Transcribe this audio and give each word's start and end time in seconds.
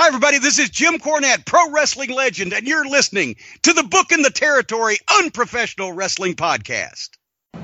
Hi, 0.00 0.06
everybody. 0.06 0.38
This 0.38 0.60
is 0.60 0.70
Jim 0.70 1.00
Cornette, 1.00 1.44
pro 1.44 1.72
wrestling 1.72 2.10
legend, 2.10 2.52
and 2.52 2.68
you're 2.68 2.88
listening 2.88 3.34
to 3.62 3.72
the 3.72 3.82
Booking 3.82 4.22
the 4.22 4.30
Territory 4.30 4.96
Unprofessional 5.18 5.92
Wrestling 5.92 6.36
Podcast. 6.36 7.08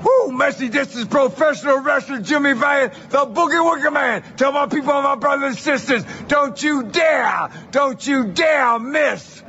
Woo, 0.03 0.33
Messy, 0.33 0.67
this 0.67 0.97
is 0.97 1.05
professional 1.05 1.79
wrestler 1.79 2.19
Jimmy 2.19 2.51
Valiant, 2.51 2.93
the 3.09 3.19
Boogie 3.19 3.63
Woogie 3.63 3.93
Man. 3.93 4.21
Tell 4.35 4.51
my 4.51 4.65
people, 4.65 5.01
my 5.01 5.15
brothers 5.15 5.51
and 5.51 5.57
sisters, 5.57 6.03
don't 6.27 6.61
you 6.61 6.83
dare, 6.83 7.51
don't 7.71 8.05
you 8.05 8.25
dare 8.25 8.79
miss 8.79 9.41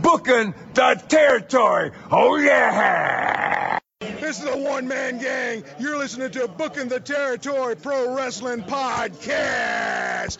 booking 0.00 0.54
the 0.72 1.02
territory. 1.08 1.90
Oh, 2.10 2.36
yeah. 2.36 3.80
This 4.00 4.38
is 4.38 4.46
the 4.46 4.56
one 4.56 4.88
man 4.88 5.18
gang. 5.18 5.62
You're 5.78 5.98
listening 5.98 6.30
to 6.30 6.48
Booking 6.48 6.88
the 6.88 7.00
Territory 7.00 7.76
Pro 7.76 8.16
Wrestling 8.16 8.62
Podcast. 8.62 10.38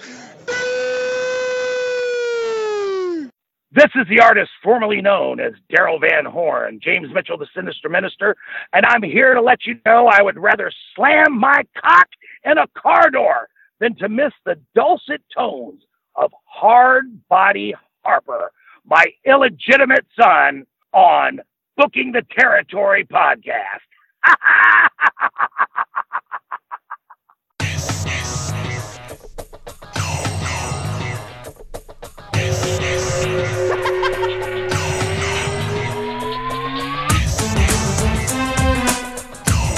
This 3.73 3.91
is 3.95 4.07
the 4.09 4.21
artist 4.21 4.51
formerly 4.65 5.01
known 5.01 5.39
as 5.39 5.53
Daryl 5.73 6.01
Van 6.01 6.25
Horn, 6.25 6.81
James 6.83 7.09
Mitchell, 7.15 7.39
the 7.39 7.47
Sinister 7.55 7.89
Minister, 7.89 8.37
and 8.73 8.85
I'm 8.85 9.03
here 9.03 9.33
to 9.35 9.41
let 9.41 9.65
you 9.65 9.79
know 9.87 10.09
I 10.09 10.23
would 10.23 10.37
rather 10.37 10.73
slam 10.97 11.39
my 11.39 11.63
cock 11.81 12.09
in 12.45 12.59
a 12.59 12.67
car 12.77 13.11
door 13.11 13.49
than 13.79 13.95
to 13.97 14.09
miss 14.09 14.33
the 14.45 14.57
dulcet 14.75 15.23
tones 15.33 15.83
of 16.17 16.33
Hard 16.47 17.05
Body 17.29 17.73
Harper, 18.05 18.51
my 18.85 19.05
illegitimate 19.25 20.07
son, 20.21 20.67
on 20.93 21.41
Booking 21.77 22.11
the 22.11 22.27
Territory 22.37 23.05
podcast. 23.05 23.87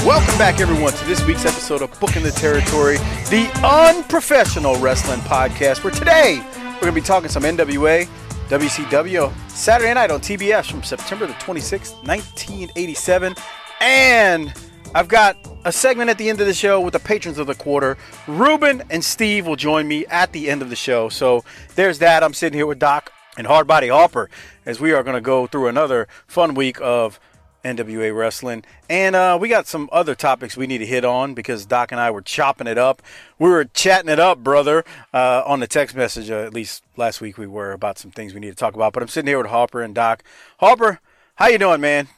Welcome 0.05 0.37
back, 0.37 0.59
everyone, 0.59 0.93
to 0.93 1.05
this 1.05 1.25
week's 1.29 1.45
episode 1.45 1.81
of 1.81 2.01
Booking 2.01 2.25
the 2.25 2.33
Territory, 2.33 2.97
the 3.31 3.49
unprofessional 3.65 4.75
wrestling 4.81 5.21
podcast. 5.21 5.85
Where 5.85 5.93
today 5.93 6.41
we're 6.57 6.81
going 6.81 6.93
to 6.93 7.01
be 7.01 7.01
talking 7.01 7.29
some 7.29 7.45
NWA, 7.45 8.09
WCW, 8.49 9.33
Saturday 9.49 9.95
night 9.95 10.11
on 10.11 10.19
TBS 10.19 10.69
from 10.69 10.83
September 10.83 11.29
the 11.29 11.35
26th, 11.35 11.95
1987. 12.05 13.37
And 13.81 14.53
I've 14.93 15.07
got 15.07 15.37
a 15.65 15.71
segment 15.71 16.11
at 16.11 16.19
the 16.19 16.29
end 16.29 16.41
of 16.41 16.49
the 16.49 16.55
show 16.55 16.81
with 16.81 16.95
the 16.95 16.99
patrons 16.99 17.39
of 17.39 17.47
the 17.47 17.55
quarter. 17.55 17.97
Ruben 18.27 18.83
and 18.91 19.05
Steve 19.05 19.47
will 19.47 19.55
join 19.55 19.87
me 19.87 20.05
at 20.07 20.33
the 20.33 20.51
end 20.51 20.63
of 20.63 20.69
the 20.69 20.75
show. 20.75 21.11
So 21.11 21.45
there's 21.77 22.01
that. 22.01 22.25
I'm 22.25 22.35
sitting 22.35 22.59
here 22.59 22.67
with 22.67 22.81
Doc 22.81 23.13
and 23.39 23.47
Hardbody 23.47 23.89
Harper 23.89 24.29
as 24.67 24.81
we 24.81 24.93
are 24.93 25.05
going 25.05 25.15
to 25.15 25.21
go 25.21 25.47
through 25.47 25.69
another 25.69 26.09
fun 26.27 26.55
week 26.55 26.81
of 26.81 27.21
NWA 27.65 28.17
Wrestling. 28.17 28.65
And 28.89 29.15
uh, 29.15 29.39
we 29.41 29.49
got 29.49 29.67
some 29.67 29.89
other 29.93 30.15
topics 30.15 30.57
we 30.57 30.67
need 30.67 30.79
to 30.79 30.87
hit 30.87 31.05
on 31.05 31.35
because 31.35 31.65
Doc 31.67 31.93
and 31.93 32.01
I 32.01 32.11
were 32.11 32.23
chopping 32.23 32.67
it 32.67 32.79
up. 32.79 33.03
We 33.39 33.51
were 33.51 33.65
chatting 33.65 34.11
it 34.11 34.19
up, 34.19 34.39
brother, 34.43 34.85
uh, 35.15 35.43
on 35.47 35.61
the 35.61 35.67
text 35.67 35.95
message. 35.97 36.31
Uh, 36.31 36.41
at 36.41 36.53
least 36.55 36.83
last 36.97 37.21
week 37.21 37.39
we 37.39 37.47
were 37.47 37.73
about 37.73 37.99
some 37.99 38.11
things 38.11 38.35
we 38.35 38.41
need 38.41 38.51
to 38.51 38.57
talk 38.57 38.75
about. 38.75 38.93
But 38.93 39.03
I'm 39.03 39.09
sitting 39.09 39.29
here 39.29 39.39
with 39.39 39.49
Harper 39.49 39.83
and 39.83 39.95
Doc. 39.95 40.23
Harper, 40.59 41.01
how 41.37 41.49
you 41.49 41.59
doing, 41.59 41.81
man? 41.81 42.09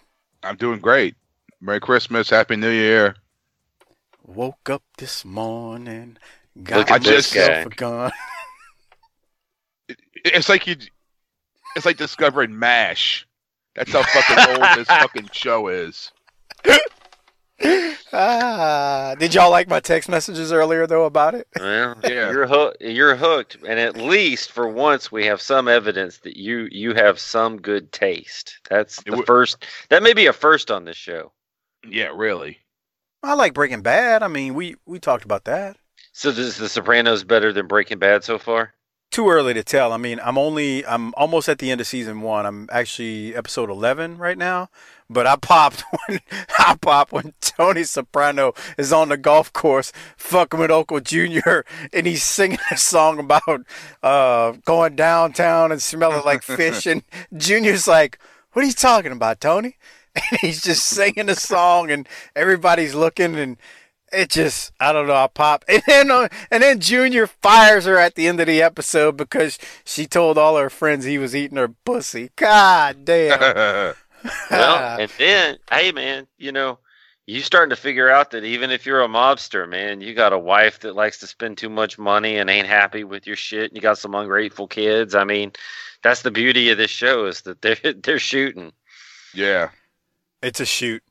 I'm 0.43 0.57
doing 0.57 0.81
great. 0.81 1.15
Merry 1.61 1.81
Christmas, 1.81 2.29
Happy 2.31 2.57
New 2.57 2.71
Year. 2.71 3.17
Woke 4.27 4.71
up 4.71 4.83
this 4.99 5.25
morning, 5.25 6.17
got 6.63 6.79
Look 6.79 6.91
at 6.91 7.03
this 7.03 7.35
myself 7.35 7.49
guy. 7.55 7.61
a 7.61 7.69
gun. 7.69 8.13
It's 10.27 10.49
like 10.49 10.67
you. 10.67 10.77
It's 11.77 11.85
like 11.85 11.99
discovering 11.99 12.59
Mash. 12.59 13.27
That's 13.77 13.93
how 13.93 14.03
fucking 14.03 14.57
old 14.63 14.79
this 14.79 14.89
fucking 14.89 15.29
show 15.33 15.69
is. 15.69 16.13
ah, 18.13 19.15
did 19.19 19.35
y'all 19.35 19.51
like 19.51 19.69
my 19.69 19.81
text 19.81 20.09
messages 20.09 20.53
earlier 20.53 20.87
though 20.87 21.05
about 21.05 21.35
it? 21.35 21.49
Well, 21.59 21.97
Yeah. 22.05 22.31
you're 22.31 22.47
hooked. 22.47 22.81
You're 22.83 23.17
hooked, 23.17 23.57
and 23.67 23.79
at 23.79 23.97
least 23.97 24.53
for 24.53 24.69
once, 24.69 25.11
we 25.11 25.27
have 25.27 25.41
some 25.41 25.69
evidence 25.69 26.19
that 26.19 26.37
you 26.37 26.69
you 26.71 26.95
have 26.95 27.19
some 27.19 27.61
good 27.61 27.93
taste. 27.93 28.59
That's 28.69 28.97
the 29.03 29.11
w- 29.13 29.27
first. 29.27 29.65
That 29.91 30.03
may 30.03 30.15
be 30.15 30.27
a 30.27 30.33
first 30.33 30.71
on 30.71 30.85
this 30.85 30.97
show. 30.97 31.33
Yeah, 31.89 32.11
really. 32.15 32.59
I 33.23 33.35
like 33.35 33.55
Breaking 33.55 33.83
Bad. 33.83 34.23
I 34.23 34.29
mean, 34.29 34.55
we 34.55 34.77
we 34.87 34.99
talked 34.99 35.25
about 35.25 35.45
that. 35.45 35.77
So, 36.13 36.29
is 36.29 36.57
The 36.59 36.69
Sopranos 36.69 37.25
better 37.25 37.53
than 37.53 37.67
Breaking 37.67 37.99
Bad 37.99 38.23
so 38.23 38.39
far? 38.39 38.73
Too 39.15 39.31
early 39.31 39.55
to 39.55 39.63
tell. 39.63 39.93
I 39.93 39.97
mean, 39.97 40.19
I'm 40.25 40.37
only 40.37 40.85
I'm 40.85 41.15
almost 41.15 41.49
at 41.49 41.61
the 41.61 41.71
end 41.71 41.81
of 41.81 41.87
season 41.87 42.21
one. 42.21 42.47
I'm 42.47 42.69
actually 42.73 43.33
episode 43.37 43.71
eleven 43.71 44.19
right 44.19 44.37
now. 44.37 44.71
But 45.09 45.25
I 45.25 45.37
popped 45.37 45.85
when 46.09 46.19
I 46.59 46.75
popped 46.81 47.13
when 47.13 47.33
Tony 47.41 47.85
Soprano 47.85 48.55
is 48.77 48.93
on 48.93 49.11
the 49.11 49.17
golf 49.17 49.53
course 49.53 49.93
fucking 50.17 50.59
with 50.59 50.73
Uncle 50.73 50.99
Junior 50.99 51.65
and 51.93 52.09
he's 52.09 52.25
singing 52.25 52.59
a 52.73 52.77
song 52.77 53.21
about 53.21 53.61
uh 54.03 54.55
going 54.65 54.97
downtown 54.97 55.71
and 55.71 55.81
smelling 55.81 56.25
like 56.25 56.43
fish 56.43 56.85
and 56.89 57.05
Junior's 57.37 57.87
like, 57.87 58.19
What 58.53 58.65
are 58.65 58.67
you 58.67 58.75
talking 58.75 59.13
about, 59.13 59.41
Tony? 59.41 59.77
And 60.17 60.41
he's 60.41 60.61
just 60.61 60.85
singing 60.87 61.29
a 61.29 61.37
song 61.37 61.93
and 61.93 62.09
everybody's 62.35 62.97
looking 62.97 63.37
and 63.37 63.59
it 64.15 64.31
just 64.31 64.73
I 64.81 64.93
don't 64.93 65.07
know 65.07 65.15
I 65.15 65.27
pop 65.27 65.65
and 65.69 65.83
then 65.87 66.11
uh, 66.11 66.29
and 66.51 66.63
then 66.63 66.81
Junior 66.81 67.27
fires 67.27 67.85
her 67.85 67.99
at 67.99 68.15
the 68.15 68.27
end 68.27 68.41
of 68.41 68.47
the 68.47 68.63
episode 68.63 69.17
because 69.17 69.59
she 69.85 70.07
told 70.07 70.39
all 70.39 70.57
her 70.57 70.71
friends 70.71 71.05
he 71.05 71.19
was 71.19 71.35
eating 71.35 71.59
her 71.59 71.69
pussy. 71.69 72.31
God 72.37 73.05
damn. 73.05 73.95
Well, 74.51 74.99
and 75.01 75.11
then, 75.19 75.59
hey, 75.71 75.93
man, 75.93 76.27
you 76.39 76.53
know, 76.53 76.79
you 77.27 77.41
starting 77.41 77.71
to 77.71 77.77
figure 77.77 78.11
out 78.11 78.31
that 78.31 78.45
even 78.45 78.71
if 78.71 78.85
you're 78.85 79.03
a 79.03 79.09
mobster, 79.09 79.69
man, 79.69 80.01
you 80.01 80.15
got 80.15 80.33
a 80.33 80.39
wife 80.39 80.81
that 80.81 80.95
likes 80.95 81.19
to 81.21 81.27
spend 81.27 81.59
too 81.59 81.71
much 81.71 81.99
money 81.99 82.37
and 82.37 82.51
ain't 82.51 82.67
happy 82.67 83.05
with 83.05 83.27
your 83.27 83.37
shit. 83.37 83.71
And 83.71 83.77
you 83.77 83.83
got 83.83 83.99
some 83.99 84.15
ungrateful 84.15 84.67
kids. 84.67 85.15
I 85.15 85.25
mean, 85.25 85.53
that's 86.03 86.23
the 86.23 86.31
beauty 86.31 86.71
of 86.71 86.79
this 86.79 86.91
show 86.91 87.27
is 87.27 87.43
that 87.43 87.63
they're 87.63 87.77
they're 88.03 88.19
shooting. 88.19 88.73
yeah. 89.35 89.71
It's 90.43 90.61
a 90.61 90.67
shoot. 90.67 91.03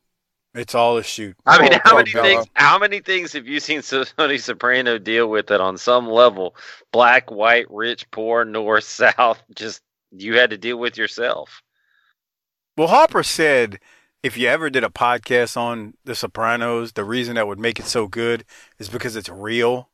It's 0.54 0.76
all 0.76 0.98
a 0.98 1.04
shoot. 1.04 1.36
I 1.46 1.60
mean, 1.60 1.72
Poor- 1.72 1.82
how 1.84 1.94
oh, 1.94 1.98
many 1.98 2.12
Bella. 2.12 2.24
things? 2.28 2.46
How 2.54 2.78
many 2.78 3.00
things 3.00 3.34
have 3.34 3.48
you 3.48 3.60
seen 3.60 3.82
So- 3.84 4.04
Tony 4.04 4.38
Soprano 4.38 4.98
deal 5.00 5.28
with 5.28 5.48
that 5.48 5.62
on 5.62 5.78
some 5.78 6.08
level, 6.08 6.56
black, 6.92 7.32
white, 7.32 7.66
rich, 7.72 8.10
poor, 8.12 8.46
north, 8.46 8.84
south? 9.18 9.42
Just 9.56 9.82
you 10.12 10.38
had 10.38 10.52
to 10.52 10.58
deal 10.58 10.78
with 10.78 10.98
yourself. 10.98 11.62
Well, 12.78 12.88
Harper 12.88 13.24
said 13.24 13.80
if 14.22 14.38
you 14.38 14.48
ever 14.48 14.70
did 14.70 14.84
a 14.84 14.90
podcast 14.90 15.58
on 15.58 15.96
The 16.06 16.16
Sopranos, 16.16 16.94
the 16.94 17.04
reason 17.04 17.36
that 17.36 17.48
would 17.48 17.60
make 17.60 17.80
it 17.80 17.86
so 17.86 18.08
good 18.08 18.46
is 18.80 18.90
because 18.90 19.16
it's 19.16 19.30
real. 19.30 19.90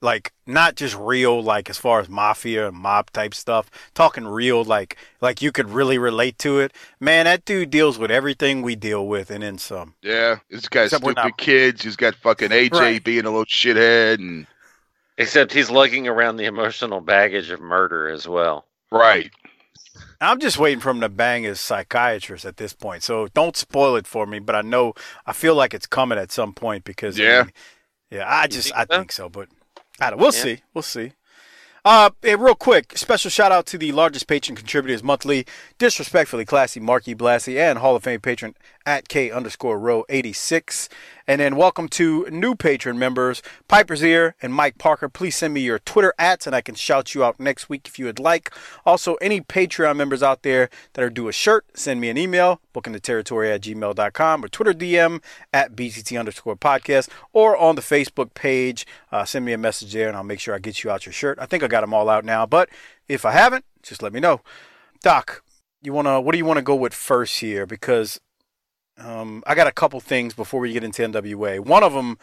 Like 0.00 0.32
not 0.46 0.76
just 0.76 0.94
real 0.96 1.42
like 1.42 1.68
as 1.68 1.76
far 1.76 1.98
as 1.98 2.08
mafia 2.08 2.68
and 2.68 2.76
mob 2.76 3.10
type 3.10 3.34
stuff, 3.34 3.68
talking 3.94 4.26
real 4.28 4.62
like 4.62 4.96
like 5.20 5.42
you 5.42 5.50
could 5.50 5.68
really 5.70 5.98
relate 5.98 6.38
to 6.38 6.60
it. 6.60 6.72
Man, 7.00 7.24
that 7.24 7.44
dude 7.44 7.70
deals 7.70 7.98
with 7.98 8.10
everything 8.10 8.62
we 8.62 8.76
deal 8.76 9.08
with 9.08 9.28
and 9.30 9.42
then 9.42 9.58
some. 9.58 9.94
Yeah. 10.02 10.36
He's 10.48 10.68
got 10.68 10.84
Except 10.84 11.02
we're 11.04 11.12
stupid 11.12 11.28
not- 11.30 11.38
kids. 11.38 11.82
He's 11.82 11.96
got 11.96 12.14
fucking 12.14 12.50
AJ 12.50 12.70
Right. 12.78 13.02
being 13.02 13.24
a 13.24 13.30
little 13.30 13.44
shithead 13.44 14.18
and 14.20 14.46
Except 15.16 15.52
he's 15.52 15.68
lugging 15.68 16.06
around 16.06 16.36
the 16.36 16.44
emotional 16.44 17.00
baggage 17.00 17.50
of 17.50 17.60
murder 17.60 18.08
as 18.08 18.28
well. 18.28 18.66
right. 18.92 19.30
I'm 20.20 20.38
just 20.40 20.58
waiting 20.58 20.80
for 20.80 20.90
him 20.90 21.00
to 21.00 21.08
bang 21.08 21.42
his 21.44 21.60
psychiatrist 21.60 22.44
at 22.44 22.56
this 22.56 22.72
point. 22.72 23.02
So 23.04 23.28
don't 23.34 23.56
spoil 23.56 23.96
it 23.96 24.06
for 24.06 24.26
me, 24.26 24.38
but 24.40 24.54
I 24.54 24.62
know 24.62 24.94
I 25.26 25.32
feel 25.32 25.54
like 25.56 25.74
it's 25.74 25.86
coming 25.86 26.18
at 26.18 26.30
some 26.32 26.52
point 26.52 26.84
because 26.84 27.18
I 27.18 27.22
Yeah. 27.24 27.42
mean, 27.42 27.52
yeah, 28.10 28.24
I 28.26 28.46
just 28.48 28.68
think 28.68 28.76
I 28.78 28.82
so? 28.82 28.98
think 28.98 29.12
so, 29.12 29.28
but 29.28 29.48
I 30.00 30.10
don't, 30.10 30.18
we'll 30.18 30.32
Yeah. 30.34 30.42
see. 30.42 30.60
We'll 30.74 30.82
see. 30.82 31.12
Uh, 31.84 32.10
hey, 32.22 32.34
real 32.34 32.54
quick, 32.54 32.98
special 32.98 33.30
shout 33.30 33.50
out 33.52 33.64
to 33.66 33.78
the 33.78 33.92
largest 33.92 34.26
patron 34.26 34.54
contributors 34.56 35.02
monthly, 35.02 35.46
disrespectfully 35.78 36.44
classy 36.44 36.80
Marky 36.80 37.14
Blassie 37.14 37.56
and 37.58 37.78
Hall 37.78 37.96
of 37.96 38.02
Fame 38.02 38.20
patron 38.20 38.54
at 38.88 39.06
K 39.06 39.30
underscore 39.30 39.78
row 39.78 40.06
86. 40.08 40.88
And 41.26 41.42
then 41.42 41.56
welcome 41.56 41.90
to 41.90 42.26
new 42.30 42.54
patron 42.54 42.98
members, 42.98 43.42
Piper's 43.68 44.02
Ear 44.02 44.34
and 44.40 44.54
Mike 44.54 44.78
Parker. 44.78 45.10
Please 45.10 45.36
send 45.36 45.52
me 45.52 45.60
your 45.60 45.78
Twitter 45.78 46.14
ads 46.18 46.46
and 46.46 46.56
I 46.56 46.62
can 46.62 46.74
shout 46.74 47.14
you 47.14 47.22
out 47.22 47.38
next 47.38 47.68
week 47.68 47.86
if 47.86 47.98
you 47.98 48.06
would 48.06 48.18
like. 48.18 48.50
Also, 48.86 49.16
any 49.16 49.42
Patreon 49.42 49.94
members 49.94 50.22
out 50.22 50.42
there 50.42 50.70
that 50.94 51.04
are 51.04 51.10
due 51.10 51.28
a 51.28 51.32
shirt, 51.32 51.66
send 51.74 52.00
me 52.00 52.08
an 52.08 52.16
email, 52.16 52.62
bookingtheterritory 52.74 53.54
at 53.54 53.60
gmail.com 53.60 54.42
or 54.42 54.48
Twitter 54.48 54.72
DM 54.72 55.22
at 55.52 55.76
BTT 55.76 56.18
underscore 56.18 56.56
podcast 56.56 57.10
or 57.34 57.58
on 57.58 57.74
the 57.74 57.82
Facebook 57.82 58.32
page. 58.32 58.86
Uh, 59.12 59.26
send 59.26 59.44
me 59.44 59.52
a 59.52 59.58
message 59.58 59.92
there 59.92 60.08
and 60.08 60.16
I'll 60.16 60.24
make 60.24 60.40
sure 60.40 60.54
I 60.54 60.58
get 60.60 60.82
you 60.82 60.90
out 60.90 61.04
your 61.04 61.12
shirt. 61.12 61.38
I 61.38 61.44
think 61.44 61.62
I 61.62 61.66
got 61.66 61.82
them 61.82 61.92
all 61.92 62.08
out 62.08 62.24
now, 62.24 62.46
but 62.46 62.70
if 63.06 63.26
I 63.26 63.32
haven't, 63.32 63.66
just 63.82 64.02
let 64.02 64.14
me 64.14 64.20
know. 64.20 64.40
Doc, 65.02 65.42
you 65.82 65.92
wanna 65.92 66.22
what 66.22 66.32
do 66.32 66.38
you 66.38 66.46
want 66.46 66.56
to 66.56 66.62
go 66.62 66.74
with 66.74 66.94
first 66.94 67.40
here? 67.40 67.66
Because 67.66 68.18
um, 68.98 69.42
I 69.46 69.54
got 69.54 69.66
a 69.66 69.72
couple 69.72 70.00
things 70.00 70.34
before 70.34 70.60
we 70.60 70.72
get 70.72 70.84
into 70.84 71.02
NWA. 71.02 71.60
One 71.60 71.82
of 71.82 71.92
them 71.92 72.18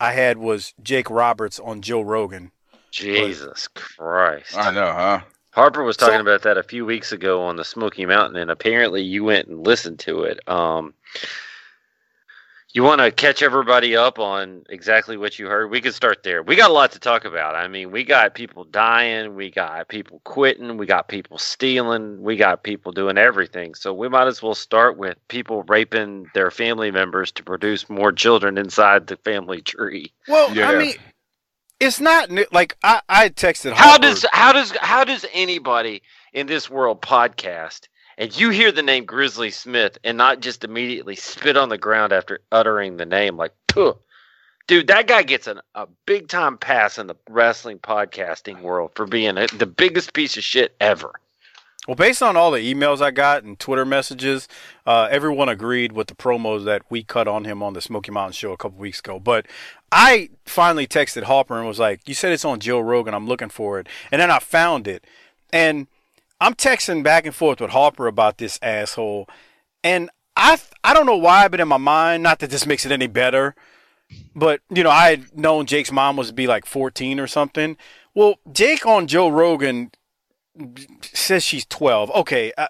I 0.00 0.12
had 0.12 0.38
was 0.38 0.74
Jake 0.82 1.10
Roberts 1.10 1.58
on 1.58 1.82
Joe 1.82 2.00
Rogan. 2.02 2.52
Jesus 2.90 3.68
Christ. 3.68 4.56
I 4.56 4.70
know, 4.70 4.92
huh? 4.92 5.20
Harper 5.52 5.82
was 5.82 5.96
talking 5.96 6.16
So- 6.16 6.20
about 6.20 6.42
that 6.42 6.56
a 6.56 6.62
few 6.62 6.84
weeks 6.86 7.12
ago 7.12 7.42
on 7.42 7.56
the 7.56 7.64
Smoky 7.64 8.06
Mountain, 8.06 8.36
and 8.40 8.50
apparently 8.50 9.02
you 9.02 9.24
went 9.24 9.48
and 9.48 9.66
listened 9.66 9.98
to 10.00 10.22
it. 10.22 10.40
Um, 10.48 10.94
you 12.78 12.84
want 12.84 13.00
to 13.00 13.10
catch 13.10 13.42
everybody 13.42 13.96
up 13.96 14.20
on 14.20 14.62
exactly 14.68 15.16
what 15.16 15.36
you 15.36 15.48
heard? 15.48 15.68
We 15.68 15.80
could 15.80 15.94
start 15.94 16.22
there. 16.22 16.44
We 16.44 16.54
got 16.54 16.70
a 16.70 16.72
lot 16.72 16.92
to 16.92 17.00
talk 17.00 17.24
about. 17.24 17.56
I 17.56 17.66
mean, 17.66 17.90
we 17.90 18.04
got 18.04 18.36
people 18.36 18.62
dying, 18.62 19.34
we 19.34 19.50
got 19.50 19.88
people 19.88 20.20
quitting, 20.22 20.76
we 20.76 20.86
got 20.86 21.08
people 21.08 21.38
stealing, 21.38 22.22
we 22.22 22.36
got 22.36 22.62
people 22.62 22.92
doing 22.92 23.18
everything. 23.18 23.74
So 23.74 23.92
we 23.92 24.08
might 24.08 24.28
as 24.28 24.40
well 24.44 24.54
start 24.54 24.96
with 24.96 25.16
people 25.26 25.64
raping 25.64 26.30
their 26.34 26.52
family 26.52 26.92
members 26.92 27.32
to 27.32 27.42
produce 27.42 27.90
more 27.90 28.12
children 28.12 28.56
inside 28.56 29.08
the 29.08 29.16
family 29.16 29.60
tree. 29.60 30.12
Well, 30.28 30.54
Yeah. 30.54 30.70
I 30.70 30.78
mean, 30.78 30.94
it's 31.80 31.98
not 31.98 32.30
new. 32.30 32.46
Like 32.52 32.76
I, 32.84 33.00
I 33.08 33.28
texted. 33.30 33.72
How 33.72 33.88
Harper- 33.88 34.02
does 34.02 34.24
how 34.32 34.52
does 34.52 34.70
how 34.80 35.02
does 35.02 35.26
anybody 35.32 36.00
in 36.32 36.46
this 36.46 36.70
world 36.70 37.02
podcast 37.02 37.88
and 38.18 38.38
you 38.38 38.50
hear 38.50 38.72
the 38.72 38.82
name 38.82 39.06
Grizzly 39.06 39.50
Smith 39.50 39.96
and 40.04 40.18
not 40.18 40.40
just 40.40 40.64
immediately 40.64 41.16
spit 41.16 41.56
on 41.56 41.70
the 41.70 41.78
ground 41.78 42.12
after 42.12 42.40
uttering 42.52 42.98
the 42.98 43.06
name 43.06 43.36
like 43.36 43.54
Puh. 43.68 43.96
dude 44.66 44.88
that 44.88 45.06
guy 45.06 45.22
gets 45.22 45.46
an, 45.46 45.60
a 45.74 45.86
big 46.04 46.28
time 46.28 46.58
pass 46.58 46.98
in 46.98 47.06
the 47.06 47.16
wrestling 47.30 47.78
podcasting 47.78 48.60
world 48.60 48.90
for 48.94 49.06
being 49.06 49.38
a, 49.38 49.46
the 49.56 49.66
biggest 49.66 50.12
piece 50.12 50.36
of 50.36 50.44
shit 50.44 50.74
ever 50.80 51.12
Well, 51.86 51.94
based 51.94 52.22
on 52.22 52.36
all 52.36 52.50
the 52.50 52.74
emails 52.74 53.00
I 53.00 53.12
got 53.12 53.44
and 53.44 53.58
Twitter 53.58 53.86
messages, 53.86 54.46
uh, 54.84 55.08
everyone 55.10 55.48
agreed 55.48 55.92
with 55.92 56.08
the 56.08 56.14
promos 56.14 56.64
that 56.66 56.82
we 56.90 57.02
cut 57.02 57.26
on 57.26 57.44
him 57.44 57.62
on 57.62 57.72
the 57.72 57.80
Smoky 57.80 58.10
Mountain 58.10 58.34
show 58.34 58.52
a 58.52 58.58
couple 58.58 58.78
weeks 58.78 58.98
ago. 58.98 59.18
But 59.18 59.46
I 59.90 60.28
finally 60.44 60.86
texted 60.86 61.22
Harper 61.22 61.56
and 61.56 61.66
was 61.66 61.78
like, 61.78 62.06
"You 62.06 62.12
said 62.12 62.32
it's 62.32 62.44
on 62.44 62.60
Joe 62.60 62.80
Rogan. 62.80 63.14
I'm 63.14 63.26
looking 63.26 63.48
for 63.48 63.78
it." 63.80 63.86
And 64.12 64.20
then 64.20 64.30
I 64.30 64.38
found 64.38 64.86
it, 64.86 65.06
and 65.50 65.86
I'm 66.40 66.54
texting 66.54 67.02
back 67.02 67.26
and 67.26 67.34
forth 67.34 67.60
with 67.60 67.70
Harper 67.70 68.06
about 68.06 68.38
this 68.38 68.58
asshole, 68.62 69.28
and 69.82 70.10
I 70.36 70.58
I 70.84 70.94
don't 70.94 71.06
know 71.06 71.16
why, 71.16 71.48
but 71.48 71.60
in 71.60 71.68
my 71.68 71.78
mind, 71.78 72.22
not 72.22 72.38
that 72.38 72.50
this 72.50 72.66
makes 72.66 72.86
it 72.86 72.92
any 72.92 73.08
better, 73.08 73.54
but 74.34 74.60
you 74.70 74.82
know, 74.82 74.90
I 74.90 75.10
had 75.10 75.36
known 75.36 75.66
Jake's 75.66 75.92
mom 75.92 76.16
was 76.16 76.28
to 76.28 76.34
be 76.34 76.46
like 76.46 76.66
14 76.66 77.18
or 77.18 77.26
something. 77.26 77.76
Well, 78.14 78.36
Jake 78.52 78.86
on 78.86 79.06
Joe 79.06 79.28
Rogan 79.28 79.90
says 81.02 81.44
she's 81.44 81.66
12. 81.66 82.10
Okay, 82.12 82.52
uh, 82.56 82.68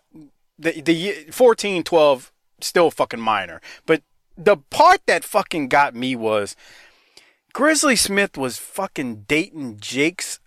the 0.59 0.81
the 0.81 1.27
14, 1.31 1.83
12 1.83 2.33
still 2.61 2.91
fucking 2.91 3.21
minor. 3.21 3.61
But 3.87 4.03
the 4.37 4.57
part 4.57 5.01
that 5.07 5.25
fucking 5.25 5.69
got 5.69 5.95
me 5.95 6.17
was 6.17 6.57
Grizzly 7.53 7.97
Smith 7.97 8.37
was 8.37 8.59
fucking 8.59 9.25
dating 9.27 9.79
Jake's 9.81 10.41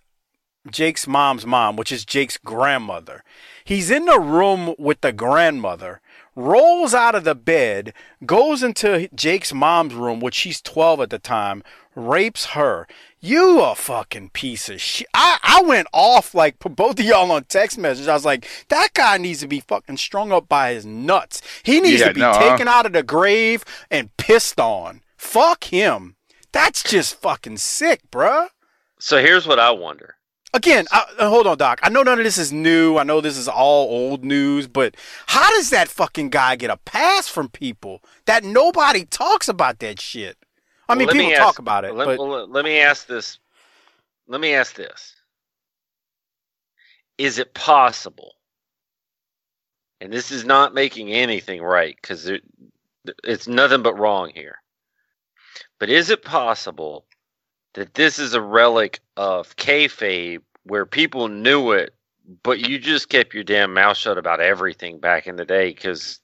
Jake's 0.70 1.06
mom's 1.06 1.44
mom, 1.44 1.76
which 1.76 1.90
is 1.92 2.04
Jake's 2.04 2.38
grandmother. 2.38 3.24
He's 3.64 3.90
in 3.90 4.04
the 4.06 4.20
room 4.20 4.74
with 4.78 5.00
the 5.00 5.12
grandmother, 5.12 6.00
rolls 6.36 6.94
out 6.94 7.14
of 7.14 7.24
the 7.24 7.34
bed, 7.34 7.92
goes 8.24 8.62
into 8.62 9.08
Jake's 9.14 9.52
mom's 9.52 9.94
room, 9.94 10.20
which 10.20 10.34
she's 10.34 10.60
12 10.60 11.00
at 11.00 11.10
the 11.10 11.18
time, 11.18 11.62
rapes 11.94 12.46
her. 12.46 12.86
You 13.20 13.60
a 13.60 13.74
fucking 13.74 14.30
piece 14.30 14.68
of 14.68 14.80
shit. 14.80 15.06
I, 15.14 15.38
I 15.42 15.62
went 15.62 15.86
off 15.92 16.34
like 16.34 16.56
for 16.60 16.68
both 16.70 16.98
of 16.98 17.04
y'all 17.04 17.30
on 17.30 17.44
text 17.44 17.78
message. 17.78 18.08
I 18.08 18.14
was 18.14 18.24
like, 18.24 18.48
that 18.68 18.90
guy 18.94 19.16
needs 19.18 19.40
to 19.40 19.48
be 19.48 19.60
fucking 19.60 19.96
strung 19.98 20.32
up 20.32 20.48
by 20.48 20.72
his 20.72 20.84
nuts. 20.86 21.40
He 21.62 21.80
needs 21.80 22.00
Yeah, 22.00 22.08
to 22.08 22.14
be 22.14 22.20
no, 22.20 22.30
uh. 22.30 22.38
taken 22.50 22.66
out 22.68 22.86
of 22.86 22.92
the 22.92 23.02
grave 23.04 23.64
and 23.90 24.16
pissed 24.16 24.58
on. 24.58 25.02
Fuck 25.16 25.64
him. 25.64 26.16
That's 26.50 26.82
just 26.82 27.14
fucking 27.14 27.58
sick, 27.58 28.02
bruh. 28.10 28.48
so 28.98 29.18
here's 29.20 29.46
what 29.46 29.58
i 29.58 29.70
wonder 29.70 30.16
Again, 30.54 30.86
I, 30.92 31.04
uh, 31.18 31.30
hold 31.30 31.46
on, 31.46 31.56
Doc. 31.56 31.80
I 31.82 31.88
know 31.88 32.02
none 32.02 32.18
of 32.18 32.24
this 32.24 32.36
is 32.36 32.52
new. 32.52 32.98
I 32.98 33.04
know 33.04 33.20
this 33.22 33.38
is 33.38 33.48
all 33.48 33.88
old 33.88 34.22
news, 34.22 34.68
but 34.68 34.96
how 35.26 35.50
does 35.50 35.70
that 35.70 35.88
fucking 35.88 36.28
guy 36.28 36.56
get 36.56 36.70
a 36.70 36.76
pass 36.76 37.26
from 37.26 37.48
people 37.48 38.02
that 38.26 38.44
nobody 38.44 39.06
talks 39.06 39.48
about 39.48 39.78
that 39.78 39.98
shit? 39.98 40.36
I 40.88 40.94
mean, 40.94 41.06
Well, 41.06 41.16
me 41.16 41.24
people 41.24 41.36
ask- 41.36 41.42
talk 41.42 41.58
about 41.58 41.84
it, 41.86 41.94
let, 41.94 42.04
but 42.04 42.18
well, 42.18 42.46
let 42.46 42.64
me 42.64 42.80
ask 42.80 43.06
this 43.06 43.38
let 44.28 44.40
me 44.40 44.54
ask 44.54 44.74
this 44.74 45.14
is 47.18 47.38
it 47.38 47.54
possible 47.54 48.34
and 50.00 50.12
this 50.12 50.30
is 50.30 50.44
not 50.44 50.74
making 50.74 51.12
anything 51.12 51.62
right 51.62 51.96
because 52.00 52.30
it's 53.24 53.48
nothing 53.48 53.82
but 53.82 53.98
wrong 53.98 54.30
here 54.34 54.56
but 55.78 55.90
is 55.90 56.08
it 56.10 56.22
possible 56.22 57.04
that 57.74 57.94
this 57.94 58.18
is 58.18 58.34
a 58.34 58.40
relic 58.40 59.00
of 59.16 59.56
kayfabe 59.56 60.40
where 60.64 60.86
people 60.86 61.28
knew 61.28 61.72
it 61.72 61.94
but 62.42 62.60
you 62.60 62.78
just 62.78 63.08
kept 63.08 63.34
your 63.34 63.42
damn 63.44 63.74
mouth 63.74 63.96
shut 63.96 64.16
about 64.16 64.40
everything 64.40 64.98
back 64.98 65.26
in 65.26 65.36
the 65.36 65.44
day 65.44 65.70
because 65.70 66.20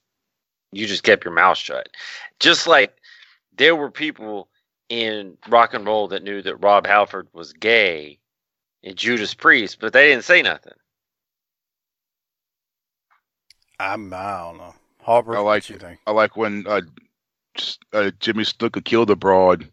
you 0.72 0.86
just 0.86 1.02
kept 1.02 1.24
your 1.24 1.34
mouth 1.34 1.58
shut 1.58 1.88
just 2.38 2.66
like 2.66 2.96
there 3.56 3.74
were 3.76 3.90
people 3.90 4.48
in 4.88 5.36
rock 5.48 5.74
and 5.74 5.86
roll 5.86 6.08
that 6.08 6.22
knew 6.22 6.40
that 6.42 6.56
Rob 6.56 6.86
Halford 6.86 7.28
was 7.32 7.52
gay 7.52 8.18
and 8.82 8.96
Judas 8.96 9.34
Priest, 9.34 9.78
but 9.80 9.92
they 9.92 10.08
didn't 10.08 10.24
say 10.24 10.42
nothing. 10.42 10.72
I'm, 13.80 14.12
I 14.12 14.38
don't 14.38 14.58
know. 14.58 14.74
Harper, 15.02 15.36
I 15.36 15.40
what 15.40 15.46
like 15.46 15.70
you 15.70 15.76
think? 15.76 16.00
I 16.06 16.10
like 16.10 16.36
when 16.36 16.66
uh, 16.66 16.80
uh, 17.92 18.10
Jimmy 18.18 18.44
Snuka 18.44 18.84
killed 18.84 19.10
a 19.10 19.16
broad. 19.16 19.68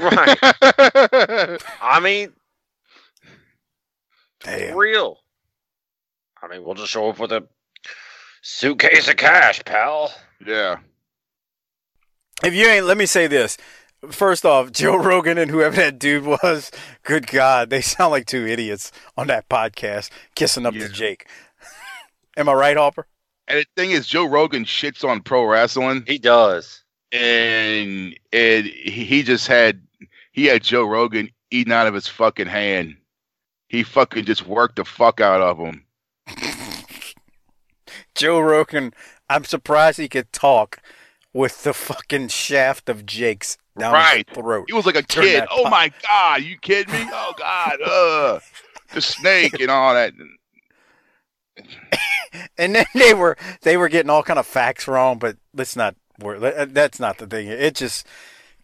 Right. 0.00 0.38
I 1.82 2.00
mean, 2.02 2.32
Damn. 4.40 4.76
real. 4.76 5.18
I 6.42 6.48
mean, 6.48 6.64
we'll 6.64 6.74
just 6.74 6.90
show 6.90 7.08
up 7.10 7.18
with 7.18 7.32
a 7.32 7.46
suitcase 8.42 9.08
of 9.08 9.16
cash, 9.16 9.62
pal. 9.64 10.12
yeah. 10.46 10.76
If 12.42 12.54
you 12.54 12.66
ain't, 12.66 12.86
let 12.86 12.96
me 12.98 13.06
say 13.06 13.28
this. 13.28 13.56
First 14.10 14.44
off, 14.44 14.72
Joe 14.72 14.96
Rogan 14.96 15.38
and 15.38 15.50
whoever 15.50 15.76
that 15.76 15.98
dude 16.00 16.24
was, 16.24 16.72
good 17.04 17.28
God, 17.28 17.70
they 17.70 17.80
sound 17.80 18.10
like 18.10 18.26
two 18.26 18.46
idiots 18.46 18.90
on 19.16 19.28
that 19.28 19.48
podcast 19.48 20.10
kissing 20.34 20.66
up 20.66 20.74
Yeah. 20.74 20.88
to 20.88 20.92
Jake. 20.92 21.28
Am 22.36 22.48
I 22.48 22.54
right, 22.54 22.76
Harper? 22.76 23.06
And 23.46 23.58
the 23.60 23.66
thing 23.76 23.90
is, 23.92 24.06
Joe 24.06 24.24
Rogan 24.24 24.64
shits 24.64 25.08
on 25.08 25.20
pro 25.20 25.44
wrestling, 25.44 26.04
He 26.06 26.18
does. 26.18 26.81
And 27.12 28.18
and 28.32 28.66
he 28.66 29.04
he 29.04 29.22
just 29.22 29.46
had 29.46 29.80
he 30.32 30.46
had 30.46 30.62
Joe 30.62 30.84
Rogan 30.84 31.30
eating 31.50 31.72
out 31.72 31.86
of 31.86 31.94
his 31.94 32.08
fucking 32.08 32.46
hand. 32.48 32.96
He 33.68 33.82
fucking 33.82 34.24
just 34.24 34.46
worked 34.46 34.76
the 34.76 34.84
fuck 34.84 35.20
out 35.20 35.40
of 35.40 35.58
him. 35.58 35.84
Joe 38.14 38.40
Rogan, 38.40 38.92
I'm 39.28 39.44
surprised 39.44 39.98
he 39.98 40.08
could 40.08 40.32
talk 40.32 40.78
with 41.32 41.62
the 41.62 41.72
fucking 41.72 42.28
shaft 42.28 42.88
of 42.88 43.06
Jake's 43.06 43.56
down 43.78 43.92
Right. 43.94 44.28
his 44.28 44.36
throat. 44.36 44.66
He 44.68 44.74
was 44.74 44.84
like 44.86 44.96
a 44.96 45.02
kid. 45.02 45.44
Oh 45.50 45.62
pop- 45.62 45.70
my 45.72 45.92
god, 46.02 46.42
you 46.42 46.58
kidding 46.58 46.92
me? 46.92 47.06
Oh 47.10 47.32
god, 47.38 47.80
uh, 47.82 48.40
the 48.94 49.00
snake 49.00 49.58
and 49.60 49.70
all 49.70 49.94
that. 49.94 50.12
And 52.56 52.74
then 52.74 52.86
they 52.94 53.12
were 53.12 53.36
they 53.60 53.76
were 53.76 53.90
getting 53.90 54.08
all 54.08 54.22
kind 54.22 54.38
of 54.38 54.46
facts 54.46 54.88
wrong, 54.88 55.18
but 55.18 55.36
let's 55.52 55.76
not 55.76 55.94
wor- 56.18 56.38
that's 56.38 57.00
not 57.00 57.18
the 57.18 57.26
thing. 57.26 57.48
It 57.48 57.74
just 57.74 58.06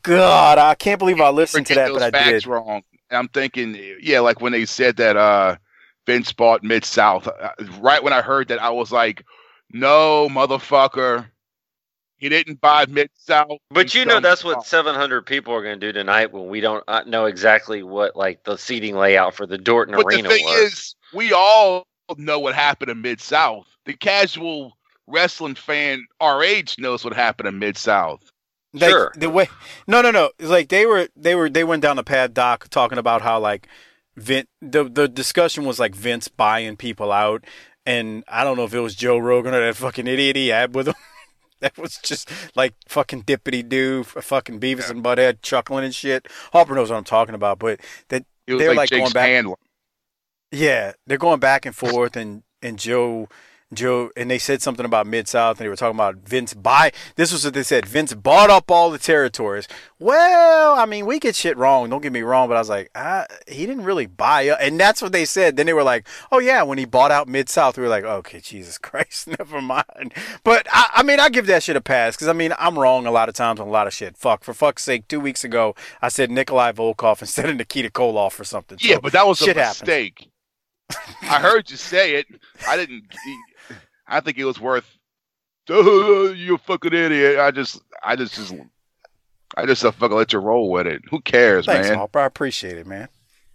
God, 0.02 0.58
I 0.58 0.74
can't 0.74 0.98
believe 0.98 1.20
I 1.20 1.30
listened 1.30 1.66
to 1.68 1.74
Forget 1.74 1.84
that, 1.84 1.92
but 1.94 2.02
I 2.02 2.10
facts 2.10 2.44
did. 2.44 2.46
wrong. 2.46 2.82
I'm 3.10 3.28
thinking, 3.28 3.76
yeah, 4.00 4.20
like 4.20 4.40
when 4.40 4.52
they 4.52 4.64
said 4.64 4.96
that 4.96 5.16
uh 5.16 5.56
Vince 6.06 6.32
bought 6.32 6.62
Mid 6.62 6.84
South. 6.84 7.28
Uh, 7.28 7.50
right 7.80 8.02
when 8.02 8.12
I 8.12 8.22
heard 8.22 8.48
that, 8.48 8.62
I 8.62 8.70
was 8.70 8.90
like, 8.90 9.24
no, 9.72 10.28
motherfucker, 10.30 11.26
he 12.16 12.28
didn't 12.30 12.60
buy 12.60 12.86
Mid 12.86 13.10
South. 13.14 13.58
But 13.70 13.94
you 13.94 14.06
know 14.06 14.20
that's 14.20 14.42
what 14.44 14.64
700 14.64 15.26
people 15.26 15.52
are 15.54 15.62
going 15.62 15.78
to 15.78 15.86
do 15.86 15.92
tonight 15.92 16.32
when 16.32 16.48
we 16.48 16.60
don't 16.60 16.82
uh, 16.88 17.02
know 17.06 17.26
exactly 17.26 17.82
what 17.82 18.16
like 18.16 18.42
the 18.44 18.56
seating 18.56 18.96
layout 18.96 19.34
for 19.34 19.46
the 19.46 19.58
Dorton 19.58 19.94
But 19.94 20.08
the 20.08 20.16
Arena 20.16 20.28
thing 20.28 20.44
was. 20.44 20.62
is, 20.64 20.94
we 21.14 21.32
all 21.32 21.86
know 22.16 22.38
what 22.38 22.54
happened 22.54 22.90
in 22.90 23.02
Mid 23.02 23.20
South. 23.20 23.66
The 23.84 23.92
casual 23.92 24.77
wrestling 25.08 25.54
fan 25.54 26.06
our 26.20 26.42
age 26.42 26.76
knows 26.78 27.04
what 27.04 27.14
happened 27.14 27.48
in 27.48 27.58
Mid 27.58 27.76
South. 27.76 28.30
Like, 28.72 28.90
Sure. 28.90 29.12
The 29.16 29.30
way 29.30 29.48
no 29.86 30.02
no 30.02 30.10
no. 30.10 30.30
It's 30.38 30.50
like 30.50 30.68
they 30.68 30.86
were 30.86 31.08
they 31.16 31.34
were 31.34 31.48
they 31.48 31.64
went 31.64 31.82
down 31.82 31.96
the 31.96 32.04
pad 32.04 32.34
doc 32.34 32.68
talking 32.68 32.98
about 32.98 33.22
how 33.22 33.38
like 33.40 33.66
Vince 34.16 34.48
the 34.60 34.84
the 34.84 35.08
discussion 35.08 35.64
was 35.64 35.78
like 35.78 35.94
Vince 35.94 36.28
buying 36.28 36.76
people 36.76 37.10
out 37.10 37.44
and 37.86 38.22
I 38.28 38.44
don't 38.44 38.56
know 38.58 38.64
if 38.64 38.74
it 38.74 38.80
was 38.80 38.94
Joe 38.94 39.16
Rogan 39.18 39.54
or 39.54 39.60
that 39.60 39.76
fucking 39.76 40.06
idiot 40.06 40.36
he 40.36 40.48
had 40.48 40.74
with 40.74 40.88
him. 40.88 40.94
that 41.60 41.76
was 41.78 41.96
just 42.02 42.30
like 42.54 42.74
fucking 42.86 43.22
dippity 43.22 43.66
doo, 43.66 44.04
fucking 44.04 44.60
Beavis 44.60 44.90
and 44.90 45.02
Butthead 45.02 45.38
chuckling 45.42 45.84
and 45.84 45.94
shit. 45.94 46.28
Harper 46.52 46.74
knows 46.74 46.90
what 46.90 46.96
I'm 46.98 47.04
talking 47.04 47.34
about, 47.34 47.58
but 47.58 47.80
that 48.08 48.24
They're, 48.46 48.68
like, 48.68 48.76
like, 48.76 48.90
going 48.90 49.12
back- 49.12 49.28
handler. 49.28 49.56
yeah, 50.52 50.92
they're 51.06 51.18
going 51.18 51.40
back 51.40 51.64
and 51.66 51.74
forth, 51.74 52.16
and 52.16 52.42
and 52.62 52.78
Joe 52.78 53.28
Joe, 53.74 54.10
and 54.16 54.30
they 54.30 54.38
said 54.38 54.62
something 54.62 54.86
about 54.86 55.06
Mid 55.06 55.28
South, 55.28 55.58
and 55.58 55.64
they 55.64 55.68
were 55.68 55.76
talking 55.76 55.96
about 55.96 56.16
Vince 56.16 56.54
buy. 56.54 56.90
This 57.16 57.32
was 57.32 57.44
what 57.44 57.52
they 57.52 57.62
said. 57.62 57.84
Vince 57.84 58.14
bought 58.14 58.48
up 58.48 58.70
all 58.70 58.90
the 58.90 58.98
territories. 58.98 59.68
Well, 59.98 60.74
I 60.74 60.86
mean, 60.86 61.04
we 61.04 61.18
get 61.18 61.36
shit 61.36 61.56
wrong. 61.58 61.90
Don't 61.90 62.02
get 62.02 62.12
me 62.12 62.22
wrong, 62.22 62.48
but 62.48 62.56
I 62.56 62.60
was 62.60 62.70
like, 62.70 62.90
ah, 62.94 63.26
he 63.46 63.66
didn't 63.66 63.84
really 63.84 64.06
buy 64.06 64.48
up, 64.48 64.58
and 64.62 64.80
that's 64.80 65.02
what 65.02 65.12
they 65.12 65.26
said. 65.26 65.56
Then 65.56 65.66
they 65.66 65.74
were 65.74 65.82
like, 65.82 66.06
oh 66.32 66.38
yeah, 66.38 66.62
when 66.62 66.78
he 66.78 66.86
bought 66.86 67.10
out 67.10 67.28
Mid 67.28 67.50
South, 67.50 67.76
we 67.76 67.82
were 67.82 67.90
like, 67.90 68.04
okay, 68.04 68.40
Jesus 68.40 68.78
Christ, 68.78 69.28
never 69.38 69.60
mind. 69.60 70.14
But 70.44 70.66
I, 70.72 70.90
I 70.94 71.02
mean, 71.02 71.20
I 71.20 71.28
give 71.28 71.46
that 71.46 71.62
shit 71.62 71.76
a 71.76 71.82
pass 71.82 72.16
because 72.16 72.28
I 72.28 72.32
mean, 72.32 72.54
I'm 72.58 72.78
wrong 72.78 73.06
a 73.06 73.10
lot 73.10 73.28
of 73.28 73.34
times 73.34 73.60
on 73.60 73.68
a 73.68 73.70
lot 73.70 73.86
of 73.86 73.92
shit. 73.92 74.16
Fuck, 74.16 74.44
for 74.44 74.54
fuck's 74.54 74.82
sake, 74.84 75.08
two 75.08 75.20
weeks 75.20 75.44
ago, 75.44 75.74
I 76.00 76.08
said 76.08 76.30
Nikolai 76.30 76.72
Volkov 76.72 77.20
instead 77.20 77.50
of 77.50 77.56
Nikita 77.56 77.90
Koloff 77.90 78.40
or 78.40 78.44
something. 78.44 78.78
Yeah, 78.80 78.94
So, 78.94 79.00
but 79.02 79.12
that 79.12 79.26
was 79.26 79.42
a 79.42 79.54
mistake. 79.54 80.30
I 81.20 81.40
heard 81.40 81.70
you 81.70 81.76
say 81.76 82.14
it. 82.14 82.26
I 82.66 82.76
didn't. 82.76 83.04
I 84.08 84.20
think 84.20 84.38
it 84.38 84.44
was 84.44 84.60
worth. 84.60 84.88
Oh, 85.70 86.32
you 86.32 86.56
fucking 86.58 86.94
idiot! 86.94 87.38
I 87.38 87.50
just, 87.50 87.82
I 88.02 88.16
just, 88.16 88.34
just 88.34 88.54
I 89.56 89.66
just 89.66 89.84
uh, 89.84 89.90
fucking 89.90 90.16
let 90.16 90.32
you 90.32 90.38
roll 90.38 90.70
with 90.70 90.86
it. 90.86 91.02
Who 91.10 91.20
cares, 91.20 91.66
Thanks, 91.66 91.90
man? 91.90 92.08
I 92.14 92.24
appreciate 92.24 92.78
it, 92.78 92.86
man. 92.86 93.08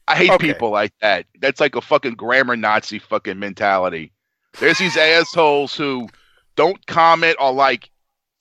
I 0.07 0.15
hate 0.15 0.31
Okay. 0.31 0.47
people 0.47 0.69
like 0.69 0.93
that. 1.01 1.25
That's 1.39 1.59
like 1.59 1.75
a 1.75 1.81
fucking 1.81 2.13
grammar 2.15 2.55
Nazi 2.55 2.99
fucking 2.99 3.39
mentality. 3.39 4.11
There's 4.59 4.77
these 4.77 4.97
assholes 4.97 5.75
who 5.75 6.07
don't 6.55 6.85
comment 6.85 7.37
or 7.39 7.51
like 7.51 7.89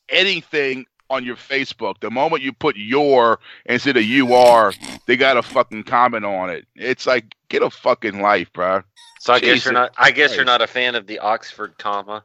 anything 0.09 0.85
on 1.13 1.25
your 1.25 1.37
Facebook. 1.37 2.01
The 2.01 2.11
moment 2.11 2.43
you 2.43 2.53
put 2.53 2.77
your 2.77 3.39
instead 3.67 3.97
of 3.97 4.05
you 4.05 4.35
are, 4.35 4.73
they 5.07 5.17
got 5.17 5.37
a 5.37 5.43
fucking 5.43 5.85
comment 5.85 6.25
on 6.25 6.51
it. 6.51 6.67
It's 6.75 7.07
like 7.07 7.35
get 7.49 7.63
a 7.63 7.71
fucking 7.71 8.21
life, 8.21 8.53
bro. 8.53 8.83
So 9.21 9.33
I 9.33 9.41
guess 9.41 9.65
you're 9.65 9.75
not. 9.75 9.93
I 9.97 10.11
guess 10.11 10.35
you're 10.35 10.45
not 10.45 10.63
a 10.63 10.67
fan 10.67 10.95
of 10.95 11.07
the 11.07 11.19
Oxford 11.21 11.79
comma. 11.79 12.25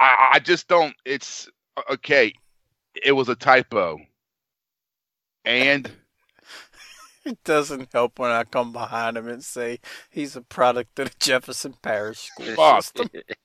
I, 0.00 0.32
I 0.34 0.38
just 0.40 0.66
don't. 0.66 0.94
It's 1.04 1.48
okay. 1.90 2.32
It 3.04 3.12
was 3.12 3.28
a 3.28 3.36
typo. 3.36 3.98
And 5.44 5.90
It 7.24 7.44
doesn't 7.44 7.92
help 7.92 8.18
when 8.18 8.32
I 8.32 8.42
come 8.42 8.72
behind 8.72 9.16
him 9.16 9.28
and 9.28 9.44
say 9.44 9.78
he's 10.10 10.34
a 10.34 10.40
product 10.40 10.98
of 10.98 11.10
the 11.10 11.16
Jefferson 11.20 11.74
Parish 11.80 12.18
school 12.18 12.80
system. 12.80 13.10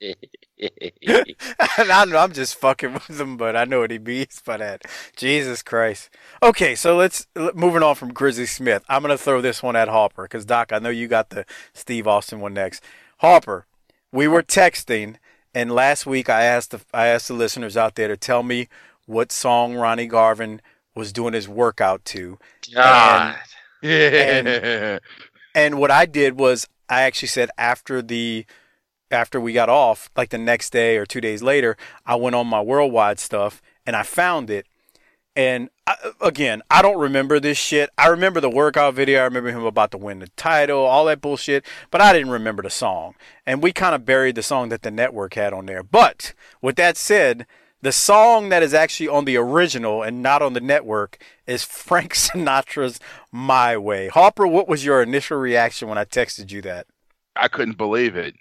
and 0.60 1.92
I 1.92 2.04
know 2.04 2.18
I'm 2.18 2.32
just 2.32 2.56
fucking 2.56 2.94
with 2.94 3.20
him, 3.20 3.36
but 3.36 3.54
I 3.54 3.64
know 3.64 3.80
what 3.80 3.92
he 3.92 4.00
means 4.00 4.42
by 4.44 4.56
that. 4.56 4.82
Jesus 5.16 5.62
Christ. 5.62 6.10
Okay, 6.42 6.74
so 6.74 6.96
let's 6.96 7.28
moving 7.54 7.84
on 7.84 7.94
from 7.94 8.12
Grizzly 8.12 8.46
Smith. 8.46 8.82
I'm 8.88 9.02
gonna 9.02 9.16
throw 9.16 9.40
this 9.40 9.62
one 9.62 9.76
at 9.76 9.88
Harper 9.88 10.24
because 10.24 10.44
Doc, 10.44 10.72
I 10.72 10.80
know 10.80 10.90
you 10.90 11.06
got 11.06 11.30
the 11.30 11.44
Steve 11.72 12.08
Austin 12.08 12.40
one 12.40 12.54
next. 12.54 12.82
Harper, 13.18 13.66
we 14.10 14.26
were 14.26 14.42
texting, 14.42 15.16
and 15.54 15.70
last 15.70 16.04
week 16.04 16.28
I 16.28 16.42
asked 16.42 16.72
the 16.72 16.80
I 16.92 17.06
asked 17.06 17.28
the 17.28 17.34
listeners 17.34 17.76
out 17.76 17.94
there 17.94 18.08
to 18.08 18.16
tell 18.16 18.42
me 18.42 18.68
what 19.06 19.30
song 19.30 19.76
Ronnie 19.76 20.06
Garvin 20.06 20.60
was 20.96 21.12
doing 21.12 21.32
his 21.32 21.48
workout 21.48 22.04
to. 22.06 22.38
God. 22.74 23.36
Yeah, 23.82 24.98
And 25.54 25.78
what 25.78 25.90
I 25.90 26.06
did 26.06 26.38
was 26.38 26.68
I 26.88 27.02
actually 27.02 27.28
said 27.28 27.50
after 27.58 28.02
the 28.02 28.46
after 29.10 29.40
we 29.40 29.52
got 29.52 29.68
off, 29.68 30.10
like 30.16 30.30
the 30.30 30.38
next 30.38 30.70
day 30.70 30.96
or 30.96 31.06
two 31.06 31.20
days 31.20 31.42
later, 31.42 31.76
I 32.04 32.16
went 32.16 32.36
on 32.36 32.46
my 32.46 32.60
worldwide 32.60 33.18
stuff 33.18 33.62
and 33.86 33.96
I 33.96 34.02
found 34.02 34.50
it. 34.50 34.66
And 35.34 35.70
I, 35.86 35.94
again, 36.20 36.62
I 36.70 36.82
don't 36.82 36.98
remember 36.98 37.38
this 37.38 37.56
shit. 37.56 37.90
I 37.96 38.08
remember 38.08 38.40
the 38.40 38.50
workout 38.50 38.94
video. 38.94 39.20
I 39.20 39.24
remember 39.24 39.50
him 39.50 39.64
about 39.64 39.92
to 39.92 39.98
win 39.98 40.18
the 40.18 40.28
title, 40.36 40.80
all 40.80 41.04
that 41.04 41.20
bullshit. 41.20 41.64
But 41.90 42.00
I 42.00 42.12
didn't 42.12 42.30
remember 42.30 42.62
the 42.62 42.70
song. 42.70 43.14
And 43.46 43.62
we 43.62 43.72
kind 43.72 43.94
of 43.94 44.04
buried 44.04 44.34
the 44.34 44.42
song 44.42 44.68
that 44.70 44.82
the 44.82 44.90
network 44.90 45.34
had 45.34 45.52
on 45.52 45.66
there. 45.66 45.82
But 45.82 46.34
with 46.60 46.76
that 46.76 46.96
said, 46.96 47.46
the 47.80 47.92
song 47.92 48.48
that 48.48 48.62
is 48.62 48.74
actually 48.74 49.08
on 49.08 49.24
the 49.24 49.36
original 49.36 50.02
and 50.02 50.22
not 50.22 50.42
on 50.42 50.52
the 50.52 50.60
network 50.60 51.18
is 51.46 51.64
Frank 51.64 52.14
Sinatra's 52.14 53.00
My 53.30 53.76
Way. 53.76 54.08
Harper, 54.08 54.46
what 54.46 54.68
was 54.68 54.84
your 54.84 55.02
initial 55.02 55.38
reaction 55.38 55.88
when 55.88 55.98
I 55.98 56.04
texted 56.04 56.50
you 56.50 56.62
that? 56.62 56.86
I 57.36 57.48
couldn't 57.48 57.78
believe 57.78 58.16
it. 58.16 58.34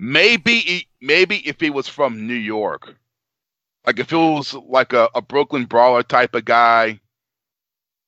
Maybe, 0.00 0.88
maybe 1.00 1.46
if 1.48 1.60
he 1.60 1.70
was 1.70 1.88
from 1.88 2.26
New 2.26 2.34
York, 2.34 2.94
like 3.86 3.98
if 3.98 4.12
it 4.12 4.16
was 4.16 4.54
like 4.54 4.92
a, 4.92 5.08
a 5.14 5.22
Brooklyn 5.22 5.64
brawler 5.64 6.02
type 6.02 6.34
of 6.34 6.44
guy, 6.44 7.00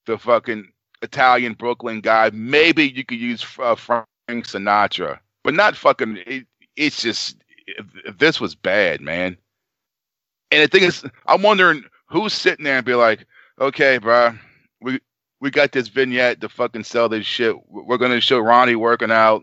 the 0.06 0.18
fucking 0.18 0.70
Italian 1.02 1.54
Brooklyn 1.54 2.00
guy, 2.00 2.30
maybe 2.32 2.88
you 2.88 3.04
could 3.04 3.18
use 3.18 3.44
uh, 3.59 3.75
Frank 3.75 4.06
Sinatra, 4.28 5.18
but 5.42 5.54
not 5.54 5.76
fucking. 5.76 6.18
It, 6.26 6.47
it's 6.76 7.02
just 7.02 7.39
this 8.19 8.41
was 8.41 8.55
bad, 8.55 9.00
man. 9.00 9.37
And 10.50 10.62
the 10.62 10.69
thing 10.69 10.83
is, 10.87 11.05
I'm 11.27 11.43
wondering 11.43 11.85
who's 12.09 12.33
sitting 12.33 12.65
there 12.65 12.77
and 12.77 12.87
be 12.87 12.95
like, 12.95 13.27
okay, 13.61 13.99
bro, 13.99 14.35
we 14.81 15.00
we 15.41 15.50
got 15.50 15.73
this 15.73 15.89
vignette 15.89 16.41
to 16.41 16.49
fucking 16.49 16.85
sell 16.85 17.09
this 17.09 17.27
shit. 17.27 17.57
We're 17.69 17.99
gonna 17.99 18.21
show 18.21 18.39
Ronnie 18.39 18.77
working 18.77 19.11
out, 19.11 19.43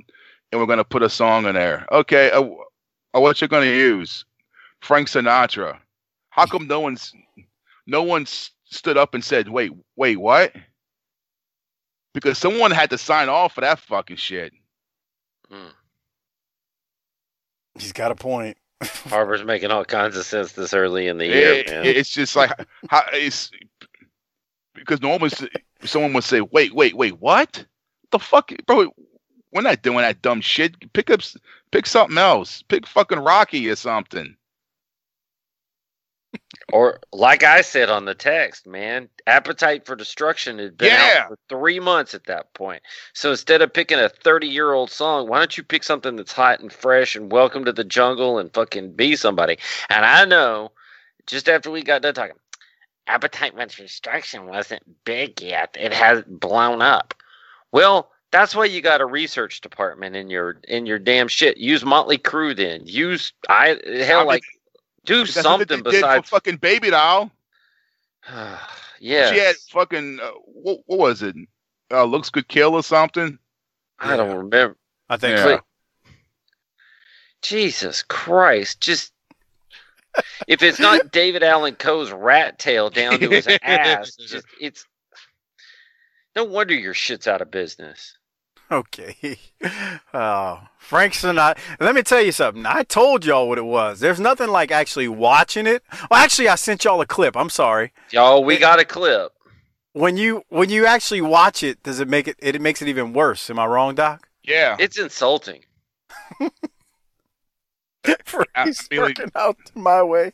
and 0.51 0.59
we're 0.61 0.67
gonna 0.67 0.83
put 0.83 1.03
a 1.03 1.09
song 1.09 1.45
in 1.45 1.55
there. 1.55 1.85
Okay, 1.91 2.31
uh, 2.31 2.43
uh, 3.15 3.21
what 3.21 3.41
you 3.41 3.47
gonna 3.47 3.65
use? 3.65 4.25
Frank 4.81 5.07
Sinatra. 5.07 5.79
How 6.29 6.45
come 6.45 6.67
no 6.67 6.79
one's 6.79 7.13
no 7.87 8.03
one 8.03 8.25
stood 8.65 8.97
up 8.97 9.13
and 9.13 9.23
said, 9.23 9.49
"Wait, 9.49 9.71
wait, 9.95 10.17
what?" 10.17 10.53
Because 12.13 12.37
someone 12.37 12.71
had 12.71 12.89
to 12.91 12.97
sign 12.97 13.29
off 13.29 13.53
for 13.53 13.61
that 13.61 13.79
fucking 13.79 14.17
shit. 14.17 14.51
Hmm. 15.49 15.69
He's 17.79 17.93
got 17.93 18.11
a 18.11 18.15
point. 18.15 18.57
Harper's 18.81 19.43
making 19.43 19.71
all 19.71 19.83
kinds 19.85 20.15
of 20.15 20.25
sense 20.25 20.51
this 20.53 20.73
early 20.73 21.07
in 21.07 21.17
the 21.17 21.25
year, 21.25 21.53
It- 21.53 21.67
man. 21.69 21.85
it's 21.85 22.09
just 22.09 22.35
like 22.35 22.51
how 22.89 23.01
it's 23.13 23.49
because 24.75 25.01
normally 25.01 25.31
someone 25.83 26.13
would 26.13 26.23
say, 26.23 26.41
"Wait, 26.41 26.73
wait, 26.73 26.95
wait, 26.95 27.19
what? 27.19 27.65
The 28.11 28.19
fuck, 28.19 28.51
bro? 28.67 28.93
We're 29.51 29.61
not 29.63 29.81
doing 29.81 29.97
that 29.99 30.21
dumb 30.21 30.41
shit. 30.41 30.75
Pick 30.93 31.09
up, 31.09 31.21
pick 31.71 31.87
something 31.87 32.17
else. 32.17 32.61
Pick 32.63 32.85
fucking 32.85 33.19
Rocky 33.19 33.67
or 33.69 33.75
something." 33.75 34.36
Or 36.73 36.99
like 37.13 37.43
I 37.43 37.61
said 37.61 37.89
on 37.89 38.05
the 38.05 38.13
text, 38.15 38.67
man, 38.67 39.09
Appetite 39.25 39.85
for 39.85 39.95
Destruction 39.95 40.59
had 40.59 40.77
been 40.77 40.89
Yeah. 40.89 41.23
out 41.23 41.27
for 41.29 41.37
three 41.49 41.79
months 41.79 42.13
at 42.13 42.25
that 42.25 42.53
point. 42.53 42.81
So 43.13 43.31
instead 43.31 43.61
of 43.61 43.73
picking 43.73 43.99
a 43.99 44.09
thirty-year-old 44.09 44.91
song, 44.91 45.27
why 45.27 45.39
don't 45.39 45.57
you 45.57 45.63
pick 45.63 45.83
something 45.83 46.15
that's 46.15 46.33
hot 46.33 46.59
and 46.59 46.71
fresh 46.71 47.15
and 47.15 47.31
Welcome 47.31 47.65
to 47.65 47.71
the 47.71 47.83
Jungle 47.83 48.37
and 48.39 48.53
fucking 48.53 48.93
be 48.93 49.15
somebody? 49.15 49.57
And 49.89 50.05
I 50.05 50.25
know, 50.25 50.71
just 51.25 51.47
after 51.47 51.71
we 51.71 51.83
got 51.83 52.01
done 52.01 52.13
talking, 52.13 52.35
Appetite 53.07 53.53
for 53.53 53.83
Destruction 53.83 54.47
wasn't 54.47 54.83
big 55.05 55.41
yet; 55.41 55.75
it 55.79 55.93
has 55.93 56.23
blown 56.27 56.81
up. 56.81 57.13
Well, 57.71 58.11
that's 58.31 58.55
why 58.55 58.65
you 58.65 58.81
got 58.81 59.01
a 59.01 59.05
research 59.05 59.61
department 59.61 60.15
in 60.15 60.29
your 60.29 60.59
in 60.67 60.85
your 60.85 60.99
damn 60.99 61.27
shit. 61.29 61.57
Use 61.57 61.85
Motley 61.85 62.17
Crue 62.17 62.55
then. 62.55 62.81
Use 62.85 63.31
I 63.47 63.79
hell 64.03 64.17
I 64.17 64.21
mean, 64.21 64.27
like 64.27 64.43
do 65.07 65.19
That's 65.25 65.35
what 65.37 65.43
something 65.43 65.67
they 65.67 65.75
did 65.91 66.01
besides 66.01 66.29
for 66.29 66.35
fucking 66.35 66.57
Baby 66.57 66.91
Doll. 66.91 67.31
yeah. 68.99 69.31
She 69.31 69.39
had 69.39 69.55
fucking 69.71 70.19
uh, 70.21 70.31
what, 70.45 70.81
what 70.85 70.99
was 70.99 71.23
it? 71.23 71.35
Uh, 71.89 72.03
looks 72.03 72.29
could 72.29 72.47
kill 72.47 72.75
or 72.75 72.83
something. 72.83 73.39
I 73.99 74.15
don't 74.17 74.35
remember. 74.35 74.75
I 75.09 75.17
think 75.17 75.37
Yeah. 75.37 75.43
so. 75.43 75.61
Jesus 77.41 78.03
Christ! 78.03 78.81
Just 78.81 79.13
if 80.47 80.61
it's 80.61 80.79
not 80.79 81.11
David 81.11 81.43
Allan 81.43 81.75
Coe's 81.75 82.11
rat 82.11 82.59
tail 82.59 82.89
down 82.89 83.19
to 83.19 83.29
his 83.29 83.47
ass, 83.61 84.15
just 84.15 84.45
it's 84.59 84.85
no 86.35 86.43
wonder 86.43 86.73
your 86.73 86.93
shit's 86.95 87.27
out 87.27 87.41
of 87.41 87.51
business. 87.51 88.16
Okay. 88.71 89.37
Oh, 90.13 90.59
Frank 90.77 91.13
Sinatra. 91.13 91.57
Let 91.79 91.95
me 91.95 92.03
tell 92.03 92.21
you 92.21 92.33
something. 92.33 92.65
I 92.65 92.83
told 92.83 93.25
y'all 93.25 93.47
what 93.47 93.57
it 93.57 93.63
was. 93.65 94.01
There's 94.01 94.19
nothing 94.19 94.49
like 94.49 94.71
actually 94.71 95.07
watching 95.07 95.65
it. 95.67 95.83
Well, 96.11 96.19
actually, 96.21 96.49
I 96.49 96.55
sent 96.55 96.83
y'all 96.83 96.99
a 96.99 97.05
clip. 97.05 97.37
I'm 97.37 97.49
sorry. 97.49 97.93
Y'all, 98.11 98.43
we 98.43 98.57
got 98.57 98.79
a 98.79 98.85
clip. 98.85 99.31
When 99.93 100.17
you 100.17 100.43
when 100.49 100.69
you 100.69 100.85
actually 100.85 101.21
watch 101.21 101.63
it, 101.63 101.81
does 101.81 102.01
it 102.01 102.09
make 102.09 102.27
it? 102.27 102.35
It 102.39 102.59
makes 102.61 102.81
it 102.81 102.89
even 102.89 103.13
worse. 103.13 103.49
Am 103.49 103.57
I 103.57 103.65
wrong, 103.65 103.95
Doc? 103.95 104.27
Yeah, 104.43 104.75
It's 104.79 104.97
insulting. 104.99 105.63
Frank's 108.25 108.89
mean, 108.89 109.01
working 109.01 109.31
out 109.35 109.57
my 109.75 110.01
way. 110.03 110.31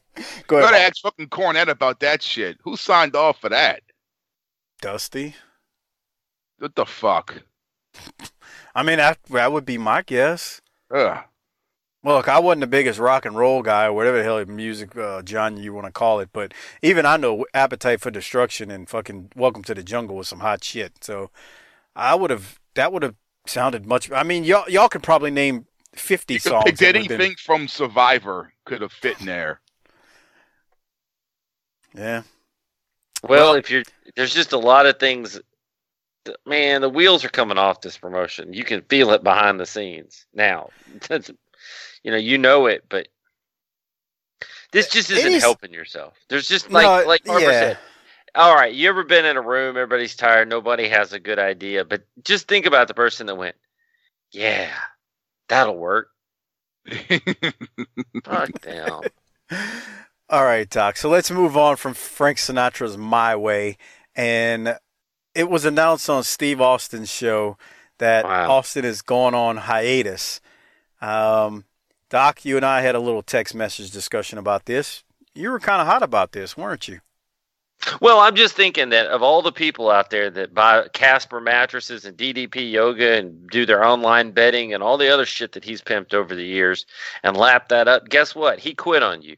Go 0.48 0.58
ahead. 0.58 0.72
gotta 0.72 0.84
ask 0.84 1.02
fucking 1.02 1.30
Cornette 1.30 1.70
about 1.70 2.00
that 2.02 2.22
shit. 2.22 2.58
Who 2.64 2.76
signed 2.78 3.16
off 3.16 3.40
for 3.42 3.50
that? 3.50 3.82
Dusty. 4.82 5.36
What 6.60 6.76
the 6.76 6.86
fuck? 6.86 7.42
I 8.76 8.84
mean, 8.84 8.98
that 8.98 9.20
that 9.30 9.52
would 9.52 9.66
be 9.66 9.78
my 9.78 10.02
guess. 10.02 10.62
Ugh. 10.94 11.24
Well, 12.04 12.18
look, 12.18 12.28
I 12.28 12.40
wasn't 12.40 12.62
the 12.62 12.68
biggest 12.68 13.00
rock 13.00 13.24
and 13.26 13.36
roll 13.38 13.62
guy, 13.62 13.86
or 13.86 13.94
whatever 13.94 14.18
the 14.18 14.24
hell 14.24 14.44
music 14.46 14.94
uh, 14.98 15.22
genre 15.26 15.62
you 15.62 15.74
want 15.74 15.86
to 15.86 15.92
call 15.92 16.20
it, 16.20 16.30
but 16.34 16.54
even 16.82 17.06
I 17.06 17.16
know 17.16 17.46
Appetite 17.54 18.02
for 18.02 18.12
Destruction 18.12 18.70
and 18.70 18.90
fucking 18.90 19.32
Welcome 19.38 19.64
to 19.64 19.74
the 19.74 19.84
Jungle 19.84 20.18
was 20.18 20.28
some 20.28 20.42
hot 20.42 20.64
shit. 20.66 21.02
So 21.04 21.30
I 21.96 22.16
would 22.16 22.30
have 22.30 22.60
that 22.76 22.92
would 22.92 23.04
have 23.04 23.16
sounded 23.48 23.86
much. 23.86 24.12
I 24.12 24.24
mean, 24.24 24.44
y'all 24.44 24.70
y'all 24.70 24.90
could 24.90 25.04
probably 25.04 25.32
name 25.32 25.66
fifty 25.96 26.34
You 26.36 26.40
songs. 26.42 26.64
pick 26.66 26.78
that 26.78 26.88
would've 26.96 27.08
been- 27.08 27.22
anything 27.22 27.36
from 27.38 27.68
Survivor 27.70 28.52
could 28.66 28.82
have 28.82 28.92
fit 28.92 29.20
in 29.22 29.26
there. 29.28 29.62
Yeah. 31.96 32.24
Well, 33.28 33.54
if 33.54 33.70
you're 33.72 33.84
there's 34.16 34.34
just 34.34 34.52
a 34.52 34.58
lot 34.58 34.86
of 34.86 35.00
things. 35.00 35.40
Man, 36.46 36.82
the 36.82 36.90
wheels 36.90 37.26
are 37.26 37.30
coming 37.30 37.58
off 37.58 37.82
this 37.82 37.98
promotion. 37.98 38.54
You 38.54 38.64
can 38.64 38.82
feel 38.84 39.12
it 39.12 39.24
behind 39.24 39.60
the 39.60 39.66
scenes 39.66 40.26
now. 40.34 40.70
You 42.04 42.12
know, 42.12 42.18
you 42.18 42.38
know 42.38 42.66
it, 42.66 42.84
but 42.90 43.08
this 44.74 44.90
just 44.90 45.10
isn't 45.10 45.32
is- 45.32 45.42
helping 45.42 45.72
yourself. 45.72 46.16
There's 46.28 46.50
just 46.50 46.70
like 46.70 46.84
No, 46.84 47.08
like 47.08 47.26
Harper 47.26 47.42
yeah. 47.42 47.50
said. 47.52 47.78
All 48.36 48.54
right, 48.54 48.74
you 48.74 48.90
ever 48.90 49.06
been 49.06 49.24
in 49.24 49.38
a 49.38 49.42
room? 49.42 49.78
Everybody's 49.78 50.14
tired. 50.14 50.50
Nobody 50.50 50.90
has 50.90 51.14
a 51.14 51.20
good 51.20 51.40
idea, 51.40 51.86
but 51.86 52.04
just 52.26 52.50
think 52.50 52.66
about 52.66 52.90
the 52.90 52.94
person 52.94 53.28
that 53.28 53.36
went, 53.36 53.56
"Yeah, 54.34 54.70
that'll 55.48 55.78
work." 55.78 56.10
Fuck 58.26 58.60
them. 58.62 59.02
All 60.30 60.44
right, 60.44 60.70
Doc. 60.70 60.98
So 60.98 61.10
let's 61.10 61.32
move 61.32 61.56
on 61.56 61.78
from 61.78 61.94
Frank 61.94 62.38
Sinatra's 62.38 62.98
My 62.98 63.36
Way. 63.36 63.78
And 64.16 64.78
it 65.36 65.50
was 65.50 65.66
announced 65.66 66.10
on 66.10 66.24
Steve 66.24 66.62
Austin's 66.62 67.12
show 67.12 67.58
that 68.00 68.26
Wow. 68.26 68.52
Austin 68.52 68.86
is 68.86 69.02
going 69.02 69.34
on 69.34 69.58
hiatus. 69.58 70.42
Um, 71.02 71.66
Doc, 72.10 72.46
you 72.46 72.58
and 72.58 72.66
I 72.66 72.82
had 72.82 72.96
a 72.96 73.00
little 73.00 73.24
text 73.24 73.56
message 73.56 73.92
discussion 73.92 74.38
about 74.38 74.66
this. 74.66 75.04
You 75.34 75.50
were 75.52 75.60
kind 75.60 75.82
of 75.82 75.88
hot 75.88 76.04
about 76.04 76.32
this, 76.32 76.56
weren't 76.56 76.88
you? 76.88 77.00
Well, 78.00 78.20
I'm 78.20 78.36
just 78.36 78.56
thinking 78.56 78.90
that 78.90 79.08
of 79.08 79.22
all 79.22 79.42
the 79.42 79.52
people 79.52 79.90
out 79.90 80.10
there 80.10 80.30
that 80.30 80.54
buy 80.54 80.88
Casper 80.94 81.42
mattresses 81.42 82.06
and 82.06 82.16
DDP 82.18 82.72
yoga 82.72 83.18
and 83.18 83.50
do 83.50 83.66
their 83.66 83.84
online 83.84 84.32
betting 84.32 84.74
and 84.74 84.82
all 84.82 84.98
the 84.98 85.10
other 85.10 85.26
shit 85.26 85.52
that 85.54 85.66
he's 85.66 85.82
pimped 85.82 86.14
over 86.14 86.34
the 86.34 86.46
years 86.46 86.86
and 87.24 87.36
lapped 87.36 87.70
that 87.70 87.88
up, 87.90 88.08
guess 88.08 88.34
what? 88.36 88.60
He 88.60 88.74
quit 88.74 89.04
on 89.04 89.22
you. 89.22 89.36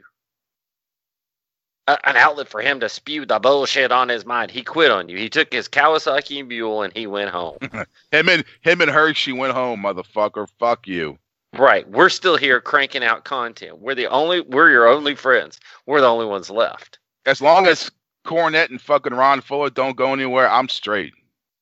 A- 1.88 2.10
an 2.10 2.18
outlet 2.18 2.48
for 2.48 2.62
him 2.62 2.80
to 2.80 2.89
spew 2.89 3.25
the 3.25 3.39
bullshit 3.39 3.92
on 3.92 4.10
his 4.10 4.25
mind. 4.25 4.51
He 4.51 4.63
quit 4.63 4.92
on 4.92 5.08
you. 5.10 5.18
He 5.18 5.30
took 5.30 5.54
his 5.54 5.68
Kawasaki 5.68 6.46
Mule 6.48 6.82
and 6.82 6.94
he 6.94 7.06
went 7.08 7.30
home. 7.30 7.58
him 8.12 8.30
and 8.30 8.44
him 8.62 8.82
and 8.82 8.89
Hershey 8.89 9.34
went 9.34 9.54
home, 9.54 9.84
motherfucker. 9.84 10.48
Fuck 10.60 10.88
you. 10.88 11.18
right. 11.58 11.88
We're 11.89 12.10
still 12.10 12.38
here 12.38 12.60
cranking 12.60 13.04
out 13.04 13.24
content. 13.24 13.80
We're 13.80 13.96
the 13.96 14.08
only. 14.08 14.42
We're 14.42 14.72
your 14.72 14.88
only 14.88 15.15
friends. 15.15 15.60
We're 15.86 16.01
the 16.01 16.08
only 16.08 16.25
ones 16.25 16.50
left. 16.50 16.98
As 17.25 17.42
long 17.42 17.68
as 17.68 17.92
Cornette 18.25 18.70
and 18.70 18.82
fucking 18.82 19.13
Ron 19.13 19.42
Fuller 19.42 19.70
don't 19.70 19.96
go 19.96 20.12
anywhere, 20.13 20.50
I'm 20.50 20.70
straight. 20.70 21.13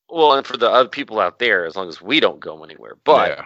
Well, 0.08 0.32
and 0.32 0.46
for 0.46 0.56
the 0.56 0.70
other 0.70 0.88
people 0.88 1.20
out 1.20 1.38
there, 1.38 1.64
as 1.66 1.76
long 1.76 1.88
as 1.88 2.00
we 2.00 2.20
don't 2.20 2.40
go 2.40 2.62
anywhere. 2.64 2.94
But 3.04 3.30
yeah. 3.30 3.44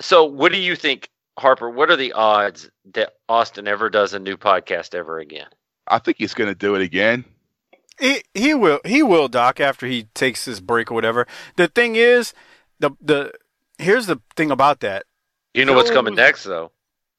So, 0.00 0.24
what 0.24 0.52
do 0.52 0.58
you 0.58 0.76
think, 0.76 1.08
Harper? 1.38 1.70
What 1.70 1.90
are 1.90 1.96
the 1.96 2.12
odds 2.12 2.70
that 2.92 3.14
Austin 3.28 3.66
ever 3.68 3.88
does 3.90 4.12
a 4.14 4.18
new 4.18 4.36
podcast 4.36 4.94
ever 4.94 5.18
again? 5.18 5.46
I 5.86 5.98
think 5.98 6.18
he's 6.18 6.34
gonna 6.34 6.54
do 6.54 6.74
it 6.74 6.82
again. 6.82 7.24
He 7.98 8.22
he 8.34 8.54
will 8.54 8.80
he 8.84 9.02
will 9.02 9.28
Doc 9.28 9.60
after 9.60 9.86
he 9.86 10.04
takes 10.14 10.44
his 10.44 10.60
break 10.60 10.90
or 10.90 10.94
whatever. 10.94 11.26
The 11.56 11.68
thing 11.68 11.96
is, 11.96 12.32
the 12.78 12.90
the 13.00 13.32
here's 13.78 14.06
the 14.06 14.20
thing 14.36 14.50
about 14.50 14.80
that. 14.80 15.04
You 15.54 15.64
know 15.64 15.74
what's 15.74 15.90
coming 15.90 16.14
next, 16.14 16.44
though. 16.44 16.72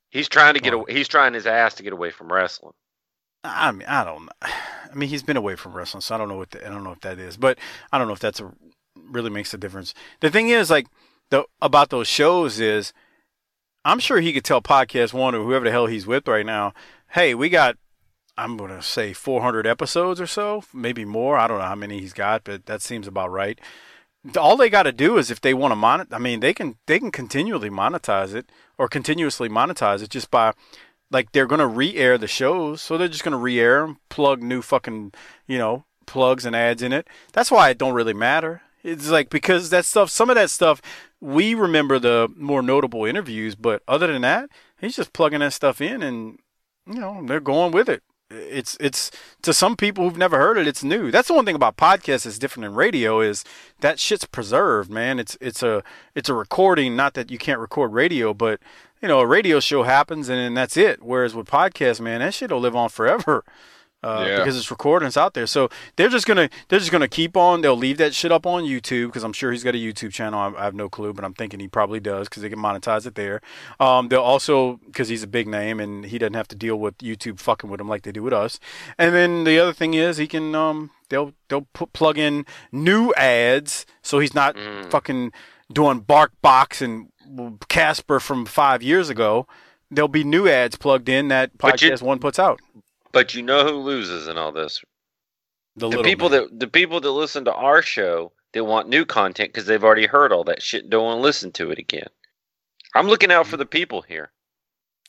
He's 0.09 0.29
trying 0.29 0.55
to 0.55 0.59
get. 0.59 0.73
Away, 0.73 0.93
he's 0.93 1.07
trying 1.07 1.33
his 1.33 1.45
ass 1.45 1.75
to 1.75 1.83
get 1.83 1.93
away 1.93 2.11
from 2.11 2.31
wrestling. 2.31 2.73
I 3.43 3.71
mean, 3.71 3.87
I 3.87 4.03
don't. 4.03 4.29
I 4.41 4.95
mean, 4.95 5.09
he's 5.09 5.23
been 5.23 5.37
away 5.37 5.55
from 5.55 5.73
wrestling, 5.73 6.01
so 6.01 6.13
I 6.13 6.17
don't 6.19 6.29
know 6.29 6.37
what 6.37 6.51
the, 6.51 6.65
I 6.65 6.69
don't 6.69 6.83
know 6.83 6.91
if 6.91 7.01
that 7.01 7.17
is, 7.17 7.35
but 7.35 7.57
I 7.91 7.97
don't 7.97 8.07
know 8.07 8.13
if 8.13 8.19
that's 8.19 8.39
a 8.39 8.51
really 8.95 9.31
makes 9.31 9.53
a 9.53 9.57
difference. 9.57 9.93
The 10.19 10.29
thing 10.29 10.49
is, 10.49 10.69
like 10.69 10.87
the 11.29 11.45
about 11.61 11.89
those 11.89 12.07
shows 12.07 12.59
is, 12.59 12.93
I'm 13.83 13.99
sure 13.99 14.19
he 14.19 14.33
could 14.33 14.45
tell 14.45 14.61
Podcast 14.61 15.13
One 15.13 15.33
or 15.33 15.43
whoever 15.43 15.65
the 15.65 15.71
hell 15.71 15.87
he's 15.87 16.05
with 16.05 16.27
right 16.27 16.45
now, 16.45 16.73
hey, 17.11 17.33
we 17.35 17.49
got. 17.49 17.77
I'm 18.37 18.57
gonna 18.57 18.81
say 18.81 19.13
400 19.13 19.67
episodes 19.67 20.19
or 20.19 20.27
so, 20.27 20.63
maybe 20.73 21.05
more. 21.05 21.37
I 21.37 21.47
don't 21.47 21.59
know 21.59 21.65
how 21.65 21.75
many 21.75 21.99
he's 21.99 22.13
got, 22.13 22.43
but 22.43 22.65
that 22.65 22.81
seems 22.81 23.07
about 23.07 23.31
right. 23.31 23.59
All 24.37 24.55
they 24.57 24.69
got 24.69 24.83
to 24.83 24.93
do 24.93 25.17
is 25.17 25.29
if 25.29 25.41
they 25.41 25.53
want 25.53 25.71
to 25.73 25.75
mon, 25.75 26.07
I 26.11 26.17
mean, 26.17 26.39
they 26.39 26.53
can 26.53 26.77
they 26.87 26.99
can 26.99 27.11
continually 27.11 27.69
monetize 27.69 28.33
it 28.33 28.49
or 28.77 28.87
continuously 28.87 29.49
monetize 29.49 30.01
it 30.01 30.09
just 30.09 30.31
by 30.31 30.53
like 31.11 31.31
they're 31.31 31.45
gonna 31.45 31.67
re-air 31.67 32.17
the 32.17 32.27
shows, 32.27 32.81
so 32.81 32.97
they're 32.97 33.07
just 33.07 33.23
gonna 33.23 33.37
re-air 33.37 33.81
them, 33.81 33.99
plug 34.09 34.41
new 34.41 34.61
fucking, 34.61 35.13
you 35.45 35.57
know, 35.57 35.85
plugs 36.05 36.45
and 36.45 36.55
ads 36.55 36.81
in 36.81 36.93
it. 36.93 37.07
That's 37.33 37.51
why 37.51 37.69
it 37.69 37.77
don't 37.77 37.93
really 37.93 38.13
matter. 38.13 38.61
It's 38.83 39.09
like 39.09 39.29
because 39.29 39.69
that 39.69 39.85
stuff, 39.85 40.09
some 40.09 40.29
of 40.29 40.35
that 40.35 40.49
stuff, 40.49 40.81
we 41.21 41.53
remember 41.53 41.99
the 41.99 42.29
more 42.35 42.61
notable 42.61 43.05
interviews, 43.05 43.55
but 43.55 43.83
other 43.87 44.07
than 44.07 44.23
that, 44.23 44.49
he's 44.79 44.95
just 44.95 45.13
plugging 45.13 45.39
that 45.39 45.53
stuff 45.53 45.81
in, 45.81 46.01
and 46.01 46.39
you 46.87 46.99
know 46.99 47.23
they're 47.25 47.39
going 47.39 47.71
with 47.71 47.89
it. 47.89 48.03
It's 48.33 48.77
it's 48.79 49.11
to 49.41 49.53
some 49.53 49.75
people 49.75 50.03
who've 50.03 50.17
never 50.17 50.37
heard 50.37 50.57
it, 50.57 50.67
it's 50.67 50.83
new. 50.83 51.11
That's 51.11 51.27
the 51.27 51.33
one 51.33 51.45
thing 51.45 51.55
about 51.55 51.77
podcasts 51.77 52.23
that's 52.23 52.39
different 52.39 52.65
than 52.65 52.75
radio 52.75 53.21
is 53.21 53.43
that 53.81 53.99
shit's 53.99 54.25
preserved, 54.25 54.89
man. 54.89 55.19
It's 55.19 55.37
it's 55.39 55.63
a 55.63 55.83
it's 56.15 56.29
a 56.29 56.33
recording. 56.33 56.95
Not 56.95 57.13
that 57.13 57.31
you 57.31 57.37
can't 57.37 57.59
record 57.59 57.93
radio, 57.93 58.33
but 58.33 58.59
you 59.01 59.07
know, 59.07 59.19
a 59.19 59.27
radio 59.27 59.59
show 59.59 59.83
happens 59.83 60.29
and 60.29 60.39
then 60.39 60.53
that's 60.53 60.77
it. 60.77 61.03
Whereas 61.03 61.35
with 61.35 61.47
podcasts, 61.47 61.99
man, 61.99 62.19
that 62.19 62.33
shit'll 62.33 62.59
live 62.59 62.75
on 62.75 62.89
forever. 62.89 63.43
Uh, 64.03 64.25
Yeah. 64.27 64.37
because 64.39 64.57
it's 64.57 64.69
recorded 64.69 65.05
and 65.05 65.09
it's 65.11 65.17
out 65.17 65.33
there. 65.33 65.47
So 65.47 65.69
they're 65.95 66.09
just 66.09 66.25
gonna 66.27 66.49
they're 66.67 66.79
just 66.79 66.91
gonna 66.91 67.07
keep 67.07 67.37
on. 67.37 67.61
They'll 67.61 67.77
leave 67.77 67.97
that 67.97 68.13
shit 68.13 68.31
up 68.31 68.45
on 68.45 68.63
YouTube 68.63 69.07
because 69.07 69.23
I'm 69.23 69.31
sure 69.33 69.51
he's 69.51 69.63
got 69.63 69.75
a 69.75 69.77
YouTube 69.77 70.11
channel. 70.11 70.39
I, 70.39 70.61
I 70.61 70.65
have 70.65 70.75
no 70.75 70.89
clue, 70.89 71.13
but 71.13 71.23
I'm 71.23 71.33
thinking 71.33 71.59
he 71.59 71.67
probably 71.67 71.99
does 71.99 72.27
because 72.27 72.41
they 72.43 72.49
can 72.49 72.59
monetize 72.59 73.05
it 73.05 73.15
there. 73.15 73.41
Um, 73.79 74.09
they'll 74.09 74.19
also 74.21 74.79
because 74.85 75.07
he's 75.07 75.23
a 75.23 75.27
big 75.27 75.47
name 75.47 75.79
and 75.79 76.05
he 76.05 76.17
doesn't 76.17 76.33
have 76.33 76.47
to 76.49 76.55
deal 76.55 76.75
with 76.77 76.97
YouTube 76.97 77.39
fucking 77.39 77.69
with 77.69 77.79
him 77.79 77.87
like 77.87 78.01
they 78.03 78.11
do 78.11 78.23
with 78.23 78.33
us. 78.33 78.59
And 78.97 79.15
then 79.15 79.45
the 79.45 79.57
other 79.59 79.73
thing 79.73 79.93
is 79.93 80.17
he 80.17 80.27
can 80.27 80.53
um 80.53 80.89
they'll 81.09 81.33
they'll 81.47 81.67
put 81.73 81.93
plug 81.93 82.17
in 82.17 82.45
new 82.71 83.13
ads 83.13 83.85
so 84.01 84.19
he's 84.19 84.33
not 84.35 84.55
Mm. 84.55 84.91
fucking 84.91 85.31
doing 85.71 85.99
Bark 86.01 86.33
Box 86.41 86.81
and 86.81 87.07
Casper 87.69 88.19
from 88.19 88.45
five 88.45 88.83
years 88.83 89.09
ago. 89.09 89.47
There'll 89.89 90.07
be 90.07 90.23
new 90.23 90.47
ads 90.47 90.75
plugged 90.75 91.07
in 91.07 91.27
that 91.29 91.51
But 91.57 91.81
you- 91.81 91.91
podcast 91.91 92.01
one 92.01 92.19
puts 92.19 92.37
out. 92.39 92.59
But 93.13 93.33
you 93.35 93.41
know 93.43 93.63
who 93.65 93.77
loses 93.77 94.27
in 94.27 94.37
all 94.37 94.51
this? 94.51 94.83
The, 95.77 95.89
The 95.89 96.03
people 96.03 96.29
man. 96.29 96.41
that 96.49 96.59
the 96.59 96.67
people 96.67 96.99
that 96.99 97.11
listen 97.11 97.45
to 97.45 97.53
our 97.53 97.81
show 97.81 98.31
that 98.53 98.65
want 98.65 98.89
new 98.89 99.05
content 99.05 99.53
because 99.53 99.65
they've 99.65 99.83
already 99.83 100.05
heard 100.07 100.31
all 100.33 100.43
that 100.45 100.61
shit. 100.61 100.81
and 100.83 100.91
Don't 100.91 101.05
want 101.05 101.17
to 101.19 101.21
listen 101.21 101.51
to 101.53 101.71
it 101.71 101.79
again. 101.79 102.07
I'm 102.93 103.07
looking 103.07 103.31
out 103.31 103.47
for 103.47 103.57
the 103.57 103.65
people 103.65 104.01
here. 104.01 104.31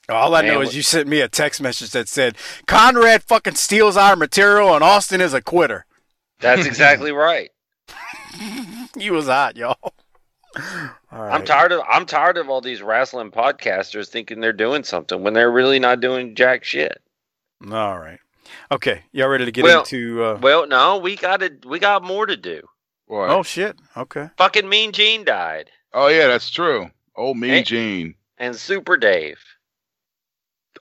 All 0.08 0.34
I 0.34 0.42
Man, 0.42 0.54
know 0.54 0.60
is 0.60 0.76
you 0.76 0.82
sent 0.82 1.08
me 1.08 1.20
a 1.20 1.28
text 1.28 1.60
message 1.62 1.90
that 1.90 2.08
said 2.08 2.36
Conrad 2.66 3.22
fucking 3.22 3.54
steals 3.54 3.96
our 3.96 4.16
material 4.16 4.74
and 4.74 4.84
Austin 4.84 5.20
is 5.22 5.32
a 5.34 5.40
quitter. 5.42 5.86
That's 6.40 6.66
exactly 6.66 7.12
right. 7.12 7.50
You 8.96 9.12
was 9.12 9.26
hot, 9.26 9.56
y'all. 9.56 9.76
All 9.82 9.92
right. 11.10 11.34
I'm 11.34 11.44
tired 11.44 11.72
of 11.72 11.80
I'm 11.88 12.06
tired 12.06 12.36
of 12.38 12.48
all 12.48 12.60
these 12.60 12.80
wrestling 12.80 13.32
podcasters 13.32 14.08
thinking 14.08 14.40
they're 14.40 14.52
doing 14.52 14.84
something 14.84 15.22
when 15.22 15.34
they're 15.34 15.50
really 15.50 15.80
not 15.80 16.00
doing 16.00 16.36
jack 16.36 16.62
shit. 16.62 17.02
All 17.72 17.98
right. 17.98 18.18
Okay, 18.70 19.02
y'all 19.12 19.28
ready 19.28 19.44
to 19.44 19.52
get 19.52 19.64
Well- 19.64 19.80
into? 19.80 20.22
Uh... 20.22 20.38
Well, 20.40 20.66
no, 20.66 20.98
we 20.98 21.16
got 21.16 21.40
to 21.40 21.52
we 21.66 21.78
got 21.78 22.02
more 22.02 22.26
to 22.26 22.36
do. 22.36 22.62
What? 23.06 23.30
Oh 23.30 23.42
shit. 23.42 23.76
Okay. 23.96 24.30
Fucking 24.38 24.68
Mean 24.68 24.92
Gene 24.92 25.24
died, 25.24 25.70
Oh 25.92 26.08
yeah, 26.08 26.26
that's 26.26 26.50
true. 26.50 26.90
Oh, 27.16 27.34
Mean 27.34 27.50
Hey. 27.50 27.62
Gene. 27.62 28.14
and 28.38 28.54
Super 28.56 28.96
Dave. 28.96 29.38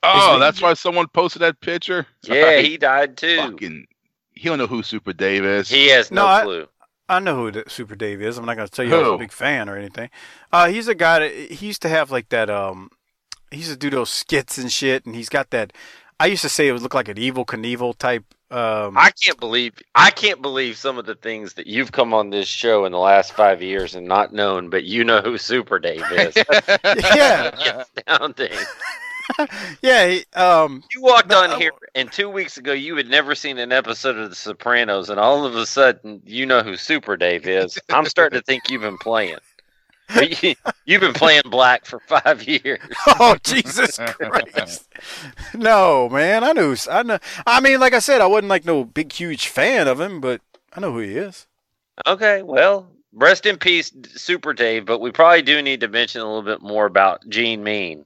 Oh, 0.02 0.32
Mean 0.32 0.40
that's 0.40 0.58
Gene- 0.60 0.68
why 0.68 0.74
someone 0.74 1.08
posted 1.08 1.42
that 1.42 1.60
picture. 1.62 2.06
Yeah, 2.24 2.42
Sorry. 2.42 2.64
he 2.68 2.78
died 2.78 3.18
too. 3.18 3.38
fucking. 3.38 3.86
He 4.32 4.50
don't 4.50 4.58
know 4.58 4.68
who 4.68 4.84
Super 4.84 5.14
Dave 5.14 5.46
is. 5.46 5.70
He 5.70 5.88
has 5.90 6.12
no, 6.12 6.24
No, 6.24 6.28
I- 6.28 6.44
clue. 6.44 6.68
I 7.10 7.20
know 7.20 7.36
who 7.52 7.64
Super 7.68 7.96
Dave 7.96 8.22
is. 8.22 8.38
I'm 8.38 8.46
not 8.46 8.56
going 8.56 8.68
to 8.68 8.72
tell 8.74 8.86
you 8.86 8.96
I 8.96 9.00
was 9.00 9.08
Who? 9.08 9.14
a 9.16 9.18
big 9.18 9.32
fan 9.34 9.68
or 9.70 9.76
anything. 9.78 10.10
Uh, 10.54 10.68
he's 10.70 10.88
a 10.88 10.96
guy 10.96 11.20
that 11.20 11.32
he 11.52 11.68
used 11.68 11.82
to 11.82 11.90
have 11.90 12.12
like 12.12 12.30
that. 12.30 12.50
Um, 12.50 12.90
he 13.52 13.58
used 13.58 13.70
to 13.72 13.76
do 13.78 13.90
those 13.90 14.10
skits 14.10 14.58
and 14.58 14.72
shit, 14.72 15.06
and 15.06 15.14
he's 15.14 15.28
got 15.30 15.50
that. 15.52 15.74
I 16.24 16.28
used 16.28 16.44
to 16.44 16.48
say 16.48 16.70
it 16.70 16.72
would 16.72 16.82
look 16.82 16.94
like 16.94 17.10
an 17.10 17.18
Evel 17.18 17.46
Knievel 17.46 17.98
type. 17.98 18.24
Um, 18.50 18.98
I 18.98 19.12
can't 19.12 19.38
believe 19.42 19.74
I 19.94 20.10
can't 20.10 20.42
believe 20.42 20.78
some 20.78 20.98
of 20.98 21.06
the 21.06 21.16
things 21.16 21.56
that 21.56 21.68
you've 21.68 21.92
come 21.92 22.14
on 22.14 22.30
this 22.30 22.48
show 22.48 22.86
in 22.86 22.94
the 22.94 22.98
last 22.98 23.34
five 23.34 23.62
years 23.62 23.94
and 23.94 24.08
not 24.08 24.32
known, 24.32 24.70
but 24.70 24.86
you 24.86 25.04
know 25.04 25.20
who 25.20 25.38
Super 25.38 25.80
Dave 25.80 26.06
is. 26.14 26.34
yeah, 27.14 27.84
Astounding. 27.98 28.58
yeah. 29.82 30.08
He, 30.08 30.24
um, 30.34 30.82
You 30.96 31.02
walked 31.02 31.34
on 31.34 31.60
here, 31.60 31.72
and 31.94 32.10
two 32.10 32.30
weeks 32.30 32.56
ago 32.56 32.72
you 32.72 32.96
had 32.96 33.10
never 33.10 33.36
seen 33.36 33.58
an 33.58 33.74
episode 33.74 34.16
of 34.16 34.30
The 34.30 34.36
Sopranos, 34.38 35.10
and 35.10 35.20
all 35.20 35.46
of 35.46 35.58
a 35.58 35.66
sudden 35.66 36.22
you 36.26 36.46
know 36.46 36.64
who 36.64 36.78
Super 36.78 37.18
Dave 37.18 37.46
is. 37.46 37.78
I'm 37.90 38.06
starting 38.06 38.40
to 38.40 38.46
think 38.46 38.70
you've 38.70 38.84
been 38.84 38.98
playing. 38.98 39.40
You've 40.86 41.02
been 41.02 41.14
playing 41.14 41.44
black 41.46 41.86
for 41.86 42.00
five 42.00 42.44
years. 42.48 42.80
oh 43.20 43.36
Jesus 43.44 43.98
Christ! 43.98 44.88
No, 45.54 46.10
man. 46.10 46.44
I 46.44 46.52
knew. 46.52 46.76
I 46.90 47.04
know. 47.04 47.20
I 47.48 47.60
mean, 47.62 47.80
like 47.80 47.94
I 47.94 48.00
said, 48.00 48.22
I 48.22 48.28
wasn't 48.28 48.50
like 48.50 48.66
no 48.66 48.84
big, 48.84 49.12
huge 49.12 49.48
fan 49.48 49.88
of 49.88 50.00
him, 50.00 50.22
but 50.22 50.42
I 50.74 50.80
know 50.80 50.92
who 50.92 51.00
he 51.00 51.16
is. 51.18 51.48
Okay, 52.08 52.42
well, 52.44 52.88
rest 53.14 53.46
in 53.46 53.58
peace, 53.58 53.92
Super 54.16 54.54
Dave. 54.54 54.86
But 54.86 55.00
we 55.00 55.12
probably 55.12 55.42
do 55.42 55.62
need 55.62 55.80
to 55.82 55.88
mention 55.88 56.22
a 56.22 56.26
little 56.26 56.44
bit 56.44 56.62
more 56.62 56.86
about 56.86 57.28
Gene 57.30 57.64
Mean. 57.64 58.06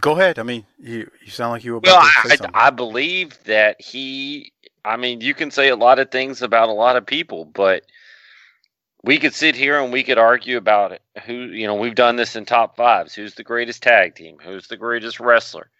Go 0.00 0.12
ahead. 0.12 0.38
I 0.38 0.42
mean, 0.42 0.64
you 0.78 1.10
you 1.22 1.30
sound 1.30 1.52
like 1.52 1.64
you 1.64 1.72
were 1.72 1.78
about 1.78 2.02
Well, 2.02 2.02
to 2.02 2.28
say 2.28 2.32
I, 2.32 2.36
something. 2.36 2.50
I 2.54 2.70
believe 2.70 3.42
that 3.44 3.80
he. 3.80 4.52
I 4.84 4.96
mean, 4.96 5.20
you 5.20 5.34
can 5.34 5.50
say 5.50 5.68
a 5.68 5.76
lot 5.76 5.98
of 5.98 6.10
things 6.10 6.42
about 6.42 6.68
a 6.68 6.72
lot 6.72 6.96
of 6.96 7.06
people, 7.06 7.44
but 7.44 7.84
we 9.04 9.18
could 9.18 9.34
sit 9.34 9.54
here 9.56 9.80
and 9.80 9.92
we 9.92 10.02
could 10.04 10.18
argue 10.18 10.56
about 10.56 10.92
it. 10.92 11.02
Who 11.26 11.34
you 11.34 11.66
know, 11.66 11.74
we've 11.74 11.94
done 11.94 12.16
this 12.16 12.36
in 12.36 12.44
top 12.44 12.76
fives. 12.76 13.14
Who's 13.14 13.34
the 13.34 13.42
greatest 13.44 13.82
tag 13.82 14.14
team? 14.14 14.38
Who's 14.42 14.68
the 14.68 14.76
greatest 14.76 15.18
wrestler? 15.20 15.70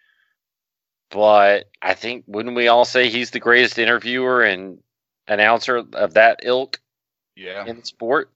But 1.09 1.69
I 1.81 1.93
think 1.93 2.25
wouldn't 2.27 2.55
we 2.55 2.67
all 2.67 2.85
say 2.85 3.09
he's 3.09 3.31
the 3.31 3.39
greatest 3.39 3.77
interviewer 3.77 4.43
and 4.43 4.79
announcer 5.27 5.83
of 5.93 6.15
that 6.15 6.39
ilk 6.43 6.81
Yeah. 7.35 7.65
in 7.65 7.79
the 7.79 7.85
sport? 7.85 8.29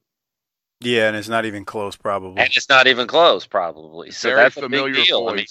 yeah, 0.80 1.08
and 1.08 1.18
it's 1.18 1.28
not 1.28 1.46
even 1.46 1.66
close, 1.66 1.96
probably. 1.96 2.40
And 2.40 2.56
it's 2.56 2.70
not 2.70 2.86
even 2.86 3.08
close, 3.08 3.48
probably. 3.48 4.12
So 4.12 4.30
Very 4.30 4.42
that's 4.44 4.58
a 4.58 4.70
big 4.70 4.94
deal. 4.94 5.28
I 5.28 5.34
mean. 5.34 5.46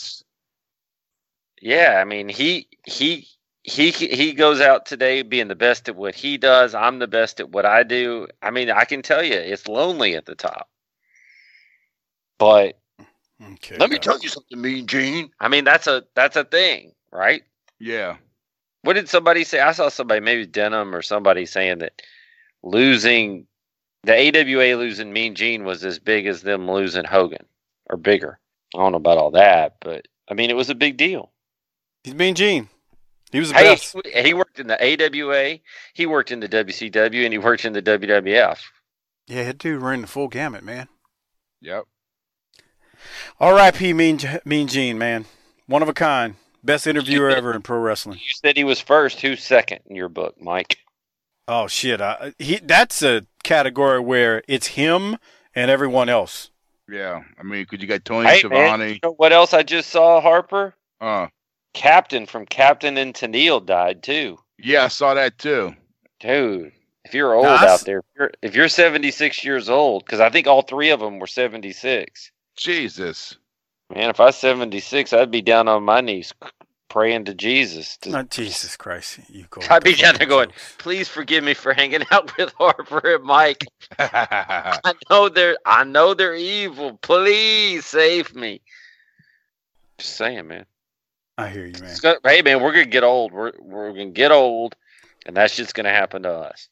Yeah, 1.61 1.99
I 2.01 2.05
mean 2.05 2.29
he 2.29 2.68
he 2.85 3.29
he 3.66 3.90
he 3.90 4.33
goes 4.33 4.61
out 4.61 4.87
today 4.87 5.22
being 5.22 5.48
the 5.48 5.57
best 5.57 5.88
at 5.88 5.96
what 5.96 6.14
he 6.14 6.38
does. 6.38 6.74
I'm 6.74 7.00
the 7.00 7.09
best 7.09 7.40
at 7.40 7.50
what 7.50 7.66
I 7.66 7.83
do. 7.83 8.29
I 8.40 8.50
mean, 8.52 8.70
I 8.70 8.85
can 8.85 9.02
tell 9.02 9.24
you 9.24 9.35
it's 9.35 9.66
lonely 9.68 10.14
at 10.14 10.24
the 10.24 10.37
top. 10.37 10.68
But 12.38 12.79
Okay. 13.42 13.76
let 13.76 13.90
me 13.90 13.98
tell 13.98 14.18
you 14.20 14.29
something, 14.29 14.61
Mean 14.61 14.87
Gene. 14.87 15.31
I 15.40 15.48
mean, 15.48 15.64
that's 15.64 15.87
a 15.87 16.05
that's 16.14 16.37
a 16.37 16.44
thing, 16.44 16.92
right? 17.12 17.42
yeah. 17.79 18.16
What 18.83 18.94
did 18.94 19.09
somebody 19.09 19.42
say? 19.42 19.59
I 19.59 19.72
saw 19.72 19.88
somebody, 19.88 20.20
maybe 20.20 20.46
Denim 20.46 20.94
or 20.94 21.02
somebody, 21.02 21.44
saying 21.44 21.79
that 21.79 22.00
losing 22.62 23.46
the 24.05 24.14
AWA 24.14 24.76
losing 24.76 25.12
Mean 25.12 25.35
Gene 25.35 25.64
was 25.64 25.85
as 25.85 25.98
big 25.98 26.26
as 26.26 26.42
them 26.42 26.70
losing 26.70 27.05
Hogan 27.05 27.44
or 27.90 27.96
bigger. 27.96 28.38
I 28.74 28.79
don't 28.79 28.92
know 28.92 28.98
about 28.98 29.18
all 29.18 29.33
that, 29.33 29.76
but 29.81 30.07
I 30.31 30.35
mean, 30.35 30.50
it 30.50 30.57
was 30.57 30.70
a 30.70 30.74
big 30.76 30.96
deal. 30.96 31.33
He's 32.05 32.14
Mean 32.14 32.37
Gene. 32.37 32.68
He 33.33 33.41
was 33.41 33.49
the 33.51 33.57
Hey, 33.59 33.65
best. 33.65 33.97
he- 34.05 34.23
he 34.23 34.35
worked 34.35 34.59
in 34.61 34.67
the 34.69 34.77
AWA, 34.83 35.59
he 35.95 36.07
worked 36.07 36.31
in 36.31 36.41
the 36.41 36.49
WCW, 36.49 37.25
and 37.25 37.33
he 37.33 37.39
worked 37.39 37.65
in 37.65 37.73
the 37.73 37.83
WWF. 37.83 38.61
Yeah, 39.27 39.45
that 39.45 39.59
dude 39.59 39.83
ran 39.83 40.03
the 40.03 40.07
full 40.07 40.29
gamut, 40.29 40.62
man. 40.62 40.89
Yep. 41.61 41.85
R.I.P. 43.41 43.93
Mean 43.93 44.21
Mean 44.45 44.69
Gene, 44.69 44.99
man. 44.99 45.27
One 45.67 45.83
of 45.83 45.89
a 45.89 45.93
kind. 45.93 46.37
Best 46.62 46.87
interviewer 46.87 47.31
ever 47.31 47.55
in 47.55 47.62
pro 47.62 47.79
wrestling. 47.79 48.19
You 48.19 48.35
said 48.35 48.57
he 48.57 48.65
was 48.65 48.81
first. 48.81 49.21
Who's 49.21 49.43
second 49.43 49.81
in 49.87 49.95
your 49.97 50.09
book, 50.09 50.35
Mike? 50.41 50.79
Oh 51.49 51.69
shit! 51.69 52.01
I, 52.01 52.33
he 52.39 52.57
that's 52.61 53.03
a 53.03 53.25
category 53.45 54.01
where 54.01 54.43
it's 54.49 54.69
him 54.69 55.17
and 55.55 55.71
everyone 55.71 56.09
else. 56.09 56.51
Yeah. 56.89 57.23
I 57.39 57.43
mean, 57.45 57.67
could 57.67 57.81
you 57.83 57.87
get 57.89 58.05
Tony 58.05 58.29
Hey, 58.29 58.39
Schiavone? 58.39 58.79
man, 58.79 58.89
you 58.95 58.99
know 59.03 59.12
what 59.12 59.33
else 59.33 59.53
I 59.55 59.62
just 59.62 59.91
saw, 59.91 60.21
Harper? 60.21 60.75
Uh, 61.01 61.29
Captain 61.77 62.27
from 62.27 62.47
Captain 62.47 62.97
and 62.97 63.15
Tennille 63.15 63.65
died 63.65 64.03
too. 64.03 64.39
yeah, 64.59 64.85
I 64.85 64.89
saw 64.89 65.15
that 65.15 65.39
too. 65.39 65.75
Dude, 66.21 66.73
if 67.05 67.12
you're 67.15 67.35
old 67.35 67.45
Nice. 67.45 67.62
out 67.62 67.81
there, 67.85 67.99
if 67.99 68.05
you're, 68.17 68.31
if 68.43 68.55
you're 68.57 68.69
76 68.69 69.45
years 69.45 69.69
old, 69.69 70.05
because 70.05 70.19
I 70.19 70.31
think 70.31 70.47
all 70.47 70.62
three 70.62 70.91
of 70.91 71.01
them 71.01 71.19
were 71.19 71.27
76. 71.27 72.33
Jesus. 72.57 73.37
Man, 73.95 74.09
if 74.11 74.19
I 74.19 74.25
was 74.27 74.37
76, 74.37 75.12
I'd 75.12 75.31
be 75.31 75.43
down 75.43 75.69
on 75.69 75.85
my 75.85 76.01
knees 76.01 76.33
praying 76.89 77.27
to 77.27 77.35
Jesus. 77.35 77.99
To, 77.99 78.19
Oh, 78.19 78.23
Jesus 78.23 78.75
Christ! 78.77 79.21
You 79.29 79.45
go. 79.51 79.61
I'd 79.69 79.85
be 79.85 79.95
down 79.95 80.17
there 80.17 80.27
going, 80.27 80.49
jokes. 80.49 80.75
please 80.79 81.09
forgive 81.09 81.45
me 81.45 81.53
for 81.53 81.75
hanging 81.75 82.03
out 82.11 82.37
with 82.39 82.53
Harper 82.55 83.17
and 83.17 83.25
Mike. 83.25 83.67
I 83.99 84.93
know 85.11 85.29
they're 85.29 85.59
I 85.67 85.85
know 85.85 86.15
they're 86.15 86.35
evil. 86.35 86.99
Please 87.03 87.85
save 87.85 88.35
me. 88.35 88.62
Just 89.99 90.17
saying, 90.17 90.49
man. 90.49 90.65
I 91.38 91.49
hear 91.49 91.66
you, 91.66 91.72
man. 91.81 91.90
It's 91.90 92.01
gonna- 92.01 92.18
hey, 92.25 92.42
man, 92.42 92.62
we're 92.62 92.72
gonna 92.72 92.87
get 92.87 93.05
old. 93.05 93.33
We're 93.33 93.53
we're 93.61 93.90
gonna 93.92 94.07
get 94.11 94.33
old, 94.33 94.75
and 95.27 95.37
that 95.37 95.51
shit's 95.51 95.72
gonna 95.72 95.90
happen 95.90 96.22
to 96.22 96.33
us. 96.33 96.68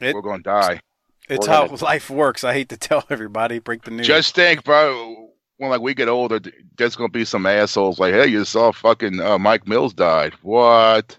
It, 0.00 0.14
We're 0.14 0.22
going 0.22 0.42
to 0.42 0.50
die. 0.50 0.80
it's 1.28 1.46
we're 1.46 1.52
how 1.54 1.66
gonna- 1.68 1.84
life 1.84 2.10
works. 2.10 2.42
I 2.42 2.52
hate 2.54 2.70
to 2.70 2.76
tell 2.76 3.04
everybody. 3.08 3.60
Break 3.60 3.82
the 3.84 3.92
news. 3.92 4.06
Just 4.06 4.34
think, 4.34 4.64
bro. 4.64 5.28
When 5.58 5.70
like 5.70 5.80
we 5.80 5.94
get 5.94 6.08
older, 6.08 6.40
there's 6.76 6.96
gonna 6.96 7.08
be 7.10 7.24
some 7.24 7.46
assholes 7.46 8.00
like, 8.00 8.14
"Hey, 8.14 8.26
you 8.26 8.44
saw 8.44 8.72
fucking 8.72 9.20
uh, 9.20 9.38
Mike 9.38 9.68
Mills 9.68 9.94
died." 9.94 10.32
What? 10.42 11.16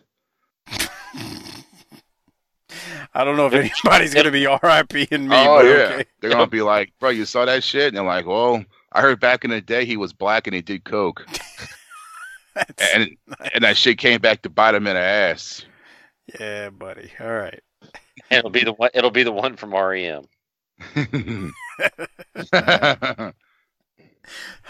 I 3.16 3.24
don't 3.24 3.38
know 3.38 3.46
if 3.48 3.54
anybody's 3.54 4.14
gonna 4.14 4.32
be 4.32 4.46
R.I.P. 4.48 5.08
in 5.12 5.30
me. 5.30 5.36
oh 5.38 5.60
but 5.60 5.66
yeah, 5.66 5.72
okay. 5.94 6.06
they're 6.20 6.32
gonna 6.32 6.48
be 6.48 6.62
like, 6.62 6.92
"Bro, 7.00 7.12
you 7.12 7.24
saw 7.24 7.46
that 7.46 7.64
shit?" 7.64 7.88
And 7.90 7.96
they're 7.96 8.04
like, 8.04 8.26
"Well, 8.26 8.66
I 8.92 9.00
heard 9.02 9.22
back 9.22 9.46
in 9.46 9.52
the 9.52 9.62
day 9.62 9.86
he 9.86 9.96
was 9.96 10.12
black 10.12 10.46
and 10.48 10.54
he 10.56 10.62
did 10.62 10.84
coke, 10.84 11.24
That's- 11.28 11.68
and 12.94 13.18
and 13.54 13.64
that 13.64 13.78
shit 13.78 13.98
came 13.98 14.22
back 14.22 14.42
to 14.44 14.50
bite 14.50 14.76
him 14.76 14.88
in 14.88 14.96
the 14.96 15.00
ass." 15.00 15.66
yeah, 16.40 16.70
buddy. 16.70 17.12
All 17.20 17.32
right. 17.32 17.62
It'll 18.30 18.50
be 18.50 18.64
the 18.64 18.74
one. 18.74 18.90
It'll 18.94 19.12
be 19.12 19.24
the 19.24 19.32
one 19.32 19.56
from 19.56 19.74
REM. 19.74 20.26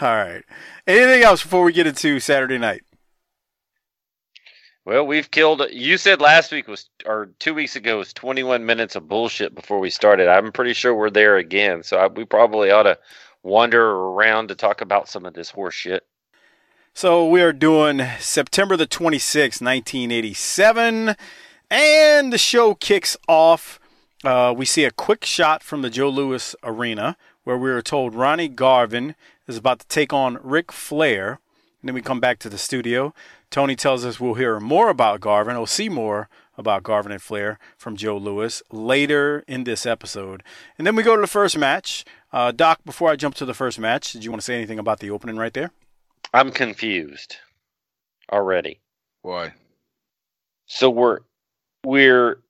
right. 0.00 0.42
Anything 0.86 1.22
else 1.22 1.42
before 1.42 1.64
we 1.64 1.72
get 1.72 1.86
into 1.86 2.20
Saturday 2.20 2.58
night? 2.58 2.82
Well, 4.84 5.06
we've 5.06 5.30
killed. 5.30 5.62
You 5.70 5.96
said 5.96 6.20
last 6.20 6.52
week 6.52 6.68
was 6.68 6.90
or 7.06 7.30
two 7.38 7.54
weeks 7.54 7.76
ago 7.76 7.98
was 7.98 8.12
21 8.12 8.66
minutes 8.66 8.96
of 8.96 9.08
bullshit 9.08 9.54
before 9.54 9.78
we 9.78 9.88
started. 9.88 10.28
I'm 10.28 10.52
pretty 10.52 10.74
sure 10.74 10.94
we're 10.94 11.10
there 11.10 11.36
again. 11.36 11.82
So 11.82 11.96
I, 11.96 12.08
we 12.08 12.24
probably 12.26 12.70
ought 12.70 12.82
to 12.82 12.98
wander 13.42 13.82
around 13.82 14.48
to 14.48 14.54
talk 14.54 14.82
about 14.82 15.08
some 15.08 15.24
of 15.24 15.32
this 15.32 15.50
horse 15.50 15.74
shit. 15.74 16.02
So 16.96 17.26
we 17.26 17.42
are 17.42 17.52
doing 17.52 18.06
September 18.20 18.76
the 18.76 18.86
26th, 18.86 19.60
1987, 19.60 21.16
and 21.68 22.32
the 22.32 22.38
show 22.38 22.76
kicks 22.76 23.16
off. 23.26 23.80
Uh, 24.22 24.54
we 24.56 24.64
see 24.64 24.84
a 24.84 24.92
quick 24.92 25.24
shot 25.24 25.64
from 25.64 25.82
the 25.82 25.90
Joe 25.90 26.08
Louis 26.08 26.54
Arena 26.62 27.16
where 27.42 27.58
we 27.58 27.68
are 27.72 27.82
told 27.82 28.14
Ronnie 28.14 28.46
Garvin 28.46 29.16
is 29.48 29.56
about 29.56 29.80
to 29.80 29.88
take 29.88 30.12
on 30.12 30.38
Ric 30.40 30.70
Flair. 30.70 31.40
And 31.82 31.88
then 31.88 31.96
we 31.96 32.00
come 32.00 32.20
back 32.20 32.38
to 32.38 32.48
the 32.48 32.56
studio. 32.56 33.12
Tony 33.50 33.74
tells 33.74 34.04
us 34.04 34.20
we'll 34.20 34.34
hear 34.34 34.60
more 34.60 34.88
about 34.88 35.20
Garvin. 35.20 35.56
We'll 35.56 35.66
see 35.66 35.88
more 35.88 36.28
about 36.56 36.84
Garvin 36.84 37.10
and 37.10 37.20
Flair 37.20 37.58
from 37.76 37.96
Joe 37.96 38.16
Louis 38.16 38.62
later 38.70 39.42
in 39.48 39.64
this 39.64 39.84
episode. 39.84 40.44
And 40.78 40.86
then 40.86 40.94
we 40.94 41.02
go 41.02 41.16
to 41.16 41.20
the 41.20 41.26
first 41.26 41.58
match. 41.58 42.04
Uh, 42.32 42.52
Doc, 42.52 42.82
before 42.84 43.10
I 43.10 43.16
jump 43.16 43.34
to 43.34 43.44
the 43.44 43.52
first 43.52 43.80
match, 43.80 44.12
did 44.12 44.24
you 44.24 44.30
want 44.30 44.42
to 44.42 44.46
say 44.46 44.54
anything 44.54 44.78
about 44.78 45.00
the 45.00 45.10
opening 45.10 45.36
right 45.36 45.52
there? 45.52 45.72
I'm 46.34 46.50
confused 46.50 47.36
already. 48.32 48.80
Why? 49.22 49.52
So 50.66 50.90
we're 50.90 51.20
we're 51.84 52.40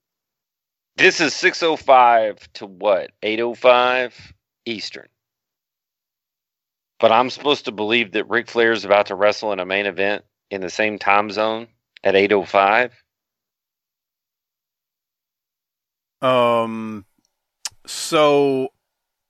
this 0.96 1.20
is 1.20 1.34
605 1.34 2.52
to 2.54 2.66
what? 2.66 3.10
805 3.22 4.32
Eastern. 4.64 5.06
But 6.98 7.12
I'm 7.12 7.28
supposed 7.28 7.66
to 7.66 7.72
believe 7.72 8.12
that 8.12 8.28
Ric 8.30 8.48
Flair 8.48 8.72
is 8.72 8.84
about 8.86 9.06
to 9.06 9.14
wrestle 9.14 9.52
in 9.52 9.58
a 9.60 9.66
main 9.66 9.84
event 9.86 10.24
in 10.50 10.62
the 10.62 10.70
same 10.70 10.98
time 10.98 11.30
zone 11.30 11.66
at 12.02 12.16
805. 12.16 12.92
Um. 16.22 17.04
So, 17.86 18.68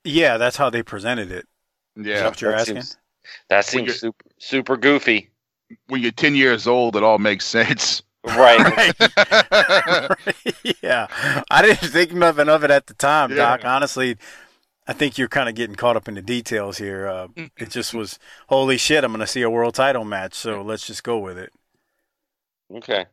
yeah, 0.04 0.36
that's 0.36 0.56
how 0.56 0.70
they 0.70 0.84
presented 0.84 1.32
it. 1.32 1.46
Is 1.96 2.04
that 2.04 2.06
Yeah, 2.06 2.28
what 2.28 2.40
you're 2.40 2.52
that 2.52 2.60
asking? 2.60 2.76
seems- 2.82 2.98
That 3.48 3.64
seems 3.64 4.00
super 4.00 4.24
super 4.38 4.76
goofy. 4.76 5.30
when 5.88 6.02
you're 6.02 6.12
10 6.12 6.34
years 6.34 6.66
old, 6.66 6.96
it 6.96 7.02
all 7.02 7.18
makes 7.18 7.44
sense. 7.46 8.02
Right. 8.24 8.94
yeah, 10.82 11.06
I 11.50 11.62
didn't 11.62 11.90
think 11.90 12.12
nothing 12.12 12.48
of 12.48 12.64
it 12.64 12.70
at 12.70 12.86
the 12.86 12.94
time, 12.94 13.30
Yeah. 13.30 13.36
Doc. 13.36 13.64
Honestly, 13.64 14.16
I 14.86 14.92
think 14.92 15.16
you're 15.18 15.28
kind 15.28 15.48
of 15.48 15.54
getting 15.54 15.76
caught 15.76 15.96
up 15.96 16.08
in 16.08 16.14
the 16.14 16.22
details 16.22 16.78
here. 16.78 17.06
Uh, 17.06 17.28
it 17.56 17.70
just 17.70 17.94
was, 17.94 18.18
holy 18.48 18.76
shit, 18.78 19.04
I'm 19.04 19.12
going 19.12 19.20
to 19.20 19.26
see 19.26 19.42
a 19.42 19.50
world 19.50 19.74
title 19.74 20.04
match, 20.04 20.34
so 20.34 20.62
let's 20.62 20.86
just 20.86 21.02
go 21.04 21.18
with 21.18 21.38
it. 21.38 21.52
okay. 22.74 23.06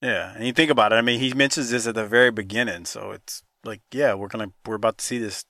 Yeah, 0.00 0.32
and 0.34 0.46
you 0.46 0.52
think 0.52 0.70
about 0.70 0.92
it. 0.92 0.96
I 0.96 1.02
mean, 1.02 1.18
he 1.18 1.34
mentions 1.34 1.70
this 1.70 1.86
at 1.86 1.96
the 1.96 2.06
very 2.06 2.30
beginning, 2.30 2.84
so 2.84 3.10
it's 3.10 3.42
like, 3.64 3.80
yeah, 3.92 4.14
we're 4.14 4.28
gonna 4.28 4.52
we're 4.64 4.76
about 4.76 4.98
to 4.98 5.04
see 5.04 5.18
this 5.18 5.44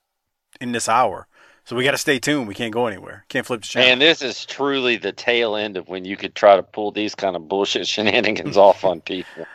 in 0.58 0.72
this 0.72 0.88
hour, 0.88 1.26
so 1.68 1.76
we 1.76 1.84
got 1.84 1.90
to 1.90 1.98
stay 1.98 2.18
tuned. 2.18 2.48
We 2.48 2.54
can't 2.54 2.72
go 2.72 2.86
anywhere. 2.86 3.26
Can't 3.28 3.44
flip 3.44 3.60
the 3.60 3.68
channel. 3.68 3.90
Man, 3.90 3.98
this 3.98 4.22
is 4.22 4.46
truly 4.46 4.96
the 4.96 5.12
tail 5.12 5.54
end 5.54 5.76
of 5.76 5.86
when 5.86 6.06
you 6.06 6.16
could 6.16 6.34
try 6.34 6.56
to 6.56 6.62
pull 6.62 6.92
these 6.92 7.14
kind 7.14 7.36
of 7.36 7.46
bullshit 7.46 7.86
shenanigans 7.86 8.56
off 8.56 8.86
on 8.86 9.02
people. 9.02 9.46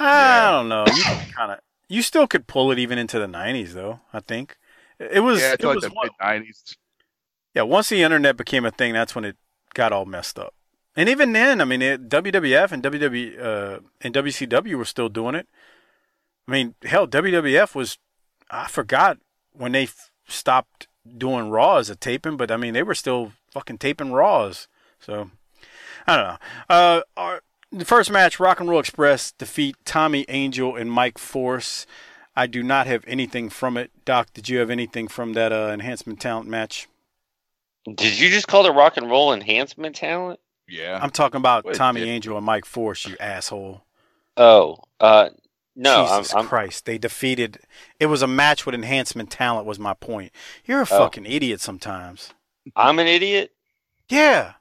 I 0.00 0.50
don't 0.50 0.68
know. 0.68 0.84
You 0.88 1.02
kind 1.36 1.52
of 1.52 1.58
you 1.88 2.02
still 2.02 2.26
could 2.26 2.48
pull 2.48 2.72
it 2.72 2.80
even 2.80 2.98
into 2.98 3.20
the 3.20 3.26
'90s, 3.28 3.74
though. 3.74 4.00
I 4.12 4.18
think 4.18 4.56
it 4.98 5.20
was. 5.20 5.40
yeah, 5.40 5.52
it 5.52 5.62
like 5.62 5.76
was 5.76 5.84
the 5.84 5.90
one- 5.90 6.08
mid 6.20 6.46
90s. 6.48 6.74
yeah. 7.54 7.62
Once 7.62 7.90
the 7.90 8.02
internet 8.02 8.36
became 8.36 8.64
a 8.64 8.72
thing, 8.72 8.92
that's 8.92 9.14
when 9.14 9.24
it 9.24 9.36
got 9.74 9.92
all 9.92 10.04
messed 10.04 10.40
up. 10.40 10.54
And 10.96 11.08
even 11.08 11.32
then, 11.32 11.60
I 11.60 11.64
mean, 11.64 11.80
it, 11.80 12.08
WWF 12.08 12.72
and 12.72 12.82
WW 12.82 13.40
uh, 13.40 13.78
and 14.00 14.12
WCW 14.12 14.74
were 14.74 14.84
still 14.84 15.08
doing 15.08 15.36
it. 15.36 15.46
I 16.48 16.50
mean, 16.50 16.74
hell, 16.82 17.06
WWF 17.06 17.76
was. 17.76 17.98
I 18.50 18.66
forgot 18.66 19.18
when 19.52 19.70
they 19.72 19.84
f- 19.84 20.10
stopped 20.26 20.88
doing 21.16 21.50
Raws 21.50 21.90
a 21.90 21.96
taping, 21.96 22.36
but 22.36 22.50
I 22.50 22.56
mean 22.56 22.74
they 22.74 22.82
were 22.82 22.94
still 22.94 23.32
fucking 23.50 23.78
taping 23.78 24.12
Raws. 24.12 24.68
So 25.00 25.30
I 26.06 26.16
don't 26.16 26.26
know. 26.26 26.38
Uh, 26.68 27.00
our, 27.16 27.42
the 27.70 27.84
first 27.84 28.10
match, 28.10 28.38
Rock 28.38 28.60
and 28.60 28.68
Roll 28.68 28.80
Express 28.80 29.32
defeat 29.32 29.76
Tommy 29.84 30.24
Angel 30.28 30.76
and 30.76 30.90
Mike 30.92 31.18
Force. 31.18 31.86
I 32.34 32.46
do 32.46 32.62
not 32.62 32.86
have 32.86 33.04
anything 33.06 33.50
from 33.50 33.76
it. 33.76 33.90
Doc, 34.04 34.28
did 34.32 34.48
you 34.48 34.58
have 34.58 34.70
anything 34.70 35.08
from 35.08 35.34
that 35.34 35.52
uh, 35.52 35.70
enhancement 35.72 36.20
talent 36.20 36.48
match? 36.48 36.88
Did 37.84 38.18
you 38.18 38.30
just 38.30 38.46
call 38.46 38.62
the 38.62 38.72
rock 38.72 38.96
and 38.96 39.10
roll 39.10 39.32
enhancement 39.32 39.96
talent? 39.96 40.38
Yeah. 40.68 40.98
I'm 41.02 41.10
talking 41.10 41.38
about 41.38 41.64
What 41.64 41.74
Tommy 41.74 42.00
did- 42.00 42.08
Angel 42.08 42.36
and 42.36 42.46
Mike 42.46 42.64
Force, 42.64 43.06
you 43.06 43.16
asshole. 43.18 43.82
Oh, 44.36 44.78
uh, 45.00 45.28
no, 45.74 46.06
Jesus 46.06 46.34
I'm, 46.34 46.40
I'm 46.40 46.46
Christ. 46.48 46.84
They 46.84 46.98
defeated. 46.98 47.58
It 47.98 48.06
was 48.06 48.22
a 48.22 48.26
match 48.26 48.66
with 48.66 48.74
enhancement 48.74 49.30
talent, 49.30 49.66
was 49.66 49.78
my 49.78 49.94
point. 49.94 50.32
You're 50.64 50.80
a 50.80 50.82
Oh. 50.82 50.98
fucking 50.98 51.26
idiot 51.26 51.60
sometimes. 51.60 52.34
I'm 52.76 52.98
an 52.98 53.06
idiot. 53.06 53.52
Yeah. 54.08 54.54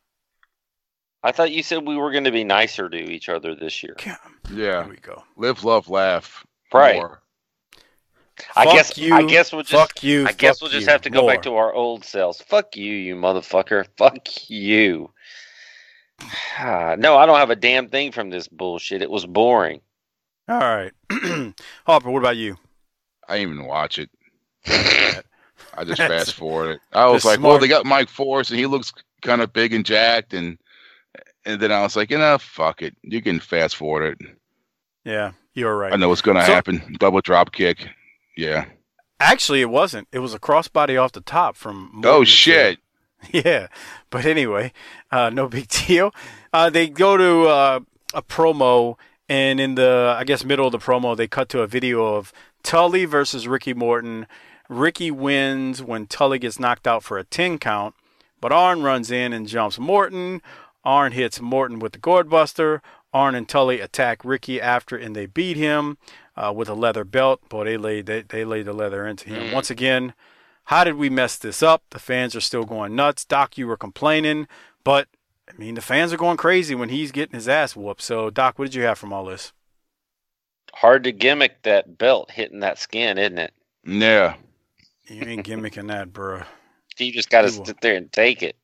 I 1.24 1.32
thought 1.32 1.52
you 1.52 1.62
said 1.62 1.86
we 1.86 1.98
were 1.98 2.12
going 2.12 2.24
to 2.24 2.32
be 2.32 2.44
nicer 2.44 2.90
to 2.90 2.98
each 2.98 3.30
other 3.30 3.54
this 3.54 3.84
year. 3.84 3.96
Here 4.00 4.18
yeah. 4.52 4.88
we 4.88 4.96
go. 4.98 5.24
Live, 5.38 5.64
love, 5.64 5.88
laugh. 5.90 6.46
Right. 6.74 6.96
More. 6.96 7.22
I 8.56 8.66
Fuck 8.66 8.74
guess 8.74 8.98
you. 8.98 9.14
I 9.14 9.24
guess 9.24 9.52
we'll 9.52 9.62
just 9.62 9.74
Fuck 9.74 10.04
you. 10.04 10.26
I 10.26 10.32
guess 10.32 10.62
we'll 10.62 10.72
just 10.72 10.90
have 10.90 11.02
to 11.02 11.12
go 11.12 11.28
back 11.28 11.44
to 11.44 11.56
our 11.56 11.72
old 11.74 12.04
selves. 12.06 12.42
Fuck 12.42 12.76
you, 12.76 12.94
you 12.94 13.16
motherfucker. 13.16 13.86
Fuck 13.98 14.50
you. 14.50 15.12
No, 16.60 17.18
I 17.18 17.26
don't 17.26 17.40
have 17.40 17.50
a 17.50 17.56
damn 17.56 17.90
thing 17.90 18.12
from 18.12 18.30
this 18.30 18.48
bullshit. 18.48 19.02
It 19.02 19.10
was 19.10 19.26
boring. 19.26 19.82
All 20.52 20.60
right. 20.60 20.92
Harper, 21.86 22.12
what 22.12 22.20
about 22.20 22.38
you? 22.38 22.58
I 23.28 23.38
didn't 23.38 23.54
even 23.54 23.66
watch 23.66 24.00
it. 24.00 24.10
I 24.68 25.84
just 25.86 25.98
fast 26.02 26.34
forwarded. 26.34 26.76
It. 26.76 26.82
I 26.92 27.06
was 27.08 27.24
like, 27.24 27.40
well, 27.40 27.58
they 27.58 27.68
got 27.68 27.86
Mike 27.86 28.10
Force, 28.10 28.50
and 28.50 28.60
he 28.60 28.66
looks 28.66 28.92
kind 29.22 29.42
of 29.42 29.54
big 29.54 29.74
and 29.74 29.86
jacked, 29.86 30.34
and 30.34 30.58
and 31.46 31.60
then 31.62 31.72
I 31.72 31.82
was 31.82 31.96
like, 31.96 32.12
you 32.12 32.18
know, 32.18 32.38
fuck 32.38 32.82
it, 32.82 32.96
you 33.04 33.22
can 33.22 33.40
fast 33.40 33.76
forward 33.76 34.20
it. 34.22 34.28
Yeah, 35.06 35.32
you're 35.54 35.76
right. 35.76 35.94
I 35.94 35.96
know 35.96 36.10
what's 36.10 36.22
gonna 36.22 36.46
So- 36.46 36.54
happen. 36.54 36.96
Double 37.00 37.22
drop 37.22 37.52
kick. 37.54 37.88
Yeah. 38.36 38.66
Actually, 39.20 39.62
it 39.62 39.70
wasn't. 39.70 40.08
It 40.12 40.20
was 40.20 40.34
a 40.34 40.40
crossbody 40.40 41.02
off 41.02 41.12
the 41.14 41.22
top 41.22 41.56
from. 41.56 41.92
Oh 41.96 42.00
Morton 42.02 42.20
to- 42.22 42.26
shit. 42.26 42.80
Yeah, 43.32 43.68
but 44.10 44.26
anyway, 44.26 44.74
uh, 45.12 45.30
no 45.30 45.48
big 45.48 45.68
deal. 45.88 46.12
Uh, 46.52 46.70
they 46.72 46.88
go 46.90 47.18
to 47.18 47.48
uh, 47.50 47.80
a 48.16 48.22
promo, 48.24 48.98
and 49.32 49.62
in 49.62 49.76
the 49.76 50.14
I 50.18 50.26
guess 50.26 50.44
middle 50.44 50.66
of 50.66 50.74
the 50.74 50.78
promo, 50.78 51.16
they 51.16 51.26
cut 51.26 51.48
to 51.50 51.62
a 51.62 51.68
video 51.68 52.16
of 52.16 52.34
Tully 52.64 53.06
versus 53.06 53.48
Ricky 53.48 53.74
Morton. 53.74 54.28
Ricky 54.68 55.10
wins 55.10 55.82
when 55.82 56.06
Tully 56.06 56.38
gets 56.38 56.60
knocked 56.60 56.86
out 56.86 57.02
for 57.02 57.18
a 57.18 57.24
ten 57.24 57.58
count, 57.58 57.96
but 58.42 58.52
Arn 58.52 58.82
runs 58.82 59.10
in 59.10 59.32
and 59.32 59.48
jumps 59.48 59.80
Morton. 59.80 60.42
Arn 60.84 61.14
hits 61.14 61.40
Morton 61.40 61.80
with 61.80 61.94
the 61.94 62.00
gourd 62.00 62.30
buster. 62.30 62.82
Arn 63.14 63.34
and 63.34 63.48
Tully 63.48 63.80
attack 63.80 64.26
Ricky 64.26 64.60
after, 64.60 64.98
and 64.98 65.16
they 65.16 65.28
beat 65.28 65.56
him 65.56 65.98
uh, 66.36 66.52
with 66.54 66.68
a 66.68 66.74
leather 66.74 67.06
belt. 67.06 67.40
Boy, 67.48 67.64
they 67.64 67.78
laid 67.78 68.08
they, 68.08 68.24
they 68.24 68.44
laid 68.44 68.66
the 68.66 68.74
leather 68.74 69.08
into 69.08 69.30
him 69.30 69.54
once 69.54 69.70
again. 69.70 70.14
How 70.66 70.84
did 70.84 70.96
we 70.96 71.10
mess 71.10 71.38
this 71.38 71.64
up? 71.64 71.84
The 71.92 72.00
fans 72.00 72.36
are 72.36 72.42
still 72.42 72.66
going 72.66 72.96
nuts. 72.96 73.24
Doc, 73.24 73.58
you 73.58 73.66
were 73.66 73.78
complaining, 73.78 74.50
but 74.84 75.08
I 75.52 75.58
mean, 75.58 75.76
the 75.76 75.82
fans 75.82 76.14
are 76.14 76.18
going 76.18 76.38
crazy 76.38 76.76
when 76.76 76.90
he's 76.90 77.12
getting 77.12 77.36
his 77.36 77.50
ass 77.50 77.76
whooped. 77.76 78.02
So, 78.02 78.30
Doc, 78.30 78.58
what 78.58 78.66
did 78.66 78.76
you 78.76 78.84
have 78.84 78.98
from 78.98 79.12
all 79.12 79.26
this? 79.26 79.52
Hard 80.74 81.04
to 81.04 81.12
gimmick 81.12 81.64
that 81.64 81.98
belt 81.98 82.32
hitting 82.32 82.62
that 82.62 82.80
skin, 82.80 83.18
isn't 83.18 83.38
it? 83.38 83.54
Yeah. 83.84 84.36
You 85.08 85.24
ain't 85.24 85.46
gimmicking 85.46 85.88
that, 85.90 86.14
bro. 86.14 86.44
You 86.98 87.12
just 87.12 87.32
got 87.32 87.44
to 87.44 87.50
sit 87.50 87.82
there 87.82 87.96
and 87.96 88.12
take 88.12 88.44
it. 88.44 88.56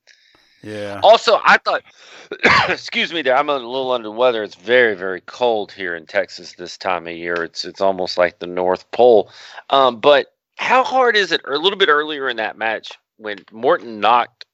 Yeah. 0.62 1.00
Also, 1.02 1.40
I 1.44 1.58
thought, 1.58 1.82
excuse 2.70 3.12
me, 3.12 3.24
there. 3.24 3.36
I'm 3.36 3.50
a 3.50 3.56
little 3.56 3.92
under 3.92 4.10
the 4.10 4.12
weather. 4.12 4.44
It's 4.44 4.54
very, 4.54 4.96
very 4.96 5.22
cold 5.22 5.72
here 5.72 5.96
in 5.96 6.06
Texas 6.06 6.54
this 6.54 6.78
time 6.78 7.08
of 7.08 7.16
year. 7.16 7.44
It's 7.44 7.66
it's 7.66 7.82
almost 7.82 8.18
like 8.18 8.38
the 8.38 8.46
North 8.46 8.92
Pole. 8.92 9.32
Um, 9.72 10.00
but 10.00 10.36
how 10.58 10.84
hard 10.84 11.16
is 11.16 11.32
it? 11.32 11.42
Or 11.46 11.54
a 11.54 11.58
little 11.60 11.80
bit 11.80 11.90
earlier 11.90 12.30
in 12.30 12.38
that 12.38 12.58
match 12.58 12.92
when 13.16 13.40
Morton 13.52 14.00
knocked 14.00 14.46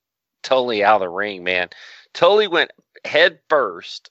Tully 0.44 0.84
out 0.84 0.96
of 0.96 1.02
the 1.02 1.10
ring, 1.10 1.44
man. 1.44 1.70
Tully 2.14 2.48
went 2.48 2.72
head 3.06 3.40
first 3.50 4.10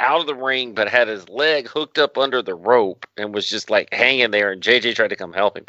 out 0.00 0.20
of 0.20 0.26
the 0.26 0.34
ring, 0.34 0.74
but 0.74 0.88
had 0.88 1.08
his 1.08 1.28
leg 1.28 1.68
hooked 1.68 1.98
up 1.98 2.16
under 2.18 2.40
the 2.42 2.54
rope 2.54 3.06
and 3.16 3.34
was 3.34 3.48
just 3.48 3.70
like 3.70 3.92
hanging 3.92 4.30
there. 4.30 4.52
And 4.52 4.62
JJ 4.62 4.94
tried 4.94 5.08
to 5.08 5.16
come 5.16 5.32
help 5.32 5.56
him. 5.56 5.66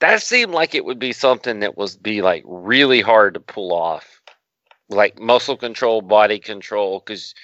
That 0.00 0.22
seemed 0.22 0.52
like 0.52 0.74
it 0.74 0.84
would 0.84 0.98
be 0.98 1.12
something 1.12 1.60
that 1.60 1.76
was 1.76 1.96
be 1.96 2.22
like 2.22 2.44
really 2.46 3.00
hard 3.00 3.34
to 3.34 3.40
pull 3.40 3.72
off 3.72 4.20
like 4.88 5.18
muscle 5.18 5.56
control, 5.56 6.00
body 6.00 6.38
control, 6.38 7.00
because 7.04 7.34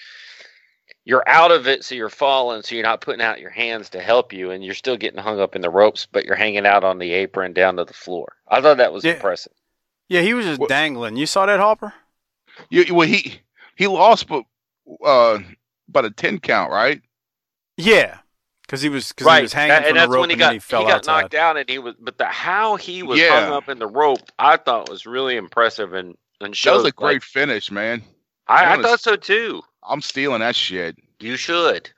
you're 1.04 1.28
out 1.28 1.50
of 1.50 1.66
it, 1.66 1.82
so 1.84 1.96
you're 1.96 2.08
falling, 2.08 2.62
so 2.62 2.76
you're 2.76 2.84
not 2.84 3.00
putting 3.00 3.22
out 3.22 3.40
your 3.40 3.50
hands 3.50 3.90
to 3.90 4.00
help 4.00 4.32
you, 4.32 4.52
and 4.52 4.64
you're 4.64 4.74
still 4.74 4.96
getting 4.96 5.18
hung 5.18 5.40
up 5.40 5.56
in 5.56 5.62
the 5.62 5.70
ropes, 5.70 6.06
but 6.06 6.24
you're 6.24 6.36
hanging 6.36 6.66
out 6.66 6.84
on 6.84 6.98
the 6.98 7.10
apron 7.12 7.52
down 7.52 7.76
to 7.78 7.84
the 7.84 7.92
floor. 7.92 8.36
I 8.46 8.60
thought 8.60 8.76
that 8.76 8.92
was 8.92 9.04
Yeah. 9.04 9.14
impressive. 9.14 9.52
Yeah, 10.08 10.20
he 10.20 10.34
was 10.34 10.46
just 10.46 10.60
What- 10.60 10.68
dangling. 10.68 11.16
You 11.16 11.26
saw 11.26 11.46
that, 11.46 11.58
Harper? 11.58 11.94
You, 12.70 12.94
well, 12.94 13.08
he 13.08 13.40
he 13.76 13.86
lost, 13.86 14.26
but 14.28 14.44
uh, 15.04 15.38
about 15.88 16.04
a 16.04 16.10
ten 16.10 16.38
count, 16.38 16.70
right? 16.70 17.00
Yeah, 17.76 18.18
because 18.62 18.82
he 18.82 18.88
was 18.88 19.08
because 19.08 19.26
Right, 19.26 19.38
he 19.38 19.42
was 19.42 19.52
hanging 19.52 19.68
that- 19.70 19.82
from 19.82 19.88
and 19.88 19.96
the 19.96 20.00
that's 20.00 20.10
rope 20.10 20.20
when 20.20 20.30
he 20.30 20.34
and 20.34 20.40
got 20.40 20.52
he 20.52 20.58
fell 20.58 20.82
got 20.84 20.92
outside. 20.96 21.20
knocked 21.22 21.32
down 21.32 21.56
and 21.56 21.68
he 21.68 21.78
was, 21.78 21.94
but 22.00 22.18
the 22.18 22.26
how 22.26 22.76
he 22.76 23.02
was 23.02 23.18
Yeah. 23.18 23.40
hung 23.44 23.52
up 23.52 23.68
in 23.68 23.78
the 23.78 23.86
rope, 23.86 24.20
I 24.38 24.56
thought 24.56 24.88
was 24.88 25.06
really 25.06 25.36
impressive, 25.36 25.92
and 25.94 26.16
and 26.40 26.54
That 26.54 26.72
was 26.74 26.84
a 26.86 26.90
great 26.92 27.14
like- 27.14 27.22
finish, 27.22 27.70
man. 27.70 28.02
I, 28.48 28.72
I 28.72 28.76
that 28.76 28.82
thought 28.82 29.00
so 29.00 29.16
too. 29.16 29.62
I'm 29.88 30.02
stealing 30.02 30.40
that 30.40 30.56
shit. 30.56 30.96
You 31.20 31.36
should. 31.36 31.90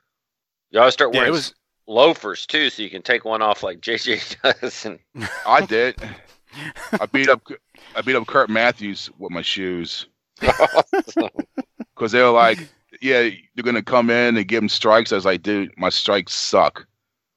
You 0.70 0.80
ought 0.80 0.86
to 0.86 0.92
start 0.92 1.12
Yeah, 1.14 1.20
wearing 1.20 1.30
it 1.32 1.36
was. 1.36 1.54
loafers 1.86 2.46
too, 2.46 2.68
so 2.70 2.82
you 2.82 2.90
can 2.90 3.02
take 3.02 3.24
one 3.24 3.40
off 3.42 3.62
like 3.62 3.80
JJ 3.80 4.36
does. 4.60 4.84
And 4.84 4.98
I 5.46 5.64
did. 5.64 5.96
I 6.92 7.06
beat 7.06 7.28
up 7.28 7.42
I 7.96 8.02
beat 8.02 8.14
up 8.16 8.26
Kurt 8.26 8.48
Matthews 8.50 9.10
with 9.18 9.32
my 9.32 9.42
shoes 9.42 10.06
because 10.40 12.12
they 12.12 12.22
were 12.22 12.30
like, 12.30 12.58
"Yeah, 13.00 13.20
you're 13.22 13.62
gonna 13.62 13.82
come 13.82 14.10
in 14.10 14.36
and 14.36 14.48
give 14.48 14.62
him 14.62 14.68
strikes." 14.68 15.12
I 15.12 15.16
was 15.16 15.24
like, 15.24 15.42
"Dude, 15.42 15.72
my 15.76 15.88
strikes 15.88 16.32
suck. 16.34 16.86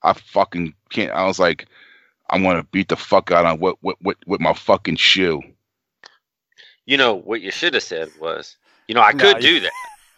I 0.03 0.13
fucking 0.13 0.73
can't." 0.89 1.11
I 1.11 1.25
was 1.25 1.39
like, 1.39 1.67
"I'm 2.29 2.43
gonna 2.43 2.63
beat 2.63 2.89
the 2.89 2.95
fuck 2.95 3.31
out 3.31 3.45
of 3.45 3.59
what, 3.59 3.77
with 3.83 3.97
with, 4.01 4.17
with 4.25 4.41
my 4.41 4.53
fucking 4.53 4.95
shoe." 4.97 5.41
You 6.85 6.97
know 6.97 7.15
what 7.15 7.41
you 7.41 7.51
should 7.51 7.73
have 7.73 7.83
said 7.83 8.09
was, 8.19 8.55
you 8.87 8.95
know, 8.95 9.01
I 9.01 9.11
No, 9.11 9.33
could 9.33 9.43
you- 9.43 9.59
do 9.59 9.67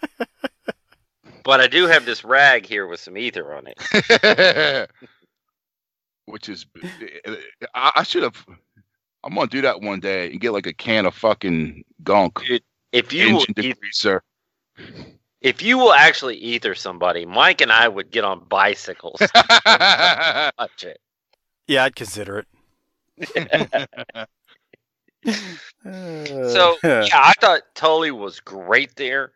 that, 0.20 0.28
but 1.44 1.60
I 1.60 1.68
do 1.68 1.88
have 1.88 2.06
this 2.06 2.24
rag 2.24 2.65
here 2.65 2.86
with 2.88 3.00
some 3.00 3.18
ether 3.18 3.54
on 3.56 3.65
it. 3.68 4.89
Which 6.26 6.48
is, 6.48 6.68
I, 7.74 7.92
I 7.96 8.04
should 8.04 8.22
have. 8.24 8.46
I'm 9.24 9.34
gonna 9.34 9.48
do 9.48 9.62
that 9.62 9.82
one 9.82 10.00
day 10.00 10.30
and 10.32 10.39
get 10.39 10.54
like 10.54 10.68
a 10.68 10.74
can 10.74 11.06
of 11.08 11.15
fucking 11.15 11.84
gunk 12.04 12.39
If 12.91 13.13
you 13.13 13.34
will, 13.34 13.45
engine 13.47 13.56
eth- 13.58 13.78
degreaser. 13.80 14.21
if 15.41 15.62
you 15.62 15.78
will 15.78 15.93
actually 15.93 16.36
ether 16.38 16.75
somebody, 16.75 17.25
Mike 17.25 17.62
and 17.62 17.71
I 17.71 17.88
would 17.88 18.12
get 18.12 18.23
on 18.23 18.45
bicycles. 18.49 19.19
Touch 19.34 20.84
it. 20.84 20.99
Yeah, 21.67 21.86
I'd 21.86 21.95
consider 21.95 22.39
it. 22.39 22.47
So 25.84 26.78
yeah, 26.84 27.08
I 27.13 27.34
thought 27.39 27.62
Tully 27.75 28.12
was 28.12 28.39
great 28.39 28.95
there. 28.95 29.34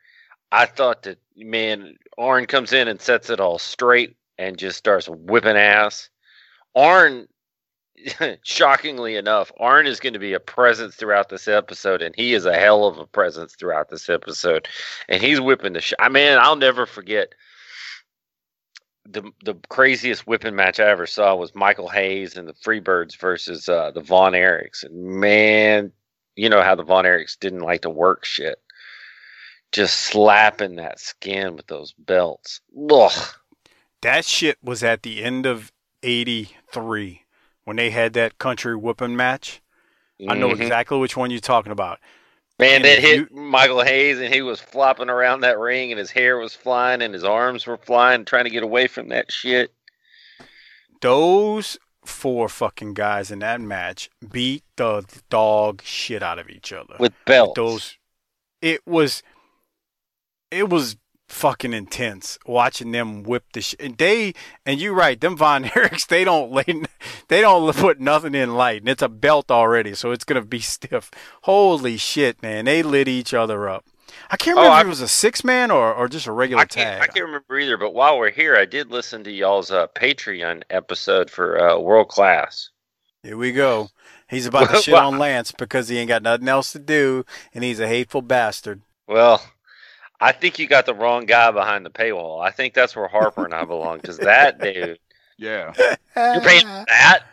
I 0.52 0.66
thought 0.66 1.04
that 1.04 1.20
man, 1.36 1.96
Arn 2.18 2.46
comes 2.46 2.74
in 2.74 2.88
and 2.88 3.02
sets 3.02 3.30
it 3.30 3.40
all 3.40 3.60
straight 3.60 4.16
and 4.38 4.58
just 4.58 4.78
starts 4.78 5.10
whipping 5.10 5.58
ass. 5.58 6.10
Arn, 6.76 7.28
shockingly 8.44 9.16
enough, 9.16 9.52
Arn 9.60 9.88
is 9.88 10.00
going 10.00 10.14
to 10.14 10.20
be 10.20 10.34
a 10.34 10.40
presence 10.40 10.96
throughout 10.96 11.30
this 11.30 11.48
episode, 11.48 12.02
and 12.02 12.16
he 12.16 12.34
is 12.34 12.46
a 12.46 12.58
hell 12.58 12.86
of 12.86 12.98
a 12.98 13.06
presence 13.06 13.56
throughout 13.56 13.90
this 13.90 14.10
episode. 14.10 14.68
And 15.08 15.22
he's 15.22 15.42
whipping 15.42 15.74
the 15.74 15.82
shit. 15.82 16.00
I 16.00 16.10
mean, 16.10 16.38
I'll 16.38 16.56
never 16.56 16.86
forget 16.86 17.34
the 19.06 19.24
the 19.44 19.56
craziest 19.70 20.26
whipping 20.26 20.56
match 20.56 20.80
I 20.80 20.90
ever 20.90 21.06
saw 21.06 21.36
was 21.36 21.54
Michael 21.54 21.90
Hayes 21.90 22.38
and 22.38 22.48
the 22.48 22.54
Freebirds 22.54 23.18
versus 23.18 23.68
uh, 23.68 23.92
the 23.92 24.02
Von 24.02 24.34
Erichs. 24.34 24.84
And 24.84 25.20
man, 25.20 25.92
you 26.36 26.50
know 26.50 26.62
how 26.62 26.76
the 26.76 26.84
Von 26.84 27.06
Erichs 27.06 27.38
didn't 27.38 27.62
like 27.62 27.82
to 27.82 27.90
work 27.90 28.26
shit. 28.26 28.62
Just 29.72 30.02
slapping 30.02 30.76
that 30.76 31.00
skin 31.00 31.56
with 31.56 31.68
those 31.68 31.94
belts. 31.98 32.62
Ugh. 32.92 33.12
That 34.02 34.24
shit 34.24 34.58
was 34.62 34.84
at 34.84 35.04
the 35.04 35.24
end 35.24 35.46
of 35.46 35.72
'83 36.04 37.23
when 37.66 37.78
they 37.78 37.90
had 37.90 38.14
that 38.14 38.38
country 38.38 38.76
whooping 38.76 39.16
match. 39.16 39.62
I 40.30 40.36
know 40.36 40.50
Mhm. 40.50 40.62
exactly 40.62 40.98
which 40.98 41.18
one 41.18 41.32
you're 41.32 41.40
talking 41.40 41.72
about. 41.72 42.00
Man, 42.60 42.76
And 42.78 42.86
that 42.86 43.00
hit 43.00 43.32
Michael 43.32 43.82
Hayes, 43.84 44.20
and 44.20 44.34
he 44.34 44.42
was 44.42 44.60
flopping 44.62 45.10
around 45.10 45.42
that 45.42 45.58
ring, 45.58 45.92
and 45.92 45.98
his 46.00 46.12
hair 46.12 46.38
was 46.38 46.54
flying, 46.56 47.02
and 47.02 47.14
his 47.14 47.24
arms 47.24 47.66
were 47.66 47.78
flying, 47.78 48.26
trying 48.26 48.44
to 48.44 48.50
get 48.52 48.64
away 48.64 48.88
from 48.88 49.10
that 49.10 49.32
shit. 49.32 49.74
Those 51.02 51.78
four 52.06 52.48
fucking 52.50 52.94
guys 52.94 53.32
in 53.32 53.40
that 53.40 53.60
match 53.62 54.10
beat 54.32 54.64
the 54.76 55.04
dog 55.30 55.82
shit 55.84 56.22
out 56.22 56.38
of 56.40 56.50
each 56.50 56.72
other. 56.74 56.96
with 57.00 57.14
belts. 57.26 57.56
those 57.56 57.98
it 58.62 58.86
was 58.86 59.24
it 60.52 60.70
was 60.70 60.96
fucking 61.28 61.74
intense 61.74 62.38
watching 62.46 62.92
them 62.92 63.24
whip 63.24 63.44
the 63.54 63.62
shit. 63.62 63.82
And 63.82 63.98
they 63.98 64.34
and 64.66 64.80
you 64.80 64.94
right, 64.94 65.20
them 65.20 65.36
Von 65.38 65.64
Erichs, 65.66 66.08
they 66.08 66.24
don't 66.24 66.52
lay, 66.52 66.66
they 67.28 67.42
don't 67.42 67.76
put 67.76 68.00
nothing 68.00 68.36
in 68.36 68.56
light, 68.56 68.82
and 68.82 68.90
it's 68.90 69.02
a 69.02 69.10
belt 69.10 69.50
already, 69.52 69.96
so 69.96 70.12
it's 70.12 70.26
gonna 70.26 70.44
be 70.46 70.60
stiff. 70.62 71.10
Holy 71.44 71.98
shit, 71.98 72.42
man! 72.42 72.66
They 72.66 72.84
lit 72.84 73.08
each 73.08 73.34
other 73.34 73.68
up. 73.70 73.86
I 74.30 74.38
can't 74.38 74.58
Oh, 74.58 74.62
remember 74.62 74.76
I- 74.78 74.82
if 74.82 74.86
it 74.86 74.90
was 74.90 75.02
a 75.02 75.08
six 75.08 75.44
man 75.44 75.72
or, 75.72 75.94
or 75.94 76.08
just 76.08 76.28
a 76.28 76.32
regular 76.32 76.62
I 76.64 76.66
tag. 76.66 77.02
I 77.02 77.08
can't 77.08 77.26
remember 77.26 77.58
either. 77.58 77.78
But 77.78 77.94
while 77.94 78.20
we're 78.20 78.30
here, 78.32 78.56
I 78.56 78.66
did 78.66 78.92
listen 78.92 79.24
to 79.24 79.32
y'all's 79.32 79.72
uh, 79.72 79.88
Patreon 79.88 80.64
episode 80.70 81.30
for 81.32 81.60
uh, 81.60 81.80
World 81.80 82.10
Class. 82.10 82.70
Here 83.24 83.38
we 83.38 83.52
go. 83.54 83.90
He's 84.30 84.46
about 84.48 84.70
to 84.70 84.82
shit 84.82 84.94
on 84.94 85.18
Lance 85.18 85.52
because 85.52 85.90
he 85.90 85.98
ain't 85.98 86.10
got 86.10 86.22
nothing 86.22 86.48
else 86.48 86.72
to 86.74 86.80
do, 86.80 87.26
and 87.56 87.64
he's 87.64 87.80
a 87.80 87.88
hateful 87.88 88.22
bastard. 88.22 88.82
Well, 89.08 89.42
I 90.24 90.32
think 90.32 90.58
you 90.60 90.68
got 90.68 90.86
the 90.86 90.94
wrong 90.94 91.26
guy 91.26 91.52
behind 91.52 91.86
the 91.86 91.90
paywall. 91.90 92.42
I 92.44 92.52
think 92.52 92.74
that's 92.74 92.96
where 92.96 93.08
Harper 93.08 93.46
and 93.46 93.54
I 93.54 93.66
belong 93.66 93.98
because 93.98 94.18
that 94.20 94.60
dude, 94.62 95.00
Yeah. 95.38 95.74
you're 96.16 96.42
paying 96.42 96.66
that. 96.66 97.24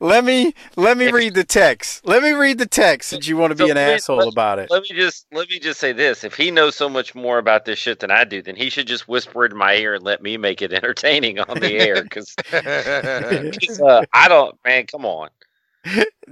Let 0.00 0.24
me 0.24 0.52
let 0.74 0.96
me 0.98 1.12
read 1.12 1.34
the 1.34 1.44
text. 1.44 2.04
Let 2.04 2.24
me 2.24 2.32
read 2.32 2.58
the 2.58 2.66
text 2.66 3.10
since 3.10 3.28
you 3.28 3.36
want 3.36 3.52
to 3.52 3.54
be 3.54 3.66
So 3.66 3.70
an 3.70 3.76
let 3.76 3.86
me- 3.86 3.94
asshole 3.94 4.16
let- 4.16 4.28
about 4.28 4.58
it. 4.58 4.68
Let 4.68 4.82
me 4.82 4.88
just 4.96 5.26
let 5.30 5.48
me 5.48 5.60
just 5.60 5.78
say 5.78 5.92
this: 5.92 6.24
if 6.24 6.34
he 6.34 6.50
knows 6.50 6.74
so 6.74 6.88
much 6.88 7.14
more 7.14 7.38
about 7.38 7.66
this 7.66 7.78
shit 7.78 8.00
than 8.00 8.10
I 8.10 8.24
do, 8.24 8.42
then 8.42 8.56
he 8.56 8.68
should 8.68 8.88
just 8.88 9.06
whisper 9.06 9.44
it 9.44 9.52
in 9.52 9.58
my 9.58 9.74
ear 9.76 9.94
and 9.94 10.02
let 10.02 10.20
me 10.20 10.36
make 10.38 10.60
it 10.60 10.72
entertaining 10.82 11.38
on 11.38 11.60
the 11.60 11.74
air. 11.74 12.02
Because 12.02 12.34
uh, 13.80 14.04
I 14.12 14.26
don't, 14.28 14.58
man. 14.64 14.86
Come 14.86 15.04
on. 15.06 15.28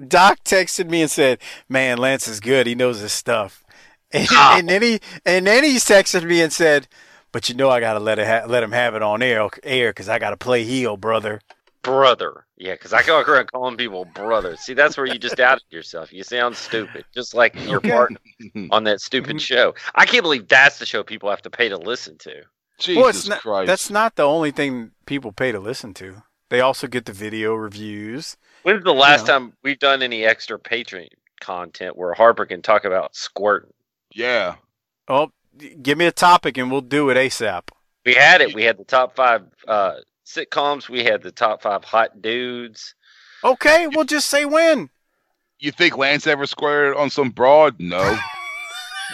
Doc 0.09 0.39
texted 0.45 0.89
me 0.91 1.03
and 1.03 1.11
said, 1.11 1.39
"Man, 1.69 1.99
Lance 1.99 2.27
is 2.27 2.41
good. 2.41 2.67
He 2.67 2.75
knows 2.75 2.99
his 3.01 3.13
stuff." 3.13 3.60
And, 4.13 4.29
Ah. 4.33 4.59
and 4.59 4.69
then 4.69 4.83
he 4.83 5.01
and 5.25 5.47
then 5.47 5.63
he 5.65 5.77
texted 5.77 6.25
me 6.25 6.41
and 6.41 6.53
said, 6.53 6.89
"But 7.33 7.49
you 7.49 7.55
know 7.55 7.71
I 7.71 7.79
gotta 7.81 8.01
let 8.01 8.19
it 8.19 8.27
ha- 8.27 8.47
let 8.47 8.63
him 8.63 8.73
have 8.73 8.95
it 8.97 9.03
on 9.03 9.23
air 9.23 9.49
air 9.63 9.91
because 9.91 10.09
I 10.09 10.19
gotta 10.19 10.37
play 10.37 10.65
heel, 10.65 10.97
brother." 10.97 11.41
brother. 11.83 12.45
Yeah, 12.57 12.75
because 12.75 12.93
I 12.93 13.03
go 13.03 13.21
around 13.21 13.51
calling 13.51 13.77
people 13.77 14.05
brother. 14.05 14.57
See, 14.57 14.75
that's 14.75 14.97
where 14.99 15.07
you 15.07 15.19
just 15.19 15.41
outed 15.41 15.65
yourself. 15.71 16.13
You 16.13 16.23
sound 16.23 16.57
stupid, 16.57 17.05
just 17.15 17.35
like 17.35 17.55
your 17.55 17.79
Okay. 17.79 17.91
partner 17.91 18.19
on 18.71 18.85
that 18.85 19.01
stupid 19.01 19.41
show. 19.41 19.75
I 19.95 20.05
can't 20.05 20.23
believe 20.23 20.47
that's 20.49 20.79
the 20.79 20.85
show 20.87 21.03
people 21.03 21.31
have 21.31 21.43
to 21.43 21.51
pay 21.51 21.69
to 21.71 21.79
listen 21.79 22.19
to. 22.19 22.43
Jesus 22.79 22.97
well, 23.01 23.09
it's 23.09 23.29
not, 23.29 23.41
Christ. 23.41 23.67
that's 23.67 23.91
not 23.91 24.17
the 24.17 24.25
only 24.25 24.51
thing 24.51 24.91
people 25.07 25.33
pay 25.33 25.53
to 25.53 25.61
listen 25.61 25.95
to. 25.95 26.23
They 26.51 26.61
also 26.61 26.87
get 26.87 27.05
the 27.07 27.13
video 27.13 27.55
reviews. 27.55 28.37
When's 28.63 28.85
the 28.85 28.93
last 28.93 29.27
know. 29.27 29.35
time 29.39 29.53
we've 29.63 29.79
done 29.79 30.03
any 30.03 30.25
extra 30.25 30.59
Patreon 30.59 31.09
content 31.41 31.97
where 31.97 32.13
Harper 32.13 32.45
can 32.45 32.61
talk 32.61 32.85
about 32.85 33.15
squirting? 33.17 33.73
Yeah. 34.13 34.57
Oh, 35.09 35.31
give 35.83 35.99
me 35.99 36.07
a 36.07 36.13
topic 36.13 36.57
and 36.59 36.71
we'll 36.71 36.81
do 36.81 37.11
it 37.11 37.17
ASAP. 37.17 37.63
We 38.07 38.15
had 38.15 38.41
it. 38.41 38.55
We 38.55 38.65
had 38.65 38.79
the 38.79 38.85
top 38.85 39.15
five 39.17 39.43
uh, 39.69 39.97
sitcoms. 40.25 40.89
We 40.89 41.05
had 41.05 41.23
the 41.23 41.33
top 41.33 41.63
five 41.63 41.85
hot 41.85 42.23
dudes. 42.23 42.95
Okay, 43.45 43.87
we'll 43.89 44.05
just 44.05 44.29
say 44.29 44.45
when. 44.45 44.91
You 45.59 45.73
think 45.73 45.97
Lance 45.99 46.27
ever 46.27 46.47
squared 46.47 46.97
on 46.97 47.11
some 47.11 47.31
broad? 47.31 47.77
No. 47.79 48.11
you 48.11 48.17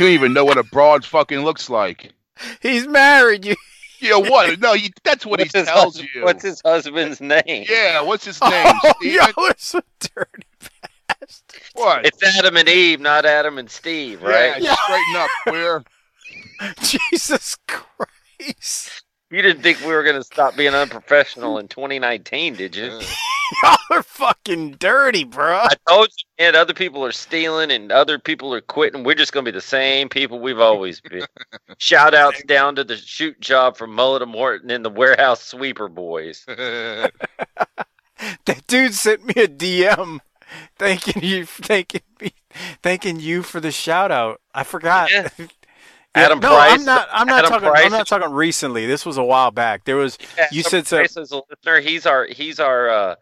don't 0.07 0.09
even 0.11 0.33
know 0.33 0.45
what 0.45 0.59
a 0.59 0.63
broad 0.63 1.05
fucking 1.05 1.41
looks 1.41 1.69
like. 1.71 2.13
He's 2.61 2.87
married. 2.87 3.45
You. 3.45 3.57
You 3.99 4.11
know 4.11 4.21
what? 4.21 4.61
No, 4.61 4.75
you, 4.75 4.91
that's 5.05 5.25
what 5.25 5.41
What's 5.41 5.55
he 5.55 5.63
tells 5.65 5.97
hus- 5.99 6.07
you. 6.15 6.23
What's 6.23 6.43
his 6.43 6.61
husband's 6.63 7.19
name? 7.21 7.65
Yeah, 7.67 8.03
what's 8.03 8.27
his 8.27 8.39
name? 8.43 8.53
Oh, 8.85 8.93
Steven? 9.01 9.17
y'all 9.37 9.47
are 9.47 9.55
so 9.57 9.81
dirty 10.01 10.43
bastards. 10.61 10.76
What? 11.75 12.07
It's 12.07 12.23
Adam 12.23 12.57
and 12.57 12.69
Eve, 12.69 13.01
not 13.01 13.25
Adam 13.25 13.59
and 13.59 13.71
Steve, 13.71 14.23
right? 14.23 14.61
Yeah, 14.61 14.75
straighten 14.75 15.17
up, 15.17 15.31
queer. 15.47 15.85
Jesus 16.81 17.57
Christ. 17.67 19.03
You 19.31 19.43
didn't 19.43 19.63
think 19.63 19.81
we 19.81 19.89
were 19.89 20.05
going 20.05 20.17
to 20.17 20.25
stop 20.25 20.57
being 20.57 20.75
unprofessional 20.75 21.59
in 21.59 21.67
2019, 21.67 22.55
did 22.55 22.77
you? 22.77 23.01
Y'all 23.63 23.77
are 23.91 24.03
fucking 24.03 24.77
dirty, 24.79 25.25
bro. 25.25 25.59
I 25.59 25.75
told 25.89 26.09
you, 26.09 26.47
and 26.47 26.57
other 26.57 26.75
people 26.75 27.05
are 27.05 27.13
stealing 27.13 27.71
and 27.71 27.93
other 27.93 28.19
people 28.19 28.53
are 28.55 28.61
quitting. 28.61 29.05
We're 29.05 29.15
just 29.15 29.33
going 29.33 29.45
to 29.45 29.51
be 29.51 29.57
the 29.57 29.61
same 29.61 30.09
people 30.09 30.39
we've 30.39 30.61
always 30.61 31.01
been. 31.01 31.27
Shout 31.79 32.15
outs 32.15 32.43
down 32.45 32.77
to 32.77 32.85
the 32.85 32.97
shoot 32.97 33.39
job 33.41 33.77
from 33.77 33.95
Mullet 33.95 34.23
and 34.23 34.31
Morton 34.31 34.71
and 34.71 34.85
the 34.85 34.91
warehouse 34.91 35.43
sweeper 35.43 35.89
boys. 35.89 36.45
That 36.47 37.13
dude 38.67 38.95
sent 38.95 39.27
me 39.27 39.43
a 39.43 39.49
DM 39.49 40.21
thanking 40.79 41.23
you, 41.23 41.47
thanking 41.47 42.03
me, 42.21 42.33
thanking 42.83 43.21
you 43.21 43.43
for 43.43 43.61
the 43.61 43.71
shout 43.71 44.11
out. 44.11 44.41
I 44.55 44.65
forgot. 44.65 45.11
Yeah. 45.11 45.29
Adam 46.15 46.41
no, 46.41 46.49
Price- 46.49 46.79
I'm 46.81 46.85
not. 46.87 47.09
I'm 47.13 47.27
not 47.27 47.39
Adam 47.41 47.51
talking. 47.51 47.69
Price 47.69 47.85
I'm 47.85 47.93
not 47.93 48.07
talking 48.07 48.31
recently. 48.33 48.87
This 48.87 49.05
was 49.05 49.19
a 49.19 49.23
while 49.25 49.51
back. 49.51 49.85
There 49.85 49.97
was. 49.97 50.17
Yeah, 50.39 50.47
You 50.51 50.61
Adam 50.61 50.71
said 50.71 50.87
so- 50.87 50.97
Price 50.97 51.17
is 51.17 51.31
a 51.33 51.43
listener. 51.51 51.81
He's 51.81 52.07
our 52.07 52.27
he's 52.27 52.59
our 52.59 52.89
uh, 52.89 53.15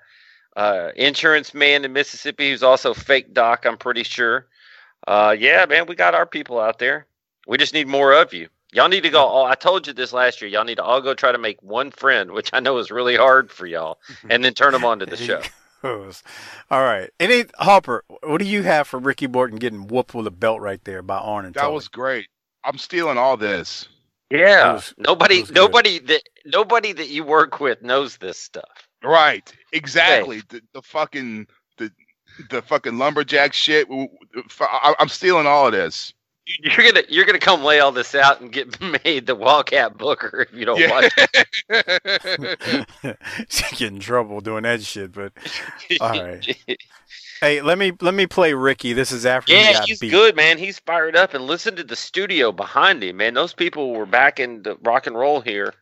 uh, 0.56 0.88
insurance 0.94 1.54
man 1.54 1.84
in 1.84 1.92
Mississippi. 1.92 2.50
Who's 2.50 2.62
also 2.62 2.94
fake 2.94 3.34
doc. 3.34 3.64
I'm 3.66 3.76
pretty 3.78 4.04
sure. 4.04 4.46
Uh, 5.08 5.34
yeah, 5.37 5.66
man, 5.66 5.87
we 5.87 5.96
got 5.96 6.14
our 6.14 6.24
people 6.24 6.60
out 6.60 6.78
there. 6.78 7.06
We 7.48 7.58
just 7.58 7.74
need 7.74 7.88
more 7.88 8.12
of 8.14 8.32
you. 8.32 8.48
Y'all 8.72 8.88
need 8.88 9.02
to 9.02 9.10
go. 9.10 9.28
Oh, 9.28 9.44
I 9.44 9.54
told 9.56 9.87
you 9.87 9.92
this 9.92 10.12
last 10.12 10.40
year. 10.40 10.48
Y'all 10.50 10.64
need 10.64 10.76
to 10.76 10.82
all 10.84 11.00
go 11.00 11.14
try 11.14 11.30
to 11.32 11.38
make 11.38 11.60
one 11.62 11.90
friend, 11.90 12.30
which 12.30 12.50
I 12.52 12.60
know 12.60 12.78
is 12.78 12.90
really 12.92 13.16
hard 13.16 13.50
for 13.50 13.66
y'all, 13.66 13.98
and 14.30 14.44
then 14.44 14.54
turn 14.54 14.72
them 14.72 14.84
on 14.84 15.00
to 15.00 15.06
the 15.06 15.16
show. 15.16 15.40
Goes. 15.85 16.23
All 16.70 16.83
right. 16.83 17.11
Any 17.20 17.44
Harper, 17.59 18.05
what 18.23 18.38
do 18.38 18.44
you 18.44 18.62
have 18.62 18.88
for 18.88 18.99
Ricky 18.99 19.27
Morton 19.27 19.59
getting 19.59 19.87
whooped 19.87 20.14
with 20.14 20.27
a 20.27 20.31
belt 20.31 20.61
right 20.61 20.83
there 20.85 21.03
by 21.03 21.18
Arn 21.18 21.44
and 21.44 21.55
that 21.55 21.61
Tully? 21.61 21.75
was 21.75 21.88
great. 21.88 22.27
I'm 22.64 22.79
stealing 22.79 23.18
all 23.18 23.37
this. 23.37 23.88
Yeah, 24.31 24.73
was- 24.75 24.94
nobody, 24.99 25.37
that 25.37 25.40
was 25.42 25.51
good. 25.51 25.55
nobody 25.57 25.99
that 26.01 26.23
nobody 26.47 26.92
that 26.92 27.09
you 27.09 27.25
work 27.25 27.61
with 27.61 27.83
knows 27.83 28.16
this 28.16 28.38
stuff. 28.38 28.88
Right. 29.03 29.53
Exactly. 29.73 30.42
The, 30.49 30.62
the 30.73 30.83
fucking 30.83 31.47
the 31.79 31.90
the 32.51 32.62
fucking 32.62 32.97
lumberjack 32.99 33.53
shit. 33.53 33.87
I'm 34.99 35.09
stealing 35.09 35.47
all 35.47 35.66
of 35.66 35.73
this. 35.73 36.14
You're 36.46 36.92
gonna 36.92 37.04
you're 37.09 37.24
gonna 37.24 37.38
come 37.38 37.64
lay 37.64 37.80
all 37.80 37.90
this 37.92 38.14
out 38.14 38.40
and 38.42 38.52
get 38.52 38.78
made 39.04 39.26
the 39.26 39.35
Wildcat 39.35 39.96
Booker 39.96 40.46
if 40.50 40.54
you 40.57 40.66
don't 40.66 40.78
Yeah. 40.78 40.90
watch. 40.90 41.12
Get 43.76 43.92
in 43.92 44.00
trouble 44.00 44.40
doing 44.40 44.62
that 44.64 44.83
shit, 44.83 45.12
but. 45.12 45.33
All 46.00 46.22
right. 46.22 46.57
hey, 47.40 47.62
let 47.62 47.78
me 47.78 47.92
let 48.00 48.12
me 48.14 48.26
play 48.26 48.52
Ricky. 48.52 48.92
This 48.92 49.11
is 49.12 49.24
after 49.24 49.54
he 49.54 49.62
Yeah, 49.62 49.72
got 49.72 49.88
he's 49.88 50.00
beat. 50.00 50.11
good, 50.11 50.37
man. 50.37 50.59
He's 50.59 50.78
fired 50.80 51.16
up, 51.16 51.33
and 51.35 51.46
listen 51.46 51.76
to 51.76 51.85
the 51.85 51.96
studio 51.96 52.52
behind 52.52 53.02
him, 53.02 53.16
man. 53.18 53.33
Those 53.35 53.54
people 53.54 53.92
were 53.92 54.07
back 54.07 54.38
in 54.38 54.62
the 54.62 54.76
rock 54.83 55.07
and 55.07 55.16
roll 55.16 55.40
here. 55.40 55.72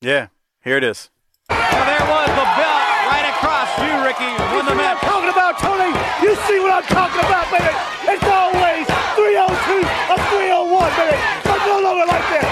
Yeah, 0.00 0.28
here 0.62 0.78
it 0.78 0.84
is. 0.84 1.10
Well, 1.50 1.58
there 1.60 2.06
was 2.08 2.28
the 2.28 2.46
belt 2.56 2.82
right 3.12 3.28
across 3.36 3.68
you, 3.84 3.92
Ricky. 4.04 4.32
Won 4.54 4.64
the 4.64 4.74
match. 4.74 5.00
talking 5.04 5.28
about, 5.30 5.58
Tony? 5.58 5.92
You 6.24 6.34
see 6.48 6.58
what 6.60 6.72
I'm 6.72 6.84
talking 6.88 7.20
about, 7.20 7.50
baby? 7.52 7.68
It's 8.08 8.24
always 8.24 8.86
302 9.16 9.80
or 10.12 10.18
301, 10.32 10.96
baby. 10.96 11.16
I'm 11.48 11.60
no 11.68 11.76
longer 11.80 12.06
like 12.08 12.24
that. 12.36 12.44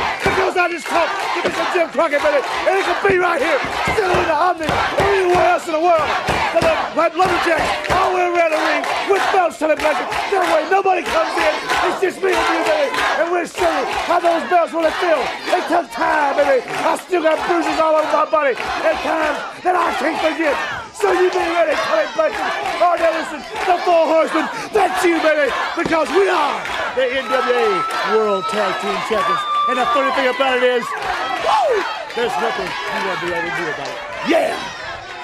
I 0.62 0.70
just 0.70 0.86
talk, 0.86 1.10
give 1.34 1.42
me 1.42 1.50
some 1.58 1.70
Jim 1.74 1.90
Crockett, 1.90 2.22
baby. 2.22 2.38
And 2.38 2.78
it 2.78 2.86
can 2.86 2.94
be 3.02 3.18
right 3.18 3.42
here, 3.42 3.58
still 3.98 4.14
in 4.14 4.30
the 4.30 4.38
Omni, 4.46 4.70
anywhere 5.02 5.58
else 5.58 5.66
in 5.66 5.74
the 5.74 5.82
world. 5.82 6.06
But 6.54 6.62
the 6.62 6.74
Red 6.94 7.18
Lumberjacks 7.18 7.66
all 7.90 8.14
way 8.14 8.30
around 8.30 8.54
the 8.54 8.62
ring 8.62 8.82
with 9.10 9.26
belts 9.34 9.58
to 9.58 9.66
the 9.66 9.74
blanket. 9.74 10.06
That 10.06 10.46
way, 10.54 10.62
nobody 10.70 11.02
comes 11.02 11.34
in. 11.34 11.54
It's 11.90 11.98
just 11.98 12.22
me 12.22 12.30
and 12.30 12.46
you, 12.54 12.62
baby. 12.62 12.94
And 12.94 13.26
we'll 13.34 13.50
show 13.50 13.74
how 14.06 14.22
those 14.22 14.46
belts 14.46 14.70
really 14.70 14.94
feel. 15.02 15.18
It 15.50 15.66
took 15.66 15.90
time, 15.90 16.38
baby. 16.38 16.62
I 16.62 16.94
still 16.94 17.26
got 17.26 17.42
bruises 17.42 17.82
all 17.82 17.98
over 17.98 18.06
my 18.14 18.30
body 18.30 18.54
at 18.54 18.96
times 19.02 19.42
that 19.66 19.74
I 19.74 19.90
can't 19.98 20.14
forget. 20.22 20.54
So 20.94 21.10
you 21.10 21.26
be 21.26 21.42
ready, 21.42 21.74
Tully 21.74 22.06
Blanchard, 22.14 22.54
Arn 22.78 23.02
Anderson, 23.02 23.42
the 23.66 23.82
Four 23.82 24.06
Horsemen. 24.06 24.46
That's 24.70 25.02
you, 25.02 25.18
baby, 25.26 25.50
because 25.74 26.06
we 26.14 26.30
are 26.30 26.54
the 26.94 27.18
NWA 27.18 28.14
World 28.14 28.46
Tag 28.46 28.78
Team 28.78 28.94
Champions. 29.10 29.51
And 29.68 29.78
the 29.78 29.86
funny 29.86 30.10
thing 30.16 30.34
about 30.34 30.56
it 30.58 30.64
is, 30.64 30.84
woo, 30.84 31.82
there's 32.16 32.34
nothing 32.42 32.66
you 32.66 33.00
won't 33.06 33.20
be 33.22 33.28
able 33.30 33.48
to 33.48 33.56
do 33.56 33.70
about 33.70 33.88
it. 33.88 33.98
Yeah! 34.28 34.58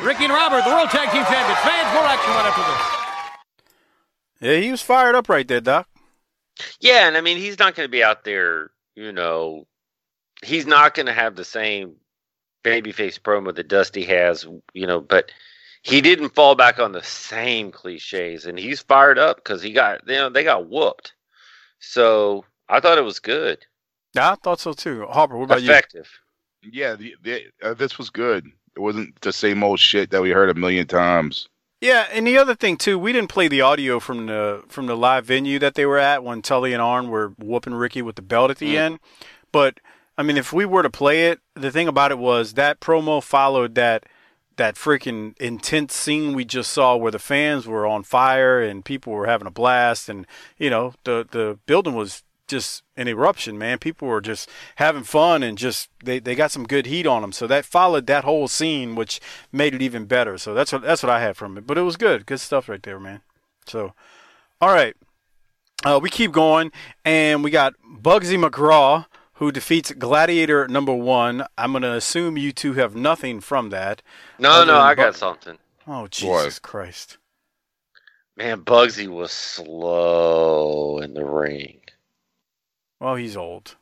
Ricky 0.02 0.24
and 0.24 0.32
Robert, 0.32 0.62
the 0.64 0.70
World 0.70 0.90
Tag 0.90 1.10
Team 1.10 1.24
Champions. 1.24 1.58
Fans, 1.60 1.92
more 1.92 2.04
action 2.04 2.30
right 2.30 2.46
after 2.46 2.62
this. 2.62 4.52
Yeah, 4.52 4.60
he 4.60 4.70
was 4.70 4.80
fired 4.80 5.16
up 5.16 5.28
right 5.28 5.46
there, 5.46 5.60
Doc. 5.60 5.88
Yeah, 6.80 7.08
and 7.08 7.16
I 7.16 7.20
mean 7.20 7.36
he's 7.36 7.58
not 7.58 7.74
going 7.74 7.86
to 7.86 7.90
be 7.90 8.04
out 8.04 8.24
there, 8.24 8.70
you 8.94 9.12
know. 9.12 9.66
He's 10.44 10.66
not 10.66 10.94
going 10.94 11.06
to 11.06 11.12
have 11.12 11.34
the 11.34 11.44
same 11.44 11.96
babyface 12.62 13.18
promo 13.18 13.52
that 13.54 13.66
Dusty 13.66 14.04
has, 14.04 14.46
you 14.72 14.86
know. 14.86 15.00
But 15.00 15.32
he 15.82 16.00
didn't 16.00 16.34
fall 16.36 16.54
back 16.54 16.78
on 16.78 16.92
the 16.92 17.02
same 17.02 17.72
cliches, 17.72 18.46
and 18.46 18.56
he's 18.56 18.80
fired 18.80 19.18
up 19.18 19.36
because 19.36 19.62
he 19.62 19.72
got, 19.72 20.06
you 20.06 20.14
know, 20.14 20.28
they 20.28 20.44
got 20.44 20.68
whooped. 20.68 21.12
So 21.80 22.44
I 22.68 22.78
thought 22.78 22.98
it 22.98 23.04
was 23.04 23.18
good, 23.18 23.64
Yeah, 24.18 24.32
I 24.32 24.34
thought 24.36 24.60
so 24.60 24.72
too. 24.72 25.06
Harper, 25.06 25.36
what 25.36 25.44
about 25.44 25.62
you? 25.62 25.70
effective. 25.70 26.08
Yeah, 26.62 26.94
the, 26.96 27.14
the, 27.22 27.42
uh, 27.62 27.74
this 27.74 27.98
was 27.98 28.10
good. 28.10 28.46
It 28.76 28.80
wasn't 28.80 29.20
the 29.20 29.32
same 29.32 29.62
old 29.62 29.80
shit 29.80 30.10
that 30.10 30.22
we 30.22 30.30
heard 30.30 30.50
a 30.50 30.54
million 30.54 30.86
times. 30.86 31.48
Yeah, 31.80 32.06
and 32.12 32.26
the 32.26 32.36
other 32.38 32.54
thing 32.56 32.76
too, 32.76 32.98
we 32.98 33.12
didn't 33.12 33.30
play 33.30 33.46
the 33.46 33.60
audio 33.60 34.00
from 34.00 34.26
the 34.26 34.64
from 34.68 34.86
the 34.86 34.96
live 34.96 35.24
venue 35.26 35.58
that 35.60 35.74
they 35.74 35.86
were 35.86 35.98
at 35.98 36.24
when 36.24 36.42
Tully 36.42 36.72
and 36.72 36.82
Arn 36.82 37.08
were 37.08 37.28
whooping 37.38 37.74
Ricky 37.74 38.02
with 38.02 38.16
the 38.16 38.22
belt 38.22 38.50
at 38.50 38.58
the 38.58 38.74
Mm. 38.74 38.78
end. 38.78 38.98
But 39.52 39.78
I 40.16 40.24
mean, 40.24 40.36
if 40.36 40.52
we 40.52 40.64
were 40.64 40.82
to 40.82 40.90
play 40.90 41.28
it, 41.28 41.38
the 41.54 41.70
thing 41.70 41.86
about 41.86 42.10
it 42.10 42.18
was 42.18 42.54
that 42.54 42.80
promo 42.80 43.22
followed 43.22 43.76
that 43.76 44.04
that 44.56 44.74
freaking 44.74 45.38
intense 45.38 45.94
scene 45.94 46.34
we 46.34 46.44
just 46.44 46.72
saw 46.72 46.96
where 46.96 47.12
the 47.12 47.20
fans 47.20 47.64
were 47.68 47.86
on 47.86 48.02
fire 48.02 48.60
and 48.60 48.84
people 48.84 49.12
were 49.12 49.26
having 49.26 49.46
a 49.46 49.52
blast 49.52 50.08
and 50.08 50.26
you 50.58 50.68
know 50.70 50.94
the 51.04 51.24
the 51.30 51.60
building 51.66 51.94
was 51.94 52.24
just 52.48 52.82
an 52.96 53.06
eruption 53.08 53.56
man. 53.58 53.78
People 53.78 54.08
were 54.08 54.20
just 54.20 54.48
having 54.76 55.04
fun 55.04 55.42
and 55.42 55.56
just 55.56 55.88
they, 56.02 56.18
they 56.18 56.34
got 56.34 56.50
some 56.50 56.66
good 56.66 56.86
heat 56.86 57.06
on 57.06 57.22
them 57.22 57.32
so 57.32 57.46
that 57.46 57.64
followed 57.64 58.06
that 58.06 58.24
whole 58.24 58.48
scene 58.48 58.94
which 58.94 59.20
made 59.52 59.74
it 59.74 59.82
even 59.82 60.06
better. 60.06 60.38
So 60.38 60.54
that's 60.54 60.72
what 60.72 60.82
that's 60.82 61.02
what 61.02 61.10
i 61.10 61.20
had 61.20 61.36
from 61.36 61.56
it. 61.56 61.66
But 61.66 61.78
it 61.78 61.82
was 61.82 61.96
good. 61.96 62.26
Good 62.26 62.40
stuff 62.40 62.68
right 62.68 62.82
there 62.82 62.98
man. 62.98 63.20
So 63.66 63.92
all 64.60 64.70
right. 64.70 64.96
Uh, 65.84 66.00
we 66.02 66.10
keep 66.10 66.32
going. 66.32 66.72
And 67.04 67.44
we 67.44 67.50
got 67.50 67.74
bugsy 68.02 68.36
mcgraw 68.42 69.06
who 69.34 69.52
defeats 69.52 69.92
gladiator 69.92 70.66
number 70.66 70.92
one. 70.94 71.44
I'm 71.56 71.70
going 71.70 71.82
to 71.82 71.92
assume 71.94 72.36
you 72.36 72.50
two 72.50 72.72
have 72.72 72.96
nothing 72.96 73.40
from 73.40 73.70
that. 73.70 74.02
No, 74.38 74.64
no, 74.64 74.78
I 74.78 74.94
Bu- 74.96 75.02
got 75.02 75.14
something. 75.16 75.58
oh 75.86 76.08
jesus 76.08 76.58
christ. 76.58 77.18
Man, 78.36 78.62
Bugsy 78.62 79.08
was 79.08 79.32
slow 79.32 80.98
in 80.98 81.14
the 81.14 81.24
ring. 81.24 81.77
Well 83.00 83.14
he's 83.16 83.36
old 83.36 83.76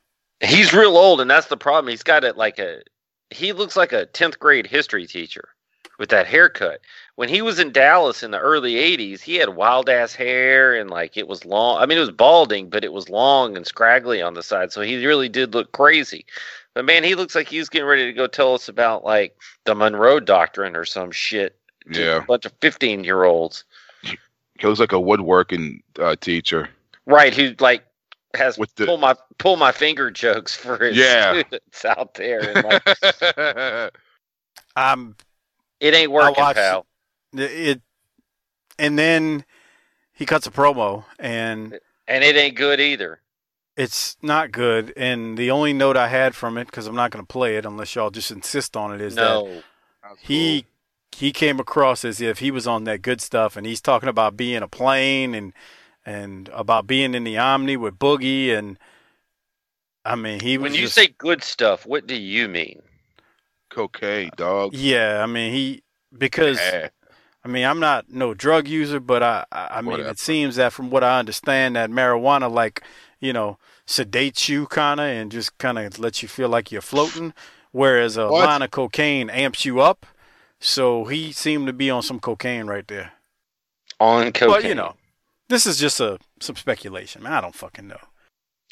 He's 0.45 0.75
real 0.75 0.99
old, 0.99 1.23
and 1.23 1.31
that's 1.31 1.47
the 1.47 1.57
problem. 1.57 1.91
He's 1.91 2.03
got 2.03 2.23
it 2.23 2.37
like 2.37 2.59
a. 2.59 2.83
He 3.31 3.55
looks 3.55 3.75
like 3.75 3.95
a 3.95 4.05
tenth 4.05 4.39
grade 4.39 4.67
history 4.67 5.07
teacher 5.07 5.49
with 5.99 6.11
that 6.11 6.27
haircut. 6.27 6.83
When 7.15 7.31
he 7.31 7.41
was 7.41 7.59
in 7.59 7.73
Dallas 7.73 8.23
in 8.23 8.33
the 8.33 8.39
early 8.39 8.75
'80s, 8.75 9.23
he 9.23 9.37
had 9.37 9.57
wild 9.57 9.89
ass 9.89 10.15
hair 10.15 10.75
and 10.79 10.91
like 10.91 11.17
it 11.17 11.27
was 11.27 11.47
long. 11.47 11.81
I 11.81 11.87
mean, 11.87 11.97
it 11.97 12.03
was 12.03 12.11
balding, 12.11 12.69
but 12.69 12.85
it 12.85 12.93
was 12.93 13.09
long 13.09 13.57
and 13.57 13.67
scraggly 13.67 14.21
on 14.21 14.35
the 14.35 14.43
side, 14.43 14.73
so 14.73 14.83
he 14.83 15.07
really 15.07 15.31
did 15.31 15.55
look 15.55 15.73
crazy. 15.73 16.27
But 16.75 16.85
man, 16.85 17.03
he 17.03 17.15
looks 17.15 17.35
like 17.35 17.49
he's 17.49 17.71
getting 17.71 17.89
ready 17.89 18.05
to 18.05 18.13
go 18.13 18.27
tell 18.27 18.53
us 18.53 18.69
about 18.69 19.05
like 19.05 19.39
the 19.65 19.75
Monroe 19.75 20.21
Doctrine 20.21 20.77
or 20.77 20.85
some 20.85 21.11
shit. 21.13 21.57
to 21.95 21.99
Yeah. 21.99 22.17
a 22.19 22.23
bunch 22.27 22.45
of 22.45 22.53
fifteen-year-olds, 22.61 23.65
He 24.03 24.19
looks 24.67 24.81
like 24.81 24.93
a 24.93 25.01
woodworking 25.01 25.83
uh, 25.99 26.17
teacher. 26.21 26.69
right? 27.07 27.33
Who 27.35 27.55
like 27.59 27.85
has 28.37 28.57
With 28.59 28.75
the- 28.77 28.87
pull 28.87 28.99
my 28.99 29.15
pull 29.39 29.57
my 29.57 29.73
finger 29.73 30.11
jokes 30.11 30.55
for 30.55 30.77
his 30.79 30.97
Yeah. 30.97 31.33
students 31.43 31.85
out 31.85 32.15
there. 32.15 32.41
And 32.41 32.65
like, 32.65 32.83
i'm 34.77 35.17
It 35.81 35.95
ain't 35.95 36.11
working, 36.11 36.43
watched 36.43 36.57
pal. 36.57 36.87
it 37.33 37.81
and 38.79 38.99
then 38.99 39.45
he 40.13 40.27
cuts 40.27 40.47
a 40.47 40.51
promo 40.51 41.05
and 41.19 41.79
And 42.07 42.23
it 42.25 42.37
ain't 42.37 42.57
good 42.57 42.81
either. 42.81 43.21
it's 43.77 44.17
not 44.23 44.53
good 44.53 44.93
and 44.97 45.37
the 45.39 45.51
only 45.51 45.73
note 45.73 45.97
i 45.97 46.09
had 46.09 46.35
from 46.35 46.57
it 46.59 46.67
because 46.67 46.87
i'm 46.87 46.95
not 46.95 47.11
going 47.11 47.25
to 47.25 47.31
play 47.33 47.57
it 47.57 47.65
unless 47.67 47.95
y'all 47.95 48.11
just 48.11 48.31
insist 48.31 48.77
on 48.77 48.95
it 48.95 49.01
is 49.01 49.15
that 49.17 49.23
No. 49.23 49.63
he 50.21 50.67
he 51.15 51.33
came 51.33 51.59
across 51.59 52.05
as 52.05 52.21
if 52.21 52.39
he 52.41 52.51
was 52.51 52.67
on 52.67 52.85
that 52.85 53.01
good 53.01 53.21
stuff 53.23 53.57
and 53.57 53.67
he's 53.67 53.81
talking 53.81 54.09
about 54.09 54.37
being 54.37 54.63
a 54.63 54.69
plane 54.69 55.35
and 55.35 55.53
and 56.07 56.49
about 56.55 56.87
being 56.87 57.15
in 57.15 57.25
the 57.25 57.37
omni 57.37 57.77
with 57.77 57.99
boogie 57.99 58.57
and 58.57 58.79
i 60.05 60.15
mean 60.15 60.41
he 60.41 60.57
was 60.57 60.71
When 60.71 60.75
you 60.75 60.83
just- 60.87 60.95
say 60.95 61.09
good 61.09 61.43
stuff, 61.43 61.85
what 61.85 62.07
do 62.07 62.15
you 62.17 62.49
mean? 62.49 62.81
cocaine, 63.71 64.31
dog. 64.37 64.73
yeah 64.75 65.21
i 65.23 65.27
mean 65.27 65.53
he 65.53 65.83
because 66.17 66.59
Yeah. 66.59 66.89
I 67.45 67.49
mean, 67.49 67.65
I'm 67.65 67.79
not 67.79 68.07
no 68.11 68.35
drug 68.35 68.67
user, 68.67 68.99
but 68.99 69.23
I, 69.23 69.45
I, 69.53 69.69
I 69.79 69.81
mean, 69.81 69.93
Whatever. 69.93 70.09
it 70.11 70.19
seems 70.19 70.57
that 70.57 70.73
from 70.73 70.91
what 70.91 71.05
I 71.05 71.21
understand, 71.21 71.77
that 71.77 71.91
marijuana, 71.91 72.51
like, 72.53 72.83
you 73.21 73.33
know, 73.33 73.57
sedates 73.87 74.49
you 74.49 74.67
kind 74.67 74.99
of 74.99 75.07
and 75.07 75.31
just 75.31 75.57
kind 75.59 75.79
of 75.79 75.97
lets 76.01 76.23
you 76.23 76.29
feel 76.29 76.49
like 76.49 76.73
you're 76.73 76.83
floating, 76.83 77.33
whereas 77.71 78.17
a 78.17 78.27
What? 78.27 78.47
line 78.47 78.63
of 78.63 78.73
cocaine 78.73 79.31
amps 79.31 79.65
you 79.65 79.79
up. 79.81 80.07
So 80.59 81.05
he 81.05 81.31
seemed 81.31 81.69
to 81.69 81.73
be 81.73 81.89
on 81.89 82.03
some 82.03 82.19
cocaine 82.19 82.67
right 82.67 82.89
there. 82.89 83.13
On 84.01 84.25
cocaine. 84.33 84.49
But 84.49 84.65
you 84.65 84.75
know, 84.75 84.97
this 85.49 85.67
is 85.67 85.79
just 85.79 86.01
a 86.01 86.19
some 86.41 86.57
speculation. 86.57 87.23
Man, 87.23 87.33
I 87.33 87.41
don't 87.41 87.55
fucking 87.55 87.87
know. 87.87 87.99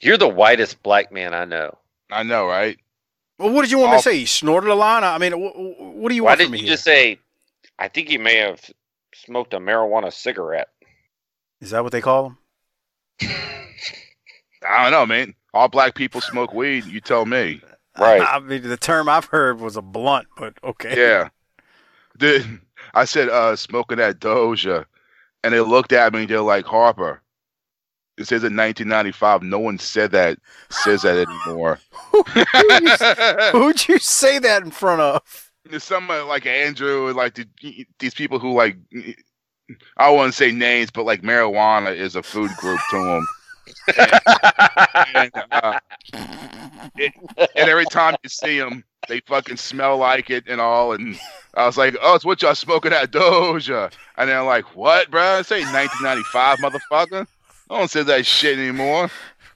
You're 0.02 0.16
the 0.18 0.28
whitest 0.28 0.82
black 0.82 1.12
man 1.12 1.32
I 1.34 1.44
know. 1.44 1.78
I 2.10 2.22
know, 2.22 2.46
right? 2.46 2.78
Well, 3.38 3.50
what 3.50 3.62
did 3.62 3.70
you 3.70 3.78
want 3.78 3.92
me 3.92 3.98
to 3.98 4.02
say? 4.02 4.18
He 4.18 4.26
snorted 4.26 4.70
a 4.70 4.74
line? 4.74 5.02
I 5.02 5.18
mean, 5.18 5.32
wh- 5.32 5.52
wh- 5.54 5.96
what 5.96 6.08
do 6.10 6.14
you 6.14 6.24
Why 6.24 6.30
want 6.32 6.40
from 6.40 6.44
didn't 6.46 6.52
me 6.52 6.58
you 6.58 6.64
here? 6.66 6.74
just 6.74 6.84
say, 6.84 7.18
I 7.78 7.88
think 7.88 8.08
he 8.08 8.18
may 8.18 8.36
have 8.36 8.60
smoked 9.14 9.54
a 9.54 9.58
marijuana 9.58 10.12
cigarette? 10.12 10.68
Is 11.60 11.70
that 11.70 11.82
what 11.82 11.92
they 11.92 12.00
call 12.00 12.22
them? 12.24 12.38
I 14.68 14.82
don't 14.82 14.92
know, 14.92 15.06
man. 15.06 15.34
All 15.52 15.68
black 15.68 15.94
people 15.94 16.20
smoke 16.20 16.52
weed. 16.54 16.84
You 16.86 17.00
tell 17.00 17.26
me. 17.26 17.60
Right. 17.96 18.20
I 18.20 18.40
mean, 18.40 18.62
the 18.62 18.76
term 18.76 19.08
I've 19.08 19.26
heard 19.26 19.60
was 19.60 19.76
a 19.76 19.80
blunt, 19.80 20.26
but 20.36 20.54
okay. 20.64 20.96
Yeah. 21.00 21.28
Dude, 22.18 22.60
I 22.92 23.04
said 23.04 23.28
uh 23.28 23.54
smoking 23.54 23.98
that 23.98 24.18
Doja, 24.18 24.84
and 25.44 25.52
they 25.52 25.60
looked 25.60 25.92
at 25.92 26.12
me 26.12 26.20
and 26.20 26.28
they're 26.28 26.40
like, 26.40 26.64
Harper. 26.64 27.20
It 28.16 28.26
says 28.26 28.44
in 28.44 28.56
1995. 28.56 29.42
No 29.42 29.58
one 29.58 29.78
said 29.78 30.12
that 30.12 30.38
says 30.70 31.02
that 31.02 31.26
anymore. 31.46 31.80
Who'd 33.52 33.88
you 33.88 33.98
say 33.98 34.38
that 34.38 34.62
in 34.62 34.70
front 34.70 35.00
of? 35.00 35.50
There's 35.64 35.84
someone 35.84 36.20
uh, 36.20 36.26
like 36.26 36.46
Andrew, 36.46 37.12
like 37.12 37.34
the, 37.34 37.86
these 37.98 38.14
people 38.14 38.38
who 38.38 38.54
like. 38.54 38.76
I 39.96 40.10
won't 40.10 40.34
say 40.34 40.52
names, 40.52 40.90
but 40.90 41.06
like 41.06 41.22
marijuana 41.22 41.94
is 41.96 42.16
a 42.16 42.22
food 42.22 42.50
group 42.58 42.78
to 42.90 43.02
them. 43.02 43.26
And, 43.96 45.32
uh, 45.50 45.78
it- 46.96 47.12
and 47.56 47.68
every 47.68 47.86
time 47.86 48.16
you 48.22 48.28
see 48.28 48.58
them, 48.58 48.84
they 49.08 49.20
fucking 49.20 49.56
smell 49.56 49.96
like 49.98 50.30
it 50.30 50.44
and 50.48 50.60
all. 50.60 50.92
And 50.92 51.18
I 51.54 51.66
was 51.66 51.76
like, 51.76 51.96
"Oh, 52.00 52.14
it's 52.14 52.24
what 52.24 52.40
y'all 52.42 52.54
smoking 52.54 52.90
that 52.92 53.10
Doja?" 53.10 53.92
And 54.16 54.28
they're 54.30 54.42
like, 54.42 54.74
"What, 54.76 55.10
bro? 55.10 55.42
Say 55.42 55.62
1995, 55.62 56.58
motherfucker. 56.58 57.26
I 57.70 57.78
don't 57.78 57.90
say 57.90 58.02
that 58.02 58.26
shit 58.26 58.58
anymore." 58.58 59.10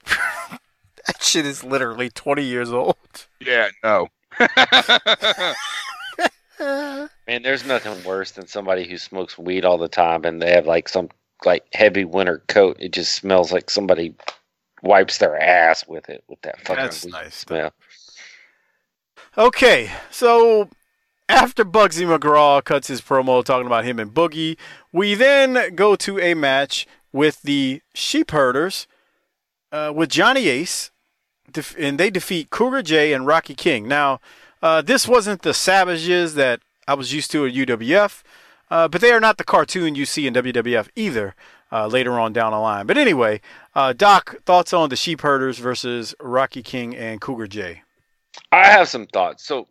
That 0.06 1.22
shit 1.22 1.46
is 1.46 1.64
literally 1.64 2.10
20 2.10 2.42
years 2.44 2.70
old. 2.70 2.96
Yeah, 3.40 3.68
no. 3.82 4.08
Man, 6.60 7.42
there's 7.42 7.64
nothing 7.64 8.02
worse 8.04 8.32
than 8.32 8.46
somebody 8.46 8.86
who 8.88 8.98
smokes 8.98 9.38
weed 9.38 9.64
all 9.64 9.78
the 9.78 9.88
time 9.88 10.24
and 10.24 10.42
they 10.42 10.50
have 10.52 10.66
like 10.66 10.88
some 10.88 11.08
like 11.44 11.64
heavy 11.72 12.04
winter 12.04 12.42
coat. 12.48 12.76
It 12.80 12.92
just 12.92 13.12
smells 13.14 13.52
like 13.52 13.70
somebody 13.70 14.14
wipes 14.82 15.18
their 15.18 15.40
ass 15.40 15.86
with 15.86 16.08
it 16.08 16.24
with 16.28 16.40
that 16.42 16.60
fucking 16.60 16.76
That's 16.76 17.06
nice. 17.06 17.34
smell. 17.34 17.72
Okay, 19.36 19.90
so 20.10 20.68
after 21.28 21.64
Bugsy 21.64 22.06
McGraw 22.06 22.62
cuts 22.64 22.88
his 22.88 23.00
promo 23.00 23.44
talking 23.44 23.66
about 23.66 23.84
him 23.84 23.98
and 23.98 24.12
Boogie, 24.12 24.56
we 24.92 25.14
then 25.14 25.74
go 25.74 25.94
to 25.96 26.18
a 26.18 26.34
match 26.34 26.86
with 27.12 27.42
the 27.42 27.80
Sheep 27.94 28.30
Herders 28.30 28.86
uh, 29.70 29.92
with 29.94 30.08
Johnny 30.08 30.48
Ace, 30.48 30.90
def- 31.50 31.76
and 31.78 31.98
they 31.98 32.10
defeat 32.10 32.50
Cougar 32.50 32.82
Jay 32.82 33.12
and 33.12 33.26
Rocky 33.26 33.54
King. 33.54 33.86
Now, 33.86 34.20
uh, 34.62 34.82
this 34.82 35.06
wasn't 35.06 35.42
the 35.42 35.54
Savages 35.54 36.34
that 36.34 36.60
I 36.86 36.94
was 36.94 37.12
used 37.12 37.30
to 37.32 37.46
at 37.46 37.54
UWF, 37.54 38.22
uh, 38.70 38.88
but 38.88 39.00
they 39.00 39.12
are 39.12 39.20
not 39.20 39.38
the 39.38 39.44
cartoon 39.44 39.94
you 39.94 40.04
see 40.04 40.26
in 40.26 40.34
WWF 40.34 40.88
either. 40.96 41.34
Uh, 41.70 41.86
later 41.86 42.18
on 42.18 42.32
down 42.32 42.52
the 42.52 42.58
line, 42.58 42.86
but 42.86 42.96
anyway, 42.96 43.38
uh, 43.74 43.92
Doc, 43.92 44.36
thoughts 44.46 44.72
on 44.72 44.88
the 44.88 44.96
Sheep 44.96 45.20
Herders 45.20 45.58
versus 45.58 46.14
Rocky 46.18 46.62
King 46.62 46.96
and 46.96 47.20
Cougar 47.20 47.46
Jay? 47.46 47.82
I 48.52 48.66
have 48.68 48.88
some 48.88 49.06
thoughts. 49.06 49.44
So, 49.44 49.68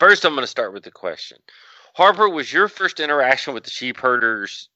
first, 0.00 0.24
I'm 0.24 0.32
going 0.32 0.42
to 0.42 0.48
start 0.48 0.72
with 0.72 0.82
the 0.82 0.90
question. 0.90 1.38
Harper, 1.94 2.28
was 2.28 2.52
your 2.52 2.68
first 2.68 3.00
interaction 3.00 3.54
with 3.54 3.64
the 3.64 3.70
sheep 3.70 3.96
herders 3.96 4.68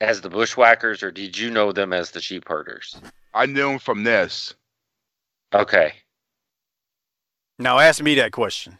as 0.00 0.20
the 0.20 0.28
bushwhackers, 0.28 1.02
or 1.02 1.10
did 1.10 1.36
you 1.36 1.50
know 1.50 1.72
them 1.72 1.92
as 1.92 2.10
the 2.10 2.20
sheep 2.20 2.46
herders? 2.46 2.96
I 3.34 3.46
knew 3.46 3.68
them 3.68 3.78
from 3.78 4.04
this. 4.04 4.54
Okay. 5.54 5.94
Now 7.58 7.78
ask 7.78 8.02
me 8.02 8.14
that 8.16 8.32
question. 8.32 8.78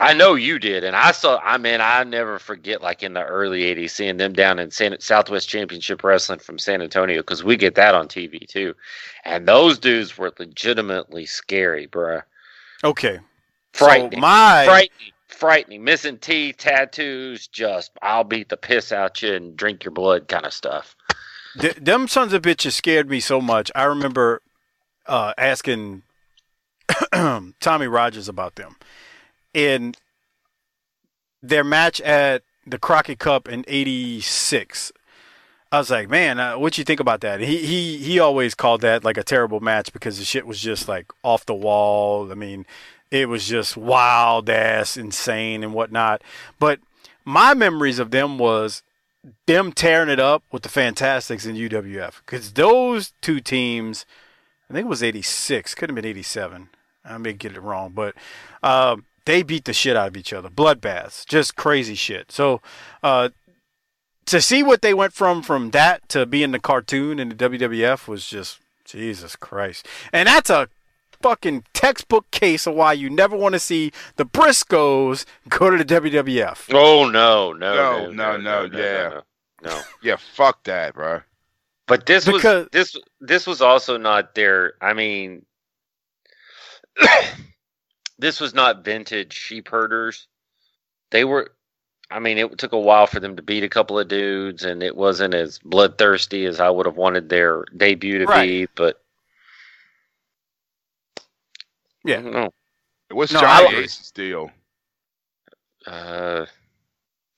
I 0.00 0.14
know 0.14 0.34
you 0.34 0.58
did, 0.58 0.82
and 0.82 0.96
I 0.96 1.12
saw. 1.12 1.38
I 1.44 1.58
mean, 1.58 1.80
I 1.80 2.02
never 2.04 2.38
forget, 2.38 2.80
like 2.80 3.02
in 3.02 3.12
the 3.12 3.22
early 3.22 3.62
'80s, 3.62 3.90
seeing 3.90 4.16
them 4.16 4.32
down 4.32 4.58
in 4.58 4.70
San, 4.70 4.98
Southwest 4.98 5.48
Championship 5.48 6.02
Wrestling 6.02 6.38
from 6.38 6.58
San 6.58 6.80
Antonio, 6.80 7.20
because 7.20 7.44
we 7.44 7.56
get 7.56 7.74
that 7.74 7.94
on 7.94 8.08
TV 8.08 8.48
too. 8.48 8.74
And 9.24 9.46
those 9.46 9.78
dudes 9.78 10.16
were 10.16 10.32
legitimately 10.38 11.26
scary, 11.26 11.86
bruh. 11.86 12.22
Okay. 12.82 13.20
Frightening. 13.72 14.12
So 14.12 14.18
my 14.20 14.64
frightening, 14.64 15.12
frightening, 15.28 15.84
missing 15.84 16.18
teeth, 16.18 16.56
tattoos, 16.56 17.46
just 17.46 17.92
I'll 18.02 18.24
beat 18.24 18.48
the 18.48 18.56
piss 18.56 18.92
out 18.92 19.22
you 19.22 19.34
and 19.34 19.56
drink 19.56 19.84
your 19.84 19.92
blood 19.92 20.28
kind 20.28 20.46
of 20.46 20.52
stuff. 20.52 20.96
th- 21.58 21.76
them 21.76 22.08
sons 22.08 22.32
of 22.32 22.42
bitches 22.42 22.72
scared 22.72 23.08
me 23.08 23.20
so 23.20 23.40
much. 23.40 23.70
I 23.74 23.84
remember 23.84 24.42
uh, 25.06 25.34
asking 25.36 26.02
Tommy 27.60 27.86
Rogers 27.86 28.28
about 28.28 28.56
them, 28.56 28.76
and 29.54 29.96
their 31.42 31.64
match 31.64 32.00
at 32.00 32.42
the 32.66 32.78
Crockett 32.78 33.18
Cup 33.18 33.48
in 33.48 33.64
'86. 33.66 34.92
I 35.72 35.78
was 35.78 35.90
like, 35.90 36.10
man, 36.10 36.40
uh, 36.40 36.58
what 36.58 36.78
you 36.78 36.84
think 36.84 37.00
about 37.00 37.20
that? 37.20 37.40
He 37.40 37.58
he 37.58 37.98
he 37.98 38.18
always 38.18 38.54
called 38.54 38.80
that 38.80 39.04
like 39.04 39.16
a 39.16 39.22
terrible 39.22 39.60
match 39.60 39.92
because 39.92 40.18
the 40.18 40.24
shit 40.24 40.46
was 40.46 40.60
just 40.60 40.88
like 40.88 41.12
off 41.22 41.46
the 41.46 41.54
wall. 41.54 42.30
I 42.30 42.34
mean, 42.34 42.66
it 43.10 43.28
was 43.28 43.46
just 43.46 43.76
wild 43.76 44.50
ass, 44.50 44.96
insane 44.96 45.62
and 45.62 45.72
whatnot. 45.72 46.22
But 46.58 46.80
my 47.24 47.54
memories 47.54 47.98
of 47.98 48.10
them 48.10 48.36
was 48.38 48.82
them 49.46 49.72
tearing 49.72 50.08
it 50.08 50.18
up 50.18 50.42
with 50.50 50.62
the 50.62 50.68
Fantastics 50.68 51.46
in 51.46 51.54
UWF 51.54 52.20
because 52.24 52.52
those 52.52 53.12
two 53.20 53.40
teams, 53.40 54.06
I 54.68 54.72
think 54.72 54.86
it 54.86 54.88
was 54.88 55.02
'86, 55.02 55.74
could 55.76 55.90
have 55.90 55.94
been 55.94 56.04
'87. 56.04 56.68
I 57.04 57.18
may 57.18 57.32
get 57.32 57.56
it 57.56 57.60
wrong, 57.60 57.92
but 57.94 58.14
um, 58.62 59.04
they 59.30 59.42
beat 59.44 59.64
the 59.64 59.72
shit 59.72 59.96
out 59.96 60.08
of 60.08 60.16
each 60.16 60.32
other, 60.32 60.48
bloodbaths, 60.48 61.24
just 61.26 61.54
crazy 61.54 61.94
shit. 61.94 62.32
So 62.32 62.60
uh, 63.02 63.28
to 64.26 64.40
see 64.40 64.62
what 64.62 64.82
they 64.82 64.92
went 64.92 65.12
from 65.12 65.42
from 65.42 65.70
that 65.70 66.08
to 66.10 66.26
being 66.26 66.50
the 66.50 66.58
cartoon 66.58 67.18
in 67.20 67.28
the 67.28 67.34
WWF 67.36 68.08
was 68.08 68.26
just 68.26 68.58
Jesus 68.84 69.36
Christ, 69.36 69.86
and 70.12 70.26
that's 70.26 70.50
a 70.50 70.68
fucking 71.22 71.64
textbook 71.74 72.30
case 72.30 72.66
of 72.66 72.74
why 72.74 72.92
you 72.94 73.10
never 73.10 73.36
want 73.36 73.52
to 73.52 73.58
see 73.58 73.92
the 74.16 74.24
Briscoes 74.24 75.26
go 75.48 75.70
to 75.70 75.76
the 75.82 75.84
WWF. 75.84 76.72
Oh 76.74 77.08
no, 77.08 77.52
no, 77.52 78.06
No, 78.06 78.10
no, 78.10 78.36
no, 78.36 78.66
no, 78.66 78.78
yeah. 78.78 79.08
no, 79.08 79.22
no. 79.62 79.80
Yeah, 80.02 80.16
fuck 80.16 80.64
that, 80.64 80.94
bro. 80.94 81.20
But 81.86 82.06
this 82.06 82.24
Because- 82.24 82.64
was 82.64 82.68
this 82.72 82.96
this 83.20 83.46
was 83.46 83.60
also 83.60 83.96
not 83.98 84.34
their. 84.34 84.72
I 84.80 84.92
mean, 84.94 85.44
this 88.20 88.40
was 88.40 88.54
not 88.54 88.84
vintage 88.84 89.32
sheep 89.32 89.68
herders. 89.68 90.26
They 91.10 91.24
were. 91.24 91.52
I 92.12 92.18
mean, 92.18 92.38
it 92.38 92.58
took 92.58 92.72
a 92.72 92.78
while 92.78 93.06
for 93.06 93.20
them 93.20 93.36
to 93.36 93.42
beat 93.42 93.62
a 93.62 93.68
couple 93.68 93.98
of 93.98 94.08
dudes, 94.08 94.64
and 94.64 94.82
it 94.82 94.96
wasn't 94.96 95.32
as 95.34 95.58
bloodthirsty 95.60 96.44
as 96.44 96.58
I 96.58 96.68
would 96.68 96.86
have 96.86 96.96
wanted 96.96 97.28
their 97.28 97.64
debut 97.76 98.18
to 98.18 98.26
be. 98.26 98.66
But 98.74 99.00
Yeah. 102.04 102.20
I. 102.34 102.48
What's 103.14 103.32
No, 103.32 103.40
Johnny 103.40 103.76
I- 103.76 103.80
Ace's 103.80 104.10
deal? 104.12 104.50
Uh, 105.86 106.46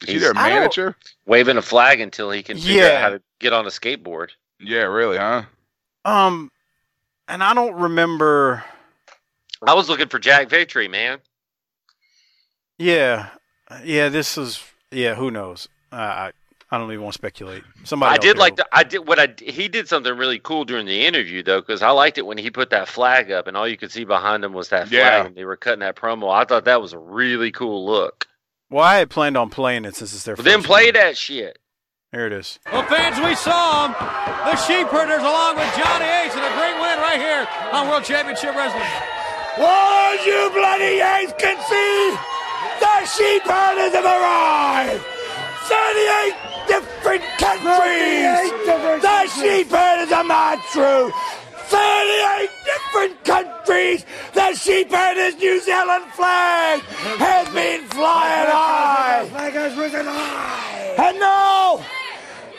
Is 0.02 0.06
he 0.08 0.12
He's- 0.14 0.22
their 0.24 0.34
manager? 0.34 0.96
waving 1.26 1.56
a 1.58 1.62
flag 1.62 2.00
until 2.00 2.30
he 2.30 2.42
can 2.42 2.56
figure 2.58 2.82
Yeah. 2.82 2.88
out 2.96 3.00
how 3.02 3.08
to 3.10 3.22
get 3.38 3.52
on 3.52 3.66
a 3.66 3.70
skateboard. 3.70 4.30
Yeah, 4.58 4.82
really, 4.82 5.16
huh? 5.16 5.44
Um, 6.04 6.50
and 7.28 7.42
I 7.42 7.54
don't 7.54 7.74
remember. 7.74 8.64
I 9.66 9.74
was 9.74 9.88
looking 9.88 10.08
for 10.08 10.18
Jack 10.18 10.48
Victory, 10.50 10.88
man. 10.88 11.20
Yeah, 12.78 13.28
yeah. 13.84 14.08
This 14.08 14.36
is 14.38 14.62
yeah. 14.90 15.14
Who 15.14 15.30
knows? 15.30 15.68
Uh, 15.92 15.96
I 15.96 16.32
I 16.70 16.78
don't 16.78 16.90
even 16.90 17.02
want 17.02 17.12
to 17.12 17.18
speculate. 17.18 17.62
Somebody. 17.84 18.14
I 18.14 18.16
did 18.18 18.38
like 18.38 18.52
will- 18.52 18.56
the 18.64 18.68
I 18.72 18.82
did 18.82 19.06
what 19.06 19.18
I 19.18 19.28
he 19.40 19.68
did 19.68 19.88
something 19.88 20.16
really 20.16 20.38
cool 20.38 20.64
during 20.64 20.86
the 20.86 21.06
interview 21.06 21.42
though 21.42 21.60
because 21.60 21.82
I 21.82 21.90
liked 21.90 22.18
it 22.18 22.26
when 22.26 22.38
he 22.38 22.50
put 22.50 22.70
that 22.70 22.88
flag 22.88 23.30
up 23.30 23.46
and 23.46 23.56
all 23.56 23.68
you 23.68 23.76
could 23.76 23.92
see 23.92 24.04
behind 24.04 24.44
him 24.44 24.52
was 24.52 24.70
that 24.70 24.88
flag 24.88 24.92
Yeah. 24.98 25.26
and 25.26 25.36
they 25.36 25.44
were 25.44 25.56
cutting 25.56 25.80
that 25.80 25.96
promo. 25.96 26.32
I 26.32 26.44
thought 26.44 26.64
that 26.64 26.80
was 26.80 26.92
a 26.92 26.98
really 26.98 27.52
cool 27.52 27.86
look. 27.86 28.26
Well, 28.70 28.82
I 28.82 28.96
had 28.96 29.10
planned 29.10 29.36
on 29.36 29.50
playing 29.50 29.84
it 29.84 29.94
since 29.96 30.14
it's 30.14 30.24
their. 30.24 30.34
But 30.34 30.46
then 30.46 30.62
play 30.62 30.86
one. 30.86 30.94
that 30.94 31.16
shit. 31.16 31.58
Here 32.10 32.26
it 32.26 32.32
is. 32.32 32.58
Well, 32.70 32.82
fans, 32.84 33.16
we 33.24 33.34
saw 33.34 33.86
them. 33.88 33.92
The 34.44 34.56
Sheep 34.56 34.86
Herders 34.88 35.20
along 35.22 35.56
with 35.56 35.68
Johnny 35.76 36.04
Ace 36.04 36.34
and 36.34 36.44
a 36.44 36.52
great 36.56 36.74
win 36.80 36.98
right 37.00 37.18
here 37.20 37.46
on 37.72 37.88
World 37.88 38.04
Championship 38.04 38.54
Wrestling. 38.54 38.88
Well, 39.58 40.14
as 40.14 40.24
you 40.24 40.50
bloody 40.54 40.96
Yanks 40.96 41.34
can 41.38 41.60
see, 41.68 42.16
the 42.80 43.04
sheep 43.04 43.42
herders 43.42 43.92
have 43.92 44.08
arrived. 44.08 45.04
38 45.68 46.34
different 46.68 47.24
countries. 47.36 48.50
The 49.02 49.28
sheep 49.28 49.70
herders 49.70 50.10
are 50.10 50.24
my 50.24 50.56
true. 50.72 51.12
38 51.68 52.50
different 52.64 53.24
countries. 53.24 54.06
The 54.32 54.54
sheep 54.54 54.90
herders 54.90 55.36
New 55.36 55.60
Zealand 55.60 56.04
flag 56.12 56.80
has 57.20 57.48
been 57.50 57.82
flying 57.88 58.48
high. 58.48 59.28
Flag 59.28 59.52
has 59.52 59.76
risen 59.76 60.06
high. 60.06 60.94
And 60.96 61.18
now, 61.20 61.84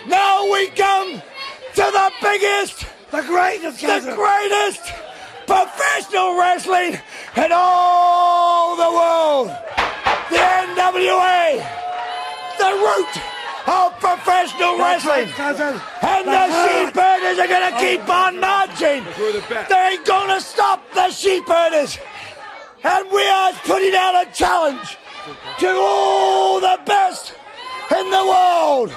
now 0.07 0.51
we 0.51 0.67
come 0.67 1.21
to 1.73 1.81
the 1.81 2.11
biggest, 2.21 2.85
the 3.09 3.23
greatest, 3.23 3.81
the 3.81 4.13
greatest 4.15 5.12
professional 5.45 6.37
wrestling 6.37 6.99
in 7.37 7.51
all 7.51 8.75
the 8.75 8.91
world. 8.91 9.47
The 10.29 10.37
NWA, 10.37 11.61
the 12.57 12.71
root 12.83 13.13
of 13.67 13.99
professional 13.99 14.77
wrestling. 14.77 15.29
And 16.01 16.27
the 16.27 16.45
sheep 16.63 16.95
herders 16.95 17.39
are 17.39 17.47
going 17.47 17.71
to 17.71 17.79
keep 17.79 18.09
on 18.09 18.39
marching. 18.39 19.03
They 19.69 19.89
ain't 19.91 20.05
going 20.05 20.29
to 20.29 20.41
stop 20.41 20.83
the 20.93 21.09
sheep 21.11 21.47
herders. 21.47 21.97
And 22.83 23.09
we 23.11 23.25
are 23.25 23.53
putting 23.63 23.95
out 23.95 24.27
a 24.27 24.31
challenge 24.31 24.97
to 25.59 25.69
all 25.69 26.59
the 26.59 26.79
best 26.85 27.33
in 27.91 28.09
the 28.09 28.25
world. 28.25 28.93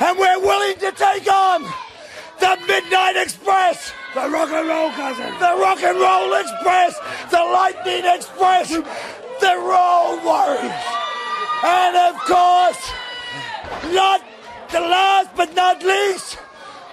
And 0.00 0.18
we're 0.18 0.40
willing 0.40 0.76
to 0.78 0.92
take 0.92 1.30
on 1.30 1.62
the 2.40 2.56
Midnight 2.66 3.16
Express. 3.16 3.92
The 4.14 4.28
Rock 4.28 4.50
and 4.50 4.68
Roll 4.68 4.90
Cousin. 4.90 5.32
The 5.38 5.56
Rock 5.60 5.82
and 5.82 5.98
Roll 5.98 6.34
Express. 6.34 6.98
The 7.30 7.38
Lightning 7.38 8.04
Express. 8.04 8.68
The 8.68 9.54
Warriors. 10.24 10.84
And 11.62 11.96
of 11.96 12.16
course, 12.26 12.90
not 13.92 14.20
the 14.72 14.80
last 14.80 15.30
but 15.36 15.54
not 15.54 15.82
least, 15.82 16.38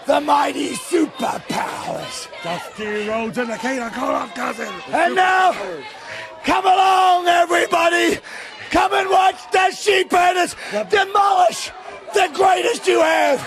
the 0.05 0.22
mighty 0.22 0.76
superpowers. 0.76 2.28
Dusty 2.43 3.07
Rhodes 3.07 3.38
and 3.38 3.49
the 3.49 3.57
King 3.57 3.80
of 3.80 3.91
Koloff 3.93 4.34
Cousin. 4.36 4.74
And 4.91 5.15
now, 5.15 5.53
come 6.43 6.65
along, 6.65 7.28
everybody. 7.28 8.20
Come 8.70 8.93
and 8.93 9.09
watch 9.09 9.39
the 9.51 9.72
sheep 9.72 10.11
herders 10.11 10.55
demolish 10.89 11.72
the 12.13 12.30
greatest 12.34 12.88
you 12.88 12.99
have. 13.01 13.39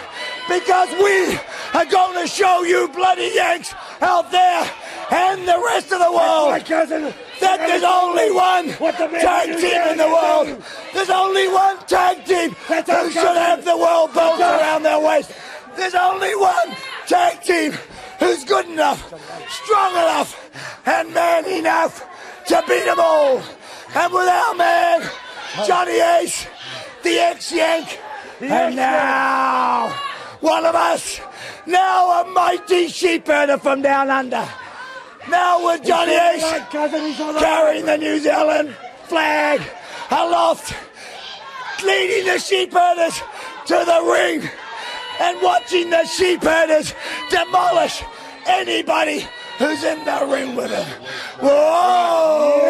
Because 0.51 0.91
we 0.99 1.39
are 1.75 1.87
going 1.87 2.21
to 2.21 2.27
show 2.27 2.65
you 2.65 2.89
bloody 2.89 3.31
Yanks 3.35 3.73
out 4.01 4.33
there 4.33 4.69
and 5.13 5.47
the 5.47 5.63
rest 5.65 5.93
of 5.93 6.01
the 6.01 6.11
world 6.11 6.61
that 6.67 7.59
there's 7.69 7.85
only 7.85 8.33
one 8.33 8.67
tag 9.21 9.47
team 9.61 9.81
in 9.93 9.97
the 9.97 10.09
world. 10.09 10.61
There's 10.93 11.09
only 11.09 11.47
one 11.47 11.79
tag 11.87 12.25
team 12.25 12.51
who 12.51 13.11
should 13.13 13.37
have 13.37 13.65
the 13.65 13.77
world 13.77 14.13
belts 14.13 14.41
around 14.41 14.83
their 14.83 14.99
waist. 14.99 15.31
There's 15.77 15.95
only 15.95 16.35
one 16.35 16.77
tag 17.07 17.43
team 17.43 17.73
who's 18.19 18.45
good 18.45 18.67
enough, 18.67 19.07
strong 19.49 19.93
enough, 19.93 20.85
and 20.85 21.15
man 21.15 21.47
enough 21.47 22.05
to 22.47 22.61
beat 22.67 22.87
them 22.87 22.99
all. 22.99 23.41
And 23.95 24.13
with 24.13 24.29
our 24.29 24.55
man, 24.57 25.09
Johnny 25.65 26.01
Ace, 26.01 26.45
the 27.05 27.21
ex-Yank, 27.21 28.01
and 28.41 28.75
now 28.75 30.10
one 30.41 30.65
of 30.65 30.75
us, 30.75 31.21
now 31.67 32.23
a 32.23 32.25
mighty 32.31 32.89
sheep 32.89 33.27
herder 33.27 33.59
from 33.59 33.83
down 33.83 34.11
under. 34.11 34.49
Now 35.29 35.65
with 35.67 35.85
Johnny 35.85 36.15
Ace 36.15 36.43
carrying 36.71 37.87
the 37.87 37.97
New 37.99 38.19
Zealand 38.19 38.75
flag 39.05 39.61
aloft, 40.11 40.75
leading 41.85 42.27
the 42.27 42.39
sheep 42.39 42.73
herders 42.73 43.21
to 43.67 43.85
the 43.85 44.01
ring, 44.11 44.49
and 45.21 45.43
watching 45.43 45.91
the 45.91 46.05
sheep 46.07 46.43
herders 46.43 46.95
demolish 47.31 48.03
anybody 48.47 49.27
who's 49.59 49.85
in 49.85 50.05
the 50.05 50.27
ring 50.31 50.57
with 50.57 50.71
them. 50.71 50.87
Whoa! 51.41 52.61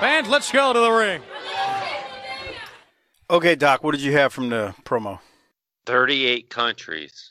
Fans, 0.00 0.28
let's 0.28 0.50
go 0.50 0.72
to 0.72 0.80
the 0.80 0.90
ring. 0.90 1.20
Okay, 3.30 3.54
Doc. 3.54 3.84
What 3.84 3.92
did 3.92 4.00
you 4.00 4.10
have 4.12 4.32
from 4.32 4.48
the 4.48 4.74
promo? 4.84 5.20
38 5.86 6.50
countries. 6.50 7.30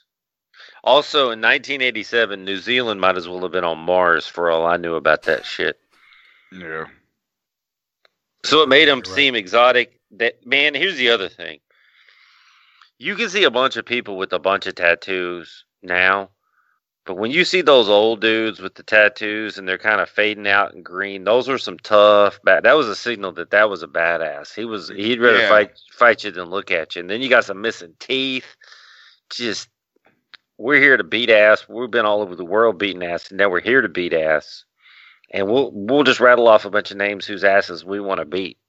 Also, 0.82 1.24
in 1.24 1.41
1987, 1.41 2.45
New 2.45 2.58
Zealand 2.58 3.02
might 3.02 3.18
as 3.18 3.28
well 3.28 3.41
have 3.41 3.52
been 3.52 3.66
on 3.66 3.80
Mars 3.80 4.26
for 4.26 4.50
all 4.50 4.66
I 4.66 4.78
knew 4.78 4.95
about 4.95 5.24
that 5.24 5.45
shit. 5.45 5.78
Yeah. 6.54 6.86
So 8.45 8.62
it 8.62 8.70
made 8.70 8.88
them 8.88 9.04
seem 9.04 9.36
exotic. 9.36 10.00
That 10.12 10.45
man, 10.45 10.74
here's 10.74 10.95
the 10.95 11.10
other 11.10 11.28
thing. 11.28 11.60
You 12.97 13.16
can 13.16 13.30
see 13.30 13.43
a 13.43 13.52
bunch 13.52 13.76
of 13.76 13.86
people 13.86 14.18
with 14.18 14.32
a 14.32 14.39
bunch 14.39 14.68
of 14.68 14.76
tattoos 14.76 15.66
now, 15.84 16.30
but 17.10 17.18
when 17.18 17.32
you 17.32 17.43
see 17.43 17.62
those 17.62 17.89
old 17.89 18.22
dudes 18.22 18.60
with 18.60 18.76
the 18.76 18.84
tattoos 18.84 19.57
and 19.57 19.68
they're 19.68 19.80
kind 19.80 19.99
of 19.99 20.07
fading 20.07 20.47
out 20.47 20.76
in 20.76 20.84
green, 20.84 21.24
those 21.24 21.47
were 21.47 21.57
some 21.57 21.80
tough. 21.80 22.39
Bad. 22.43 22.66
That 22.66 22.78
was 22.78 22.88
a 22.88 22.95
signal 22.95 23.32
that 23.32 23.49
that 23.49 23.68
was 23.68 23.82
a 23.82 23.88
badass. 23.88 24.53
He 24.53 24.64
was. 24.64 24.89
He'd 24.89 25.20
rather 25.20 25.39
Yeah. 25.39 25.49
fight 25.49 25.72
fight 25.91 26.24
you 26.24 26.30
than 26.30 26.51
look 26.51 26.70
at 26.70 26.95
you. 26.95 26.99
And 26.99 27.10
then 27.10 27.24
you 27.24 27.28
got 27.28 27.45
some 27.45 27.62
missing 27.62 27.95
teeth. 27.97 28.55
Just 29.32 29.70
we're 30.60 30.80
here 30.80 30.97
to 30.97 31.03
beat 31.03 31.32
ass. 31.32 31.68
We've 31.68 31.89
been 31.89 32.05
all 32.05 32.22
over 32.22 32.36
the 32.36 32.45
world 32.45 32.78
beating 32.78 33.01
ass, 33.01 33.30
and 33.30 33.39
now 33.39 33.49
we're 33.49 33.60
here 33.60 33.82
to 33.82 33.89
beat 33.89 34.14
ass. 34.14 34.64
And 35.32 35.47
we'll 35.47 35.72
we'll 35.74 36.03
just 36.03 36.20
rattle 36.20 36.47
off 36.47 36.66
a 36.66 36.70
bunch 36.70 36.91
of 36.91 36.97
names 36.97 37.26
whose 37.26 37.43
asses 37.43 37.84
we 37.84 37.99
want 37.99 38.20
to 38.20 38.26
beat. 38.26 38.60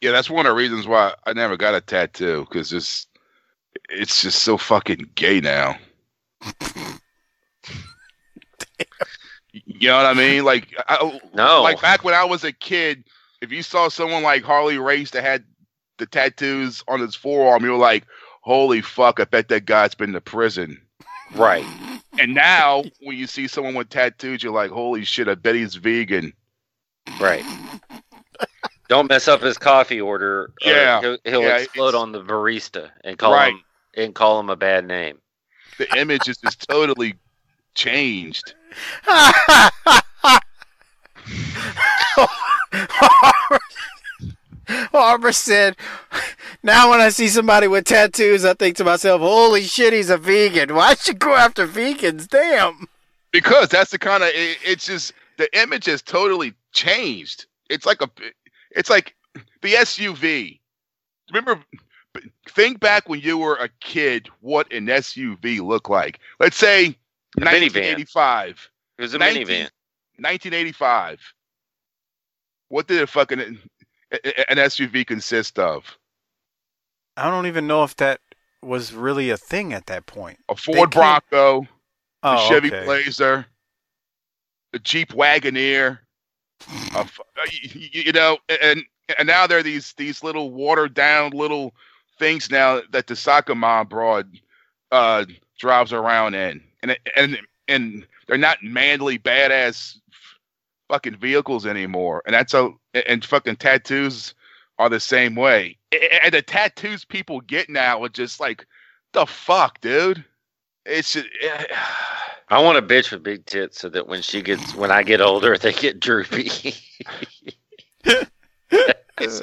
Yeah, 0.00 0.10
that's 0.10 0.28
one 0.28 0.44
of 0.44 0.50
the 0.50 0.56
reasons 0.56 0.88
why 0.88 1.14
I 1.24 1.34
never 1.34 1.56
got 1.56 1.76
a 1.76 1.80
tattoo 1.80 2.48
because 2.50 2.72
it's 2.72 3.06
it's 3.90 4.22
just 4.22 4.42
so 4.42 4.58
fucking 4.58 5.10
gay 5.14 5.38
now. 5.40 5.78
you 9.52 9.88
know 9.88 9.96
what 9.96 10.06
I 10.06 10.14
mean? 10.14 10.44
Like, 10.44 10.74
I, 10.88 11.20
No. 11.34 11.62
like 11.62 11.80
back 11.80 12.04
when 12.04 12.14
I 12.14 12.24
was 12.24 12.44
a 12.44 12.52
kid, 12.52 13.04
if 13.40 13.50
you 13.52 13.62
saw 13.62 13.88
someone 13.88 14.22
like 14.22 14.42
Harley 14.42 14.78
Race 14.78 15.10
that 15.12 15.22
had 15.22 15.44
the 15.98 16.06
tattoos 16.06 16.82
on 16.88 17.00
his 17.00 17.14
forearm, 17.14 17.64
you 17.64 17.70
were 17.72 17.76
like, 17.78 18.04
"Holy 18.42 18.80
fuck! 18.82 19.20
I 19.20 19.24
bet 19.24 19.48
that 19.48 19.64
guy's 19.66 19.94
been 19.94 20.12
to 20.12 20.20
prison." 20.20 20.80
Right. 21.34 21.66
And 22.18 22.34
now, 22.34 22.82
when 23.00 23.16
you 23.16 23.26
see 23.26 23.46
someone 23.46 23.74
with 23.74 23.90
tattoos, 23.90 24.42
you're 24.42 24.52
like, 24.52 24.70
"Holy 24.70 25.04
shit! 25.04 25.28
I 25.28 25.34
bet 25.34 25.54
he's 25.54 25.76
vegan." 25.76 26.32
Right. 27.20 27.44
Don't 28.88 29.08
mess 29.08 29.28
up 29.28 29.42
his 29.42 29.58
coffee 29.58 30.00
order. 30.00 30.52
Uh, 30.64 30.70
yeah, 30.70 31.00
he'll, 31.00 31.18
he'll 31.24 31.42
yeah, 31.42 31.58
explode 31.58 31.94
on 31.94 32.12
the 32.12 32.22
barista 32.22 32.90
and 33.04 33.18
call 33.18 33.32
Right. 33.34 33.52
him 33.52 33.62
and 33.94 34.14
call 34.14 34.40
him 34.40 34.48
a 34.50 34.56
bad 34.56 34.86
name. 34.86 35.18
The 35.78 35.94
image 35.98 36.28
is 36.28 36.38
just 36.38 36.66
totally 36.68 37.14
changed. 37.74 38.54
Harper 44.92 45.32
said, 45.32 45.76
"Now 46.62 46.90
when 46.90 47.00
I 47.00 47.08
see 47.08 47.28
somebody 47.28 47.68
with 47.68 47.84
tattoos, 47.86 48.44
I 48.44 48.54
think 48.54 48.76
to 48.76 48.84
myself, 48.84 49.20
holy 49.20 49.62
shit, 49.62 49.92
he's 49.92 50.10
a 50.10 50.18
vegan. 50.18 50.74
Why 50.74 50.94
should 50.94 51.08
you 51.08 51.14
go 51.14 51.34
after 51.34 51.66
vegans? 51.66 52.28
Damn." 52.28 52.88
because 53.32 53.68
that's 53.68 53.90
the 53.90 53.98
kind 53.98 54.22
of 54.22 54.30
it, 54.30 54.58
it's 54.64 54.86
just 54.86 55.12
the 55.36 55.48
image 55.60 55.86
has 55.86 56.02
totally 56.02 56.54
changed 56.72 57.46
it's 57.68 57.86
like 57.86 58.02
a 58.02 58.10
it's 58.70 58.90
like 58.90 59.14
the 59.62 59.74
suv 59.74 60.58
remember 61.32 61.62
think 62.48 62.80
back 62.80 63.08
when 63.08 63.20
you 63.20 63.38
were 63.38 63.56
a 63.56 63.68
kid 63.80 64.28
what 64.40 64.70
an 64.72 64.86
suv 64.86 65.66
looked 65.66 65.90
like 65.90 66.20
let's 66.40 66.56
say 66.56 66.96
A 67.36 67.40
minivan. 67.40 67.44
1985 67.44 68.70
It 68.98 69.02
was 69.02 69.14
a 69.14 69.18
19 69.18 69.46
minivan. 69.46 69.70
1985 70.18 71.20
what 72.70 72.86
did 72.86 73.02
a 73.02 73.06
fucking 73.06 73.40
an 73.40 74.56
suv 74.56 75.06
consist 75.06 75.58
of 75.58 75.84
I 77.16 77.30
don't 77.30 77.46
even 77.46 77.66
know 77.66 77.82
if 77.84 77.96
that 77.96 78.20
was 78.62 78.92
really 78.92 79.30
a 79.30 79.36
thing 79.36 79.72
at 79.72 79.86
that 79.86 80.06
point. 80.06 80.38
a 80.48 80.56
ford 80.56 80.90
can't- 80.90 80.92
bronco 81.30 81.62
a 81.62 81.66
Oh, 82.36 82.48
chevy 82.48 82.68
okay. 82.68 82.84
blazer 82.84 83.46
a 84.72 84.78
jeep 84.80 85.10
wagoneer 85.10 86.00
a 86.94 86.98
f- 86.98 87.20
uh, 87.20 87.24
y- 87.46 87.70
y- 87.74 87.90
you 87.92 88.12
know, 88.12 88.38
and 88.48 88.82
and 89.16 89.26
now 89.28 89.46
there 89.46 89.58
are 89.58 89.62
these 89.62 89.92
these 89.94 90.24
little 90.24 90.50
watered 90.50 90.92
down 90.94 91.30
little 91.30 91.72
things 92.18 92.50
now 92.50 92.82
that 92.90 93.06
the 93.06 93.14
soccer 93.14 93.54
mom 93.54 93.86
broad 93.86 94.28
uh, 94.90 95.24
drives 95.58 95.92
around 95.92 96.34
in, 96.34 96.60
and 96.90 96.98
and 97.16 97.38
and 97.68 98.06
they're 98.26 98.38
not 98.38 98.62
manly 98.62 99.18
badass 99.18 99.98
fucking 100.88 101.16
vehicles 101.16 101.66
anymore, 101.66 102.22
and 102.26 102.34
that's 102.34 102.54
a 102.54 102.70
and 103.06 103.24
fucking 103.24 103.56
tattoos 103.56 104.34
are 104.78 104.88
the 104.88 105.00
same 105.00 105.34
way, 105.34 105.76
and 106.22 106.32
the 106.32 106.42
tattoos 106.42 107.04
people 107.04 107.40
get 107.42 107.68
now 107.68 108.02
are 108.02 108.08
just 108.08 108.40
like 108.40 108.66
the 109.12 109.26
fuck, 109.26 109.80
dude. 109.80 110.24
It's 110.84 111.12
just, 111.12 111.26
I 112.48 112.62
want 112.62 112.78
a 112.78 112.82
bitch 112.82 113.10
with 113.10 113.22
big 113.22 113.44
tits 113.44 113.80
so 113.80 113.88
that 113.90 114.06
when 114.06 114.22
she 114.22 114.40
gets 114.40 114.74
when 114.74 114.90
I 114.90 115.02
get 115.02 115.20
older 115.20 115.58
they 115.58 115.72
get 115.72 116.00
droopy. 116.00 116.50
it's, 118.04 119.42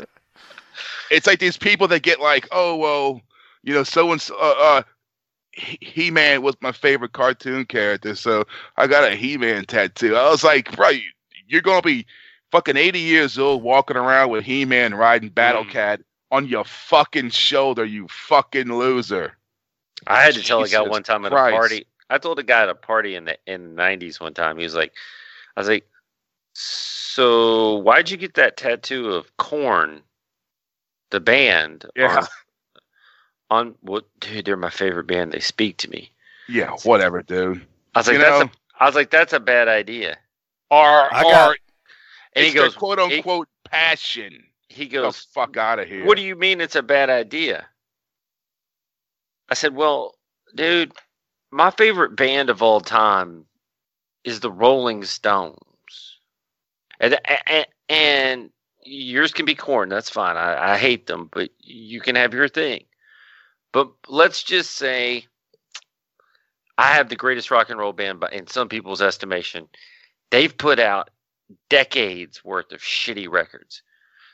it's 1.11 1.27
like 1.27 1.39
these 1.39 1.57
people 1.57 1.87
that 1.89 2.01
get 2.01 2.19
like, 2.19 2.47
oh 2.51 2.75
well, 2.75 3.21
you 3.63 3.73
know, 3.73 3.83
so 3.83 4.11
and 4.11 4.21
so. 4.21 4.35
Uh, 4.35 4.55
uh, 4.57 4.81
He 5.55 6.11
Man 6.11 6.41
was 6.41 6.55
my 6.61 6.71
favorite 6.73 7.13
cartoon 7.13 7.65
character, 7.65 8.13
so 8.15 8.45
I 8.77 8.87
got 8.87 9.09
a 9.09 9.15
He 9.15 9.37
Man 9.37 9.65
tattoo. 9.65 10.15
I 10.15 10.29
was 10.29 10.43
like, 10.43 10.75
bro, 10.75 10.89
you- 10.89 11.01
you're 11.47 11.61
gonna 11.61 11.81
be 11.81 12.05
fucking 12.51 12.75
80 12.77 12.99
years 12.99 13.37
old 13.39 13.63
walking 13.63 13.97
around 13.97 14.29
with 14.31 14.43
He 14.45 14.65
Man 14.65 14.93
riding 14.95 15.29
Battle 15.29 15.63
Mm. 15.63 15.69
Cat 15.71 16.01
on 16.31 16.47
your 16.47 16.65
fucking 16.65 17.29
shoulder, 17.29 17.85
you 17.85 18.07
fucking 18.09 18.67
loser. 18.75 19.37
I 20.07 20.21
had 20.23 20.33
to 20.33 20.43
tell 20.43 20.63
a 20.63 20.67
guy 20.67 20.81
one 20.81 21.03
time 21.03 21.23
at 21.25 21.31
Christ. 21.31 21.53
a 21.53 21.57
party. 21.57 21.87
I 22.09 22.17
told 22.17 22.37
a 22.39 22.43
guy 22.43 22.63
at 22.63 22.69
a 22.69 22.75
party 22.75 23.15
in 23.15 23.25
the 23.25 23.37
in 23.47 23.63
the 23.63 23.69
nineties 23.75 24.19
one 24.19 24.33
time. 24.33 24.57
He 24.57 24.63
was 24.63 24.75
like, 24.75 24.93
I 25.55 25.59
was 25.61 25.67
like, 25.69 25.87
so 26.53 27.75
why'd 27.77 28.09
you 28.09 28.17
get 28.17 28.33
that 28.35 28.57
tattoo 28.57 29.11
of 29.11 29.35
Korn, 29.37 30.01
the 31.11 31.19
band? 31.19 31.85
Yeah. 31.95 32.25
On, 33.49 33.67
on 33.67 33.75
what, 33.81 34.05
dude? 34.19 34.45
They're 34.45 34.57
my 34.57 34.69
favorite 34.69 35.07
band. 35.07 35.31
They 35.31 35.39
speak 35.39 35.77
to 35.77 35.89
me. 35.89 36.11
Yeah, 36.47 36.71
whatever, 36.83 37.21
dude. 37.23 37.65
I 37.95 37.99
was 37.99 38.07
like, 38.07 38.13
You 38.15 38.19
that's 38.21 38.39
know- 38.45 38.45
a. 38.45 38.83
I 38.83 38.85
was 38.87 38.95
like, 38.95 39.09
that's 39.09 39.33
a 39.33 39.39
bad 39.39 39.67
idea. 39.67 40.17
Or, 40.69 41.13
I 41.13 41.23
got- 41.23 41.49
or 41.51 41.57
And 42.35 42.45
he 42.45 42.51
goes, 42.51 42.75
quote 42.75 42.99
he- 42.99 43.17
unquote 43.17 43.47
passion. 43.63 44.43
he 44.67 44.85
Get 44.87 44.99
the 45.01 45.07
goes, 45.07 45.27
fuck 45.33 45.55
out 45.57 45.79
of 45.79 45.87
here. 45.87 46.05
What 46.05 46.17
do 46.17 46.23
you 46.23 46.35
mean 46.35 46.59
it's 46.59 46.75
a 46.75 46.83
bad 46.83 47.09
idea? 47.09 47.65
I 49.49 49.53
said, 49.53 49.75
Well, 49.75 50.15
dude, 50.55 50.91
my 51.51 51.71
favorite 51.71 52.15
band 52.15 52.49
of 52.49 52.61
all 52.61 52.81
time 52.81 53.45
is 54.23 54.39
the 54.41 54.51
Rolling 54.51 55.03
Stones. 55.05 55.59
And 56.99 57.17
and, 57.47 57.65
and 57.89 58.49
yours 58.83 59.31
can 59.33 59.45
be 59.45 59.55
Korn, 59.55 59.89
that's 59.89 60.09
fine. 60.09 60.35
I, 60.37 60.73
I 60.73 60.77
hate 60.77 61.07
them, 61.07 61.29
but 61.31 61.49
you 61.59 62.01
can 62.01 62.15
have 62.15 62.33
your 62.33 62.47
thing. 62.49 62.85
But 63.76 63.89
let's 64.07 64.41
just 64.41 64.71
say 64.71 65.26
I 66.78 66.93
have 66.93 67.09
the 67.09 67.17
greatest 67.17 67.51
rock 67.51 67.69
and 67.69 67.78
roll 67.78 67.91
band 67.91 68.21
by, 68.21 68.30
in 68.32 68.47
some 68.47 68.69
people's 68.69 69.01
estimation. 69.01 69.67
They've 70.32 70.57
put 70.57 70.80
out 70.80 71.09
decades 71.69 72.41
worth 72.41 72.71
of 72.71 72.80
shitty 72.80 73.30
records. 73.30 73.84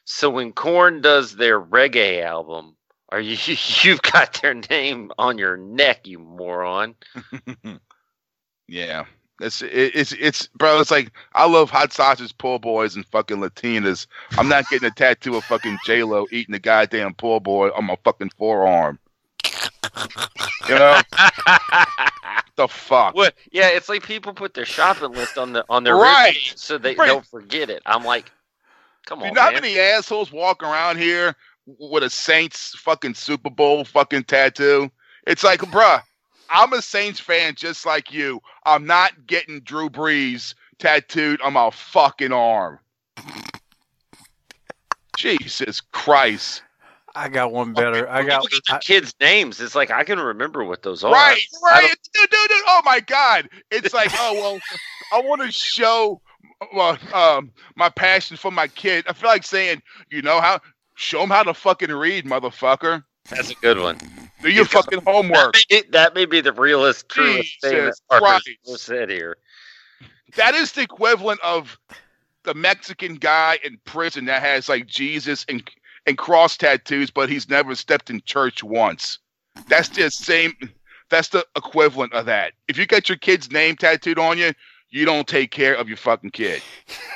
So 0.06 0.30
when 0.30 0.54
Korn 0.54 1.02
does 1.02 1.36
their 1.36 1.60
reggae 1.60 2.24
album, 2.24 2.76
are 3.10 3.20
you 3.20 3.36
you've 3.82 4.04
got 4.04 4.40
their 4.44 4.54
name 4.54 5.12
on 5.18 5.40
your 5.40 5.58
neck, 5.58 6.06
you 6.06 6.20
moron? 6.20 6.94
Yeah. 8.68 9.06
It's 9.42 9.62
it, 9.64 9.96
it's 9.96 10.14
it's 10.14 10.48
bro. 10.48 10.80
It's 10.80 10.92
like 10.92 11.12
I 11.34 11.46
love 11.46 11.70
hot 11.70 11.92
sausage, 11.92 12.38
poor 12.38 12.58
boys, 12.58 12.96
and 12.96 13.06
fucking 13.08 13.38
Latinas. 13.38 14.08
I'm 14.38 14.48
not 14.48 14.70
getting 14.70 14.88
a 14.88 14.92
tattoo 14.92 15.36
of 15.36 15.44
fucking 15.44 15.80
J 15.84 16.04
Lo 16.04 16.26
eating 16.32 16.56
a 16.56 16.60
goddamn 16.60 17.16
poor 17.16 17.42
boy 17.42 17.70
on 17.70 17.84
my 17.86 17.98
fucking 18.06 18.30
forearm. 18.38 18.98
You 20.68 20.76
know 20.76 21.02
the 22.56 22.68
fuck? 22.68 23.16
What? 23.16 23.36
Yeah, 23.52 23.70
it's 23.70 23.90
like 23.90 24.04
people 24.04 24.34
put 24.34 24.54
their 24.54 24.66
shopping 24.66 25.16
list 25.16 25.38
on 25.38 25.54
the 25.54 25.66
on 25.70 25.84
their 25.84 25.98
Right. 25.98 26.54
so 26.56 26.78
they 26.78 26.96
Right. 26.96 27.08
don't 27.08 27.26
forget 27.26 27.70
it. 27.70 27.82
I'm 27.86 28.06
like, 28.06 28.32
come 29.06 29.20
on. 29.20 29.26
You 29.26 29.32
on, 29.32 29.36
know 29.36 29.42
how 29.42 29.52
many 29.52 29.80
assholes 29.80 30.32
walk 30.32 30.64
around 30.64 30.98
here 30.98 31.36
with 31.66 32.04
a 32.04 32.10
Saints 32.10 32.76
fucking 32.78 33.16
Super 33.16 33.50
Bowl 33.50 33.84
fucking 33.86 34.24
tattoo? 34.26 34.90
It's 35.28 35.44
like, 35.44 35.60
bruh, 35.62 36.02
I'm 36.50 36.74
a 36.74 36.82
Saints 36.82 37.20
fan 37.20 37.56
just 37.56 37.86
like 37.86 38.12
you. 38.14 38.40
I'm 38.66 38.86
not 38.86 39.28
getting 39.28 39.62
Drew 39.62 39.90
Brees 39.90 40.54
tattooed 40.80 41.42
on 41.42 41.54
my 41.54 41.70
fucking 41.72 42.32
arm. 42.34 42.80
Jesus 45.18 45.82
Christ. 45.82 46.64
I 47.16 47.30
got 47.30 47.52
one 47.52 47.74
better. 47.74 48.10
I 48.10 48.24
got. 48.24 48.44
People 48.50 48.76
I, 48.76 48.80
kids' 48.80 49.14
names. 49.20 49.60
It's 49.60 49.76
like 49.76 49.92
I 49.92 50.04
can 50.04 50.20
remember 50.20 50.64
what 50.64 50.82
those 50.82 51.04
are. 51.04 51.12
Right, 51.12 51.42
right. 51.64 51.82
don't- 51.82 52.10
Dude, 52.14 52.30
dude, 52.30 52.50
dude. 52.50 52.62
Oh 52.68 52.82
my 52.86 53.00
God. 53.00 53.50
It's 53.72 53.94
like, 53.94 54.10
oh 54.14 54.34
well, 54.34 54.60
I 55.14 55.22
want 55.26 55.42
to 55.42 55.52
show 55.52 56.22
well, 56.74 56.98
um, 57.14 57.52
my 57.76 57.90
passion 57.90 58.38
for 58.38 58.52
my 58.52 58.68
kid. 58.68 59.06
I 59.08 59.14
feel 59.14 59.30
like 59.30 59.44
saying, 59.44 59.82
you 60.10 60.22
know 60.22 60.40
how 60.40 60.60
show 60.96 61.20
them 61.20 61.30
how 61.30 61.44
to 61.44 61.54
fucking 61.54 61.92
read, 61.92 62.26
motherfucker. 62.26 63.04
That's 63.30 63.52
a 63.52 63.56
good 63.56 63.80
one. 63.80 63.98
Do 64.42 64.50
your 64.50 64.66
He's 64.66 64.74
fucking 64.74 65.02
homework. 65.06 65.54
That 65.54 65.66
may, 65.70 65.82
that 65.92 66.16
may 66.16 66.26
be 66.26 66.42
the 66.42 66.54
realest, 66.54 67.08
truest 67.10 67.62
thing 67.62 67.72
that 67.72 67.82
Jesus 67.82 68.02
Harper's 68.10 68.30
Christ. 68.30 68.50
ever 68.68 68.78
said 68.78 69.10
here. 69.10 69.38
That 70.36 70.56
is 70.56 70.72
the 70.72 70.82
equivalent 70.82 71.40
of 71.42 71.78
the 72.44 72.54
Mexican 72.54 73.16
guy 73.16 73.60
in 73.64 73.78
prison 73.86 74.26
that 74.26 74.42
has 74.42 74.68
like 74.68 74.88
Jesus 74.88 75.46
and 75.48 75.64
and 76.06 76.18
cross 76.18 76.58
tattoos, 76.58 77.12
but 77.12 77.30
he's 77.30 77.50
never 77.50 77.76
stepped 77.76 78.10
in 78.10 78.22
church 78.26 78.64
once. 78.64 79.20
That's 79.68 79.90
the 79.90 80.10
same. 80.10 80.54
That's 81.10 81.30
the 81.30 81.46
equivalent 81.56 82.14
of 82.14 82.26
that. 82.28 82.54
If 82.68 82.78
you 82.78 82.86
get 82.86 83.10
your 83.10 83.18
kid's 83.18 83.52
name 83.52 83.76
tattooed 83.76 84.18
on 84.18 84.38
you, 84.38 84.54
you 84.90 85.06
don't 85.06 85.28
take 85.28 85.52
care 85.52 85.76
of 85.76 85.88
your 85.88 85.98
fucking 85.98 86.32
kid. 86.32 86.62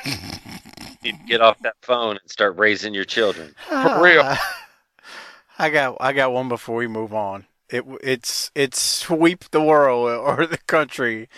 You 0.05 0.11
need 1.03 1.19
to 1.19 1.25
get 1.27 1.41
off 1.41 1.59
that 1.59 1.75
phone 1.81 2.17
and 2.21 2.31
start 2.31 2.57
raising 2.57 2.93
your 2.93 3.05
children. 3.05 3.55
Ah. 3.71 3.97
For 3.97 4.03
real. 4.03 4.37
I 5.57 5.69
got. 5.69 5.97
I 5.99 6.13
got 6.13 6.33
one 6.33 6.49
before 6.49 6.75
we 6.75 6.87
move 6.87 7.13
on. 7.13 7.45
It 7.69 7.83
it's 8.03 8.51
it's 8.55 8.79
sweep 8.79 9.45
the 9.51 9.61
world 9.61 10.09
or 10.09 10.45
the 10.45 10.57
country 10.57 11.29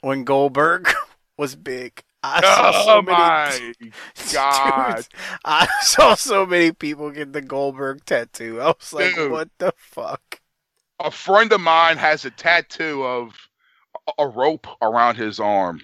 when 0.00 0.24
Goldberg 0.24 0.92
was 1.36 1.56
big. 1.56 2.02
I 2.26 2.40
saw 2.40 2.72
oh 2.74 2.84
so 2.86 2.98
oh 2.98 3.02
many, 3.02 3.74
my 3.80 3.90
god! 4.32 4.96
Dude, 4.96 5.06
I 5.44 5.66
saw 5.82 6.14
so 6.14 6.46
many 6.46 6.72
people 6.72 7.10
get 7.10 7.32
the 7.32 7.42
Goldberg 7.42 8.04
tattoo. 8.06 8.60
I 8.60 8.68
was 8.68 8.92
like, 8.92 9.14
Dude. 9.14 9.30
what 9.30 9.50
the 9.58 9.72
fuck? 9.76 10.40
A 11.00 11.10
friend 11.10 11.52
of 11.52 11.60
mine 11.60 11.98
has 11.98 12.24
a 12.24 12.30
tattoo 12.30 13.04
of 13.04 13.48
a- 14.18 14.26
rope 14.26 14.66
around 14.80 15.16
his 15.16 15.38
arm, 15.38 15.80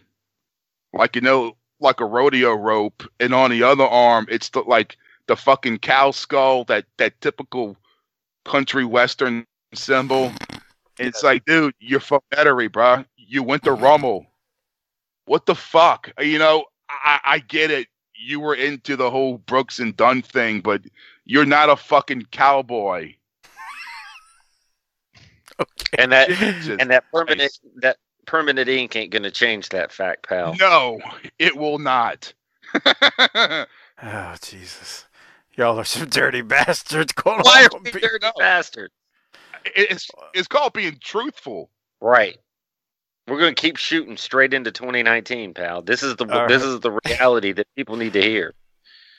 like 0.94 1.14
you 1.14 1.22
know, 1.22 1.56
like 1.80 2.00
a 2.00 2.06
rodeo 2.06 2.54
rope, 2.54 3.02
and 3.18 3.34
on 3.34 3.50
the 3.50 3.62
other 3.62 3.84
arm, 3.84 4.26
it's 4.30 4.48
the, 4.50 4.60
like 4.60 4.96
the 5.26 5.36
fucking 5.36 5.78
cow 5.80 6.10
skull, 6.10 6.64
that 6.64 6.86
that 6.96 7.20
typical 7.20 7.76
country 8.44 8.84
western 8.84 9.46
symbol. 9.74 10.32
It's 10.98 11.22
like, 11.22 11.44
dude, 11.44 11.74
you're 11.80 12.00
Metairie, 12.00 12.68
bruh. 12.70 13.04
You 13.16 13.42
went 13.42 13.64
to 13.64 13.72
Rummel. 13.74 14.26
What 15.30 15.46
the 15.46 15.54
fuck? 15.54 16.10
You 16.20 16.40
know, 16.40 16.64
I, 16.88 17.20
I 17.24 17.38
get 17.38 17.70
it. 17.70 17.86
You 18.16 18.40
were 18.40 18.56
into 18.56 18.96
the 18.96 19.12
whole 19.12 19.38
Brooks 19.38 19.78
and 19.78 19.96
Dunn 19.96 20.22
thing, 20.22 20.60
but 20.60 20.82
you're 21.24 21.46
not 21.46 21.70
a 21.70 21.76
fucking 21.76 22.26
cowboy. 22.32 23.14
And 25.98 26.12
that 26.12 26.28
Jesus 26.28 26.76
and 26.80 26.90
that 26.90 27.04
permanent 27.12 27.38
Christ. 27.38 27.60
that 27.76 27.96
permanent 28.26 28.68
ink 28.68 28.96
ain't 28.96 29.12
gonna 29.12 29.30
change 29.30 29.68
that 29.68 29.92
fact, 29.92 30.28
pal. 30.28 30.56
No, 30.58 30.98
it 31.38 31.56
will 31.56 31.78
not. 31.78 32.32
Oh 34.02 34.34
Jesus, 34.40 35.04
y'all 35.56 35.78
are 35.78 35.84
some 35.84 36.08
dirty 36.08 36.40
bastards. 36.40 37.12
Going 37.12 37.42
Why 37.42 37.68
on 37.70 37.76
are 37.76 37.80
we 37.84 37.90
dirty 37.90 38.18
no. 38.22 38.32
bastards? 38.38 38.94
it's 39.76 40.08
it's 40.32 40.48
called 40.48 40.72
being 40.72 40.96
truthful. 41.00 41.70
Right. 42.00 42.38
We're 43.28 43.38
gonna 43.38 43.54
keep 43.54 43.76
shooting 43.76 44.16
straight 44.16 44.52
into 44.54 44.72
2019, 44.72 45.54
pal. 45.54 45.82
This 45.82 46.02
is 46.02 46.16
the 46.16 46.24
All 46.24 46.48
this 46.48 46.62
right. 46.62 46.70
is 46.70 46.80
the 46.80 46.98
reality 47.06 47.52
that 47.52 47.66
people 47.76 47.96
need 47.96 48.12
to 48.14 48.22
hear. 48.22 48.54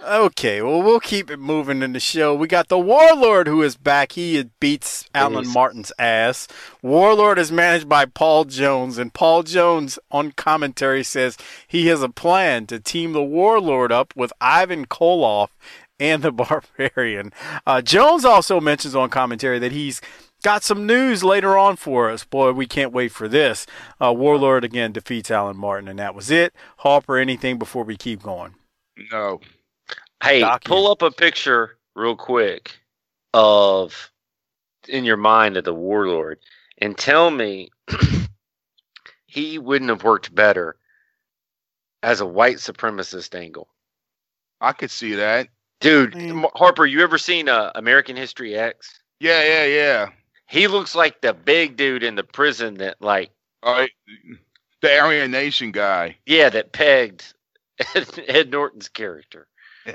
Okay, 0.03 0.63
well 0.63 0.81
we'll 0.81 0.99
keep 0.99 1.29
it 1.29 1.37
moving 1.37 1.83
in 1.83 1.93
the 1.93 1.99
show. 1.99 2.33
We 2.33 2.47
got 2.47 2.69
the 2.69 2.79
Warlord 2.79 3.45
who 3.47 3.61
is 3.61 3.77
back. 3.77 4.13
He 4.13 4.43
beats 4.59 5.07
Alan. 5.13 5.47
Martin's 5.47 5.91
ass. 5.99 6.47
Warlord 6.81 7.37
is 7.37 7.51
managed 7.51 7.87
by 7.87 8.05
Paul 8.05 8.45
Jones, 8.45 8.97
and 8.97 9.13
Paul 9.13 9.43
Jones 9.43 9.99
on 10.09 10.31
commentary 10.31 11.03
says 11.03 11.37
he 11.67 11.85
has 11.87 12.01
a 12.01 12.09
plan 12.09 12.65
to 12.67 12.79
team 12.79 13.13
the 13.13 13.23
Warlord 13.23 13.91
up 13.91 14.13
with 14.15 14.33
Ivan 14.41 14.87
Koloff 14.87 15.49
and 15.99 16.23
the 16.23 16.31
Barbarian. 16.81 17.31
Uh, 17.67 17.83
Jones 17.83 18.25
also 18.25 18.59
mentions 18.59 18.95
on 18.95 19.09
commentary 19.11 19.59
that 19.59 19.71
he's 19.71 20.01
got 20.43 20.63
some 20.63 20.85
news 20.85 21.23
later 21.23 21.57
on 21.57 21.75
for 21.75 22.09
us. 22.09 22.23
Boy, 22.23 22.51
we 22.51 22.65
can't 22.65 22.91
wait 22.93 23.11
for 23.11 23.27
this. 23.27 23.65
Uh, 23.99 24.13
Warlord 24.13 24.63
again 24.63 24.91
defeats 24.91 25.31
Alan 25.31 25.57
Martin, 25.57 25.87
and 25.87 25.99
that 25.99 26.15
was 26.15 26.31
it. 26.31 26.53
Harper, 26.77 27.17
anything 27.17 27.57
before 27.59 27.83
we 27.83 27.95
keep 27.97 28.23
going? 28.23 28.55
No, 29.11 29.39
Hey, 30.23 30.41
Document. 30.41 30.63
pull 30.65 30.91
up 30.91 31.01
a 31.01 31.09
picture 31.11 31.77
real 31.95 32.15
quick 32.15 32.77
of 33.33 34.11
in 34.87 35.03
your 35.03 35.17
mind 35.17 35.57
of 35.57 35.63
the 35.63 35.73
warlord 35.73 36.39
and 36.77 36.97
tell 36.97 37.31
me 37.31 37.69
he 39.25 39.57
wouldn't 39.57 39.89
have 39.89 40.03
worked 40.03 40.33
better 40.33 40.75
as 42.03 42.19
a 42.21 42.25
white 42.25 42.57
supremacist 42.57 43.33
angle. 43.39 43.67
I 44.59 44.73
could 44.73 44.91
see 44.91 45.15
that. 45.15 45.47
Dude, 45.79 46.15
Man. 46.15 46.43
M- 46.43 46.45
Harper, 46.55 46.85
you 46.85 47.01
ever 47.01 47.17
seen 47.17 47.49
uh, 47.49 47.71
American 47.75 48.15
History 48.15 48.55
X? 48.55 48.99
Yeah, 49.19 49.43
yeah, 49.43 49.65
yeah. 49.65 50.09
He 50.51 50.67
looks 50.67 50.95
like 50.95 51.21
the 51.21 51.33
big 51.33 51.77
dude 51.77 52.03
in 52.03 52.15
the 52.15 52.23
prison 52.25 52.75
that 52.75 53.01
like 53.01 53.31
All 53.63 53.73
right, 53.73 53.89
the 54.81 54.99
Aryan 54.99 55.31
Nation 55.31 55.71
guy. 55.71 56.17
yeah, 56.25 56.49
that 56.49 56.73
pegged 56.73 57.33
Ed, 57.95 58.07
Ed 58.27 58.51
Norton's 58.51 58.89
character. 58.89 59.47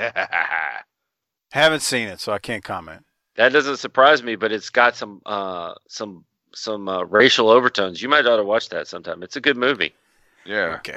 Haven't 1.53 1.81
seen 1.83 2.09
it, 2.09 2.21
so 2.21 2.33
I 2.33 2.39
can't 2.39 2.65
comment. 2.65 3.05
That 3.37 3.53
doesn't 3.53 3.77
surprise 3.77 4.23
me, 4.23 4.37
but 4.37 4.51
it's 4.51 4.71
got 4.71 4.97
some 4.97 5.21
uh 5.27 5.75
some 5.89 6.25
some 6.55 6.89
uh, 6.89 7.03
racial 7.03 7.51
overtones. 7.51 8.01
You 8.01 8.09
might 8.09 8.27
ought 8.27 8.39
to 8.39 8.45
watch 8.45 8.71
that 8.71 8.89
sometime. 8.89 9.23
It's 9.23 9.37
a 9.37 9.41
good 9.43 9.59
movie. 9.59 9.95
yeah. 10.47 10.77
Okay. 10.79 10.97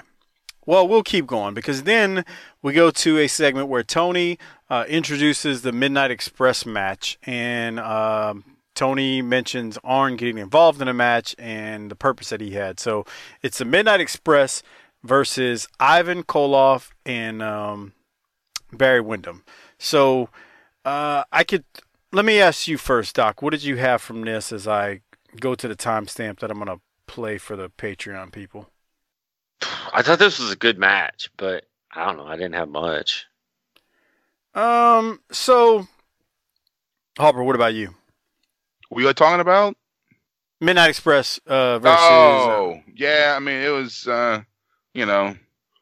Well, 0.65 0.87
we'll 0.87 1.03
keep 1.03 1.25
going 1.25 1.53
because 1.53 1.83
then 1.83 2.23
we 2.61 2.73
go 2.73 2.91
to 2.91 3.17
a 3.17 3.27
segment 3.27 3.67
where 3.69 3.83
Tony 3.83 4.37
uh, 4.69 4.85
introduces 4.87 5.63
the 5.63 5.71
Midnight 5.71 6.11
Express 6.11 6.65
match, 6.65 7.17
and 7.23 7.79
um, 7.79 8.43
Tony 8.79 9.21
mentions 9.21 9.77
Arn 9.83 10.15
getting 10.15 10.37
involved 10.37 10.81
in 10.81 10.87
a 10.87 10.93
match 10.93 11.35
and 11.37 11.91
the 11.91 11.97
purpose 11.97 12.29
that 12.29 12.39
he 12.39 12.51
had. 12.51 12.79
So 12.79 13.05
it's 13.41 13.57
the 13.57 13.65
Midnight 13.65 13.99
Express 13.99 14.63
versus 15.03 15.67
Ivan 15.81 16.23
Koloff 16.23 16.91
and 17.05 17.43
um, 17.43 17.91
Barry 18.71 19.01
Windham. 19.01 19.43
So 19.77 20.29
uh, 20.85 21.25
I 21.29 21.43
could 21.43 21.65
let 22.13 22.23
me 22.23 22.39
ask 22.39 22.69
you 22.69 22.77
first, 22.77 23.17
Doc. 23.17 23.41
What 23.41 23.49
did 23.49 23.65
you 23.65 23.75
have 23.75 24.01
from 24.01 24.21
this 24.21 24.53
as 24.53 24.65
I 24.65 25.01
go 25.41 25.55
to 25.55 25.67
the 25.67 25.75
timestamp 25.75 26.39
that 26.39 26.49
I'm 26.49 26.63
going 26.63 26.77
to 26.77 26.81
play 27.05 27.37
for 27.37 27.57
the 27.57 27.69
Patreon 27.69 28.31
people? 28.31 28.69
I 29.91 30.01
thought 30.03 30.19
this 30.19 30.39
was 30.39 30.53
a 30.53 30.55
good 30.55 30.79
match, 30.79 31.29
but 31.35 31.65
I 31.91 32.05
don't 32.05 32.15
know. 32.15 32.27
I 32.27 32.37
didn't 32.37 32.55
have 32.55 32.69
much. 32.69 33.27
Um. 34.55 35.19
So, 35.33 35.85
Harper, 37.17 37.43
what 37.43 37.57
about 37.57 37.73
you? 37.73 37.95
We 38.89 39.07
are 39.07 39.13
talking 39.13 39.39
about? 39.39 39.75
Midnight 40.59 40.89
Express 40.89 41.39
uh, 41.47 41.79
versus. 41.79 41.99
oh, 42.01 42.81
yeah. 42.95 43.33
I 43.35 43.39
mean, 43.39 43.61
it 43.61 43.69
was, 43.69 44.07
uh, 44.07 44.41
you 44.93 45.05
know, 45.05 45.35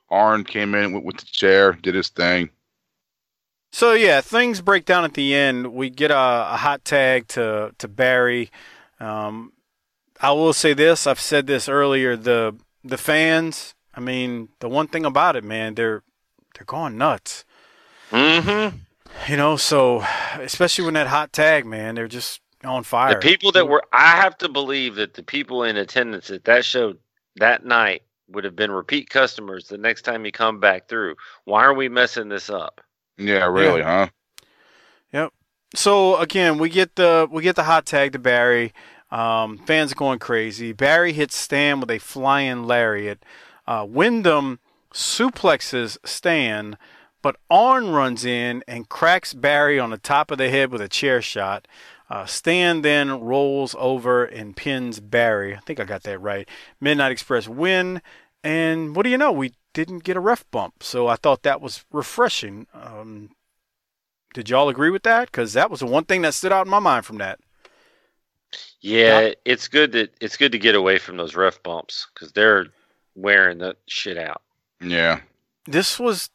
Arn 0.10 0.44
came 0.44 0.76
in 0.76 0.94
with, 0.94 1.04
with 1.04 1.18
the 1.18 1.26
chair, 1.26 1.74
did 1.74 1.96
his 1.96 2.10
thing. 2.10 2.50
so 3.72 3.94
yeah, 3.94 4.22
things 4.22 4.62
break 4.62 4.86
down 4.86 5.04
at 5.04 5.14
the 5.14 5.34
end. 5.34 5.74
We 5.74 5.90
get 5.90 6.12
a, 6.12 6.16
a 6.54 6.58
hot 6.58 6.86
tag 6.86 7.28
to 7.30 7.74
to 7.78 7.88
Barry. 7.88 8.52
Um, 9.00 9.54
I 10.22 10.32
will 10.32 10.54
say 10.54 10.74
this. 10.74 11.08
I've 11.08 11.20
said 11.20 11.48
this 11.48 11.68
earlier. 11.68 12.16
The 12.16 12.56
the 12.84 12.98
fans. 12.98 13.74
I 13.94 14.00
mean, 14.00 14.50
the 14.60 14.70
one 14.70 14.88
thing 14.88 15.06
about 15.06 15.36
it, 15.36 15.44
man, 15.44 15.76
they're 15.76 16.04
they're 16.56 16.66
going 16.66 16.98
nuts. 16.98 17.46
Mm-hmm. 18.12 18.78
You 19.30 19.38
know, 19.38 19.58
so 19.58 20.04
especially 20.40 20.86
when 20.86 20.94
that 20.94 21.08
hot 21.08 21.34
tag, 21.34 21.66
man, 21.66 21.96
they're 21.96 22.08
just 22.08 22.42
on 22.68 22.84
fire. 22.84 23.14
The 23.14 23.20
people 23.20 23.52
that 23.54 23.68
were, 23.68 23.84
I 23.94 24.18
have 24.18 24.38
to 24.40 24.50
believe 24.50 24.96
that 24.96 25.14
the 25.14 25.24
people 25.24 25.64
in 25.64 25.78
attendance 25.78 26.30
at 26.30 26.46
that 26.46 26.66
show 26.66 26.96
that 27.38 27.66
night 27.66 28.04
would 28.30 28.44
have 28.44 28.56
been 28.56 28.72
repeat 28.72 29.10
customers 29.10 29.68
the 29.68 29.78
next 29.78 30.02
time 30.02 30.26
you 30.26 30.32
come 30.32 30.60
back 30.60 30.88
through. 30.88 31.16
Why 31.46 31.64
are 31.64 31.74
we 31.74 31.90
messing 31.90 32.30
this 32.30 32.50
up? 32.50 32.82
Yeah, 33.18 33.46
really, 33.46 33.82
huh? 33.82 34.08
Yep. 35.14 35.34
So 35.76 36.18
again, 36.18 36.58
we 36.58 36.70
get 36.70 36.96
the 36.96 37.28
we 37.32 37.42
get 37.42 37.56
the 37.56 37.64
hot 37.64 37.86
tag 37.86 38.12
to 38.14 38.20
Barry. 38.20 38.74
Um, 39.10 39.58
fans 39.60 39.92
are 39.92 39.96
going 39.96 40.20
crazy. 40.20 40.74
Barry 40.74 41.14
hits 41.14 41.36
Stan 41.36 41.80
with 41.80 41.90
a 41.90 42.00
flying 42.00 42.66
lariat. 42.66 43.24
Uh, 43.66 43.86
Windham 43.88 44.60
suplexes 44.94 45.98
Stan, 46.06 46.78
but 47.22 47.38
Arn 47.50 47.92
runs 47.92 48.26
in 48.26 48.64
and 48.68 48.90
cracks 48.90 49.34
Barry 49.34 49.80
on 49.80 49.92
the 49.92 49.98
top 49.98 50.32
of 50.32 50.38
the 50.38 50.50
head 50.50 50.72
with 50.72 50.82
a 50.82 50.90
chair 50.90 51.22
shot. 51.22 51.68
Uh, 52.10 52.26
Stan 52.26 52.82
then 52.82 53.20
rolls 53.20 53.76
over 53.78 54.24
and 54.24 54.56
pins 54.56 55.00
Barry. 55.00 55.56
I 55.56 55.60
think 55.60 55.80
I 55.80 55.84
got 55.84 56.04
that 56.04 56.20
right. 56.20 56.48
Midnight 56.80 57.12
Express 57.12 57.48
win, 57.48 58.02
and 58.44 58.96
what 58.96 59.04
do 59.04 59.10
you 59.10 59.18
know? 59.18 59.32
We 59.32 59.54
didn't 59.74 60.04
get 60.04 60.18
a 60.18 60.22
ref 60.22 60.46
bump, 60.52 60.84
so 60.84 61.08
I 61.08 61.18
thought 61.18 61.44
that 61.44 61.62
was 61.62 61.84
refreshing. 61.92 62.68
Um, 62.74 63.32
did 64.34 64.50
y'all 64.50 64.70
agree 64.70 64.90
with 64.90 65.04
that? 65.04 65.32
Because 65.32 65.54
that 65.54 65.70
was 65.70 65.82
the 65.82 65.86
one 65.86 66.06
thing 66.06 66.22
that 66.22 66.34
stood 66.34 66.54
out 66.54 66.66
in 66.66 66.72
my 66.72 66.80
mind 66.80 67.06
from 67.06 67.18
that. 67.18 67.40
Yeah, 68.80 69.32
it's 69.44 69.68
good 69.68 69.92
that 69.92 70.14
it's 70.22 70.38
good 70.38 70.52
to 70.54 70.60
get 70.60 70.76
away 70.76 71.00
from 71.00 71.18
those 71.18 71.36
ref 71.36 71.62
bumps 71.64 72.08
because 72.14 72.32
they're 72.32 72.68
wearing 73.16 73.58
that 73.58 73.78
shit 73.88 74.18
out. 74.18 74.42
Yeah. 74.80 75.22
This 75.66 76.00
was, 76.00 76.30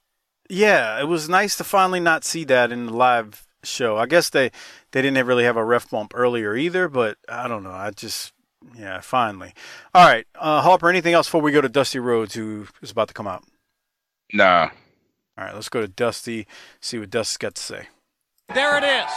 yeah, 0.50 1.00
it 1.00 1.04
was 1.04 1.28
nice 1.28 1.56
to 1.56 1.64
finally 1.64 2.00
not 2.00 2.24
see 2.24 2.44
that 2.44 2.70
in 2.72 2.86
the 2.86 2.92
live 2.92 3.46
show. 3.62 3.96
I 3.96 4.06
guess 4.06 4.28
they 4.28 4.50
they 4.92 5.02
didn't 5.02 5.26
really 5.26 5.44
have 5.44 5.56
a 5.56 5.64
ref 5.64 5.90
bump 5.90 6.12
earlier 6.14 6.54
either, 6.54 6.88
but 6.88 7.18
I 7.28 7.48
don't 7.48 7.62
know. 7.62 7.72
I 7.72 7.90
just, 7.90 8.32
yeah, 8.76 9.00
finally. 9.00 9.52
All 9.94 10.06
right, 10.06 10.26
uh, 10.38 10.60
Harper. 10.60 10.88
Anything 10.88 11.14
else 11.14 11.26
before 11.26 11.40
we 11.40 11.52
go 11.52 11.60
to 11.60 11.68
Dusty 11.68 11.98
Rhodes, 11.98 12.34
who 12.34 12.68
is 12.80 12.90
about 12.90 13.08
to 13.08 13.14
come 13.14 13.26
out? 13.26 13.44
Nah. 14.32 14.70
All 15.36 15.44
right, 15.44 15.54
let's 15.54 15.68
go 15.68 15.80
to 15.80 15.88
Dusty. 15.88 16.46
See 16.80 16.98
what 16.98 17.10
Dusty's 17.10 17.38
got 17.38 17.54
to 17.56 17.62
say. 17.62 17.88
There 18.52 18.76
it 18.76 18.84
is. 18.84 19.12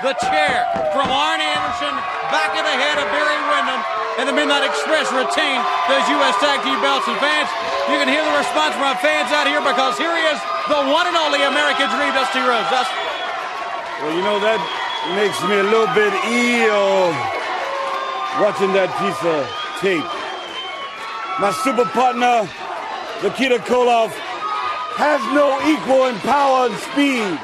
The 0.00 0.14
chair 0.16 0.64
from 0.96 1.10
Arn 1.12 1.40
Anderson, 1.42 1.92
back 2.32 2.54
of 2.56 2.64
the 2.64 2.76
head 2.78 2.96
of 2.96 3.06
Barry 3.12 3.36
Windham, 3.52 3.82
and 4.16 4.24
the 4.24 4.32
Midnight 4.32 4.64
Express 4.64 5.12
retain 5.12 5.58
those 5.90 6.06
U.S. 6.08 6.38
Tag 6.40 6.62
Team 6.64 6.78
belts. 6.80 7.04
And 7.04 7.18
fans, 7.20 7.50
you 7.90 8.00
can 8.00 8.08
hear 8.08 8.24
the 8.24 8.32
response 8.38 8.78
from 8.78 8.86
our 8.88 8.96
fans 9.02 9.28
out 9.34 9.44
here 9.44 9.60
because 9.60 9.98
here 9.98 10.14
he 10.14 10.24
is, 10.30 10.40
the 10.70 10.80
one 10.88 11.04
and 11.04 11.18
only 11.18 11.42
American 11.44 11.90
Dream, 11.92 12.14
Dusty 12.16 12.40
Rhodes. 12.40 12.70
Dusty. 12.70 12.94
Well, 14.00 14.14
you 14.14 14.22
know, 14.22 14.38
that 14.38 14.62
makes 15.14 15.40
me 15.44 15.58
a 15.58 15.62
little 15.62 15.92
bit 15.94 16.12
ill 16.26 17.14
watching 18.42 18.72
that 18.74 18.90
piece 18.98 19.22
of 19.24 19.46
tape. 19.80 20.04
My 21.40 21.50
super 21.62 21.84
partner, 21.90 22.48
Nikita 23.22 23.58
Koloff, 23.64 24.10
has 24.98 25.22
no 25.32 25.54
equal 25.70 26.06
in 26.06 26.16
power 26.26 26.66
and 26.66 26.76
speed. 26.90 27.38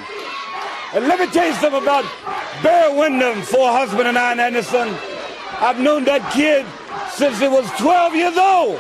And 0.95 1.09
let 1.09 1.19
me 1.21 1.27
tell 1.27 1.47
you 1.47 1.55
something 1.55 1.83
about 1.83 2.05
Bear 2.63 2.91
Windham, 2.95 3.43
for 3.43 3.71
husband 3.71 4.09
and 4.09 4.19
Arn 4.19 4.41
Anderson. 4.41 4.95
I've 5.61 5.79
known 5.79 6.05
that 6.05 6.31
kid 6.33 6.67
since 7.13 7.39
he 7.39 7.49
was 7.49 7.71
12 7.79 8.15
years 8.15 8.37
old. 8.37 8.79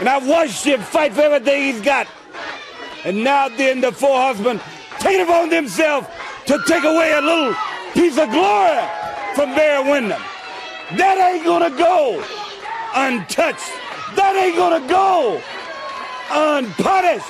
And 0.00 0.08
I've 0.08 0.26
watched 0.26 0.64
him 0.64 0.80
fight 0.80 1.12
for 1.12 1.20
everything 1.20 1.62
he's 1.62 1.80
got. 1.82 2.06
And 3.04 3.22
now 3.22 3.48
then 3.48 3.80
the 3.80 3.92
Four 3.92 4.18
Horsemen 4.18 4.60
take 4.98 5.20
it 5.20 5.28
upon 5.28 5.50
themselves 5.50 6.08
to 6.46 6.62
take 6.66 6.84
away 6.84 7.12
a 7.12 7.20
little 7.20 7.54
piece 7.94 8.18
of 8.18 8.30
glory 8.30 8.80
from 9.34 9.54
Barry 9.54 9.90
Windham. 9.90 10.22
That 10.96 11.32
ain't 11.32 11.44
gonna 11.44 11.70
go 11.70 12.22
untouched. 12.94 13.72
That 14.16 14.34
ain't 14.36 14.56
gonna 14.56 14.86
go 14.88 15.40
unpunished. 16.30 17.26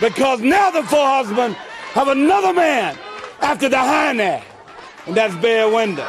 Because 0.00 0.40
now 0.40 0.70
the 0.70 0.82
Four 0.84 1.06
Horsemen 1.06 1.52
have 1.92 2.08
another 2.08 2.52
man 2.52 2.96
after 3.40 3.68
the 3.68 3.78
hind 3.78 4.20
end, 4.20 4.44
and 5.06 5.16
that's 5.16 5.34
Barry 5.36 5.72
Windham. 5.72 6.08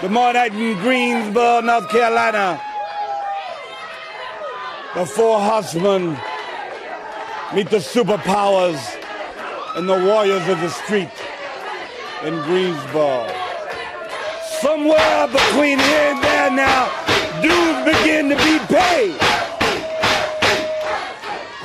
The 0.00 0.08
morning 0.10 0.34
night 0.34 0.54
in 0.54 0.78
Greensboro, 0.80 1.60
North 1.62 1.88
Carolina. 1.88 2.60
The 4.94 5.04
four 5.04 5.38
horsemen 5.38 6.16
meet 7.54 7.68
the 7.68 7.78
superpowers 7.78 8.78
and 9.76 9.86
the 9.86 9.92
warriors 9.92 10.48
of 10.48 10.58
the 10.62 10.70
street 10.70 11.10
in 12.24 12.34
Greensboro. 12.44 13.28
Somewhere 14.60 15.28
between 15.28 15.78
here 15.78 16.14
and 16.14 16.24
there 16.24 16.50
now, 16.50 16.88
dudes 17.42 17.84
begin 17.84 18.30
to 18.30 18.36
be 18.36 18.58
paid. 18.74 19.18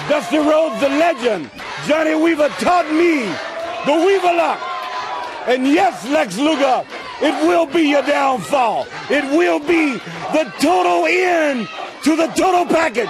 Dusty 0.09 0.39
Rhodes, 0.39 0.81
the 0.81 0.89
legend. 0.89 1.49
Johnny 1.87 2.13
Weaver 2.13 2.49
taught 2.59 2.91
me 2.91 3.23
the 3.85 4.05
Weaver 4.05 4.35
lock. 4.35 4.59
And 5.47 5.65
yes, 5.65 6.05
Lex 6.09 6.37
Luger, 6.37 6.83
it 7.21 7.47
will 7.47 7.65
be 7.65 7.83
your 7.83 8.03
downfall. 8.03 8.87
It 9.09 9.23
will 9.31 9.59
be 9.59 9.93
the 10.33 10.51
total 10.59 11.05
end 11.05 11.69
to 12.03 12.17
the 12.17 12.27
total 12.27 12.65
package. 12.65 13.09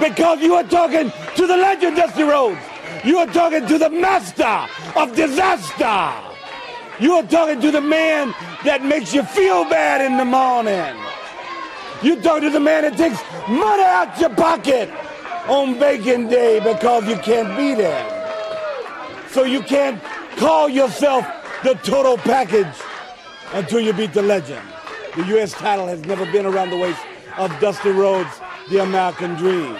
Because 0.00 0.40
you 0.40 0.54
are 0.54 0.64
talking 0.64 1.12
to 1.36 1.46
the 1.46 1.56
legend, 1.56 1.96
Dusty 1.96 2.24
Rhodes. 2.24 2.73
You 3.04 3.18
are 3.18 3.26
talking 3.26 3.66
to 3.66 3.76
the 3.76 3.90
master 3.90 4.66
of 4.96 5.14
disaster. 5.14 6.10
You 6.98 7.12
are 7.14 7.22
talking 7.22 7.60
to 7.60 7.70
the 7.70 7.80
man 7.80 8.34
that 8.64 8.82
makes 8.82 9.12
you 9.12 9.22
feel 9.22 9.64
bad 9.64 10.00
in 10.00 10.16
the 10.16 10.24
morning. 10.24 10.96
You 12.02 12.20
talk 12.22 12.40
to 12.40 12.48
the 12.50 12.60
man 12.60 12.82
that 12.82 12.96
takes 12.96 13.20
money 13.46 13.82
out 13.82 14.18
your 14.18 14.30
pocket 14.30 14.90
on 15.48 15.78
bacon 15.78 16.28
day 16.28 16.60
because 16.60 17.06
you 17.06 17.16
can't 17.16 17.54
be 17.58 17.74
there. 17.74 18.10
So 19.28 19.44
you 19.44 19.60
can't 19.60 20.02
call 20.36 20.70
yourself 20.70 21.26
the 21.62 21.74
total 21.74 22.16
package 22.16 22.74
until 23.52 23.80
you 23.80 23.92
beat 23.92 24.14
the 24.14 24.22
legend. 24.22 24.66
The 25.16 25.26
U.S. 25.26 25.52
title 25.52 25.86
has 25.88 26.04
never 26.06 26.24
been 26.32 26.46
around 26.46 26.70
the 26.70 26.78
waist 26.78 27.00
of 27.36 27.50
Dusty 27.60 27.90
Rhodes, 27.90 28.40
the 28.70 28.82
American 28.82 29.34
Dream. 29.34 29.76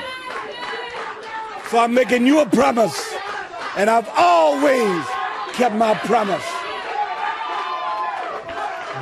So 1.71 1.79
I'm 1.79 1.95
making 1.95 2.27
you 2.27 2.41
a 2.41 2.47
promise, 2.47 3.15
and 3.77 3.91
I've 3.91 4.09
always 4.17 5.05
kept 5.55 5.75
my 5.75 5.95
promise. 5.95 6.45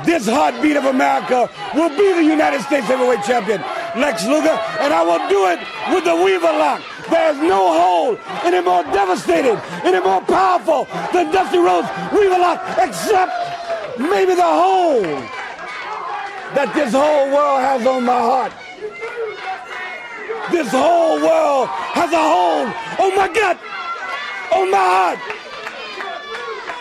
This 0.05 0.27
heartbeat 0.27 0.75
of 0.77 0.85
America 0.85 1.49
will 1.75 1.89
be 1.89 2.13
the 2.13 2.23
United 2.23 2.61
States 2.61 2.87
heavyweight 2.87 3.23
champion, 3.23 3.61
Lex 3.95 4.25
Luger, 4.25 4.57
and 4.79 4.93
I 4.93 5.03
will 5.03 5.29
do 5.29 5.47
it 5.47 5.59
with 5.93 6.03
the 6.03 6.15
Weaver 6.15 6.47
lock. 6.47 6.81
There's 7.09 7.37
no 7.37 7.71
hole 7.79 8.17
any 8.43 8.61
more 8.61 8.83
devastating, 8.83 9.57
any 9.83 9.99
more 9.99 10.21
powerful 10.21 10.85
than 11.13 11.31
Dusty 11.31 11.59
Rhodes 11.59 11.87
Weaver 12.11 12.39
lock, 12.39 12.59
except 12.79 13.31
maybe 13.99 14.35
the 14.35 14.41
hole 14.41 15.01
that 16.55 16.71
this 16.73 16.93
whole 16.93 17.27
world 17.31 17.59
has 17.61 17.85
on 17.85 18.03
my 18.03 18.19
heart. 18.19 18.51
This 20.53 20.69
whole 20.69 21.19
world 21.19 21.67
has 21.97 22.13
a 22.13 22.21
hold 22.21 22.69
on 23.01 23.17
my 23.17 23.27
gut, 23.27 23.57
on 24.53 24.69
my 24.69 24.77
heart. 24.77 25.19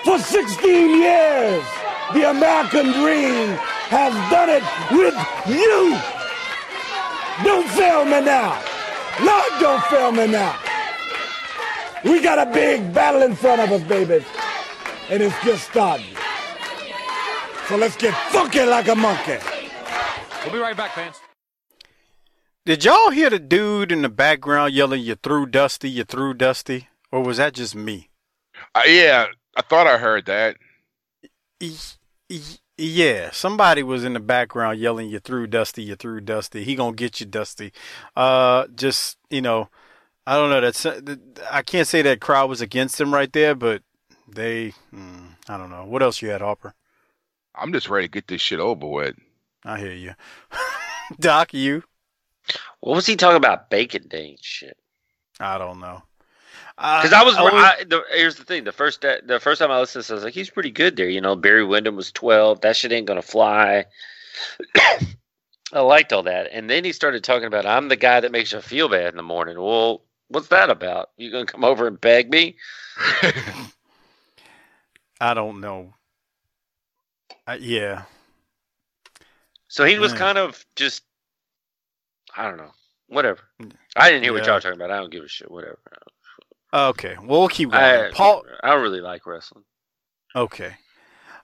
For 0.05 0.19
16 0.19 1.01
years, 1.01 1.65
the 2.13 2.29
American 2.29 2.93
dream 2.93 3.57
has 3.89 4.13
done 4.31 4.51
it 4.51 4.63
with 4.93 5.17
you. 5.49 5.97
Don't 7.43 7.67
fail 7.71 8.05
me 8.05 8.21
now. 8.21 8.61
Lord, 9.25 9.53
don't 9.59 9.83
fail 9.85 10.13
me 10.13 10.27
now. 10.27 10.55
We 12.05 12.21
got 12.21 12.47
a 12.47 12.53
big 12.53 12.93
battle 12.93 13.23
in 13.23 13.35
front 13.35 13.63
of 13.63 13.73
us, 13.73 13.83
babies. 13.89 14.27
And 15.09 15.23
it's 15.23 15.45
just 15.45 15.71
starting. 15.71 16.15
So 17.69 17.79
let's 17.79 17.97
get 17.97 18.13
funky 18.33 18.67
like 18.67 18.89
a 18.89 18.95
monkey. 18.95 19.39
We'll 20.45 20.53
be 20.53 20.59
right 20.59 20.77
back, 20.77 20.91
fans. 20.91 21.23
Did 22.65 22.85
y'all 22.85 23.11
hear 23.11 23.29
the 23.29 23.41
dude 23.41 23.91
in 23.91 24.03
the 24.03 24.09
background 24.09 24.73
yelling, 24.73 25.03
"You 25.03 25.17
through 25.17 25.47
Dusty? 25.47 25.91
You 25.91 26.05
through 26.05 26.35
Dusty?" 26.35 26.89
Or 27.11 27.21
was 27.21 27.39
that 27.39 27.55
just 27.55 27.75
me? 27.75 28.11
Uh, 28.73 28.83
yeah, 28.87 29.27
I 29.57 29.63
thought 29.63 29.89
I 29.89 29.99
heard 29.99 30.27
that. 30.27 30.57
Yeah, 32.79 33.31
somebody 33.33 33.83
was 33.83 34.05
in 34.05 34.13
the 34.13 34.21
background 34.21 34.79
yelling, 34.79 35.09
"You 35.11 35.19
through 35.19 35.49
Dusty? 35.49 35.83
You 35.83 35.97
through 35.97 36.21
Dusty? 36.21 36.63
He 36.63 36.77
gonna 36.77 36.95
get 36.95 37.19
you, 37.19 37.27
Dusty." 37.27 37.73
Uh, 38.15 38.69
just 38.77 39.19
you 39.29 39.43
know, 39.43 39.69
I 40.25 40.37
don't 40.37 40.51
know. 40.51 40.61
That's 40.61 40.87
I 41.51 41.63
can't 41.63 41.89
say 41.89 42.01
that 42.03 42.21
crowd 42.21 42.49
was 42.49 42.61
against 42.61 43.01
him 43.01 43.13
right 43.13 43.33
there, 43.33 43.57
but 43.57 43.83
they, 44.29 44.73
mm, 44.95 45.35
I 45.49 45.57
don't 45.57 45.71
know. 45.71 45.85
What 45.85 46.05
else 46.05 46.23
you 46.23 46.29
had, 46.29 46.41
Harper? 46.41 46.75
I'm 47.57 47.73
just 47.73 47.89
ready 47.89 48.07
to 48.07 48.13
get 48.13 48.29
this 48.29 48.41
shit 48.41 48.61
over 48.61 48.87
with. 48.87 49.17
I 49.65 49.81
hear 49.81 49.93
you, 49.93 50.15
Doc. 51.19 51.53
You? 51.53 51.83
What 52.83 52.97
was 52.97 53.07
he 53.07 53.15
talking 53.17 53.37
about? 53.37 53.71
Bacon 53.71 54.09
Day 54.09 54.37
shit. 54.41 54.77
I 55.39 55.57
don't 55.57 55.79
know. 55.79 56.03
Because 56.77 57.13
I 57.13 57.23
was, 57.23 57.37
I, 57.39 57.85
the, 57.85 58.03
here's 58.13 58.37
the 58.37 58.45
thing: 58.45 58.65
the 58.65 58.73
first 58.73 59.03
the 59.03 59.39
first 59.41 59.61
time 59.61 59.71
I 59.71 59.79
listened, 59.79 60.05
to 60.05 60.07
this, 60.07 60.11
I 60.11 60.15
was 60.15 60.25
like, 60.25 60.35
he's 60.35 60.51
pretty 60.51 60.73
good 60.73 60.97
there. 60.97 61.09
You 61.09 61.21
know, 61.21 61.37
Barry 61.37 61.65
Windham 61.65 61.95
was 61.95 62.11
twelve. 62.11 62.61
That 62.63 62.77
shit 62.77 62.91
ain't 62.93 63.07
gonna 63.07 63.23
fly. 63.23 63.85
I 65.73 65.81
liked 65.81 66.13
all 66.13 66.25
that, 66.25 66.49
and 66.53 66.69
then 66.69 66.85
he 66.85 66.93
started 66.93 67.23
talking 67.23 67.47
about 67.47 67.67
I'm 67.67 67.89
the 67.89 67.97
guy 67.97 68.19
that 68.21 68.33
makes 68.33 68.53
you 68.53 68.61
feel 68.61 68.89
bad 68.89 69.11
in 69.11 69.17
the 69.17 69.23
morning. 69.23 69.61
Well, 69.61 70.03
what's 70.29 70.49
that 70.49 70.71
about? 70.71 71.11
You 71.17 71.31
gonna 71.31 71.47
come 71.47 71.65
over 71.65 71.87
and 71.87 72.01
beg 72.01 72.31
me? 72.31 72.57
I 75.21 75.35
don't 75.35 75.61
know. 75.61 75.95
Uh, 77.47 77.59
yeah. 77.61 78.03
So 79.69 79.85
he 79.85 79.99
was 79.99 80.13
Mm. 80.13 80.19
kind 80.19 80.39
of 80.39 80.67
just, 80.75 81.05
I 82.37 82.45
don't 82.49 82.57
know, 82.57 82.73
whatever. 83.09 83.41
I 83.97 84.11
didn't 84.11 84.25
hear 84.25 84.33
what 84.33 84.47
y'all 84.47 84.61
talking 84.61 84.81
about. 84.81 84.91
I 84.91 84.97
don't 84.99 85.11
give 85.13 85.25
a 85.25 85.29
shit. 85.29 85.51
Whatever. 85.51 85.79
Okay. 86.73 87.17
Well, 87.19 87.41
we'll 87.41 87.49
keep 87.49 87.71
going. 87.71 87.83
I, 87.83 88.11
Paul. 88.13 88.45
I 88.63 88.71
don't 88.71 88.83
really 88.83 89.01
like 89.03 89.27
wrestling. 89.27 89.65
Okay. 90.35 90.77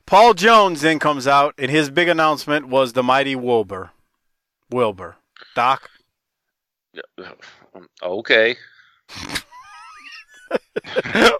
Paul 0.06 0.32
Jones 0.32 0.80
then 0.80 0.98
comes 0.98 1.26
out, 1.26 1.54
and 1.58 1.70
his 1.70 1.90
big 1.90 2.08
announcement 2.08 2.68
was 2.68 2.94
the 2.94 3.02
mighty 3.02 3.36
Wilbur. 3.36 3.90
Wilbur. 4.70 5.16
Doc. 5.54 5.90
Um, 7.74 7.88
okay. 8.02 8.56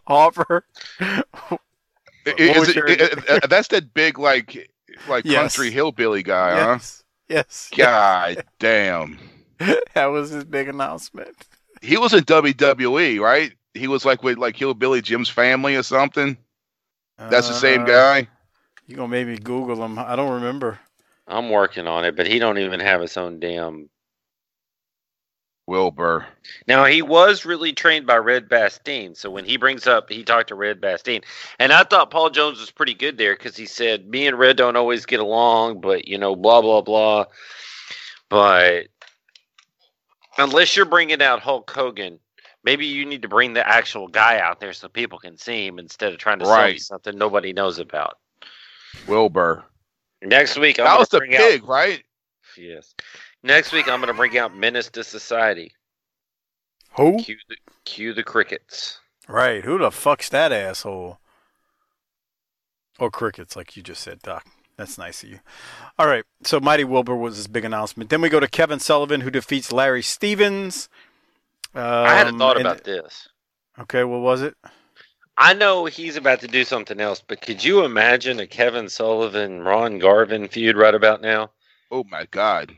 Offer. 0.07 0.65
I- 1.01 1.23
What 2.27 2.41
is 2.41 2.69
it- 2.69 2.77
your- 2.77 2.91
i- 2.91 3.39
i- 3.43 3.47
that's 3.47 3.69
that 3.69 3.95
big 3.95 4.19
like 4.19 4.71
like 5.09 5.25
Yes. 5.25 5.57
country 5.57 5.71
hillbilly 5.71 6.23
guy, 6.23 6.57
Yes. 6.57 7.05
Yes. 7.29 7.71
huh? 7.73 7.77
God 7.77 8.45
damn. 8.59 9.19
that 9.95 10.07
was 10.07 10.31
his 10.31 10.45
big 10.45 10.69
announcement. 10.69 11.37
He 11.83 11.97
was 11.97 12.15
in 12.15 12.25
WWE, 12.25 13.21
right? 13.21 13.53
He 13.75 13.89
was 13.89 14.05
like 14.05 14.23
with 14.23 14.39
like 14.39 14.57
Hillbilly 14.57 15.03
Jim's 15.03 15.29
family 15.29 15.77
or 15.77 15.83
something. 15.83 16.37
That's 17.29 17.49
the 17.49 17.55
same 17.55 17.83
Uh, 17.83 17.85
guy. 17.85 18.29
You 18.87 18.97
gonna 18.97 19.09
maybe 19.09 19.39
Google 19.39 19.85
him? 19.85 19.99
I 19.99 20.17
don't 20.17 20.35
remember. 20.35 20.79
I'm 21.27 21.51
working 21.51 21.87
on 21.87 22.05
it, 22.05 22.17
but 22.17 22.27
he 22.27 22.39
don't 22.39 22.59
even 22.59 22.81
have 22.81 23.01
his 23.01 23.17
own 23.17 23.39
damn. 23.41 23.91
Wilbur. 25.67 26.27
Now 26.67 26.87
he 26.87 27.03
was 27.03 27.45
really 27.45 27.75
trained 27.75 28.07
by 28.07 28.17
Red 28.17 28.49
Bastien, 28.49 29.15
so 29.15 29.31
when 29.31 29.45
he 29.45 29.59
brings 29.59 29.87
up, 29.87 30.09
he 30.09 30.25
talked 30.25 30.49
to 30.49 30.55
Red 30.55 30.81
Bastien, 30.81 31.23
and 31.59 31.73
I 31.73 31.85
thought 31.85 32.11
Paul 32.11 32.31
Jones 32.31 32.59
was 32.59 32.71
pretty 32.71 32.95
good 32.95 33.19
there 33.19 33.35
because 33.37 33.57
he 33.57 33.67
said, 33.67 34.09
"Me 34.09 34.27
and 34.27 34.39
Red 34.39 34.57
don't 34.57 34.77
always 34.77 35.05
get 35.05 35.21
along, 35.21 35.83
but 35.83 36.09
you 36.09 36.17
know, 36.17 36.35
blah 36.35 36.63
blah 36.63 36.81
blah." 36.81 37.27
But 38.31 38.89
unless 40.39 40.77
you're 40.77 40.87
bringing 40.87 41.21
out 41.23 41.41
Hulk 41.41 41.71
Hogan, 41.71 42.19
maybe 42.65 42.87
you 42.87 43.05
need 43.05 43.23
to 43.23 43.29
bring 43.29 43.53
the 43.53 43.67
actual 43.69 44.09
guy 44.09 44.39
out 44.39 44.61
there 44.61 44.73
so 44.73 44.89
people 44.89 45.19
can 45.19 45.37
see 45.37 45.67
him 45.67 45.79
instead 45.79 46.13
of 46.13 46.19
trying 46.19 46.39
to 46.39 46.47
sell 46.47 46.71
you 46.71 46.79
something 46.79 47.17
nobody 47.17 47.53
knows 47.53 47.79
about. 47.79 48.19
Wilbur. 49.07 49.65
Next 50.23 50.59
week, 50.59 50.79
I'm 50.79 50.85
That 50.85 50.91
gonna 50.91 51.01
was 51.01 51.09
the 51.11 51.19
bring 51.19 51.31
pig, 51.33 51.63
out 51.63 51.69
right? 51.69 52.03
yes. 52.57 52.95
Next 53.43 53.73
week, 53.73 53.89
I'm 53.89 54.01
going 54.01 54.09
to 54.09 54.15
bring 54.15 54.37
out 54.37 54.57
Menace 54.57 54.91
to 54.91 55.05
Society. 55.05 55.73
Who? 56.97 57.19
Cue 57.19 57.37
the, 57.49 57.57
cue 57.85 58.13
the 58.13 58.25
crickets. 58.25 58.99
Right. 59.29 59.65
Who 59.65 59.79
the 59.79 59.93
fuck's 59.93 60.29
that 60.31 60.51
asshole? 60.51 61.21
Or 62.99 63.11
crickets, 63.13 63.55
like 63.55 63.77
you 63.77 63.83
just 63.85 64.03
said, 64.03 64.21
Doc. 64.23 64.45
That's 64.79 64.97
nice 64.97 65.23
of 65.25 65.29
you. 65.31 65.41
All 65.99 66.07
right. 66.07 66.25
So 66.45 66.61
Mighty 66.61 66.85
Wilbur 66.85 67.17
was 67.17 67.37
his 67.37 67.49
big 67.49 67.65
announcement. 67.65 68.09
Then 68.11 68.21
we 68.23 68.29
go 68.29 68.39
to 68.41 68.47
Kevin 68.49 68.79
Sullivan, 68.79 69.21
who 69.23 69.31
defeats 69.31 69.73
Larry 69.73 70.03
Stevens. 70.03 70.89
Um, 71.75 71.83
I 71.83 72.15
had 72.15 72.29
a 72.29 72.33
thought 72.39 72.57
and- 72.57 72.67
about 72.67 72.85
this. 72.85 73.29
Okay, 73.81 74.05
what 74.05 74.21
was 74.21 74.41
it? 74.43 74.55
I 75.37 75.55
know 75.55 75.85
he's 75.85 76.17
about 76.17 76.41
to 76.41 76.49
do 76.49 76.65
something 76.65 77.01
else, 77.01 77.23
but 77.25 77.41
could 77.41 77.63
you 77.63 77.85
imagine 77.85 78.41
a 78.41 78.47
Kevin 78.47 78.89
Sullivan 78.89 79.63
Ron 79.63 79.99
Garvin 79.99 80.49
feud 80.49 80.77
right 80.77 80.95
about 80.95 81.21
now? 81.23 81.51
Oh 81.93 82.03
my 82.11 82.27
god. 82.31 82.75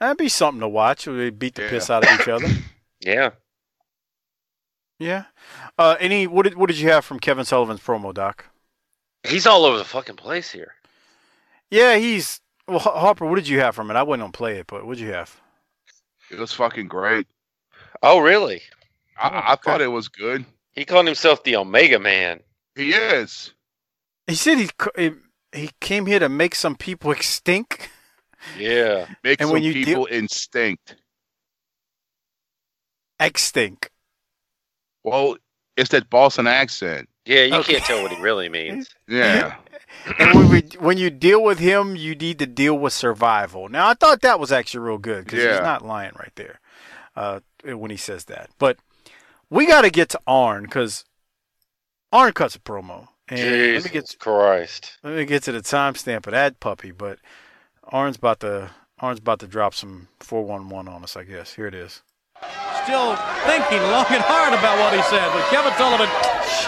That'd 0.00 0.16
be 0.18 0.28
something 0.28 0.60
to 0.60 0.68
watch. 0.68 1.04
They 1.04 1.30
beat 1.30 1.54
the 1.54 1.62
Yeah. 1.62 1.70
piss 1.70 1.90
out 1.90 2.04
of 2.08 2.20
each 2.20 2.28
other. 2.28 2.48
Yeah. 3.00 3.30
Yeah. 4.98 5.24
Uh, 5.76 5.96
any? 6.00 6.26
What 6.26 6.44
did 6.44 6.54
What 6.54 6.68
did 6.68 6.78
you 6.78 6.88
have 6.90 7.04
from 7.04 7.20
Kevin 7.20 7.44
Sullivan's 7.44 7.80
promo, 7.80 8.14
Doc? 8.14 8.46
He's 9.24 9.46
all 9.46 9.64
over 9.64 9.78
the 9.78 9.84
fucking 9.84 10.16
place 10.16 10.50
here. 10.50 10.74
Yeah, 11.70 11.96
he's. 11.96 12.40
Well, 12.68 12.78
Harper, 12.78 13.26
what 13.26 13.36
did 13.36 13.48
you 13.48 13.60
have 13.60 13.74
from 13.74 13.90
it? 13.90 13.94
I 13.94 14.02
wasn't 14.02 14.22
gonna 14.22 14.32
play 14.32 14.58
it, 14.58 14.66
but 14.66 14.86
what 14.86 14.96
did 14.96 15.04
you 15.06 15.12
have? 15.12 15.38
It 16.30 16.38
was 16.38 16.52
fucking 16.52 16.88
great. 16.88 17.26
Oh, 18.02 18.18
really? 18.18 18.62
I, 19.18 19.28
Oh, 19.28 19.32
I 19.32 19.52
okay. 19.54 19.62
thought 19.64 19.80
it 19.80 19.88
was 19.88 20.08
good. 20.08 20.44
He 20.72 20.84
called 20.84 21.06
himself 21.06 21.42
the 21.44 21.56
Omega 21.56 21.98
Man. 21.98 22.40
He 22.74 22.92
is. 22.92 23.52
He 24.26 24.34
said 24.34 24.58
he 24.58 24.66
c- 24.66 24.90
he- 24.96 25.58
he 25.60 25.70
came 25.80 26.06
here 26.06 26.18
to 26.18 26.28
make 26.28 26.54
some 26.54 26.74
people 26.74 27.10
extinct. 27.12 27.88
Yeah. 28.58 29.06
make 29.22 29.40
And 29.40 29.48
some 29.48 29.54
when 29.54 29.62
you 29.62 29.72
people 29.72 30.06
instinct. 30.10 30.96
Extinct. 33.20 33.90
Well, 35.04 35.36
it's 35.76 35.90
that 35.90 36.10
Boston 36.10 36.46
accent. 36.46 37.08
Yeah, 37.26 37.42
you 37.44 37.54
Okay. 37.56 37.74
can't 37.74 37.84
tell 37.84 38.02
what 38.02 38.12
he 38.12 38.20
really 38.20 38.48
means. 38.48 38.88
Yeah. 39.08 39.56
And 40.18 40.34
when, 40.34 40.50
we, 40.50 40.60
when 40.80 40.98
you 40.98 41.08
deal 41.08 41.42
with 41.42 41.58
him, 41.60 41.94
you 41.96 42.14
need 42.14 42.38
to 42.40 42.46
deal 42.46 42.76
with 42.76 42.92
survival. 42.92 43.68
Now, 43.68 43.88
I 43.88 43.94
thought 43.94 44.20
that 44.22 44.38
was 44.40 44.50
actually 44.52 44.80
real 44.80 44.98
good 44.98 45.24
because 45.24 45.40
he's 45.42 45.60
not 45.62 45.84
lying 45.84 46.12
right 46.18 46.32
there 46.34 46.58
uh, 47.16 47.40
when 47.64 47.90
he 47.90 47.96
says 47.96 48.24
that. 48.26 48.50
But 48.58 48.76
we 49.50 49.66
got 49.66 49.82
to 49.82 49.90
get 49.90 50.08
to 50.10 50.20
Arn 50.26 50.64
because 50.64 51.04
Arn 52.12 52.32
cuts 52.32 52.56
a 52.56 52.58
promo. 52.58 53.08
And 53.28 53.40
let 53.40 53.50
me 53.50 53.66
Jesus 53.76 53.90
get 53.90 54.16
Christ. 54.18 54.98
let 55.02 55.14
me 55.14 55.24
get 55.24 55.42
to 55.44 55.52
the 55.52 55.60
timestamp 55.60 56.26
of 56.26 56.32
that 56.32 56.60
puppy. 56.60 56.90
But 56.90 57.18
Arn's 57.84 58.16
about 58.16 58.40
to 58.40 58.70
Arn's 58.98 59.20
about 59.20 59.38
to 59.40 59.46
drop 59.46 59.74
some 59.74 60.08
four 60.20 60.42
one 60.44 60.68
one 60.68 60.88
on 60.88 61.02
us. 61.04 61.16
I 61.16 61.24
guess 61.24 61.54
here 61.54 61.66
it 61.66 61.74
is. 61.74 62.02
Still 62.82 63.16
thinking 63.46 63.80
long 63.90 64.06
and 64.10 64.22
hard 64.22 64.52
about 64.52 64.78
what 64.78 64.92
he 64.92 65.02
said, 65.02 65.26
but 65.32 65.48
Kevin 65.48 65.72
Sullivan 65.78 66.08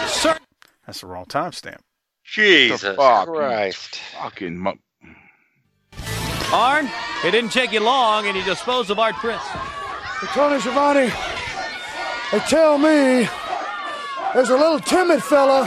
cer- 0.07 0.39
That's 0.87 1.01
the 1.01 1.07
wrong 1.07 1.25
timestamp. 1.25 1.79
Jesus 2.23 2.81
fuck? 2.81 3.27
Christ. 3.27 3.99
Fucking. 4.19 4.57
Mu- 4.57 4.73
Arn, 6.53 6.89
it 7.25 7.31
didn't 7.31 7.51
take 7.51 7.73
you 7.73 7.81
long, 7.81 8.25
and 8.25 8.37
you 8.37 8.43
disposed 8.43 8.89
of 8.89 8.97
Art 8.97 9.15
Prince. 9.15 9.43
Tony 10.33 10.59
Schiavone, 10.61 11.11
they 12.31 12.39
tell 12.47 12.77
me 12.77 13.27
there's 14.33 14.49
a 14.49 14.55
little 14.55 14.79
timid 14.79 15.21
fella 15.21 15.63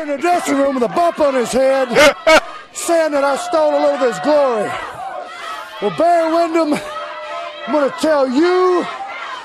in 0.00 0.08
the 0.08 0.16
dressing 0.16 0.56
room 0.56 0.74
with 0.74 0.84
a 0.84 0.88
bump 0.88 1.18
on 1.20 1.34
his 1.34 1.50
head 1.50 1.88
saying 2.72 3.12
that 3.12 3.24
I 3.24 3.36
stole 3.36 3.70
a 3.70 3.80
little 3.80 3.96
of 3.96 4.00
his 4.00 4.18
glory. 4.20 4.70
Well, 5.82 5.96
Barry 5.98 6.32
Windham, 6.32 6.80
I'm 7.66 7.72
going 7.72 7.90
to 7.90 7.96
tell 7.98 8.28
you, 8.28 8.86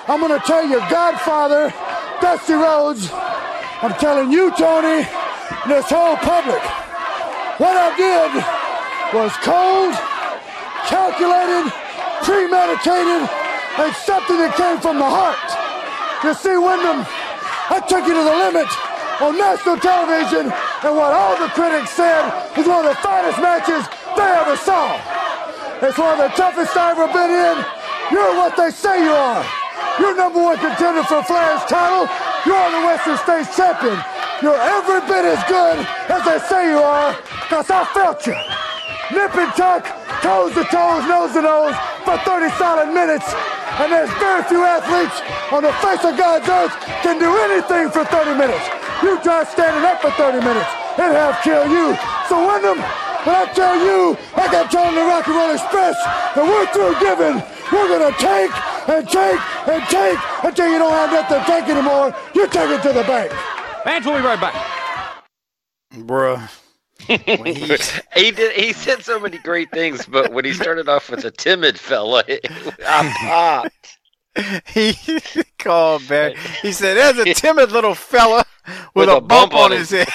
I'm 0.07 0.19
going 0.19 0.39
to 0.39 0.45
tell 0.45 0.65
your 0.65 0.79
godfather, 0.89 1.73
Dusty 2.21 2.53
Rhodes, 2.53 3.09
I'm 3.84 3.91
telling 3.99 4.31
you, 4.31 4.47
Tony, 4.55 5.03
this 5.67 5.91
whole 5.91 6.15
public, 6.23 6.63
what 7.59 7.75
I 7.75 7.91
did 7.99 8.31
was 9.11 9.36
cold, 9.43 9.91
calculated, 10.88 11.67
premeditated, 12.23 13.27
and 13.27 13.91
something 14.07 14.39
that 14.39 14.55
came 14.55 14.79
from 14.79 15.03
the 15.03 15.09
heart. 15.11 15.36
You 16.23 16.31
see, 16.31 16.55
Windham, 16.55 17.03
I 17.03 17.84
took 17.84 18.07
you 18.07 18.15
to 18.15 18.23
the 18.23 18.38
limit 18.47 18.71
on 19.19 19.36
national 19.36 19.75
television, 19.84 20.47
and 20.47 20.93
what 20.95 21.11
all 21.11 21.36
the 21.36 21.51
critics 21.51 21.91
said 21.91 22.23
was 22.55 22.63
one 22.63 22.88
of 22.88 22.95
the 22.95 23.01
finest 23.03 23.43
matches 23.43 23.84
they 24.15 24.31
ever 24.31 24.55
saw. 24.63 24.95
It's 25.84 25.99
one 25.99 26.23
of 26.23 26.31
the 26.31 26.31
toughest 26.39 26.71
I've 26.79 26.95
ever 26.95 27.11
been 27.11 27.36
in. 27.36 27.57
You're 28.15 28.31
what 28.39 28.55
they 28.55 28.71
say 28.71 29.03
you 29.03 29.11
are. 29.11 29.62
You're 29.99 30.15
number 30.15 30.41
one 30.41 30.57
contender 30.57 31.03
for 31.03 31.21
Flair's 31.23 31.61
title. 31.69 32.09
You're 32.49 32.69
the 32.73 32.81
Western 32.81 33.17
States 33.21 33.55
champion. 33.55 33.93
You're 34.41 34.57
every 34.57 35.05
bit 35.05 35.21
as 35.21 35.41
good 35.45 35.77
as 36.09 36.21
they 36.25 36.39
say 36.49 36.71
you 36.73 36.81
are, 36.81 37.13
because 37.45 37.69
I 37.69 37.85
felt 37.93 38.25
you. 38.25 38.33
Nip 39.13 39.35
and 39.37 39.53
tuck, 39.53 39.85
toes 40.25 40.57
to 40.57 40.65
toes, 40.65 41.05
nose 41.05 41.33
to 41.37 41.41
nose 41.45 41.77
for 42.01 42.17
30 42.25 42.49
solid 42.57 42.89
minutes. 42.89 43.29
And 43.77 43.93
there's 43.93 44.09
very 44.17 44.41
few 44.49 44.65
athletes 44.65 45.21
on 45.53 45.61
the 45.61 45.73
face 45.77 46.01
of 46.01 46.17
God's 46.17 46.49
earth 46.49 46.73
can 47.05 47.21
do 47.21 47.29
anything 47.29 47.93
for 47.93 48.03
30 48.03 48.33
minutes. 48.33 48.65
You 49.05 49.21
try 49.21 49.45
standing 49.45 49.85
up 49.85 50.01
for 50.01 50.09
30 50.17 50.41
minutes, 50.41 50.69
it'd 50.97 51.13
have 51.13 51.37
killed 51.45 51.69
you. 51.69 51.93
So 52.25 52.41
Windham, 52.41 52.81
when 53.29 53.35
I 53.37 53.45
tell 53.53 53.77
you, 53.77 54.17
like 54.33 54.57
I 54.57 54.65
told 54.73 54.97
the 54.97 55.05
Rock 55.05 55.29
and 55.29 55.37
Roll 55.37 55.53
Express, 55.53 55.95
that 56.33 56.41
we're 56.41 56.65
through 56.73 56.97
giving, 56.97 57.37
we're 57.69 57.89
gonna 57.93 58.15
take 58.17 58.51
and 58.88 59.07
take 59.07 59.67
and 59.67 59.84
take 59.89 60.19
until 60.43 60.71
you 60.71 60.79
don't 60.79 60.91
have 60.91 61.11
nothing 61.11 61.39
to 61.39 61.45
take 61.45 61.69
anymore. 61.69 62.15
You 62.36 62.47
take 62.47 62.69
it 62.69 62.81
to 62.84 62.93
the 62.93 63.03
bank. 63.03 63.31
Fans, 63.84 64.05
we'll 64.05 64.17
be 64.17 64.23
right 64.23 64.39
back. 64.39 65.23
Bruh. 65.93 66.49
He- 66.99 67.17
he 68.19 68.31
did. 68.31 68.51
He 68.53 68.73
said 68.73 69.03
so 69.03 69.19
many 69.19 69.38
great 69.39 69.71
things, 69.71 70.05
but 70.05 70.31
when 70.31 70.45
he 70.45 70.53
started 70.53 70.88
off 70.88 71.09
with 71.09 71.25
a 71.25 71.31
timid 71.31 71.77
fella, 71.79 72.23
I 72.88 73.13
popped. 73.19 73.97
he 74.67 74.95
called 75.59 76.07
back. 76.07 76.36
He 76.61 76.71
said, 76.71 76.95
"There's 76.95 77.19
a 77.19 77.34
timid 77.34 77.71
little 77.71 77.93
fella 77.93 78.45
with, 78.95 79.09
a, 79.09 79.21
bump, 79.21 79.53
on 79.53 79.71
his 79.71 79.91
head." 79.91 80.07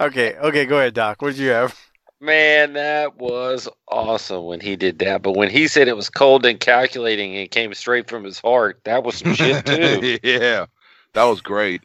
okay, 0.00 0.36
okay, 0.36 0.66
go 0.66 0.78
ahead, 0.78 0.94
Doc. 0.94 1.20
What 1.20 1.30
did 1.30 1.38
you 1.38 1.50
have? 1.50 1.76
Man, 2.22 2.74
that 2.74 3.18
was 3.18 3.68
awesome 3.88 4.44
when 4.44 4.60
he 4.60 4.76
did 4.76 5.00
that. 5.00 5.22
But 5.22 5.32
when 5.32 5.50
he 5.50 5.66
said 5.66 5.88
it 5.88 5.96
was 5.96 6.08
cold 6.08 6.46
and 6.46 6.60
calculating 6.60 7.32
and 7.32 7.40
it 7.40 7.50
came 7.50 7.74
straight 7.74 8.08
from 8.08 8.22
his 8.22 8.38
heart, 8.38 8.80
that 8.84 9.02
was 9.02 9.16
some 9.16 9.34
shit 9.34 9.66
too. 9.66 10.18
yeah. 10.22 10.66
That 11.14 11.24
was 11.24 11.40
great. 11.40 11.82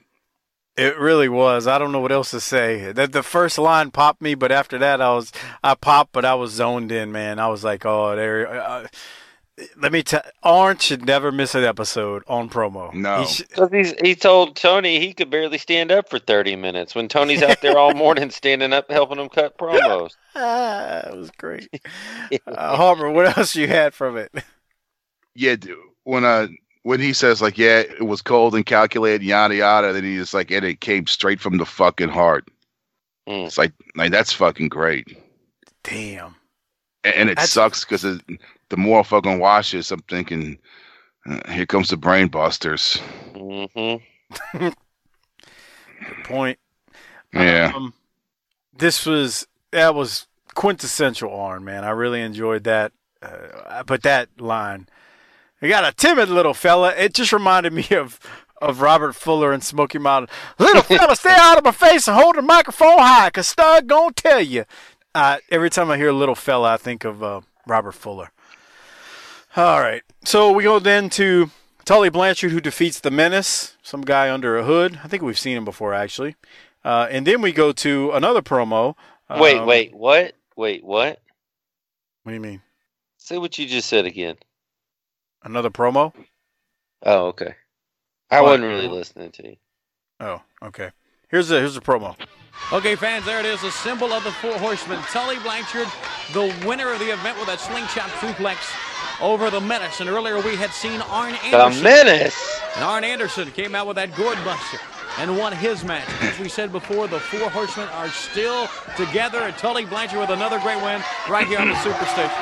It 0.78 0.96
really 1.00 1.28
was. 1.28 1.66
I 1.66 1.80
don't 1.80 1.92
know 1.92 2.02
what 2.02 2.12
else 2.12 2.30
to 2.32 2.40
say. 2.40 2.92
That 2.92 3.14
the 3.14 3.24
first 3.24 3.58
line 3.58 3.90
popped 3.90 4.22
me, 4.22 4.36
but 4.36 4.52
after 4.52 4.78
that, 4.78 5.02
I 5.02 5.12
was 5.16 5.32
I 5.64 5.74
popped, 5.74 6.14
but 6.14 6.24
I 6.24 6.36
was 6.36 6.52
zoned 6.52 6.92
in, 6.92 7.12
man. 7.12 7.40
I 7.40 7.48
was 7.48 7.64
like, 7.64 7.84
oh, 7.84 8.16
there. 8.16 8.48
Uh, 8.62 8.88
let 9.78 9.91
me 9.91 10.03
tell. 10.03 10.22
Orange 10.43 10.82
should 10.84 11.05
never 11.05 11.32
miss 11.32 11.55
an 11.55 11.64
episode 11.64 12.24
on 12.28 12.49
promo. 12.49 12.93
No. 12.93 13.22
He 13.22 13.26
sh- 13.28 13.41
Because 13.47 13.70
he's 13.72 13.93
he 14.01 14.16
told 14.16 14.55
Tony 14.55 14.99
he 14.99 15.14
could 15.14 15.30
barely 15.30 15.58
stand 15.58 15.91
up 15.91 16.10
for 16.10 16.20
thirty 16.20 16.55
minutes 16.55 16.93
when 16.93 17.08
Tony's 17.08 17.41
out 17.41 17.62
there 17.62 17.78
all 17.78 17.93
morning 17.95 18.30
standing 18.30 18.74
up 18.74 18.89
helping 18.91 19.18
him 19.20 19.30
cut 19.30 19.58
promos. 19.58 20.16
ah, 20.36 20.99
it 21.08 21.16
was 21.16 21.32
great. 21.32 21.70
Uh, 22.45 22.76
Harper, 22.76 23.10
what 23.10 23.38
else 23.38 23.55
you 23.55 23.68
had 23.68 23.93
from 23.93 24.18
it? 24.18 24.32
Yeah, 25.36 25.55
dude, 25.55 25.78
when 26.03 26.24
uh 26.26 26.47
when 26.84 26.99
he 26.99 27.12
says 27.14 27.41
like, 27.41 27.58
yeah, 27.58 27.80
it 27.80 28.05
was 28.05 28.22
cold 28.22 28.55
and 28.55 28.66
calculated, 28.66 29.24
yada 29.26 29.55
yada, 29.55 29.91
then 29.93 30.03
he's 30.03 30.34
like, 30.34 30.51
and 30.51 30.64
it 30.66 30.80
came 30.82 31.05
straight 31.08 31.39
from 31.41 31.58
the 31.58 31.66
fucking 31.66 32.10
heart. 32.10 32.47
Mm. 33.28 33.45
It's 33.47 33.58
like, 33.58 33.74
like 33.95 34.12
that's 34.12 34.32
fucking 34.32 34.70
great, 34.70 35.18
Damn. 35.84 36.36
and, 37.03 37.14
and 37.16 37.30
it 37.30 37.36
That's- 37.36 37.51
sucks 37.51 37.84
because 37.84 38.05
the 38.70 38.78
more 38.78 38.99
I 38.99 39.03
fucking 39.03 39.39
watch 39.39 39.72
this, 39.72 39.91
I'm 39.91 40.01
thinking, 40.01 40.57
uh, 41.30 41.51
here 41.51 41.65
comes 41.65 41.89
the 41.89 41.97
brain 41.97 42.28
busters. 42.28 42.97
hmm 43.36 43.95
Good 44.57 44.74
point. 46.24 46.59
Yeah, 47.34 47.72
Um, 47.76 47.93
this 48.78 49.05
was 49.05 49.47
that 49.72 49.95
was 49.95 50.28
quintessential 50.53 51.34
Arn, 51.34 51.63
man. 51.63 51.84
I 51.84 51.89
really 51.89 52.22
enjoyed 52.22 52.63
that. 52.65 52.91
Uh, 53.22 53.84
but 53.84 54.03
that 54.03 54.30
line, 54.39 54.88
you 55.61 55.70
got 55.70 55.84
a 55.86 55.91
timid 55.91 56.30
little 56.30 56.53
fella. 56.53 56.93
It 56.95 57.13
just 57.13 57.34
reminded 57.34 57.74
me 57.74 57.88
of 57.91 58.20
of 58.61 58.82
Robert 58.82 59.13
Fuller 59.13 59.51
and 59.51 59.63
Smoky 59.63 59.97
Mountain. 59.99 60.34
Little 60.59 60.82
fella, 60.97 61.15
stay 61.15 61.36
out 61.38 61.57
of 61.57 61.63
my 61.63 61.72
face 61.72 62.07
and 62.07 62.18
hold 62.18 62.36
the 62.36 62.41
microphone 62.41 62.97
high, 62.99 63.30
cause 63.30 63.47
Stud 63.47 63.88
gonna 63.88 64.13
tell 64.13 64.41
you. 64.41 64.65
Uh, 65.15 65.38
every 65.49 65.70
time 65.70 65.89
I 65.89 65.97
hear 65.97 66.11
little 66.11 66.36
fella, 66.36 66.74
I 66.74 66.78
think 66.78 67.03
of 67.03 67.24
uh, 67.24 67.41
Robert 67.65 67.93
Fuller. 67.93 68.32
All 69.58 69.82
right, 69.82 70.03
so 70.24 70.51
we 70.51 70.64
go 70.66 70.78
then 70.78 71.10
to 71.12 71.49
Tully 71.84 72.10
Blanchard, 72.10 72.51
who 72.51 72.62
defeats 72.62 72.99
the 72.99 73.10
Menace, 73.10 73.76
some 73.82 74.01
guy 74.01 74.32
under 74.32 74.55
a 74.55 74.64
hood. 74.64 74.99
I 75.03 75.08
think 75.08 75.24
we've 75.24 75.39
seen 75.39 75.58
him 75.58 75.66
before, 75.66 75.95
actually. 75.95 76.36
Uh, 76.86 77.08
and 77.10 77.26
then 77.26 77.41
we 77.41 77.51
go 77.51 77.72
to 77.72 78.12
another 78.12 78.43
promo. 78.43 78.93
Wait, 79.32 79.58
Um, 79.58 79.66
wait, 79.66 79.95
what? 79.95 80.36
Wait, 80.55 80.84
what? 80.84 81.20
What 82.22 82.30
do 82.30 82.34
you 82.36 82.39
mean? 82.39 82.62
Say 83.18 83.39
what 83.39 83.58
you 83.58 83.66
just 83.66 83.89
said 83.89 84.05
again. 84.05 84.36
Another 85.43 85.72
promo? 85.72 86.14
Oh, 87.03 87.26
okay. 87.30 87.55
I 88.30 88.41
What? 88.41 88.60
wasn't 88.60 88.66
really 88.66 88.88
listening 88.88 89.32
to 89.32 89.47
you. 89.49 89.55
Oh, 90.20 90.41
okay. 90.62 90.91
Here's 91.30 91.49
a 91.49 91.55
here's 91.60 91.76
a 91.76 91.82
promo. 91.82 92.16
Okay, 92.72 92.95
fans, 92.95 93.26
there 93.26 93.39
it 93.39 93.45
is, 93.45 93.64
a 93.64 93.72
symbol 93.72 94.14
of 94.14 94.24
the 94.24 94.32
Four 94.34 94.53
Horsemen. 94.60 94.99
Tully 95.12 95.39
Blanchard, 95.39 95.88
the 96.34 96.53
winner 96.68 96.91
of 96.91 96.99
the 96.99 97.12
event 97.12 97.39
with 97.39 97.49
a 97.49 97.58
slingshot 97.58 98.10
suplex 98.22 98.58
over 99.22 99.50
the 99.50 99.62
Menace. 99.62 100.00
And 100.00 100.10
earlier 100.10 100.39
we 100.39 100.56
had 100.56 100.72
seen 100.72 101.02
Arn 101.02 101.34
Anderson. 101.36 101.52
The 101.52 101.58
Anderson. 101.58 101.84
menace. 101.84 102.62
And 102.76 102.84
Arn 102.84 103.04
Anderson 103.04 103.52
came 103.52 103.76
out 103.76 103.88
with 103.88 103.95
that 103.95 104.16
gourd 104.16 104.38
buster 104.45 104.80
and 105.18 105.38
won 105.38 105.52
his 105.54 105.84
match. 105.84 106.08
As 106.22 106.38
we 106.39 106.50
said 106.50 106.72
before, 106.72 107.08
the 107.08 107.20
Four 107.20 107.50
Horsemen 107.50 107.88
are 107.89 108.10
still 108.10 108.68
together. 108.95 109.39
And 109.39 109.58
Tully 109.58 109.86
Blanchard 109.86 110.20
with 110.20 110.30
another 110.30 110.60
great 110.60 110.82
win 110.84 111.02
right 111.30 111.48
here 111.48 111.60
on 111.60 111.70
the 111.70 111.76
Superstation. 111.82 112.34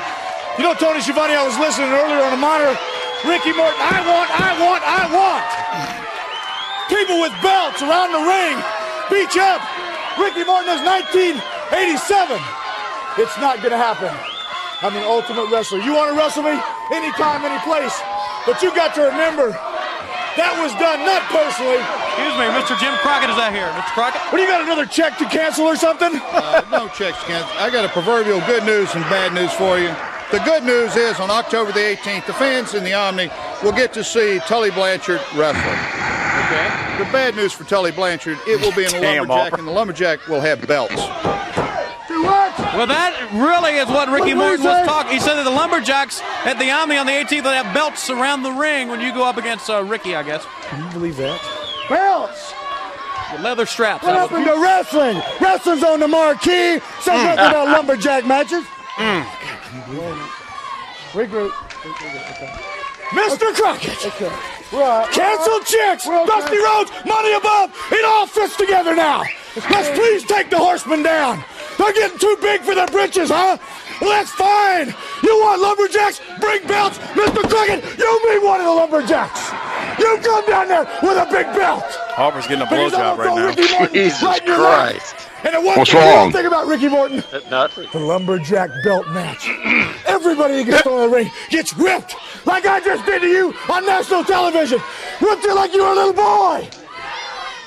You 0.58 0.64
know, 0.64 0.74
Tony 0.74 1.00
Schiavone, 1.02 1.34
I 1.36 1.44
was 1.44 1.58
listening 1.60 1.92
earlier 1.92 2.24
on 2.24 2.32
the 2.32 2.40
monitor. 2.40 2.76
Ricky 3.24 3.52
Morton, 3.56 3.80
I 3.80 4.04
want, 4.04 4.30
I 4.32 4.52
want, 4.60 4.84
I 4.84 5.04
want. 5.12 5.48
People 6.92 7.20
with 7.20 7.34
belts 7.42 7.82
around 7.82 8.12
the 8.12 8.24
ring. 8.24 8.56
Beach 9.10 9.36
up. 9.40 9.60
Ricky 10.20 10.44
Morton 10.44 10.70
is 10.76 10.84
1987. 10.84 12.40
It's 13.18 13.38
not 13.40 13.58
going 13.58 13.72
to 13.72 13.78
happen. 13.78 14.35
I'm 14.82 14.96
an 14.96 15.04
ultimate 15.04 15.50
wrestler. 15.52 15.80
You 15.80 15.94
want 15.94 16.12
to 16.12 16.18
wrestle 16.18 16.44
me? 16.44 16.56
Anytime, 16.92 17.44
any 17.46 17.60
place. 17.64 17.96
But 18.46 18.62
you 18.62 18.74
got 18.76 18.94
to 18.96 19.02
remember, 19.08 19.52
that 20.36 20.54
was 20.62 20.76
done 20.78 21.02
not 21.08 21.24
personally. 21.32 21.80
Excuse 21.80 22.36
me, 22.38 22.46
Mr. 22.54 22.76
Jim 22.80 22.94
Crockett 23.02 23.30
is 23.32 23.38
out 23.40 23.52
here. 23.56 23.68
Mr. 23.72 23.94
Crockett? 23.96 24.22
What 24.32 24.38
do 24.38 24.44
you 24.44 24.50
got, 24.50 24.62
another 24.62 24.86
check 24.86 25.18
to 25.18 25.26
cancel 25.26 25.66
or 25.66 25.76
something? 25.76 26.12
Uh, 26.32 26.62
no 26.72 26.88
checks, 26.90 27.22
Ken. 27.24 27.44
I 27.58 27.70
got 27.70 27.86
a 27.86 27.90
proverbial 27.90 28.40
good 28.42 28.64
news 28.64 28.94
and 28.94 29.04
bad 29.06 29.34
news 29.34 29.52
for 29.54 29.80
you. 29.80 29.90
The 30.32 30.40
good 30.44 30.64
news 30.64 30.96
is 30.96 31.20
on 31.20 31.30
October 31.32 31.72
the 31.72 31.80
18th, 31.80 32.26
the 32.26 32.34
fans 32.34 32.74
in 32.74 32.84
the 32.84 32.94
Omni 32.94 33.30
will 33.64 33.72
get 33.72 33.94
to 33.94 34.04
see 34.04 34.40
Tully 34.48 34.72
Blanchard 34.72 35.22
wrestle. 35.36 35.62
Okay. 36.46 36.68
The 36.98 37.10
bad 37.12 37.36
news 37.36 37.54
for 37.54 37.64
Tully 37.64 37.92
Blanchard, 37.92 38.38
it 38.48 38.60
will 38.60 38.72
be 38.76 38.84
in 38.84 38.94
a 38.96 39.00
Damn, 39.02 39.28
lumberjack, 39.28 39.38
Harper. 39.52 39.58
and 39.60 39.68
the 39.68 39.72
lumberjack 39.72 40.28
will 40.28 40.42
have 40.42 40.66
belts. 40.68 40.96
Do 42.76 42.80
what? 42.80 42.90
Well, 42.90 42.98
that 42.98 43.32
really 43.34 43.78
is 43.78 43.88
what 43.88 44.10
Ricky 44.10 44.34
What 44.34 44.58
did 44.58 44.60
Morton 44.60 44.66
was 44.66 44.86
talking. 44.86 45.14
He 45.14 45.20
said 45.20 45.36
that 45.36 45.44
the 45.44 45.52
Lumberjacks 45.52 46.22
at 46.46 46.60
the 46.60 46.72
Omni 46.72 46.98
on 46.98 47.06
the 47.06 47.14
18th 47.14 47.44
will 47.44 47.52
have 47.52 47.74
belts 47.74 48.10
around 48.10 48.44
the 48.44 48.52
ring 48.52 48.90
when 48.90 49.00
you 49.02 49.14
go 49.14 49.24
up 49.24 49.38
against 49.38 49.70
uh, 49.70 49.84
Ricky, 49.84 50.16
I 50.16 50.24
guess. 50.24 50.46
Can 50.64 50.84
you 50.84 50.92
believe 50.92 51.18
that? 51.18 51.40
Belts. 51.90 52.54
The 53.34 53.42
leather 53.42 53.66
straps. 53.66 54.04
What 54.04 54.16
happened 54.16 54.46
to 54.46 54.62
wrestling? 54.62 55.22
Wrestling's 55.42 55.84
on 55.84 56.00
the 56.00 56.08
marquee. 56.08 56.80
Says 57.02 57.08
nothing 57.08 57.46
about 57.46 57.68
lumberjack 57.68 58.26
matches. 58.26 58.66
Regroup. 61.16 61.52
Mr. 63.12 63.54
Crockett. 63.56 64.06
Okay. 64.06 64.32
Right. 64.74 65.10
Cancel 65.12 65.60
chicks. 65.62 66.06
Dusty 66.06 66.58
Rhodes. 66.58 66.92
Money 67.06 67.34
above. 67.34 67.72
It 67.92 68.06
all 68.06 68.28
fits 68.28 68.58
together 68.58 68.96
now. 68.96 69.24
Let's 69.70 69.98
please 69.98 70.24
take 70.26 70.50
the 70.50 70.58
horsemen 70.58 71.04
down. 71.04 71.44
They're 71.78 71.94
getting 71.94 72.18
too 72.20 72.38
big 72.42 72.62
for 72.62 72.74
their 72.76 72.88
britches, 72.88 73.30
huh? 73.30 73.58
Well, 74.02 74.10
that's 74.12 74.32
fine. 74.32 74.88
You 75.24 75.36
want 75.40 75.62
lumberjacks? 75.62 76.20
Bring 76.40 76.66
belts. 76.68 76.98
Mr. 77.16 77.48
Crockett, 77.50 77.84
you 77.98 78.20
be 78.28 78.46
one 78.46 78.60
of 78.60 78.66
the 78.66 78.72
lumberjacks. 78.72 79.52
You 80.00 80.18
come 80.24 80.46
down 80.48 80.68
there 80.68 80.84
with 81.02 81.18
a 81.18 81.26
big 81.32 81.46
belt. 81.56 81.84
Harper's 82.16 82.48
getting 82.48 82.62
a 82.62 82.70
Because 82.70 82.94
I'm 82.94 83.16
blowjob 83.16 83.18
right 83.18 83.36
now. 83.36 83.46
Ricky 83.48 83.72
Morton 83.78 83.94
Jesus 83.94 84.24
right 84.24 84.42
in 84.42 84.48
your 84.48 84.58
lap. 84.60 84.92
Christ. 84.92 85.16
And 85.46 85.54
the 85.54 85.62
one 85.62 85.78
What's 85.78 85.92
thing 85.92 86.02
you 86.02 86.08
wrong? 86.08 86.24
don't 86.24 86.32
think 86.32 86.48
about 86.48 86.66
Ricky 86.68 86.88
Morton, 86.90 87.24
Nothing. 87.52 87.88
the 87.94 88.00
lumberjack 88.00 88.70
belt 88.84 89.08
match. 89.10 89.48
Everybody 90.08 90.56
that 90.56 90.64
gets 90.66 90.82
thrown 90.82 91.04
in 91.04 91.10
the 91.12 91.16
ring 91.16 91.32
gets 91.50 91.76
whipped, 91.78 92.16
like 92.48 92.66
I 92.66 92.80
just 92.80 93.06
did 93.06 93.22
to 93.22 93.28
you 93.28 93.54
on 93.72 93.86
national 93.86 94.24
television. 94.24 94.80
Whipped 95.22 95.44
you 95.44 95.54
like 95.56 95.74
you 95.74 95.84
were 95.84 95.92
a 95.92 95.96
little 95.96 96.14
boy. 96.14 96.68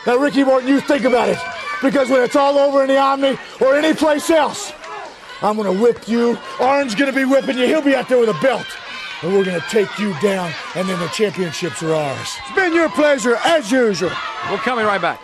Now, 0.07 0.17
Ricky 0.17 0.43
Morton, 0.45 0.69
you 0.69 0.81
think 0.81 1.05
about 1.05 1.29
it, 1.29 1.39
because 1.83 2.09
when 2.09 2.23
it's 2.23 2.37
all 2.37 2.59
over 2.59 2.83
in 2.83 2.89
the 2.89 2.99
Omni 2.99 3.39
or 3.61 3.75
any 3.77 3.95
place 3.95 4.31
else, 4.31 4.73
I'm 5.43 5.57
gonna 5.57 5.73
whip 5.73 6.09
you. 6.09 6.39
Arn's 6.61 6.95
gonna 6.95 7.13
be 7.13 7.25
whipping 7.25 7.59
you. 7.59 7.67
He'll 7.67 7.83
be 7.83 7.95
out 7.95 8.09
there 8.09 8.19
with 8.19 8.29
a 8.29 8.41
belt. 8.41 8.67
And 9.23 9.33
we're 9.33 9.45
gonna 9.45 9.65
take 9.69 9.99
you 9.99 10.15
down, 10.21 10.53
and 10.77 10.89
then 10.89 10.99
the 11.01 11.09
championships 11.09 11.83
are 11.83 11.93
ours. 11.93 12.37
It's 12.47 12.55
been 12.55 12.73
your 12.73 12.89
pleasure, 12.89 13.37
as 13.45 13.71
usual. 13.71 14.13
We're 14.51 14.59
coming 14.59 14.85
right 14.85 15.01
back. 15.01 15.21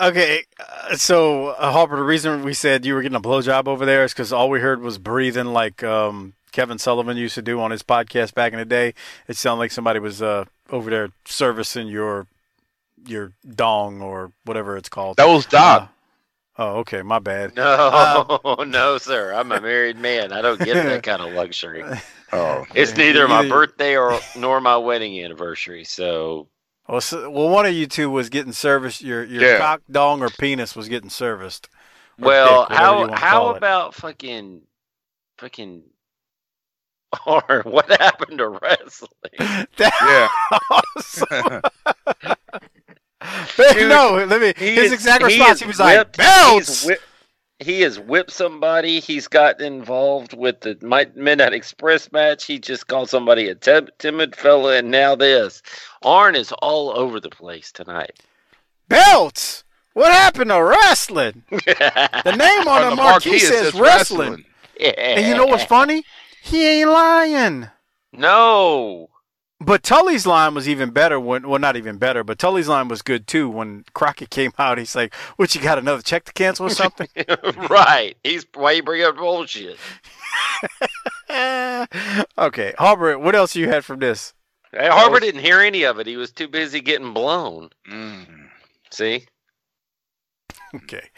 Okay, 0.00 0.44
uh, 0.60 0.96
so 0.96 1.48
uh, 1.48 1.72
Harper, 1.72 1.96
the 1.96 2.04
reason 2.04 2.44
we 2.44 2.54
said 2.54 2.86
you 2.86 2.94
were 2.94 3.02
getting 3.02 3.16
a 3.16 3.20
blowjob 3.20 3.66
over 3.66 3.84
there 3.84 4.04
is 4.04 4.12
because 4.12 4.32
all 4.32 4.48
we 4.48 4.60
heard 4.60 4.80
was 4.80 4.96
breathing 4.96 5.46
like 5.46 5.82
um, 5.82 6.34
Kevin 6.52 6.78
Sullivan 6.78 7.16
used 7.16 7.34
to 7.34 7.42
do 7.42 7.60
on 7.60 7.72
his 7.72 7.82
podcast 7.82 8.32
back 8.34 8.52
in 8.52 8.60
the 8.60 8.64
day. 8.64 8.94
It 9.26 9.36
sounded 9.36 9.58
like 9.58 9.72
somebody 9.72 9.98
was 9.98 10.22
uh, 10.22 10.44
over 10.70 10.88
there 10.88 11.10
servicing 11.24 11.88
your 11.88 12.28
your 13.08 13.32
dong 13.54 14.00
or 14.02 14.32
whatever 14.44 14.76
it's 14.76 14.88
called. 14.88 15.16
That 15.16 15.28
was 15.28 15.46
Doc. 15.46 15.82
Uh, 16.58 16.62
oh, 16.62 16.68
okay, 16.80 17.02
my 17.02 17.18
bad. 17.18 17.54
No, 17.56 18.40
no, 18.66 18.98
sir. 18.98 19.32
I'm 19.32 19.50
a 19.52 19.60
married 19.60 19.98
man. 19.98 20.32
I 20.32 20.42
don't 20.42 20.58
get 20.60 20.74
that 20.86 21.02
kind 21.02 21.22
of 21.22 21.32
luxury. 21.32 21.84
oh, 22.32 22.66
It's 22.74 22.96
neither 22.96 23.26
my 23.28 23.48
birthday 23.48 23.96
or 23.96 24.20
nor 24.36 24.60
my 24.60 24.76
wedding 24.76 25.22
anniversary. 25.24 25.84
So 25.84 26.48
Well, 26.88 27.00
so, 27.00 27.30
well, 27.30 27.48
one 27.48 27.66
of 27.66 27.72
you 27.74 27.86
two 27.86 28.10
was 28.10 28.28
getting 28.28 28.52
serviced. 28.52 29.02
Your 29.02 29.24
your 29.24 29.42
Yeah. 29.42 29.58
cock, 29.58 29.82
dong, 29.90 30.22
or 30.22 30.28
penis 30.30 30.74
was 30.76 30.88
getting 30.88 31.10
serviced. 31.10 31.68
Well, 32.18 32.66
dick, 32.68 32.76
how 32.76 33.12
how 33.12 33.38
call 33.40 33.50
it. 33.52 33.56
about 33.58 33.94
fucking 33.94 34.62
fucking 35.38 35.84
or 37.26 37.62
what 37.64 37.88
happened 38.00 38.38
to 38.38 38.48
wrestling? 38.48 39.68
yeah. 39.78 40.28
Dude, 43.56 43.88
no, 43.88 44.24
let 44.28 44.40
me. 44.40 44.52
He 44.56 44.74
His 44.74 44.86
is- 44.86 44.92
exact 44.92 45.22
he 45.26 45.36
response. 45.38 45.52
is 45.56 45.60
He 45.60 45.66
was 45.66 45.78
like, 45.80 45.98
whipped- 45.98 46.16
"Belts." 46.16 46.68
He's 46.82 46.86
whip, 46.86 47.00
he 47.60 47.80
has 47.80 47.98
whipped 47.98 48.30
somebody. 48.30 49.00
He's 49.00 49.26
gotten 49.28 49.66
involved 49.66 50.32
with 50.36 50.60
the 50.60 50.78
Mi- 50.80 51.06
Midnight 51.20 51.52
Express 51.52 52.12
match. 52.12 52.44
He 52.44 52.58
just 52.60 52.86
called 52.86 53.10
somebody 53.10 53.48
a 53.48 53.54
tim- 53.56 53.88
timid 53.98 54.36
fella, 54.36 54.76
and 54.76 54.90
now 54.90 55.16
this. 55.16 55.62
Arn 56.02 56.36
is 56.36 56.52
all 56.62 56.96
over 56.96 57.18
the 57.18 57.30
place 57.30 57.72
tonight. 57.72 58.20
Belts. 58.88 59.64
What 59.94 60.12
happened 60.12 60.50
to 60.50 60.62
wrestling? 60.62 61.42
The 61.50 62.34
name 62.38 62.68
on, 62.68 62.90
the, 62.90 62.96
marquee, 62.96 63.30
it 63.36 63.40
says 63.40 63.74
wrestling. 63.74 64.44
Yeah, 64.78 64.90
And 64.90 65.26
you 65.26 65.34
know 65.34 65.46
what's 65.46 65.64
funny? 65.64 66.04
He 66.42 66.64
ain't 66.82 66.90
lying. 66.90 67.68
No. 68.12 69.08
But 69.60 69.82
Tully's 69.82 70.24
line 70.24 70.54
was 70.54 70.68
even 70.68 70.90
better 70.90 71.18
when, 71.18 71.48
well, 71.48 71.58
not 71.58 71.76
even 71.76 71.98
better, 71.98 72.22
but 72.22 72.38
Tully's 72.38 72.68
line 72.68 72.86
was 72.86 73.02
good 73.02 73.26
too. 73.26 73.48
When 73.50 73.84
Crockett 73.92 74.30
came 74.30 74.52
out, 74.56 74.78
he's 74.78 74.94
like, 74.94 75.12
"What 75.36 75.52
you 75.54 75.60
got? 75.60 75.78
Another 75.78 76.00
check 76.02 76.24
to 76.26 76.32
cancel 76.32 76.66
or 76.66 76.70
something?" 76.70 77.08
right. 77.68 78.16
He's 78.22 78.46
why 78.54 78.72
you 78.72 78.84
bring 78.84 79.02
up 79.02 79.16
bullshit. 79.16 79.76
okay, 82.38 82.74
Harper, 82.78 83.18
what 83.18 83.34
else 83.34 83.56
you 83.56 83.68
had 83.68 83.84
from 83.84 83.98
this? 83.98 84.32
Hey, 84.72 84.88
Harper 84.88 85.18
didn't 85.18 85.40
hear 85.40 85.60
any 85.60 85.82
of 85.84 85.98
it. 85.98 86.06
He 86.06 86.16
was 86.16 86.30
too 86.30 86.46
busy 86.46 86.80
getting 86.80 87.12
blown. 87.12 87.70
Mm. 87.90 88.48
See, 88.90 89.26
Okay, 90.74 91.08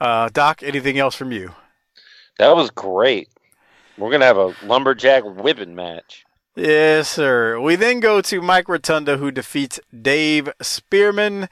uh, 0.00 0.28
Doc, 0.32 0.62
anything 0.62 0.98
else 0.98 1.14
from 1.14 1.32
you? 1.32 1.52
that 2.38 2.54
was 2.54 2.70
great. 2.70 3.28
We're 3.96 4.12
gonna 4.12 4.24
have 4.26 4.36
a 4.38 4.54
lumberjack 4.62 5.24
whipping 5.24 5.74
match. 5.74 6.24
Yes, 6.58 7.08
sir. 7.08 7.60
We 7.60 7.76
then 7.76 8.00
go 8.00 8.20
to 8.20 8.42
Mike 8.42 8.68
Rotunda, 8.68 9.16
who 9.16 9.30
defeats 9.30 9.78
Dave 10.02 10.50
Spearman, 10.60 11.48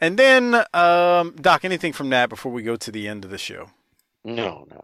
and 0.00 0.18
then 0.18 0.64
um, 0.74 1.36
Doc, 1.40 1.64
anything 1.64 1.92
from 1.92 2.10
that 2.10 2.28
before 2.28 2.50
we 2.50 2.62
go 2.62 2.74
to 2.74 2.90
the 2.90 3.06
end 3.06 3.24
of 3.24 3.30
the 3.30 3.38
show? 3.38 3.70
No, 4.24 4.34
no, 4.34 4.66
no. 4.70 4.80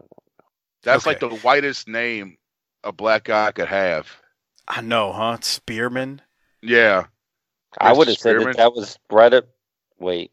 That's 0.83 1.05
Okay. 1.05 1.11
like 1.11 1.19
the 1.19 1.35
whitest 1.45 1.87
name 1.89 2.37
a 2.85 2.93
black 2.93 3.25
guy 3.25 3.51
could 3.51 3.67
have. 3.67 4.07
I 4.67 4.79
know, 4.81 5.11
huh? 5.11 5.39
Spearman. 5.41 6.21
Yeah. 6.61 7.07
I 7.77 7.91
would 7.91 8.07
have 8.07 8.17
said 8.17 8.39
that 8.39 8.55
that 8.57 8.73
was 8.73 8.97
right 9.11 9.33
up. 9.33 9.45
Wait, 9.99 10.31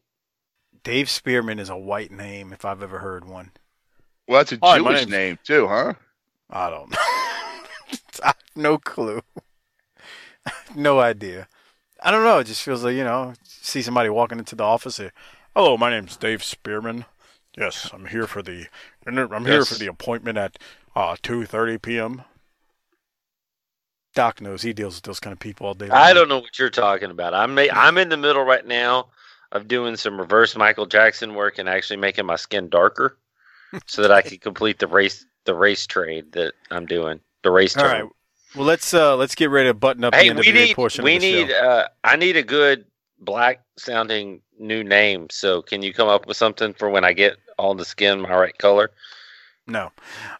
Dave 0.83 1.09
Spearman 1.09 1.59
is 1.59 1.69
a 1.69 1.77
white 1.77 2.11
name 2.11 2.53
if 2.53 2.63
I've 2.63 2.81
ever 2.81 2.99
heard 2.99 3.25
one. 3.25 3.51
Well, 4.27 4.39
that's 4.39 4.53
a 4.53 4.59
Hi, 4.63 4.77
my 4.79 4.93
Jewish 4.95 5.07
name 5.09 5.39
too, 5.43 5.67
huh? 5.67 5.93
I 6.49 6.69
don't 6.69 6.89
know. 6.89 6.97
I 8.23 8.27
have 8.27 8.35
no 8.55 8.77
clue. 8.77 9.21
no 10.75 10.99
idea. 10.99 11.47
I 12.01 12.11
don't 12.11 12.23
know. 12.23 12.39
It 12.39 12.45
just 12.45 12.63
feels 12.63 12.83
like, 12.83 12.95
you 12.95 13.03
know, 13.03 13.33
see 13.43 13.81
somebody 13.81 14.09
walking 14.09 14.39
into 14.39 14.55
the 14.55 14.63
office 14.63 14.97
here. 14.97 15.13
Hello, 15.55 15.77
my 15.77 15.89
name's 15.89 16.17
Dave 16.17 16.43
Spearman. 16.43 17.05
Yes, 17.57 17.91
I'm 17.93 18.07
here 18.07 18.25
for 18.27 18.41
the 18.41 18.65
I'm 19.05 19.45
here 19.45 19.59
Yes. 19.59 19.69
for 19.69 19.75
the 19.75 19.87
appointment 19.87 20.37
at 20.37 20.57
uh 20.95 21.15
2:30 21.21 21.81
p.m. 21.81 22.23
Doc 24.15 24.41
knows 24.41 24.61
he 24.63 24.73
deals 24.73 24.95
with 24.95 25.03
those 25.03 25.19
kind 25.19 25.33
of 25.33 25.39
people 25.39 25.67
all 25.67 25.73
day. 25.73 25.89
I 25.89 26.13
don't 26.13 26.29
know 26.29 26.39
what 26.39 26.57
you're 26.57 26.69
talking 26.69 27.11
about. 27.11 27.33
I'm 27.33 27.57
I'm 27.57 27.97
in 27.97 28.09
the 28.09 28.17
middle 28.17 28.43
right 28.43 28.65
now 28.65 29.09
of 29.51 29.67
doing 29.67 29.95
some 29.95 30.19
reverse 30.19 30.55
Michael 30.55 30.87
Jackson 30.87 31.35
work 31.35 31.59
and 31.59 31.69
actually 31.69 31.97
making 31.97 32.25
my 32.25 32.35
skin 32.35 32.69
darker, 32.69 33.17
so 33.87 34.01
that 34.01 34.11
I 34.11 34.21
can 34.27 34.37
complete 34.39 34.79
the 34.79 34.87
race 34.87 35.25
the 35.45 35.53
race 35.53 35.85
trade 35.85 36.31
that 36.33 36.53
I'm 36.71 36.85
doing. 36.85 37.19
The 37.43 37.51
race 37.51 37.75
All 37.75 37.83
term. 37.83 38.05
right. 38.05 38.11
Well, 38.55 38.65
let's 38.65 38.93
uh 38.93 39.15
let's 39.15 39.35
get 39.35 39.49
ready 39.49 39.69
to 39.69 39.73
button 39.73 40.03
up 40.03 40.13
Hey, 40.13 40.29
the 40.29 40.35
we 40.35 40.51
need 40.51 40.75
portion 40.75 41.03
we 41.03 41.17
need 41.17 41.51
uh 41.51 41.87
I 42.03 42.15
need 42.15 42.37
a 42.37 42.43
good 42.43 42.85
black 43.19 43.61
sounding 43.77 44.41
new 44.59 44.83
name. 44.83 45.27
So 45.31 45.61
can 45.61 45.81
you 45.81 45.93
come 45.93 46.07
up 46.07 46.27
with 46.27 46.37
something 46.37 46.73
for 46.73 46.89
when 46.89 47.03
I 47.03 47.13
get 47.13 47.37
all 47.57 47.75
the 47.75 47.85
skin 47.85 48.21
my 48.21 48.35
right 48.35 48.57
color? 48.57 48.91
No. 49.65 49.91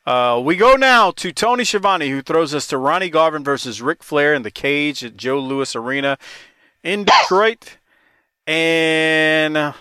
Uh, 0.05 0.41
we 0.43 0.57
go 0.57 0.75
now 0.75 1.11
to 1.11 1.31
Tony 1.31 1.63
Schiavone, 1.63 2.09
who 2.09 2.21
throws 2.21 2.53
us 2.53 2.67
to 2.67 2.77
Ronnie 2.77 3.09
Garvin 3.09 3.43
versus 3.43 3.81
Ric 3.81 4.03
Flair 4.03 4.33
in 4.33 4.41
the 4.41 4.51
cage 4.51 5.03
at 5.03 5.15
Joe 5.15 5.39
Louis 5.39 5.75
Arena 5.75 6.17
in 6.83 7.05
Detroit. 7.05 7.77
And 8.45 9.73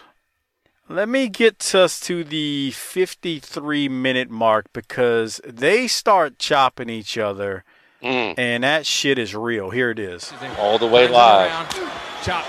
let 0.88 1.08
me 1.08 1.28
get 1.28 1.74
us 1.74 1.98
to 2.00 2.22
the 2.22 2.70
53 2.70 3.88
minute 3.88 4.30
mark 4.30 4.66
because 4.72 5.40
they 5.44 5.88
start 5.88 6.38
chopping 6.38 6.88
each 6.88 7.18
other, 7.18 7.64
Mm, 8.02 8.34
and 8.36 8.64
that 8.64 8.84
shit 8.84 9.18
is 9.18 9.34
real. 9.34 9.70
Here 9.70 9.90
it 9.90 9.98
is. 9.98 10.32
all 10.58 10.78
the 10.78 10.86
way 10.86 11.02
Turns 11.06 11.14
live. 11.16 11.50
around. 11.50 11.68
Chop. 12.24 12.44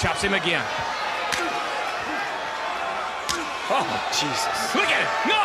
Chops 0.00 0.22
him 0.22 0.34
again. 0.34 0.64
Oh, 3.70 3.86
Jesus. 4.12 4.74
look 4.76 4.86
at 4.86 5.00
it. 5.02 5.10
No. 5.26 5.42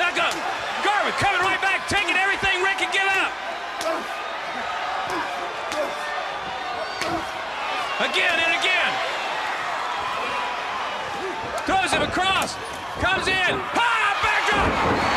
Now 0.00 0.10
go. 0.16 0.26
Garvin 0.82 1.12
coming 1.20 1.42
right 1.42 1.60
back, 1.60 1.86
taking 1.86 2.16
everything 2.16 2.62
Rick 2.64 2.78
can 2.78 2.90
give 2.90 3.06
up. 3.06 3.30
Again 8.00 8.34
and 8.40 8.52
again. 8.58 8.92
Throws 11.66 11.92
him 11.92 12.02
across. 12.02 12.56
Comes 12.98 13.28
in. 13.28 13.52
Ha! 13.78 13.90
Backdrop. 14.24 15.11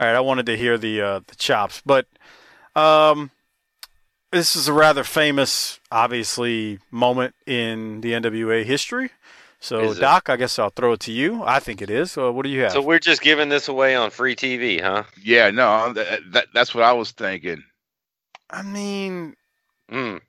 All 0.00 0.06
right, 0.06 0.16
I 0.16 0.20
wanted 0.20 0.46
to 0.46 0.56
hear 0.56 0.78
the 0.78 1.00
uh, 1.00 1.20
the 1.26 1.36
chops, 1.36 1.82
but 1.84 2.06
um, 2.74 3.30
this 4.32 4.56
is 4.56 4.66
a 4.66 4.72
rather 4.72 5.04
famous, 5.04 5.78
obviously, 5.92 6.78
moment 6.90 7.34
in 7.46 8.00
the 8.00 8.12
NWA 8.12 8.64
history. 8.64 9.10
So, 9.62 9.80
Is 9.80 9.98
it? 9.98 10.00
Doc, 10.00 10.30
I 10.30 10.36
guess 10.36 10.58
I'll 10.58 10.70
throw 10.70 10.92
it 10.94 11.00
to 11.00 11.12
you. 11.12 11.42
I 11.44 11.60
think 11.60 11.82
it 11.82 11.90
is. 11.90 12.16
Uh, 12.16 12.32
what 12.32 12.44
do 12.44 12.48
you 12.48 12.62
have? 12.62 12.72
So 12.72 12.80
we're 12.80 12.98
just 12.98 13.20
giving 13.20 13.50
this 13.50 13.68
away 13.68 13.94
on 13.94 14.08
free 14.10 14.34
TV, 14.34 14.80
huh? 14.80 15.02
Yeah, 15.22 15.50
no, 15.50 15.92
that, 15.92 16.20
that, 16.32 16.46
that's 16.54 16.74
what 16.74 16.82
I 16.82 16.94
was 16.94 17.10
thinking. 17.10 17.62
I 18.48 18.62
mean, 18.62 19.36
Mm. 19.90 20.20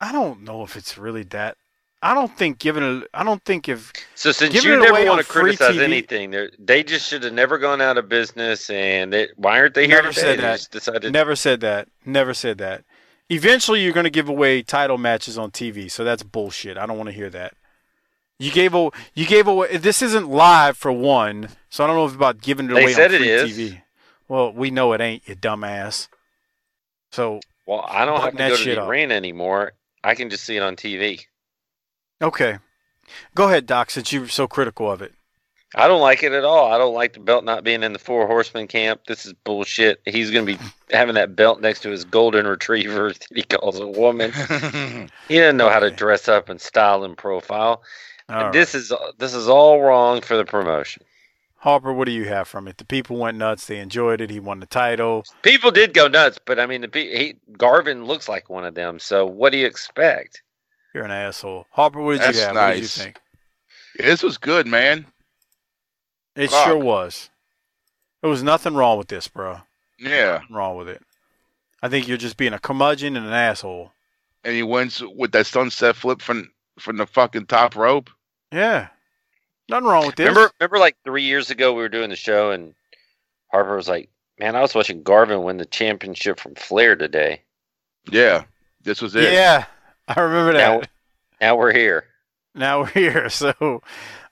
I 0.00 0.12
don't 0.12 0.42
know 0.42 0.62
if 0.62 0.76
it's 0.76 0.96
really 0.96 1.24
that. 1.24 1.56
I 2.02 2.14
don't 2.14 2.36
think 2.36 2.58
giving 2.58 2.82
it. 3.02 3.08
I 3.12 3.24
don't 3.24 3.44
think 3.44 3.68
if 3.68 3.92
So 4.14 4.30
since 4.30 4.62
you 4.62 4.74
it 4.74 4.80
never 4.82 5.04
want 5.04 5.20
to 5.20 5.26
criticize 5.26 5.74
TV 5.76 5.82
anything, 5.82 6.30
they're- 6.30 6.82
just 6.84 7.08
should 7.08 7.24
have 7.24 7.32
never 7.32 7.58
gone 7.58 7.80
out 7.80 7.98
of 7.98 8.08
business. 8.08 8.70
And 8.70 9.12
they, 9.12 9.28
why 9.36 9.58
aren't 9.58 9.74
they 9.74 9.86
here 9.86 9.96
Never 9.96 10.12
today? 10.12 10.20
said 10.20 10.38
They 10.38 10.42
that. 10.42 10.56
just 10.58 10.70
decided. 10.70 11.12
never 11.12 11.34
said 11.34 11.60
that. 11.60 11.88
Never 12.04 12.34
said 12.34 12.58
that. 12.58 12.84
Eventually, 13.30 13.82
you're 13.82 13.92
going 13.92 14.04
to 14.04 14.10
give 14.10 14.28
away 14.28 14.62
title 14.62 14.96
matches 14.96 15.36
on 15.36 15.50
TV, 15.50 15.90
so 15.90 16.02
that's 16.04 16.22
bullshit. 16.22 16.78
I 16.78 16.86
don't 16.86 16.96
want 16.96 17.08
to 17.08 17.14
hear 17.14 17.28
that. 17.30 17.54
You 18.38 18.52
gave 18.52 18.74
a, 18.74 18.90
you 19.14 19.26
gave 19.26 19.48
away. 19.48 19.76
This 19.76 20.00
isn't 20.00 20.28
live 20.28 20.76
for 20.76 20.92
one, 20.92 21.48
so 21.68 21.82
I 21.82 21.88
don't 21.88 21.96
know 21.96 22.06
if 22.06 22.14
about 22.14 22.40
giving 22.40 22.70
it 22.70 22.74
They 22.74 22.82
away 22.84 22.92
said 22.92 23.12
on 23.12 23.18
free 23.18 23.28
is. 23.30 23.58
TV. 23.58 23.82
Well, 24.28 24.52
we 24.52 24.70
know 24.70 24.92
it 24.92 25.00
ain't, 25.00 25.26
you 25.28 25.34
dumbass. 25.34 26.06
So 27.10 27.40
Well, 27.66 27.84
I 27.88 28.04
don't 28.04 28.20
have 28.20 28.32
to 28.32 28.38
go 28.38 28.56
to 28.56 28.74
the 28.76 28.84
arena 28.86 29.14
anymore. 29.14 29.72
I 30.04 30.14
can 30.14 30.30
just 30.30 30.44
see 30.44 30.56
it 30.56 30.62
on 30.62 30.76
TV. 30.76 31.24
Okay, 32.20 32.58
go 33.34 33.48
ahead, 33.48 33.66
Doc. 33.66 33.90
Since 33.90 34.12
you're 34.12 34.28
so 34.28 34.46
critical 34.46 34.90
of 34.90 35.02
it, 35.02 35.14
I 35.74 35.86
don't 35.86 36.00
like 36.00 36.22
it 36.22 36.32
at 36.32 36.44
all. 36.44 36.72
I 36.72 36.78
don't 36.78 36.94
like 36.94 37.12
the 37.12 37.20
belt 37.20 37.44
not 37.44 37.62
being 37.62 37.82
in 37.82 37.92
the 37.92 37.98
four 37.98 38.26
horsemen 38.26 38.68
camp. 38.68 39.02
This 39.06 39.26
is 39.26 39.34
bullshit. 39.44 40.00
He's 40.06 40.30
going 40.30 40.46
to 40.46 40.56
be 40.56 40.64
having 40.90 41.14
that 41.16 41.36
belt 41.36 41.60
next 41.60 41.80
to 41.80 41.90
his 41.90 42.04
golden 42.04 42.46
retriever 42.46 43.12
that 43.12 43.26
he 43.34 43.42
calls 43.42 43.78
a 43.78 43.86
woman. 43.86 44.32
He 45.28 45.36
doesn't 45.36 45.58
know 45.58 45.68
how 45.68 45.80
to 45.80 45.90
dress 45.90 46.26
up 46.26 46.48
and 46.48 46.58
style 46.58 47.04
and 47.04 47.16
profile. 47.16 47.82
All 48.30 48.50
this 48.50 48.74
is 48.74 48.92
this 49.18 49.34
is 49.34 49.48
all 49.48 49.80
wrong 49.82 50.22
for 50.22 50.38
the 50.38 50.44
promotion. 50.44 51.02
Harper, 51.56 51.92
what 51.92 52.06
do 52.06 52.12
you 52.12 52.24
have 52.26 52.46
from 52.48 52.68
it? 52.68 52.78
The 52.78 52.84
people 52.84 53.16
went 53.16 53.36
nuts. 53.36 53.66
They 53.66 53.78
enjoyed 53.78 54.20
it. 54.20 54.30
He 54.30 54.40
won 54.40 54.60
the 54.60 54.66
title. 54.66 55.24
People 55.42 55.70
did 55.70 55.92
go 55.92 56.08
nuts, 56.08 56.38
but 56.42 56.58
I 56.58 56.66
mean, 56.66 56.82
the 56.82 56.88
he, 56.92 57.36
Garvin 57.56 58.04
looks 58.04 58.28
like 58.28 58.48
one 58.48 58.64
of 58.64 58.74
them. 58.74 58.98
So 58.98 59.26
what 59.26 59.52
do 59.52 59.58
you 59.58 59.66
expect? 59.66 60.42
You're 60.94 61.04
an 61.04 61.10
asshole. 61.10 61.66
Harper, 61.70 62.00
what 62.00 62.12
did 62.12 62.20
That's 62.22 62.36
you 62.38 62.44
have? 62.44 62.54
What 62.54 62.66
did 62.70 62.76
you 62.76 62.82
nice. 62.82 62.96
think? 62.98 63.20
This 63.98 64.22
was 64.22 64.38
good, 64.38 64.66
man. 64.66 65.06
It 66.36 66.50
Fuck. 66.50 66.66
sure 66.66 66.78
was. 66.78 67.30
There 68.22 68.30
was 68.30 68.42
nothing 68.42 68.74
wrong 68.74 68.98
with 68.98 69.08
this, 69.08 69.28
bro. 69.28 69.58
Yeah, 69.98 70.38
Nothing 70.40 70.56
wrong 70.56 70.76
with 70.76 70.88
it. 70.88 71.02
I 71.82 71.88
think 71.88 72.06
you're 72.08 72.16
just 72.16 72.36
being 72.36 72.52
a 72.52 72.58
curmudgeon 72.58 73.16
and 73.16 73.26
an 73.26 73.32
asshole. 73.32 73.92
and 74.44 74.54
he 74.54 74.62
wins 74.62 75.02
with 75.14 75.32
that 75.32 75.46
sunset 75.46 75.96
flip 75.96 76.20
from 76.22 76.50
from 76.78 76.96
the 76.96 77.06
fucking 77.06 77.46
top 77.46 77.74
rope. 77.76 78.08
Yeah. 78.52 78.88
Nothing 79.68 79.88
wrong 79.88 80.06
with 80.06 80.14
this. 80.16 80.28
Remember, 80.28 80.50
remember, 80.60 80.78
like 80.78 80.96
three 81.04 81.24
years 81.24 81.50
ago, 81.50 81.72
we 81.74 81.82
were 81.82 81.88
doing 81.88 82.10
the 82.10 82.16
show, 82.16 82.52
and 82.52 82.74
Harper 83.50 83.76
was 83.76 83.88
like, 83.88 84.08
"Man, 84.38 84.54
I 84.56 84.60
was 84.62 84.74
watching 84.74 85.02
Garvin 85.02 85.42
win 85.42 85.56
the 85.58 85.66
championship 85.66 86.38
from 86.40 86.54
Flair 86.54 86.94
today. 86.96 87.42
Yeah, 88.10 88.44
this 88.82 89.02
was 89.02 89.14
it. 89.16 89.32
Yeah. 89.32 89.66
I 90.16 90.20
remember 90.20 90.54
that. 90.54 90.88
now 91.40 91.56
we're 91.56 91.72
here." 91.72 92.04
Now 92.54 92.80
we're 92.80 92.86
here. 92.88 93.28
So 93.30 93.82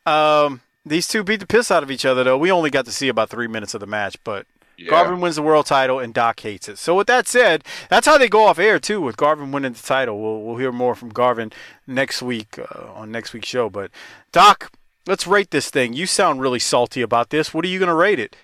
um, 0.06 0.60
these 0.84 1.08
two 1.08 1.24
beat 1.24 1.40
the 1.40 1.46
piss 1.46 1.70
out 1.70 1.82
of 1.82 1.90
each 1.90 2.04
other, 2.04 2.24
though. 2.24 2.38
We 2.38 2.50
only 2.50 2.70
got 2.70 2.84
to 2.86 2.92
see 2.92 3.08
about 3.08 3.30
three 3.30 3.48
minutes 3.48 3.74
of 3.74 3.80
the 3.80 3.86
match, 3.86 4.16
but 4.24 4.46
Yeah. 4.76 4.90
Garvin 4.90 5.20
wins 5.20 5.36
the 5.36 5.42
world 5.42 5.66
title 5.66 5.98
and 6.00 6.14
Doc 6.14 6.40
hates 6.40 6.68
it. 6.68 6.78
So 6.78 6.94
with 6.96 7.06
that 7.08 7.28
said, 7.28 7.64
that's 7.88 8.06
how 8.06 8.18
they 8.18 8.28
go 8.28 8.44
off 8.44 8.58
air 8.58 8.78
too. 8.78 9.00
With 9.00 9.16
Garvin 9.16 9.52
winning 9.52 9.72
the 9.74 9.82
title, 9.82 10.20
we'll 10.20 10.42
we'll 10.42 10.56
hear 10.58 10.72
more 10.72 10.94
from 10.94 11.10
Garvin 11.10 11.52
next 11.86 12.22
week 12.22 12.58
uh, 12.58 12.92
on 12.94 13.10
next 13.12 13.32
week's 13.32 13.48
show. 13.48 13.70
But 13.70 13.90
Doc, 14.32 14.72
let's 15.06 15.26
rate 15.26 15.50
this 15.50 15.70
thing. 15.70 15.92
You 15.94 16.06
sound 16.06 16.40
really 16.40 16.60
salty 16.60 17.02
about 17.02 17.30
this. 17.30 17.52
What 17.54 17.64
are 17.64 17.68
you 17.68 17.78
going 17.78 17.88
to 17.88 17.94
rate 17.94 18.18
it? 18.20 18.36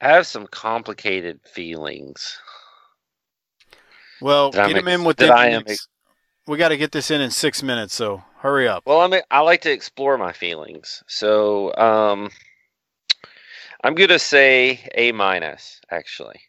I 0.00 0.08
have 0.10 0.26
some 0.28 0.46
complicated 0.46 1.40
feelings. 1.42 2.38
Well, 4.20 4.52
That 4.52 4.64
get 4.64 4.76
I'm 4.76 4.78
him 4.78 4.88
in 4.88 5.04
with 5.04 5.18
that 5.18 5.30
I 5.30 5.50
the 5.50 5.50
am 5.50 5.64
we 6.46 6.58
got 6.58 6.68
to 6.68 6.76
get 6.76 6.92
this 6.92 7.10
in 7.10 7.20
in 7.20 7.30
six 7.30 7.62
minutes, 7.62 7.94
so 7.94 8.22
hurry 8.38 8.68
up. 8.68 8.84
Well, 8.86 9.00
I 9.00 9.06
mean, 9.08 9.22
I 9.30 9.40
like 9.40 9.62
to 9.62 9.72
explore 9.72 10.18
my 10.18 10.32
feelings, 10.32 11.02
so 11.06 11.74
um, 11.76 12.30
I'm 13.82 13.94
gonna 13.94 14.18
say 14.18 14.86
A 14.94 15.12
minus. 15.12 15.80
Actually, 15.90 16.40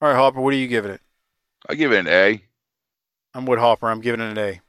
All 0.00 0.08
right, 0.08 0.16
Harper, 0.16 0.40
what 0.40 0.54
are 0.54 0.58
you 0.58 0.68
giving 0.68 0.92
it? 0.92 1.00
I 1.68 1.74
give 1.74 1.92
it 1.92 2.00
an 2.00 2.08
A. 2.08 2.42
I'm 3.34 3.46
with 3.46 3.58
Harper. 3.58 3.88
I'm 3.88 4.00
giving 4.00 4.20
it 4.20 4.32
an 4.32 4.38
A. 4.38 4.60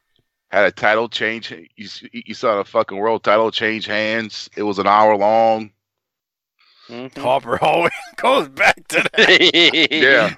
Had 0.49 0.65
a 0.65 0.71
title 0.71 1.09
change. 1.09 1.51
You 1.75 1.87
you 2.11 2.33
saw 2.33 2.57
the 2.57 2.65
fucking 2.65 2.97
world 2.97 3.23
title 3.23 3.51
change 3.51 3.85
hands. 3.85 4.49
It 4.55 4.63
was 4.63 4.79
an 4.79 4.87
hour 4.87 5.15
long. 5.17 5.71
Mhm. 6.91 7.17
Harper 7.17 7.63
always 7.63 7.91
goes 8.17 8.49
back 8.49 8.85
to 8.89 8.97
that. 9.13 9.89
Yeah, 9.91 10.35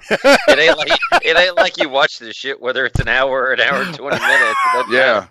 it 0.47 0.59
ain't 0.59 0.77
like 0.77 0.99
it 1.23 1.37
ain't 1.37 1.55
like 1.55 1.77
you 1.77 1.89
watch 1.89 2.19
this 2.19 2.35
shit 2.35 2.61
whether 2.61 2.85
it's 2.85 2.99
an 2.99 3.07
hour 3.07 3.31
or 3.41 3.53
an 3.53 3.59
hour 3.61 3.81
and 3.81 3.95
twenty 3.95 4.19
minutes. 4.21 4.59
Yeah. 4.91 5.27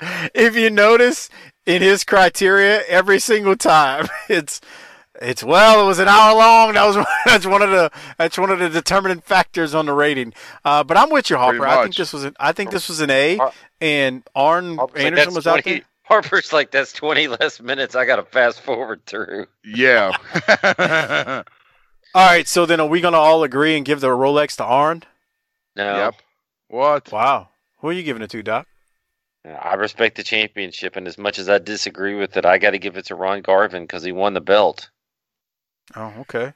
matter. 0.00 0.30
if 0.34 0.54
you 0.56 0.68
notice 0.70 1.30
in 1.64 1.80
his 1.82 2.04
criteria 2.04 2.82
every 2.86 3.18
single 3.18 3.56
time 3.56 4.06
it's 4.28 4.60
it's 5.20 5.42
well 5.42 5.82
it 5.82 5.86
was 5.86 5.98
an 5.98 6.06
hour 6.06 6.36
long 6.36 6.74
that 6.74 6.84
was 6.86 7.04
that's 7.26 7.46
one 7.46 7.62
of 7.62 7.70
the 7.70 7.90
that's 8.18 8.38
one 8.38 8.50
of 8.50 8.58
the 8.60 8.68
determining 8.68 9.20
factors 9.20 9.74
on 9.74 9.86
the 9.86 9.92
rating 9.92 10.32
uh, 10.64 10.84
but 10.84 10.96
i'm 10.96 11.10
with 11.10 11.28
you 11.30 11.36
Hopper. 11.36 11.66
I 11.66 11.82
think 11.82 11.96
this 11.96 12.12
was 12.12 12.22
an 12.24 12.36
i 12.38 12.52
think 12.52 12.70
this 12.70 12.88
was 12.88 13.00
an 13.00 13.10
a 13.10 13.38
and 13.80 14.22
arn 14.36 14.78
anderson 14.94 15.34
was 15.34 15.46
out 15.48 15.62
20 15.62 15.70
there 15.78 15.82
Harper's 16.08 16.52
like 16.52 16.70
that's 16.70 16.92
twenty 16.92 17.28
less 17.28 17.60
minutes. 17.60 17.94
I 17.94 18.04
got 18.06 18.16
to 18.16 18.22
fast 18.24 18.60
forward 18.62 19.04
through. 19.06 19.46
Yeah. 19.64 20.16
all 22.14 22.26
right 22.26 22.48
so 22.48 22.64
then 22.64 22.80
are 22.80 22.86
we 22.86 23.00
gonna 23.02 23.18
all 23.18 23.44
agree 23.44 23.76
and 23.76 23.84
give 23.84 24.00
the 24.00 24.08
rolex 24.08 24.56
to 24.56 24.64
arn 24.64 25.02
No, 25.76 25.96
Yep. 25.96 26.14
what? 26.68 27.12
wow 27.12 27.50
who 27.80 27.88
are 27.88 27.92
you 27.92 28.02
giving 28.02 28.22
it 28.22 28.30
to 28.30 28.42
doc 28.42 28.66
I 29.44 29.74
respect 29.74 30.16
the 30.16 30.22
championship, 30.24 30.96
and 30.96 31.06
as 31.06 31.16
much 31.16 31.38
as 31.38 31.48
I 31.48 31.58
disagree 31.58 32.14
with 32.14 32.36
it, 32.36 32.44
I 32.44 32.58
got 32.58 32.72
to 32.72 32.78
give 32.78 32.98
it 32.98 33.06
to 33.06 33.14
Ron 33.14 33.40
Garvin 33.40 33.84
because 33.84 34.02
he 34.02 34.12
won 34.12 34.34
the 34.34 34.40
belt. 34.40 34.90
oh 35.96 36.12
okay 36.20 36.52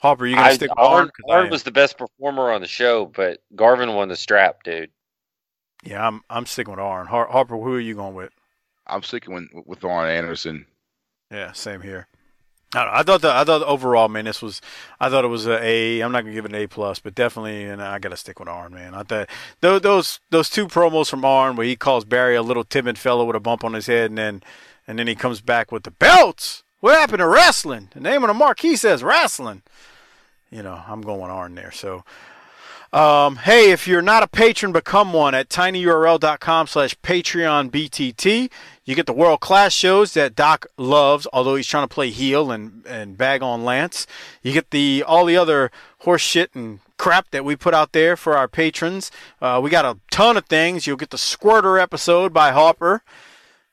harper 0.00 0.26
you 0.26 0.36
gonna 0.36 0.48
I, 0.48 0.54
stick 0.54 0.70
with 0.70 0.78
Arn, 0.78 0.92
arn 0.94 1.06
'Cause 1.08 1.30
I 1.30 1.34
Arn 1.36 1.50
was 1.50 1.62
the 1.62 1.70
best 1.72 1.96
performer 1.98 2.52
on 2.52 2.60
the 2.60 2.68
show, 2.68 3.06
but 3.06 3.40
Garvin 3.56 3.94
won 3.94 4.08
the 4.08 4.16
strap, 4.16 4.62
dude. 4.62 4.90
yeah 5.84 6.06
i'm 6.06 6.22
i'm 6.30 6.44
sticking 6.46 6.70
with 6.72 6.80
arn 6.80 7.06
Har- 7.06 7.28
harper 7.30 7.56
who 7.56 7.74
are 7.74 7.80
you 7.80 7.94
going 7.94 8.14
with 8.14 8.30
I'm 8.86 9.02
sticking 9.02 9.34
with 9.34 9.66
with 9.66 9.84
Arn 9.84 10.10
Anderson. 10.10 10.66
Yeah, 11.30 11.52
same 11.52 11.80
here. 11.80 12.08
I, 12.74 13.00
I 13.00 13.02
thought 13.02 13.22
the 13.22 13.32
I 13.32 13.44
thought 13.44 13.62
overall, 13.62 14.08
man, 14.08 14.24
this 14.24 14.42
was 14.42 14.60
I 15.00 15.08
thought 15.08 15.24
it 15.24 15.28
was 15.28 15.46
a 15.46 15.62
A. 15.62 16.00
I'm 16.00 16.12
not 16.12 16.22
gonna 16.22 16.34
give 16.34 16.44
it 16.44 16.52
an 16.52 16.60
A 16.60 16.66
plus, 16.66 16.98
but 16.98 17.14
definitely, 17.14 17.64
and 17.64 17.82
I 17.82 17.98
gotta 17.98 18.16
stick 18.16 18.38
with 18.38 18.48
Arn, 18.48 18.72
man. 18.74 18.94
I 18.94 19.02
thought 19.02 19.28
those 19.60 19.80
those 19.82 20.20
those 20.30 20.50
two 20.50 20.66
promos 20.66 21.08
from 21.08 21.24
Arn 21.24 21.56
where 21.56 21.66
he 21.66 21.76
calls 21.76 22.04
Barry 22.04 22.36
a 22.36 22.42
little 22.42 22.64
timid 22.64 22.98
fellow 22.98 23.24
with 23.24 23.36
a 23.36 23.40
bump 23.40 23.64
on 23.64 23.74
his 23.74 23.86
head, 23.86 24.10
and 24.10 24.18
then 24.18 24.42
and 24.86 24.98
then 24.98 25.06
he 25.06 25.14
comes 25.14 25.40
back 25.40 25.70
with 25.70 25.84
the 25.84 25.90
belts. 25.90 26.62
What 26.80 26.98
happened 26.98 27.20
to 27.20 27.28
wrestling? 27.28 27.88
The 27.94 28.00
name 28.00 28.22
on 28.24 28.28
the 28.28 28.34
marquee 28.34 28.74
says 28.74 29.04
wrestling. 29.04 29.62
you 30.50 30.62
know, 30.62 30.82
I'm 30.88 31.00
going 31.00 31.30
Arn 31.30 31.54
there. 31.54 31.70
So, 31.70 32.04
um, 32.92 33.36
hey, 33.36 33.70
if 33.70 33.88
you're 33.88 34.02
not 34.02 34.22
a 34.22 34.28
patron, 34.28 34.72
become 34.72 35.12
one 35.12 35.34
at 35.34 35.48
tinyurl.com 35.48 36.66
slash 36.66 36.94
Patreon 37.00 37.70
BTT. 37.70 38.50
You 38.84 38.94
get 38.94 39.06
the 39.06 39.12
world 39.12 39.40
class 39.40 39.72
shows 39.72 40.12
that 40.14 40.34
Doc 40.34 40.66
loves, 40.76 41.26
although 41.32 41.54
he's 41.54 41.66
trying 41.66 41.84
to 41.84 41.94
play 41.94 42.10
heel 42.10 42.50
and, 42.50 42.84
and 42.86 43.16
bag 43.16 43.42
on 43.42 43.64
Lance. 43.64 44.06
You 44.42 44.52
get 44.52 44.70
the 44.70 45.04
all 45.06 45.24
the 45.24 45.36
other 45.36 45.70
horse 46.00 46.20
shit 46.20 46.54
and 46.54 46.80
crap 46.98 47.30
that 47.30 47.44
we 47.44 47.56
put 47.56 47.74
out 47.74 47.92
there 47.92 48.16
for 48.16 48.36
our 48.36 48.46
patrons. 48.48 49.10
Uh, 49.40 49.60
we 49.62 49.70
got 49.70 49.84
a 49.84 49.98
ton 50.10 50.36
of 50.36 50.44
things. 50.46 50.86
You'll 50.86 50.96
get 50.96 51.10
the 51.10 51.18
Squirter 51.18 51.78
episode 51.78 52.32
by 52.32 52.50
Hopper. 52.50 53.02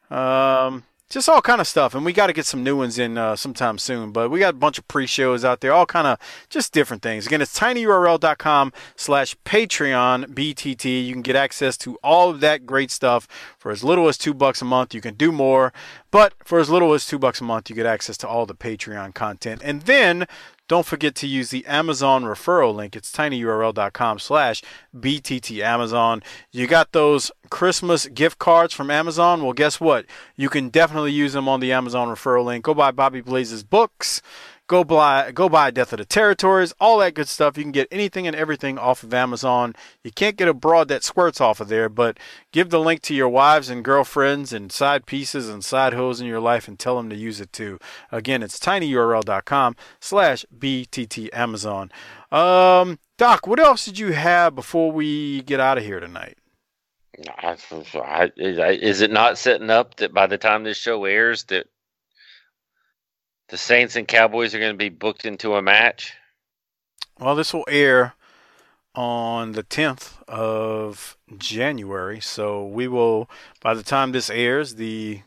Um, 0.10 0.86
just 1.10 1.27
all 1.27 1.41
kind 1.41 1.60
of 1.60 1.68
stuff 1.68 1.95
and 1.95 2.06
we 2.06 2.14
got 2.14 2.27
to 2.27 2.34
get 2.34 2.45
some 2.45 2.64
new 2.64 2.77
ones 2.77 2.99
in 2.99 3.18
uh, 3.18 3.36
sometime 3.36 3.77
soon 3.77 4.11
but 4.11 4.30
we 4.30 4.40
got 4.40 4.53
a 4.53 4.57
bunch 4.57 4.77
of 4.77 4.88
pre-shows 4.88 5.44
out 5.44 5.60
there 5.60 5.73
all 5.73 5.86
kind 5.86 6.06
of 6.07 6.19
just 6.49 6.72
different 6.72 7.02
things. 7.02 7.26
Again 7.26 7.41
it's 7.41 7.57
tinyurl.com 7.57 8.72
slash 8.95 9.36
patreon 9.44 10.26
btt 10.27 11.06
you 11.06 11.14
can 11.14 11.22
get 11.22 11.36
access 11.36 11.77
to 11.77 11.95
all 12.03 12.30
of 12.30 12.40
that 12.41 12.65
great 12.65 12.91
stuff 12.91 13.27
for 13.57 13.72
as 13.72 13.84
little 13.84 14.07
as 14.07 14.18
two 14.18 14.34
bucks 14.34 14.61
a 14.61 14.65
month. 14.65 14.94
You 14.94 15.02
can 15.02 15.15
do 15.15 15.31
more 15.31 15.73
but 16.11 16.34
for 16.44 16.60
as 16.60 16.69
little 16.69 16.94
as 16.94 17.06
two 17.06 17.19
bucks 17.19 17.41
a 17.41 17.44
month 17.44 17.69
you 17.69 17.76
get 17.76 17.86
access 17.86 18.18
to 18.18 18.27
all 18.27 18.45
the 18.45 18.56
patreon 18.56 19.14
content 19.14 19.61
and 19.64 19.84
then 19.84 20.27
don't 20.69 20.86
forget 20.86 21.15
to 21.15 21.27
use 21.27 21.49
the 21.49 21.65
Amazon 21.65 22.23
referral 22.23 22.76
link. 22.76 22.95
It's 22.95 23.11
tinyurl.com 23.11 24.19
slash 24.19 24.61
BTT 24.95 25.61
Amazon. 25.64 26.22
You 26.52 26.68
got 26.68 26.91
those 26.91 27.31
Christmas 27.49 28.06
gift 28.06 28.38
cards 28.38 28.72
from 28.72 28.91
Amazon? 28.91 29.44
Well, 29.44 29.53
guess 29.53 29.81
what? 29.81 30.06
You 30.38 30.48
can 30.48 30.69
definitely 30.69 31.11
use 31.11 31.34
them 31.34 31.49
on 31.49 31.60
the 31.60 31.73
Amazon 31.73 32.07
referral 32.07 32.45
link. 32.45 32.65
Go 32.65 32.76
buy 32.76 32.91
Bobby 32.91 33.19
Blaze's 33.19 33.64
books. 33.64 34.22
Go 34.70 34.84
buy, 34.84 35.32
go 35.32 35.50
buy 35.50 35.72
Death 35.72 35.94
of 35.94 35.98
the 35.98 36.06
Territories, 36.06 36.76
all 36.80 37.00
that 37.00 37.16
good 37.16 37.28
stuff. 37.28 37.58
You 37.58 37.64
can 37.64 37.72
get 37.72 37.88
anything 37.90 38.28
and 38.28 38.36
everything 38.36 38.78
off 38.78 39.02
of 39.02 39.12
Amazon. 39.16 39.74
You 40.04 40.12
can't 40.12 40.38
get 40.38 40.48
a 40.48 40.54
broad 40.54 40.90
that 40.90 41.04
squirts 41.04 41.41
off 41.41 41.60
of 41.60 41.70
there, 41.70 41.90
but 41.90 42.20
give 42.52 42.70
the 42.70 42.80
link 42.80 43.02
to 43.02 43.16
your 43.16 43.30
wives 43.30 43.72
and 43.72 43.84
girlfriends 43.84 44.54
and 44.54 44.72
side 44.72 45.08
pieces 45.08 45.50
and 45.50 45.66
side 45.66 45.94
hoes 45.94 46.22
in 46.22 46.28
your 46.28 46.40
life 46.40 46.68
and 46.68 46.78
tell 46.78 46.98
them 46.98 47.10
to 47.10 47.16
use 47.16 47.41
it 47.41 47.52
too. 47.52 47.80
Again, 48.12 48.44
it's 48.44 48.60
tinyurl.com 48.60 49.76
slash 50.00 50.46
BTT 50.56 51.30
Amazon. 51.34 51.91
Um, 52.32 53.00
Doc, 53.18 53.48
what 53.48 53.60
else 53.60 53.86
did 53.86 53.98
you 53.98 54.12
have 54.12 54.54
before 54.54 54.91
we 54.91 55.41
get 55.41 55.60
out 55.60 55.80
of 55.80 55.84
here 55.84 56.00
tonight? 56.00 56.38
I, 57.96 58.32
I, 58.46 58.78
is 58.80 59.02
it 59.02 59.10
not 59.10 59.40
setting 59.40 59.72
up 59.72 59.96
that 59.96 60.14
by 60.14 60.28
the 60.28 60.38
time 60.38 60.64
this 60.64 60.78
show 60.78 61.06
airs 61.06 61.46
that 61.46 61.66
the 63.50 63.58
Saints 63.58 63.96
and 63.96 64.08
Cowboys 64.08 64.54
are 64.56 64.60
going 64.60 64.74
to 64.74 64.78
be 64.78 64.90
booked 64.90 65.26
into 65.26 65.56
a 65.56 65.62
match? 65.62 66.14
Well, 67.20 67.36
this 67.36 67.54
will 67.54 67.66
air 67.68 68.16
on 68.96 69.52
the 69.54 69.64
10th 69.64 70.22
of 70.28 71.18
January. 71.38 72.20
So 72.20 72.66
we 72.66 72.88
will, 72.88 73.30
by 73.62 73.74
the 73.74 73.84
time 73.84 74.12
this 74.12 74.30
airs, 74.30 74.76
the 74.76 75.22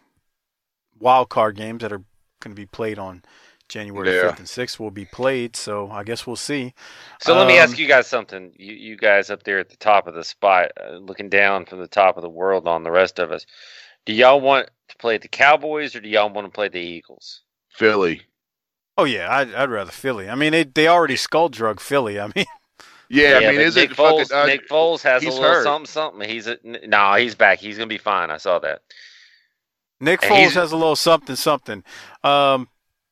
wild 0.98 1.28
card 1.28 1.56
games 1.56 1.82
that 1.82 1.92
are 1.92 2.02
going 2.40 2.54
to 2.54 2.60
be 2.60 2.66
played 2.66 2.98
on 2.98 3.22
January 3.68 4.08
Yeah. 4.08 4.32
5th 4.32 4.38
and 4.38 4.48
6th 4.48 4.78
will 4.78 4.90
be 4.90 5.04
played. 5.04 5.56
So 5.56 5.90
I 5.90 6.02
guess 6.02 6.26
we'll 6.26 6.36
see. 6.36 6.74
So 7.20 7.34
let 7.34 7.46
me 7.46 7.58
Um, 7.58 7.60
ask 7.60 7.78
you 7.78 7.86
guys 7.86 8.06
something. 8.06 8.52
You, 8.58 8.74
you 8.74 8.96
guys 8.96 9.30
up 9.30 9.42
there 9.44 9.58
at 9.58 9.68
the 9.70 9.76
top 9.76 10.06
of 10.06 10.14
the 10.14 10.24
spot, 10.24 10.72
uh, 10.80 10.96
looking 10.96 11.28
down 11.28 11.64
from 11.66 11.78
the 11.80 11.88
top 11.88 12.16
of 12.16 12.22
the 12.22 12.28
world 12.30 12.66
on 12.68 12.82
the 12.82 12.90
rest 12.90 13.18
of 13.18 13.30
us. 13.32 13.46
Do 14.04 14.12
y'all 14.12 14.40
want 14.40 14.68
to 14.88 14.96
play 14.96 15.18
the 15.18 15.28
Cowboys 15.28 15.94
or 15.94 16.00
do 16.00 16.08
y'all 16.08 16.28
want 16.30 16.46
to 16.46 16.50
play 16.50 16.68
the 16.68 16.80
Eagles? 16.80 17.42
Philly. 17.72 18.22
Oh, 18.98 19.04
yeah, 19.04 19.34
I'd, 19.34 19.54
I'd 19.54 19.70
rather 19.70 19.90
Philly. 19.90 20.28
I 20.28 20.34
mean, 20.34 20.52
they, 20.52 20.64
they 20.64 20.88
already 20.88 21.16
skull 21.16 21.48
drug 21.48 21.80
Philly. 21.80 22.20
I 22.20 22.30
mean, 22.36 22.44
Yeah, 23.08 23.36
I 23.36 23.40
mean, 23.40 23.56
but 23.56 23.64
is 23.64 23.76
Nick 23.76 23.90
it 23.92 23.96
Foles? 23.96 24.28
fucking? 24.28 24.36
Uh, 24.36 24.46
Nick 24.46 24.68
Foles 24.68 25.02
has 25.02 25.26
a 25.26 25.30
little 25.30 25.48
hurt. 25.48 25.64
something, 25.64 25.86
something. 25.86 26.28
He's 26.28 26.46
a, 26.46 26.58
n- 26.64 26.78
no, 26.86 27.14
he's 27.14 27.34
back. 27.34 27.58
He's 27.58 27.76
gonna 27.76 27.86
be 27.86 27.98
fine. 27.98 28.30
I 28.30 28.38
saw 28.38 28.58
that. 28.60 28.82
Nick 30.00 30.22
And 30.22 30.32
Foles 30.32 30.52
has 30.54 30.72
a 30.72 30.76
little 30.76 30.96
something, 30.96 31.36
something. 31.36 31.84
Um, 32.24 32.68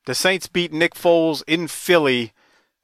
the 0.06 0.14
Saints 0.14 0.46
beat 0.48 0.72
Nick 0.72 0.94
Foles 0.94 1.42
in 1.46 1.68
Philly 1.68 2.32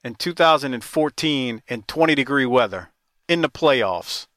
in 0.03 0.15
2014 0.15 1.61
in 1.67 1.81
20 1.83 2.15
degree 2.15 2.45
weather 2.45 2.89
in 3.27 3.41
the 3.41 3.49
playoffs. 3.49 4.27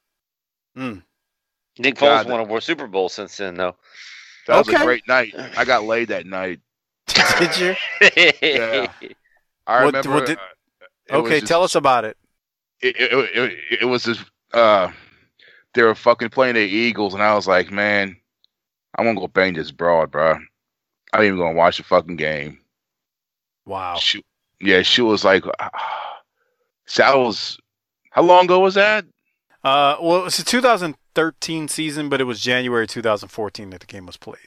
Mm. 0.77 1.03
Nick 1.77 1.95
Foles 1.95 2.25
God, 2.25 2.29
won 2.29 2.57
a 2.57 2.61
Super 2.61 2.87
Bowl 2.87 3.09
since 3.09 3.37
then, 3.37 3.55
though. 3.55 3.75
that 4.47 4.57
was 4.57 4.67
okay. 4.67 4.81
a 4.81 4.85
great 4.85 5.07
night. 5.07 5.33
I 5.55 5.65
got 5.65 5.83
laid 5.83 6.09
that 6.09 6.25
night. 6.25 6.59
Did 7.39 7.57
you? 7.59 7.75
Yeah. 8.41 8.91
I 9.67 9.83
What- 9.85 9.93
remember. 9.93 10.09
what 10.11 10.25
did- 10.25 10.37
uh, 10.39 11.17
Okay, 11.17 11.39
just- 11.39 11.47
tell 11.49 11.63
us 11.63 11.75
about 11.75 12.05
it. 12.05 12.17
It, 12.81 12.95
it, 12.99 13.37
it, 13.37 13.59
it 13.81 13.85
was 13.85 14.03
just. 14.03 14.23
Uh, 14.53 14.91
they 15.73 15.83
were 15.83 15.95
fucking 15.95 16.29
playing 16.29 16.55
the 16.55 16.61
Eagles, 16.61 17.13
and 17.13 17.21
I 17.23 17.33
was 17.35 17.47
like, 17.47 17.71
man, 17.71 18.15
I'm 18.97 19.05
gonna 19.05 19.19
go 19.19 19.27
bang 19.27 19.53
this 19.53 19.71
broad, 19.71 20.09
bro. 20.11 20.37
I'm 21.13 21.23
even 21.23 21.37
gonna 21.37 21.53
watch 21.55 21.77
the 21.77 21.83
fucking 21.83 22.15
game. 22.17 22.59
Wow. 23.65 23.95
She, 23.97 24.23
yeah, 24.59 24.81
she 24.81 25.01
was 25.01 25.23
like, 25.23 25.43
so 26.85 27.03
that 27.03 27.17
was. 27.17 27.57
How 28.11 28.21
long 28.23 28.45
ago 28.45 28.59
was 28.59 28.73
that? 28.75 29.05
Uh, 29.63 29.95
well, 30.01 30.21
it 30.21 30.23
was 30.23 30.37
the 30.37 30.43
2013 30.43 31.67
season, 31.67 32.09
but 32.09 32.19
it 32.19 32.25
was 32.25 32.41
January 32.41 32.87
2014 32.87 33.69
that 33.69 33.79
the 33.79 33.85
game 33.85 34.05
was 34.05 34.17
played. 34.17 34.39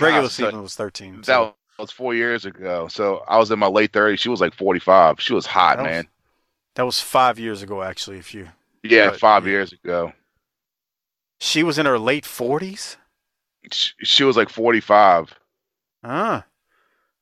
Regular 0.00 0.22
God, 0.22 0.30
so- 0.30 0.44
season 0.46 0.62
was 0.62 0.74
13. 0.74 1.22
That 1.26 1.54
So 1.76 1.82
was 1.82 1.90
four 1.92 2.14
years 2.14 2.44
ago. 2.46 2.88
So 2.88 3.22
I 3.28 3.36
was 3.38 3.50
in 3.50 3.58
my 3.58 3.66
late 3.66 3.92
30s. 3.92 4.18
She 4.18 4.28
was 4.28 4.40
like 4.40 4.54
45. 4.54 5.20
She 5.20 5.34
was 5.34 5.44
hot, 5.46 5.76
That 5.76 5.82
was- 5.82 5.90
man. 5.90 6.08
that 6.74 6.82
was 6.86 7.00
five 7.00 7.38
years 7.38 7.62
ago, 7.62 7.82
actually. 7.82 8.18
If 8.18 8.34
you, 8.34 8.48
Yeah, 8.82 9.10
but- 9.10 9.20
five 9.20 9.46
years 9.46 9.72
ago. 9.72 10.12
she 11.40 11.62
was 11.62 11.78
in 11.78 11.86
her 11.86 11.98
late 11.98 12.24
40s. 12.24 12.96
She, 13.72 13.92
she 14.02 14.24
was 14.24 14.36
like 14.36 14.48
45. 14.48 15.34
Huh. 16.04 16.42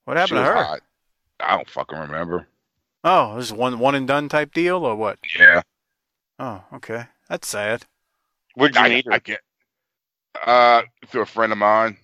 What 0.04 0.14
She 0.14 0.18
happened 0.20 0.36
to 0.38 0.42
was 0.42 0.48
her? 0.48 0.64
hot. 0.64 0.80
I 1.40 1.56
don't 1.56 1.68
fucking 1.70 1.98
remember. 1.98 2.46
Oh, 3.02 3.36
this 3.36 3.46
is 3.46 3.52
one 3.52 3.78
one 3.78 3.94
and 3.94 4.06
done 4.06 4.28
type 4.28 4.52
deal 4.54 4.76
or 4.84 4.94
what? 4.94 5.18
Yeah. 5.38 5.62
Oh, 6.38 6.62
okay. 6.74 7.06
That's 7.28 7.48
sad. 7.48 7.84
Where'd 8.54 8.74
you 8.74 8.80
I, 8.80 8.88
meet 8.88 9.04
her? 9.06 9.12
I 9.12 9.18
get. 9.18 9.40
Uh, 10.46 10.82
through 11.08 11.22
a 11.22 11.26
friend 11.26 11.52
of 11.52 11.58
mine. 11.58 11.96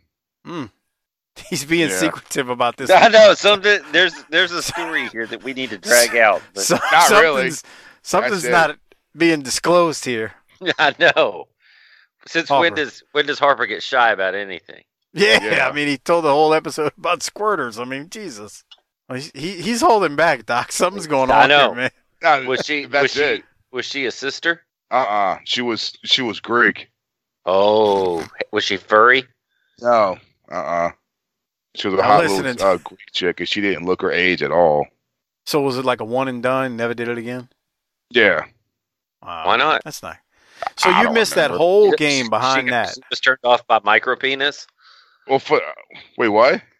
He's 1.51 1.65
being 1.65 1.89
Yeah. 1.91 1.97
secretive 1.99 2.49
about 2.49 2.77
this. 2.77 2.91
I 2.95 3.09
know. 3.09 3.35
Something 3.35 3.81
there's 3.93 4.15
there's 4.31 4.53
a 4.53 4.62
story 4.62 5.09
here 5.09 5.27
that 5.27 5.43
we 5.43 5.53
need 5.55 5.71
to 5.71 5.79
drag 5.79 6.17
out. 6.17 6.43
But 6.55 6.65
So- 6.65 6.79
Not 6.93 7.11
really. 7.11 7.51
something's, 7.51 7.62
something's 8.03 8.49
not 8.49 8.79
being 9.17 9.43
disclosed 9.43 10.05
here. 10.05 10.33
I 10.79 10.95
know. 10.99 11.49
Since 12.27 12.51
when 12.51 12.75
does 12.75 13.03
when 13.12 13.27
does 13.27 13.39
Harper 13.39 13.67
get 13.67 13.83
shy 13.83 14.11
about 14.12 14.35
anything? 14.35 14.83
Yeah, 15.12 15.43
Yeah. 15.43 15.69
I 15.69 15.73
mean, 15.73 15.89
he 15.89 15.97
told 15.99 16.25
the 16.25 16.31
whole 16.33 16.53
episode 16.55 16.93
about 16.99 17.21
squirters. 17.21 17.81
I 17.81 17.85
mean, 17.85 18.09
Jesus. 18.11 18.62
Well, 19.09 19.17
he's, 19.17 19.33
he, 19.35 19.61
he's 19.61 19.81
holding 19.81 20.15
back, 20.15 20.47
Doc. 20.47 20.71
Something's 20.71 21.09
going 21.09 21.31
on 21.33 21.37
I 21.37 21.47
know. 21.47 21.75
here, 21.75 21.91
man. 22.23 22.47
Was 22.47 22.65
she 22.65 22.85
That's 22.85 23.03
was 23.03 23.12
she 23.12 23.23
it. 23.23 23.43
was 23.73 23.87
she 23.87 24.07
a 24.07 24.11
sister? 24.12 24.62
Uh-uh. 24.93 25.39
She 25.45 25.62
was. 25.62 25.97
She 26.05 26.23
was 26.23 26.39
Greek. 26.41 26.91
Oh, 27.47 28.25
was 28.53 28.62
she 28.65 28.77
furry? 28.77 29.25
No. 29.81 30.19
Uh-uh. 30.51 30.91
She 31.77 31.89
was 31.89 31.99
a 31.99 32.03
I'm 32.03 32.09
hot 32.11 32.21
listening 32.23 32.43
little 32.45 32.57
to- 32.57 32.67
uh, 32.67 32.77
Greek 32.79 33.01
chick, 33.13 33.41
and 33.41 33.49
she 33.49 33.61
didn't 33.61 33.85
look 33.87 34.03
her 34.03 34.11
age 34.11 34.43
at 34.43 34.51
all. 34.51 34.87
So 35.47 35.61
was 35.61 35.79
it 35.79 35.85
like 35.85 36.01
a 36.01 36.05
one 36.05 36.29
and 36.29 36.43
done? 36.43 36.77
Never 36.77 36.95
did 36.95 37.09
it 37.09 37.19
again? 37.19 37.49
Yeah. 38.11 38.45
Wow. 39.23 39.47
Why 39.47 39.57
not? 39.57 39.83
That's 39.85 40.03
nice. 40.03 40.17
So 40.77 40.91
I 40.91 40.99
you 40.99 41.05
don't 41.07 41.15
missed 41.15 41.35
that 41.37 41.51
whole 41.51 41.93
game 41.93 42.29
behind 42.29 42.69
got- 42.69 42.87
that. 42.87 42.95
she 42.95 43.01
was 43.11 43.21
turned 43.21 43.39
off 43.45 43.67
by 43.67 43.81
micro 43.85 44.17
penis. 44.17 44.67
Well, 45.29 45.39
for, 45.39 45.61
wait, 46.19 46.29
what? 46.29 46.61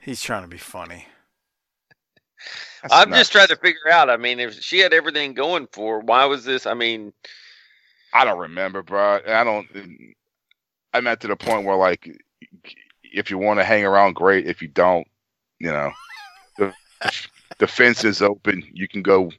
He's 0.00 0.22
trying 0.22 0.42
to 0.42 0.48
be 0.48 0.58
funny. 0.58 1.06
That's 2.82 2.92
I'm 2.94 3.10
not- 3.10 3.16
just 3.16 3.32
trying 3.32 3.48
to 3.48 3.56
figure 3.56 3.90
out. 3.90 4.10
I 4.10 4.16
mean, 4.16 4.38
if 4.40 4.54
she 4.62 4.78
had 4.78 4.92
everything 4.92 5.34
going 5.34 5.66
for, 5.72 5.96
her, 5.96 6.00
why 6.04 6.24
was 6.26 6.44
this? 6.44 6.66
I 6.66 6.74
mean, 6.74 7.12
I 8.12 8.24
don't 8.24 8.38
remember, 8.38 8.82
bro. 8.82 9.20
I 9.26 9.44
don't. 9.44 9.66
I'm 10.94 11.06
at 11.08 11.20
to 11.20 11.28
the 11.28 11.36
point 11.36 11.66
where, 11.66 11.76
like, 11.76 12.08
if 13.02 13.30
you 13.30 13.36
want 13.36 13.58
to 13.58 13.64
hang 13.64 13.84
around, 13.84 14.14
great. 14.14 14.46
If 14.46 14.62
you 14.62 14.68
don't, 14.68 15.06
you 15.58 15.70
know, 15.70 15.90
the, 16.58 16.72
the 17.58 17.66
fence 17.66 18.04
is 18.04 18.22
open. 18.22 18.62
You 18.72 18.86
can 18.86 19.02
go 19.02 19.30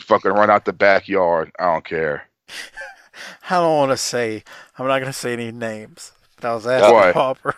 fucking 0.00 0.32
run 0.32 0.50
out 0.50 0.64
the 0.64 0.72
backyard. 0.72 1.52
I 1.58 1.72
don't 1.72 1.84
care. 1.84 2.24
I 3.50 3.56
don't 3.56 3.76
want 3.76 3.92
to 3.92 3.96
say. 3.96 4.42
I'm 4.76 4.86
not 4.86 4.98
going 4.98 5.12
to 5.12 5.18
say 5.18 5.32
any 5.32 5.52
names. 5.52 6.12
But 6.36 6.50
I 6.50 6.54
was 6.54 6.66
asking 6.66 6.94
Why? 6.94 7.12
Hopper. 7.12 7.54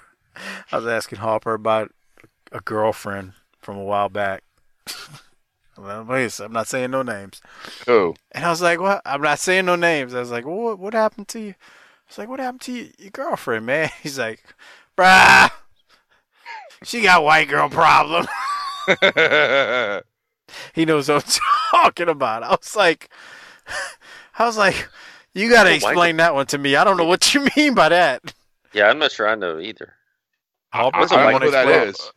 I 0.70 0.76
was 0.76 0.86
asking 0.86 1.18
Hopper 1.18 1.54
about 1.54 1.92
a 2.52 2.60
girlfriend 2.60 3.32
from 3.58 3.76
a 3.76 3.84
while 3.84 4.08
back. 4.08 4.42
Well, 5.78 6.04
Wait, 6.04 6.26
a 6.26 6.30
sec, 6.30 6.46
I'm 6.46 6.52
not 6.52 6.68
saying 6.68 6.90
no 6.90 7.00
names. 7.02 7.40
Who? 7.86 8.14
And 8.32 8.44
I 8.44 8.50
was 8.50 8.60
like, 8.60 8.80
"What? 8.80 9.00
I'm 9.06 9.22
not 9.22 9.38
saying 9.38 9.64
no 9.64 9.76
names." 9.76 10.14
I 10.14 10.20
was 10.20 10.30
like, 10.30 10.44
"What? 10.44 10.78
What 10.78 10.92
happened 10.92 11.28
to 11.28 11.40
you?" 11.40 11.54
I 12.10 12.12
was 12.12 12.18
like, 12.18 12.28
"What 12.28 12.40
happened 12.40 12.60
to 12.62 12.72
you, 12.72 12.90
your 12.98 13.10
girlfriend, 13.10 13.66
man?" 13.66 13.88
He's 14.02 14.18
like, 14.18 14.42
"Bruh, 14.98 15.50
she 16.82 17.02
got 17.02 17.22
white 17.22 17.48
girl 17.48 17.68
problem." 17.68 18.26
he 20.74 20.84
knows 20.84 21.08
what 21.08 21.24
I'm 21.24 21.42
talking 21.82 22.08
about. 22.08 22.42
I 22.42 22.50
was 22.50 22.74
like, 22.74 23.10
I 24.38 24.44
was 24.46 24.56
like, 24.56 24.88
you 25.34 25.48
got 25.48 25.64
to 25.64 25.74
explain 25.74 26.16
that 26.16 26.34
one 26.34 26.46
to 26.46 26.58
me. 26.58 26.74
I 26.74 26.82
don't 26.82 26.96
know 26.96 27.04
what 27.04 27.32
you 27.32 27.46
mean 27.56 27.74
by 27.74 27.88
that. 27.90 28.34
Yeah, 28.72 28.88
I'm 28.90 28.98
not 28.98 29.12
sure 29.12 29.28
I 29.28 29.36
know 29.36 29.60
either. 29.60 29.94
Harper, 30.72 30.98
I 30.98 31.06
don't 31.06 31.10
know 31.26 31.32
wanna 31.32 31.44
who 31.44 31.50
that 31.52 31.68
explain- 31.68 31.88
is. 31.88 32.10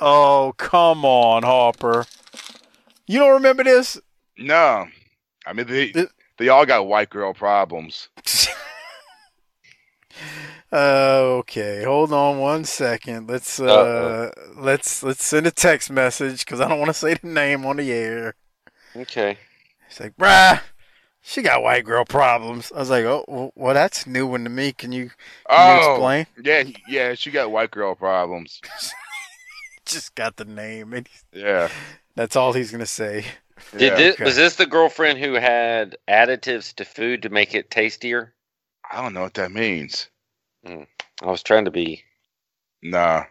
Oh, 0.00 0.54
come 0.56 1.04
on, 1.04 1.42
Harper. 1.44 2.06
You 3.06 3.18
don't 3.20 3.32
remember 3.34 3.64
this? 3.64 4.00
No, 4.38 4.86
I 5.44 5.52
mean 5.52 5.66
they 5.66 5.86
It- 5.86 6.10
they 6.38 6.48
all 6.48 6.64
got 6.66 6.86
white 6.86 7.10
girl 7.10 7.34
problems. 7.34 8.08
Okay, 10.72 11.84
hold 11.84 12.12
on 12.12 12.38
one 12.38 12.64
second. 12.64 13.28
Let's 13.28 13.60
uh, 13.60 13.64
Uh-oh. 14.34 14.52
let's 14.56 15.02
let's 15.02 15.24
send 15.24 15.46
a 15.46 15.50
text 15.50 15.90
message 15.90 16.44
because 16.44 16.60
I 16.60 16.68
don't 16.68 16.78
want 16.78 16.90
to 16.90 16.94
say 16.98 17.14
the 17.14 17.26
name 17.28 17.64
on 17.66 17.76
the 17.76 17.92
air. 17.92 18.34
Okay. 18.96 19.38
He's 19.88 20.00
like, 20.00 20.16
bruh, 20.16 20.60
she 21.20 21.42
got 21.42 21.62
white 21.62 21.84
girl 21.84 22.04
problems. 22.04 22.72
I 22.74 22.78
was 22.78 22.90
like, 22.90 23.04
oh, 23.04 23.24
well, 23.28 23.52
well 23.54 23.74
that's 23.74 24.06
new 24.06 24.26
one 24.26 24.44
to 24.44 24.50
me. 24.50 24.72
Can 24.72 24.92
you, 24.92 25.10
can 25.48 25.78
you 25.78 25.84
Oh, 25.84 25.92
explain? 25.92 26.26
yeah, 26.42 26.62
yeah, 26.88 27.14
she 27.14 27.30
got 27.30 27.50
white 27.50 27.70
girl 27.70 27.94
problems. 27.94 28.60
Just 29.86 30.14
got 30.14 30.36
the 30.36 30.44
name, 30.44 30.92
and 30.92 31.08
Yeah, 31.32 31.68
that's 32.14 32.36
all 32.36 32.52
he's 32.52 32.70
gonna 32.70 32.86
say. 32.86 33.24
Did 33.72 33.80
yeah. 33.82 33.94
this, 33.96 34.14
okay. 34.14 34.24
was 34.24 34.36
this 34.36 34.56
the 34.56 34.66
girlfriend 34.66 35.18
who 35.18 35.34
had 35.34 35.96
additives 36.08 36.74
to 36.76 36.84
food 36.84 37.22
to 37.22 37.28
make 37.28 37.54
it 37.54 37.70
tastier? 37.70 38.32
I 38.92 39.02
don't 39.02 39.14
know 39.14 39.22
what 39.22 39.34
that 39.34 39.50
means. 39.52 40.08
I 40.66 40.86
was 41.24 41.42
trying 41.42 41.64
to 41.64 41.70
be. 41.70 42.02
Nah, 42.82 43.24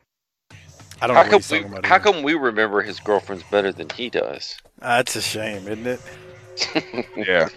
I 1.01 1.07
don't 1.07 1.15
How 1.15 1.23
know 1.23 1.29
what 1.29 1.29
come, 1.29 1.39
he's 1.39 1.51
we, 1.51 1.59
about. 1.63 1.85
how 1.85 1.95
either. 1.95 2.03
come 2.03 2.23
we 2.23 2.33
remember 2.33 2.81
his 2.81 2.99
girlfriends 2.99 3.43
better 3.51 3.71
than 3.71 3.89
he 3.89 4.09
does? 4.09 4.57
That's 4.79 5.15
a 5.15 5.21
shame, 5.21 5.67
isn't 5.67 5.87
it? 5.87 6.01
yeah. 7.17 7.49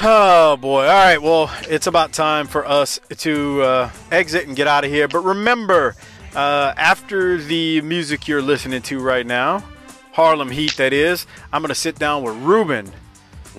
Oh 0.00 0.56
boy! 0.56 0.82
All 0.82 0.88
right, 0.88 1.20
well, 1.20 1.50
it's 1.68 1.86
about 1.86 2.12
time 2.12 2.46
for 2.46 2.66
us 2.66 3.00
to 3.18 3.62
uh, 3.62 3.90
exit 4.10 4.46
and 4.46 4.56
get 4.56 4.66
out 4.68 4.84
of 4.84 4.90
here. 4.90 5.08
But 5.08 5.20
remember, 5.20 5.94
uh, 6.34 6.74
after 6.76 7.38
the 7.38 7.80
music 7.82 8.28
you're 8.28 8.42
listening 8.42 8.82
to 8.82 9.00
right 9.00 9.26
now, 9.26 9.64
Harlem 10.12 10.50
Heat, 10.50 10.76
that 10.76 10.92
is, 10.92 11.26
I'm 11.52 11.62
gonna 11.62 11.74
sit 11.74 11.98
down 11.98 12.22
with 12.22 12.36
Ruben 12.36 12.92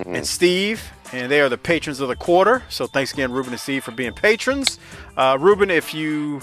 and 0.06 0.26
Steve, 0.26 0.84
and 1.12 1.32
they 1.32 1.42
are 1.42 1.50
the 1.50 1.58
patrons 1.58 2.00
of 2.00 2.08
the 2.08 2.16
quarter. 2.16 2.64
So 2.70 2.88
thanks 2.88 3.14
again, 3.14 3.32
Ruben 3.32 3.52
and 3.52 3.60
Steve, 3.60 3.84
for 3.84 3.92
being 3.92 4.14
patrons. 4.14 4.80
Uh, 5.18 5.38
Ruben, 5.40 5.70
if 5.70 5.94
you 5.94 6.42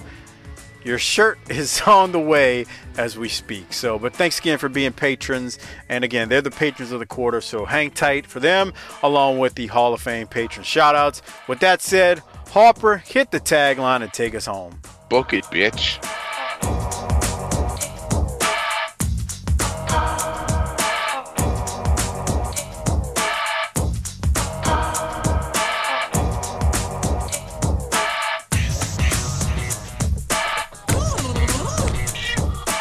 your 0.87 0.99
shirt 0.99 1.39
is 1.51 1.83
on 1.83 2.13
the 2.13 2.21
way 2.21 2.65
as 2.97 3.19
we 3.19 3.29
speak. 3.29 3.73
So, 3.73 3.99
but 3.99 4.15
thanks 4.15 4.39
again 4.39 4.59
for 4.59 4.69
being 4.69 4.93
patrons. 4.93 5.59
And 5.89 6.05
again, 6.05 6.29
they're 6.29 6.41
the 6.41 6.51
patrons 6.51 6.93
of 6.93 7.01
the 7.01 7.07
quarter. 7.07 7.41
So 7.41 7.65
hang 7.65 7.91
tight 7.91 8.27
for 8.27 8.41
them, 8.41 8.73
along 9.03 9.39
with 9.39 9.55
the 9.57 9.67
Hall 9.67 9.93
of 9.93 10.01
Fame 10.01 10.29
patron 10.29 10.65
shoutouts. 10.65 11.21
With 11.49 11.61
that 11.61 11.83
said, 11.83 12.23
Harper, 12.51 12.99
hit 12.99 13.33
the 13.33 13.41
tagline 13.41 14.03
and 14.03 14.13
take 14.13 14.35
us 14.35 14.47
home. 14.47 14.81
Book 15.11 15.35
it, 15.35 15.45
bitch. 15.45 16.03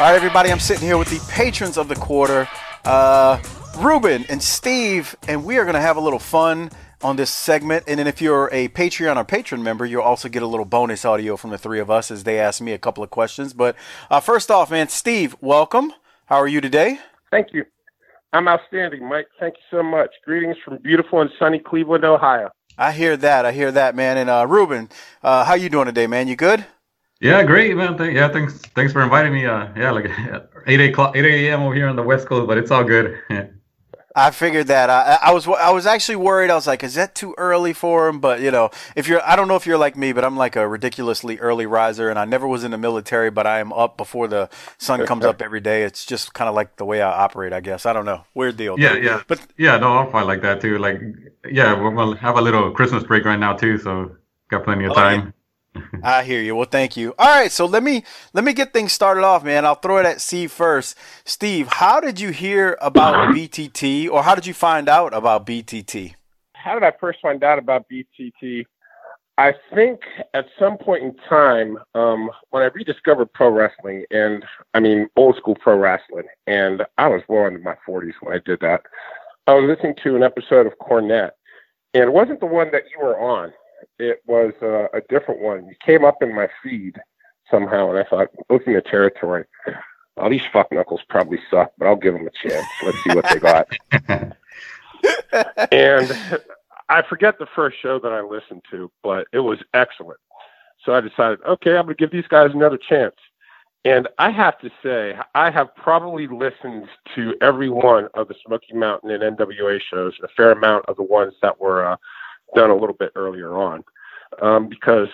All 0.06 0.11
right, 0.11 0.18
everybody, 0.18 0.52
I'm 0.52 0.60
sitting 0.60 0.84
here 0.86 0.99
with 0.99 1.10
the 1.10 1.19
patrons 1.34 1.77
of 1.80 1.88
the 1.88 1.95
quarter, 1.95 2.48
uh, 2.84 3.41
Ruben 3.80 4.23
and 4.30 4.40
Steve, 4.40 5.15
and 5.27 5.44
we 5.44 5.57
are 5.57 5.64
going 5.64 5.73
to 5.73 5.82
have 5.82 5.98
a 5.98 5.99
little 5.99 6.19
fun 6.19 6.69
on 7.02 7.15
this 7.15 7.32
segment. 7.32 7.86
And 7.88 7.98
then 7.98 8.06
if 8.06 8.22
you're 8.22 8.48
a 8.52 8.68
Patreon 8.68 9.15
or 9.15 9.23
patron 9.23 9.64
member, 9.64 9.84
you'll 9.84 10.03
also 10.03 10.30
get 10.30 10.44
a 10.44 10.45
little 10.45 10.68
bonus 10.68 11.06
audio 11.06 11.38
from 11.38 11.49
the 11.49 11.57
three 11.57 11.80
of 11.80 11.90
us 11.90 12.11
as 12.11 12.23
they 12.23 12.40
ask 12.40 12.61
me 12.61 12.72
a 12.72 12.77
couple 12.77 13.03
of 13.03 13.10
questions. 13.10 13.53
But 13.53 13.76
uh, 14.11 14.19
first 14.19 14.52
off, 14.52 14.69
man, 14.69 14.90
Steve, 14.90 15.36
welcome. 15.41 15.91
How 16.27 16.36
are 16.36 16.48
you 16.48 16.61
today? 16.61 16.99
Thank 17.32 17.52
you. 17.52 17.65
I'm 18.32 18.48
outstanding, 18.48 19.10
Mike. 19.10 19.26
Thank 19.40 19.56
you 19.56 19.64
so 19.76 19.82
much. 19.82 20.11
Greetings 20.23 20.57
from 20.64 20.77
beautiful 20.84 21.22
and 21.22 21.32
sunny 21.40 21.57
Cleveland, 21.57 22.06
Ohio. 22.06 22.52
I 22.77 22.91
hear 22.91 23.18
that. 23.18 23.44
I 23.48 23.53
hear 23.53 23.72
that, 23.72 23.95
man. 23.95 24.18
And 24.18 24.30
uh, 24.30 24.45
Ruben, 24.48 24.88
uh, 25.23 25.45
how 25.45 25.56
you 25.56 25.68
doing 25.68 25.88
today, 25.88 26.06
man? 26.06 26.27
You 26.27 26.36
good? 26.36 26.64
Yeah, 27.26 27.43
great, 27.43 27.76
man. 27.76 27.97
Th- 27.97 28.14
yeah, 28.14 28.30
thanks. 28.30 28.53
Thanks 28.76 28.93
for 28.93 29.02
inviting 29.02 29.34
me. 29.34 29.45
Uh, 29.45 29.68
yeah, 29.76 29.91
like 29.91 30.10
eight 30.68 30.81
o'clock, 30.89 31.15
eight 31.15 31.26
a.m. 31.26 31.61
over 31.64 31.73
here 31.76 31.88
on 31.88 31.95
the 31.95 32.03
West 32.03 32.27
Coast, 32.27 32.47
but 32.47 32.57
it's 32.57 32.72
all 32.72 32.84
good. 32.84 33.18
I 34.18 34.31
figured 34.31 34.68
that. 34.68 34.89
I, 34.89 35.18
I 35.30 35.34
was 35.34 35.45
I 35.45 35.72
was 35.72 35.85
actually 35.85 36.15
worried. 36.15 36.49
I 36.49 36.56
was 36.56 36.68
like, 36.68 36.85
is 36.85 36.93
that 36.95 37.15
too 37.15 37.35
early 37.38 37.73
for 37.73 38.07
him? 38.07 38.22
But 38.22 38.39
you 38.39 38.49
know, 38.49 38.69
if 38.95 39.10
you're, 39.10 39.22
I 39.27 39.35
don't 39.35 39.49
know 39.49 39.57
if 39.57 39.65
you're 39.68 39.77
like 39.77 39.97
me, 39.97 40.14
but 40.14 40.23
I'm 40.23 40.38
like 40.38 40.56
a 40.56 40.65
ridiculously 40.65 41.38
early 41.39 41.65
riser, 41.65 42.10
and 42.10 42.18
I 42.18 42.23
never 42.23 42.47
was 42.47 42.64
in 42.64 42.72
the 42.72 42.77
military, 42.77 43.30
but 43.30 43.45
I 43.45 43.60
am 43.60 43.73
up 43.73 43.97
before 43.97 44.30
the 44.30 44.49
sun 44.77 45.06
comes 45.11 45.26
up 45.26 45.41
every 45.41 45.60
day. 45.60 45.84
It's 45.84 46.06
just 46.06 46.34
kind 46.34 46.47
of 46.47 46.56
like 46.56 46.77
the 46.77 46.85
way 46.85 47.02
I 47.02 47.11
operate, 47.11 47.52
I 47.52 47.60
guess. 47.60 47.85
I 47.85 47.91
don't 47.91 48.06
know. 48.06 48.23
Weird 48.34 48.56
deal. 48.56 48.80
yeah, 48.80 48.93
though. 48.93 48.99
yeah, 48.99 49.22
But 49.27 49.41
yeah. 49.57 49.77
No, 49.77 49.97
I'm 49.97 50.10
fine 50.11 50.27
like 50.27 50.41
that 50.43 50.61
too. 50.61 50.77
Like, 50.77 51.02
yeah, 51.52 51.73
we'll, 51.73 51.91
we'll 51.91 52.15
have 52.15 52.38
a 52.38 52.41
little 52.41 52.72
Christmas 52.72 53.03
break 53.03 53.26
right 53.26 53.39
now 53.39 53.52
too, 53.53 53.77
so 53.77 54.15
got 54.49 54.64
plenty 54.64 54.85
of 54.85 54.91
Oh, 54.91 54.95
time. 54.95 55.34
I 56.03 56.23
hear 56.23 56.41
you. 56.41 56.56
Well, 56.56 56.68
thank 56.69 56.95
you. 56.97 57.14
All 57.18 57.27
right, 57.27 57.52
so 57.52 57.65
let 57.65 57.84
me 57.84 58.03
let 58.34 58.43
me 58.43 58.53
get 58.53 58.73
things 58.73 58.93
started 58.93 59.23
off, 59.23 59.43
man. 59.43 59.65
I'll 59.65 59.76
throw 59.76 59.97
it 59.97 60.06
at 60.06 60.22
Steve 60.22 60.52
first. 60.52 60.97
Steve, 61.26 61.68
how 61.68 61.99
did 61.99 62.19
you 62.19 62.30
hear 62.30 62.77
about 62.81 63.35
BTT, 63.35 64.10
or 64.10 64.23
how 64.23 64.35
did 64.35 64.45
you 64.45 64.53
find 64.53 64.89
out 64.89 65.14
about 65.14 65.45
BTT? 65.45 66.15
How 66.53 66.73
did 66.73 66.84
I 66.84 66.93
first 66.99 67.19
find 67.22 67.43
out 67.43 67.60
about 67.60 67.85
BTT? 67.89 68.65
I 69.38 69.53
think 69.73 69.99
at 70.34 70.45
some 70.57 70.77
point 70.77 71.03
in 71.03 71.14
time, 71.27 71.77
um, 71.93 72.30
when 72.52 72.64
I 72.64 72.68
rediscovered 72.68 73.34
pro 73.34 73.49
wrestling, 73.49 74.06
and 74.10 74.45
I 74.73 74.80
mean 74.80 75.10
old 75.18 75.35
school 75.35 75.56
pro 75.56 75.77
wrestling, 75.77 76.23
and 76.47 76.84
I 76.97 77.07
was 77.07 77.22
well 77.27 77.47
into 77.47 77.60
my 77.60 77.76
40s 77.88 78.14
when 78.22 78.34
I 78.34 78.39
did 78.45 78.61
that, 78.61 78.84
I 79.47 79.53
was 79.53 79.68
listening 79.68 79.95
to 80.03 80.15
an 80.15 80.23
episode 80.23 80.65
of 80.65 80.73
Cornette, 80.80 81.31
and 81.93 82.03
it 82.03 82.14
wasn't 82.14 82.39
the 82.39 82.45
one 82.45 82.72
that 82.72 82.84
you 82.93 83.06
were 83.06 83.19
on. 83.19 83.52
It 83.99 84.22
was 84.26 84.53
uh, 84.62 84.88
a 84.94 85.02
different 85.10 85.41
one. 85.41 85.68
It 85.70 85.80
came 85.80 86.03
up 86.06 86.22
in 86.22 86.36
my 86.36 86.48
feed 86.64 86.99
somehow, 87.49 87.90
and 87.90 87.99
I 87.99 88.03
thought, 88.03 88.30
looking 88.49 88.76
at 88.76 88.86
territory, 88.86 89.45
oh, 90.18 90.30
these 90.30 90.41
fuck 90.52 90.72
knuckles 90.72 91.02
probably 91.10 91.40
suck, 91.49 91.72
but 91.78 91.88
I'll 91.88 91.95
give 91.95 92.14
them 92.14 92.28
a 92.28 92.48
chance. 92.48 92.66
Let's 92.84 93.03
see 93.03 93.16
what 93.16 93.26
they 93.30 93.40
got. 93.40 93.68
and 95.72 96.41
I 96.90 97.02
forget 97.02 97.40
the 97.40 97.48
first 97.56 97.78
show 97.82 97.99
that 97.99 98.12
I 98.12 98.22
listened 98.22 98.64
to, 98.72 98.91
but 99.03 99.28
it 99.32 99.40
was 99.40 99.60
excellent. 99.74 100.20
So 100.84 100.94
I 100.94 101.02
decided, 101.02 101.40
okay, 101.48 101.78
I'm 101.78 101.86
going 101.86 101.95
to 101.95 101.99
give 101.99 102.12
these 102.12 102.28
guys 102.28 102.52
another 102.53 102.78
chance. 102.78 103.16
And 103.86 104.07
I 104.18 104.32
have 104.32 104.60
to 104.62 104.72
say, 104.82 105.16
I 105.36 105.52
have 105.52 105.76
probably 105.76 106.28
listened 106.28 106.88
to 107.16 107.36
every 107.41 107.70
one 107.70 108.07
of 108.16 108.28
the 108.28 108.36
Smoky 108.45 108.74
Mountain 108.74 109.12
and 109.12 109.38
NWA 109.38 109.80
shows, 109.80 110.14
a 110.24 110.28
fair 110.30 110.52
amount 110.52 110.86
of 110.88 110.95
the 110.95 111.03
ones 111.03 111.34
that 111.44 111.60
were 111.60 111.86
uh, 111.86 111.95
done 112.54 112.70
a 112.70 112.76
little 112.76 112.96
bit 112.96 113.12
earlier 113.16 113.56
on, 113.56 113.84
um, 114.42 114.68
because 114.68 115.10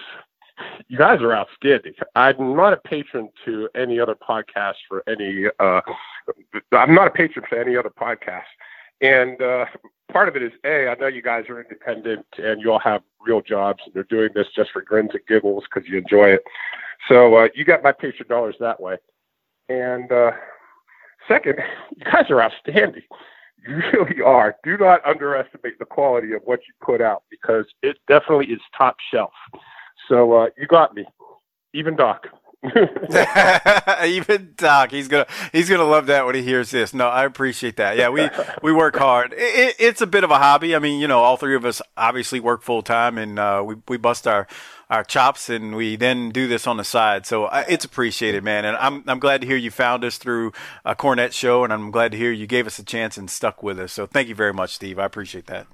you 0.88 0.98
guys 0.98 1.22
are 1.22 1.34
outstanding. 1.34 1.94
I'm 2.16 2.56
not 2.56 2.74
a 2.74 2.78
patron 2.78 3.30
to 3.46 3.70
any 3.76 4.00
other 4.00 4.16
podcast 4.16 4.76
for 4.88 5.04
any. 5.08 5.46
Uh, 5.60 5.82
I'm 6.72 6.94
not 6.94 7.08
a 7.08 7.12
patron 7.12 7.46
for 7.48 7.58
any 7.58 7.76
other 7.76 7.90
podcast, 7.90 8.44
and 9.02 9.42
uh, 9.42 9.66
part 10.12 10.28
of 10.28 10.36
it 10.36 10.44
is 10.44 10.52
a. 10.66 10.88
I 10.90 10.96
know 10.96 11.08
you 11.08 11.22
guys 11.22 11.46
are 11.50 11.62
independent 11.62 12.26
and 12.38 12.62
you 12.62 12.72
all 12.72 12.80
have 12.80 13.02
real 13.26 13.42
jobs, 13.42 13.82
and 13.86 13.96
you're 13.96 14.04
doing 14.06 14.30
this 14.34 14.48
just 14.56 14.72
for 14.72 14.82
grins 14.82 15.12
and 15.14 15.26
giggles 15.28 15.64
because 15.64 15.90
you 15.90 15.98
enjoy 15.98 16.30
it. 16.30 16.44
So 17.08 17.36
uh, 17.36 17.48
you 17.56 17.66
got 17.66 17.84
my 17.84 17.92
patron 17.92 18.28
dollars 18.28 18.56
that 18.60 18.80
way. 18.80 18.98
And 19.70 20.12
uh, 20.12 20.32
second, 21.28 21.60
you 21.96 22.06
guys 22.06 22.30
are 22.30 22.42
outstanding. 22.42 23.04
You 23.68 23.76
really 23.94 24.22
are. 24.22 24.56
Do 24.64 24.78
not 24.78 25.06
underestimate 25.06 25.80
the 25.80 25.86
quality 25.86 26.34
of 26.34 26.42
what 26.46 26.60
you 26.68 26.74
put 26.86 27.02
out 27.02 27.24
because 27.30 27.66
it 27.82 27.98
definitely 28.08 28.48
is 28.48 28.62
top 28.78 28.96
shelf. 29.12 29.34
So 30.10 30.34
uh, 30.34 30.48
you 30.58 30.68
got 30.68 30.94
me, 30.96 31.06
even 31.74 31.96
Doc. 31.96 32.28
Even 34.06 34.54
Doc, 34.56 34.92
he's 34.92 35.08
gonna 35.08 35.26
he's 35.52 35.68
gonna 35.68 35.84
love 35.84 36.06
that 36.06 36.28
when 36.28 36.36
he 36.36 36.44
hears 36.44 36.70
this. 36.70 36.94
No, 36.94 37.08
I 37.08 37.26
appreciate 37.26 37.78
that. 37.78 37.98
Yeah, 37.98 38.10
we 38.10 38.30
we 38.62 38.72
work 38.72 38.96
hard. 38.98 39.34
It, 39.34 39.40
it, 39.40 39.76
it's 39.80 40.02
a 40.02 40.06
bit 40.06 40.24
of 40.24 40.30
a 40.30 40.38
hobby. 40.38 40.76
I 40.76 40.80
mean, 40.80 41.02
you 41.02 41.08
know, 41.08 41.22
all 41.22 41.38
three 41.38 41.56
of 41.56 41.66
us 41.66 41.82
obviously 41.98 42.40
work 42.40 42.62
full 42.62 42.84
time, 42.84 43.18
and 43.18 43.40
uh, 43.40 43.64
we 43.66 43.78
we 43.88 43.98
bust 43.98 44.28
our 44.28 44.46
our 44.92 45.04
chops, 45.04 45.50
and 45.50 45.76
we 45.76 45.96
then 45.96 46.30
do 46.30 46.48
this 46.48 46.68
on 46.68 46.78
the 46.78 46.84
side. 46.84 47.26
So 47.26 47.46
uh, 47.46 47.64
it's 47.68 47.86
appreciated, 47.86 48.44
man. 48.44 48.66
And 48.66 48.78
I'm 48.78 49.04
I'm 49.08 49.20
glad 49.20 49.42
to 49.42 49.48
hear 49.48 49.56
you 49.56 49.72
found 49.72 50.04
us 50.04 50.18
through 50.18 50.52
a 50.86 50.94
Cornette 50.94 51.32
show, 51.32 51.64
and 51.64 51.74
I'm 51.74 51.90
glad 51.90 52.12
to 52.12 52.18
hear 52.18 52.32
you 52.32 52.46
gave 52.46 52.68
us 52.68 52.78
a 52.78 52.84
chance 52.84 53.18
and 53.18 53.30
stuck 53.30 53.64
with 53.64 53.80
us. 53.80 53.94
So 53.94 54.06
thank 54.06 54.28
you 54.28 54.36
very 54.36 54.54
much, 54.54 54.76
Steve. 54.76 55.00
I 55.00 55.06
appreciate 55.06 55.48
that. 55.48 55.66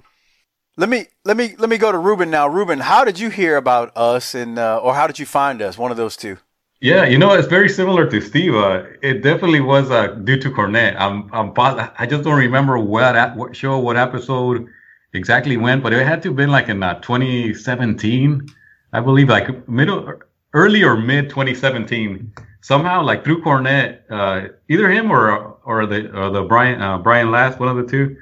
Let 0.78 0.88
me 0.88 1.08
let 1.26 1.36
me 1.36 1.56
let 1.58 1.68
me 1.68 1.80
go 1.80 1.92
to 1.92 1.98
Ruben 1.98 2.30
now. 2.30 2.48
Ruben, 2.48 2.80
how 2.80 3.04
did 3.04 3.20
you 3.20 3.30
hear 3.30 3.58
about 3.58 3.92
us, 3.98 4.36
and 4.36 4.60
uh, 4.60 4.78
or 4.78 4.94
how 4.94 5.08
did 5.08 5.18
you 5.20 5.26
find 5.26 5.62
us? 5.62 5.78
One 5.78 5.92
of 5.92 5.98
those 5.98 6.16
two. 6.16 6.38
Yeah, 6.80 7.06
you 7.06 7.18
know, 7.18 7.34
it's 7.34 7.48
very 7.48 7.70
similar 7.70 8.08
to 8.08 8.22
Steve. 8.22 8.54
Uh, 8.54 8.84
it 9.02 9.24
definitely 9.24 9.62
was 9.62 9.90
uh, 9.90 10.10
due 10.24 10.38
to 10.38 10.52
Cornette. 10.52 10.96
I'm, 11.00 11.28
I'm, 11.34 11.52
I 11.58 12.06
just 12.06 12.24
don't 12.24 12.38
remember 12.38 12.78
what, 12.78 13.36
what 13.36 13.56
show, 13.56 13.80
what 13.80 13.98
episode 13.98 14.68
exactly 15.14 15.58
when, 15.58 15.82
but 15.82 15.92
it 15.92 16.06
had 16.06 16.22
to 16.22 16.30
have 16.30 16.36
been 16.36 16.52
like 16.52 16.70
in 16.70 16.84
uh, 16.84 17.00
2017, 17.00 18.48
I 18.94 19.00
believe, 19.00 19.30
like 19.30 19.68
middle, 19.68 20.20
early 20.54 20.84
or 20.84 20.98
mid 20.98 21.30
2017. 21.30 22.34
Somehow, 22.62 23.04
like 23.04 23.24
through 23.24 23.42
Cornette, 23.44 24.02
uh, 24.10 24.50
either 24.70 24.90
him 24.90 25.12
or 25.12 25.58
or 25.64 25.86
the 25.86 26.12
or 26.12 26.30
the 26.32 26.44
Brian 26.44 26.82
uh, 26.82 26.98
Brian 26.98 27.32
Last, 27.32 27.60
one 27.60 27.70
of 27.70 27.78
the 27.78 27.90
two. 27.90 28.18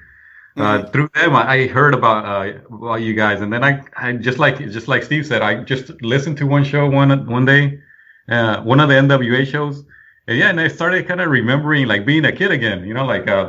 Uh, 0.58 0.80
mm-hmm. 0.80 0.92
through 0.92 1.10
them, 1.16 1.36
I 1.36 1.68
heard 1.68 1.94
about 1.94 2.26
uh, 2.26 2.60
about 2.74 3.02
you 3.02 3.14
guys, 3.14 3.42
and 3.42 3.52
then 3.52 3.64
I, 3.64 3.84
I 3.98 4.14
just 4.14 4.40
like 4.40 4.58
just 4.60 4.88
like 4.88 5.04
Steve 5.04 5.26
said, 5.26 5.42
I 5.42 5.64
just 5.64 6.02
listened 6.02 6.38
to 6.38 6.48
one 6.48 6.64
show 6.64 6.90
one 6.90 7.26
one 7.28 7.46
day, 7.46 7.80
uh, 8.30 8.62
one 8.62 8.80
of 8.80 8.88
the 8.88 8.96
NWA 8.96 9.46
shows, 9.46 9.84
and 10.28 10.38
yeah, 10.38 10.50
and 10.50 10.60
I 10.62 10.70
started 10.70 11.08
kind 11.08 11.20
of 11.20 11.30
remembering 11.30 11.88
like 11.88 12.06
being 12.06 12.24
a 12.24 12.32
kid 12.32 12.52
again. 12.52 12.86
You 12.86 12.94
know, 12.94 13.06
like 13.06 13.28
uh, 13.28 13.46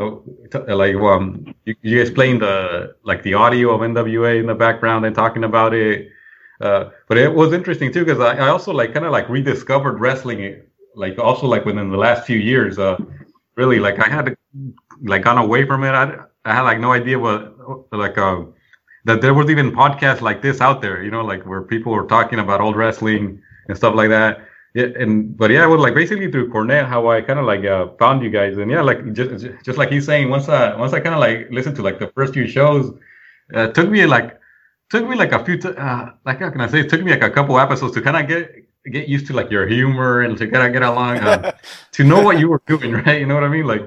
the, 0.50 0.74
like 0.74 0.96
um, 0.96 1.54
you, 1.64 1.76
you 1.82 1.98
guys 1.98 2.10
playing 2.10 2.40
the 2.40 2.96
like 3.04 3.22
the 3.22 3.34
audio 3.34 3.70
of 3.74 3.82
NWA 3.82 4.40
in 4.40 4.46
the 4.46 4.54
background 4.54 5.06
and 5.06 5.14
talking 5.14 5.44
about 5.44 5.74
it. 5.74 6.10
Uh, 6.60 6.90
but 7.08 7.18
it 7.18 7.34
was 7.34 7.52
interesting 7.52 7.92
too 7.92 8.04
because 8.04 8.20
I, 8.20 8.36
I 8.46 8.48
also 8.48 8.72
like 8.72 8.94
kind 8.94 9.04
of 9.04 9.12
like 9.12 9.28
rediscovered 9.28 10.00
wrestling, 10.00 10.62
like 10.94 11.18
also 11.18 11.46
like 11.46 11.64
within 11.64 11.90
the 11.90 11.98
last 11.98 12.26
few 12.26 12.38
years. 12.38 12.78
Uh, 12.78 12.96
really, 13.56 13.78
like 13.78 13.98
I 13.98 14.08
had 14.08 14.36
like 15.02 15.24
gone 15.24 15.38
away 15.38 15.66
from 15.66 15.84
it. 15.84 15.90
I, 15.90 16.18
I 16.44 16.54
had 16.54 16.62
like 16.62 16.80
no 16.80 16.92
idea 16.92 17.18
what 17.18 17.54
like 17.92 18.16
uh 18.16 18.44
that 19.04 19.20
there 19.20 19.34
was 19.34 19.50
even 19.50 19.70
podcasts 19.70 20.20
like 20.20 20.42
this 20.42 20.60
out 20.60 20.82
there, 20.82 21.02
you 21.02 21.10
know, 21.10 21.24
like 21.24 21.44
where 21.46 21.62
people 21.62 21.92
were 21.92 22.06
talking 22.06 22.38
about 22.38 22.60
old 22.60 22.76
wrestling 22.76 23.40
and 23.68 23.76
stuff 23.76 23.94
like 23.94 24.08
that. 24.08 24.46
Yeah, 24.74 24.88
and 24.98 25.34
but 25.36 25.50
yeah, 25.50 25.64
it 25.64 25.68
was 25.68 25.80
like 25.80 25.94
basically 25.94 26.30
through 26.30 26.50
Cornette 26.50 26.86
how 26.86 27.08
I 27.08 27.22
kind 27.22 27.38
of 27.38 27.46
like 27.46 27.64
uh, 27.64 27.88
found 27.98 28.22
you 28.22 28.30
guys, 28.30 28.58
and 28.58 28.70
yeah, 28.70 28.82
like 28.82 29.12
just 29.14 29.46
just 29.64 29.78
like 29.78 29.90
he's 29.90 30.04
saying, 30.04 30.28
once 30.28 30.48
I 30.48 30.76
once 30.76 30.92
I 30.92 31.00
kind 31.00 31.14
of 31.14 31.20
like 31.20 31.48
listened 31.50 31.76
to 31.76 31.82
like 31.82 31.98
the 31.98 32.08
first 32.08 32.34
few 32.34 32.46
shows, 32.46 32.92
uh, 33.54 33.68
took 33.68 33.88
me 33.88 34.04
like 34.04 34.38
took 34.90 35.08
me 35.08 35.16
like 35.16 35.32
a 35.32 35.44
few 35.44 35.58
t- 35.58 35.68
uh, 35.68 36.10
like 36.24 36.40
how 36.40 36.50
can 36.50 36.60
I 36.60 36.68
say, 36.68 36.80
it 36.80 36.88
took 36.88 37.02
me 37.02 37.10
like 37.10 37.22
a 37.22 37.30
couple 37.30 37.58
episodes 37.58 37.94
to 37.94 38.02
kind 38.02 38.16
of 38.16 38.28
get 38.28 38.66
get 38.92 39.08
used 39.08 39.26
to 39.26 39.32
like 39.32 39.50
your 39.50 39.66
humor 39.66 40.22
and 40.22 40.38
to 40.38 40.46
kind 40.48 40.66
of 40.66 40.72
get 40.72 40.82
along 40.82 41.18
uh, 41.18 41.52
to 41.92 42.04
know 42.04 42.22
what 42.22 42.38
you 42.38 42.48
were 42.48 42.62
doing, 42.66 42.92
right? 43.06 43.20
You 43.20 43.26
know 43.26 43.34
what 43.34 43.44
I 43.44 43.48
mean? 43.48 43.66
Like 43.66 43.82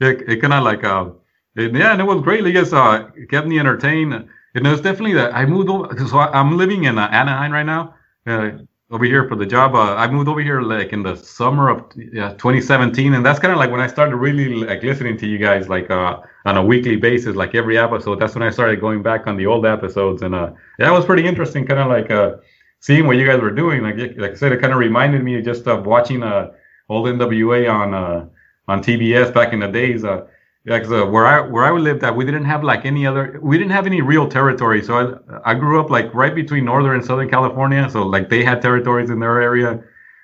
it, 0.00 0.28
it 0.28 0.40
kind 0.40 0.52
of 0.52 0.62
like 0.62 0.84
uh, 0.84 1.10
it, 1.56 1.74
yeah, 1.74 1.92
and 1.92 2.00
it 2.00 2.04
was 2.04 2.22
great. 2.22 2.44
Like, 2.44 2.54
it 2.54 2.72
uh, 2.72 3.08
kept 3.30 3.46
me 3.46 3.58
entertained. 3.58 4.12
And 4.12 4.66
it 4.66 4.70
was 4.70 4.80
definitely 4.80 5.14
that 5.14 5.34
I 5.34 5.44
moved 5.44 5.68
over. 5.68 6.06
So 6.06 6.18
I, 6.18 6.38
am 6.38 6.56
living 6.56 6.84
in 6.84 6.98
uh, 6.98 7.08
Anaheim 7.08 7.52
right 7.52 7.66
now, 7.66 7.94
uh, 8.26 8.50
over 8.90 9.04
here 9.04 9.28
for 9.28 9.34
the 9.34 9.46
job. 9.46 9.74
Uh, 9.74 9.96
I 9.96 10.08
moved 10.08 10.28
over 10.28 10.40
here 10.40 10.60
like 10.60 10.92
in 10.92 11.02
the 11.02 11.16
summer 11.16 11.68
of 11.68 11.84
yeah, 11.96 12.30
2017, 12.34 13.14
and 13.14 13.26
that's 13.26 13.38
kind 13.38 13.52
of 13.52 13.58
like 13.58 13.70
when 13.70 13.80
I 13.80 13.86
started 13.86 14.16
really 14.16 14.54
like 14.54 14.82
listening 14.82 15.16
to 15.18 15.26
you 15.26 15.38
guys 15.38 15.68
like 15.68 15.90
uh, 15.90 16.18
on 16.44 16.56
a 16.56 16.64
weekly 16.64 16.96
basis, 16.96 17.34
like 17.34 17.54
every 17.54 17.78
episode. 17.78 18.20
That's 18.20 18.34
when 18.34 18.44
I 18.44 18.50
started 18.50 18.80
going 18.80 19.02
back 19.02 19.26
on 19.26 19.36
the 19.36 19.46
old 19.46 19.66
episodes, 19.66 20.22
and 20.22 20.34
uh, 20.34 20.52
it 20.78 20.90
was 20.90 21.04
pretty 21.04 21.26
interesting. 21.26 21.66
Kind 21.66 21.80
of 21.80 21.88
like 21.88 22.10
uh, 22.10 22.36
seeing 22.80 23.06
what 23.06 23.16
you 23.16 23.26
guys 23.26 23.40
were 23.40 23.50
doing. 23.50 23.82
Like 23.82 23.96
like 24.16 24.32
I 24.32 24.34
said, 24.34 24.52
it 24.52 24.60
kind 24.60 24.72
of 24.72 24.78
reminded 24.78 25.24
me 25.24 25.40
just 25.42 25.66
of 25.66 25.86
watching 25.86 26.22
uh, 26.22 26.52
old 26.88 27.06
NWA 27.06 27.72
on 27.72 27.92
uh, 27.92 28.26
on 28.68 28.82
TBS 28.82 29.34
back 29.34 29.52
in 29.52 29.60
the 29.60 29.68
days. 29.68 30.04
Uh, 30.04 30.26
yeah, 30.66 30.78
because 30.78 30.92
uh, 30.92 31.06
where 31.06 31.26
I 31.26 31.40
where 31.42 31.64
I 31.64 31.70
lived 31.70 32.02
at, 32.02 32.16
we 32.16 32.24
didn't 32.24 32.44
have 32.44 32.64
like 32.64 32.84
any 32.84 33.06
other, 33.06 33.38
we 33.40 33.56
didn't 33.56 33.70
have 33.70 33.86
any 33.86 34.02
real 34.02 34.28
territory. 34.28 34.82
So 34.82 35.22
I 35.44 35.52
I 35.52 35.54
grew 35.54 35.80
up 35.80 35.90
like 35.90 36.12
right 36.12 36.34
between 36.34 36.64
Northern 36.64 36.96
and 36.96 37.04
Southern 37.04 37.30
California. 37.30 37.88
So 37.88 38.02
like 38.02 38.28
they 38.30 38.42
had 38.42 38.62
territories 38.62 39.08
in 39.08 39.20
their 39.20 39.40
area, 39.40 39.80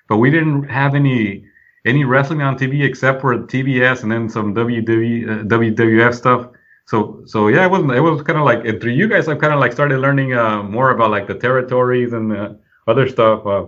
but 0.09 0.17
we 0.17 0.31
didn't 0.31 0.65
have 0.65 0.97
any 0.97 1.45
any 1.85 2.05
wrestling 2.05 2.43
on 2.43 2.59
TV 2.59 2.83
except 2.83 3.21
for 3.21 3.39
TBS 3.39 4.03
and 4.03 4.11
then 4.11 4.29
some 4.29 4.53
WW, 4.53 5.31
uh, 5.31 5.45
WWF 5.45 6.13
stuff. 6.13 6.49
So 6.87 7.23
so 7.25 7.47
yeah, 7.47 7.65
it 7.65 7.71
wasn't. 7.71 7.93
It 7.93 8.01
was 8.01 8.21
kind 8.23 8.39
of 8.41 8.45
like 8.45 8.65
through 8.81 8.93
you 8.93 9.07
guys, 9.07 9.29
I've 9.29 9.39
kind 9.39 9.55
of 9.55 9.61
like 9.61 9.73
started 9.73 9.99
learning 9.99 10.35
uh, 10.35 10.65
more 10.65 10.91
about 10.91 11.13
like 11.13 11.29
the 11.29 11.37
territories 11.37 12.13
and 12.15 12.33
uh, 12.33 12.55
other 12.89 13.09
stuff. 13.09 13.47
Uh, 13.47 13.67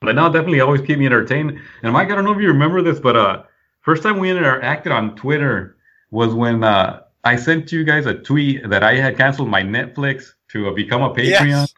but 0.00 0.16
now 0.16 0.28
definitely 0.28 0.62
always 0.62 0.80
keep 0.80 0.98
me 0.98 1.06
entertained. 1.06 1.60
And 1.84 1.92
Mike, 1.92 2.10
I 2.10 2.16
don't 2.16 2.24
know 2.24 2.32
if 2.32 2.40
you 2.40 2.48
remember 2.48 2.82
this, 2.82 2.98
but 2.98 3.16
uh, 3.16 3.44
first 3.82 4.02
time 4.02 4.18
we 4.18 4.30
interacted 4.30 4.90
on 4.90 5.14
Twitter 5.14 5.76
was 6.12 6.34
when 6.34 6.62
uh, 6.62 7.00
I 7.24 7.34
sent 7.34 7.72
you 7.72 7.82
guys 7.82 8.06
a 8.06 8.14
tweet 8.14 8.68
that 8.68 8.84
I 8.84 8.94
had 8.94 9.16
canceled 9.16 9.48
my 9.48 9.62
Netflix 9.62 10.34
to 10.50 10.68
uh, 10.68 10.72
become 10.72 11.02
a 11.02 11.10
Patreon. 11.10 11.68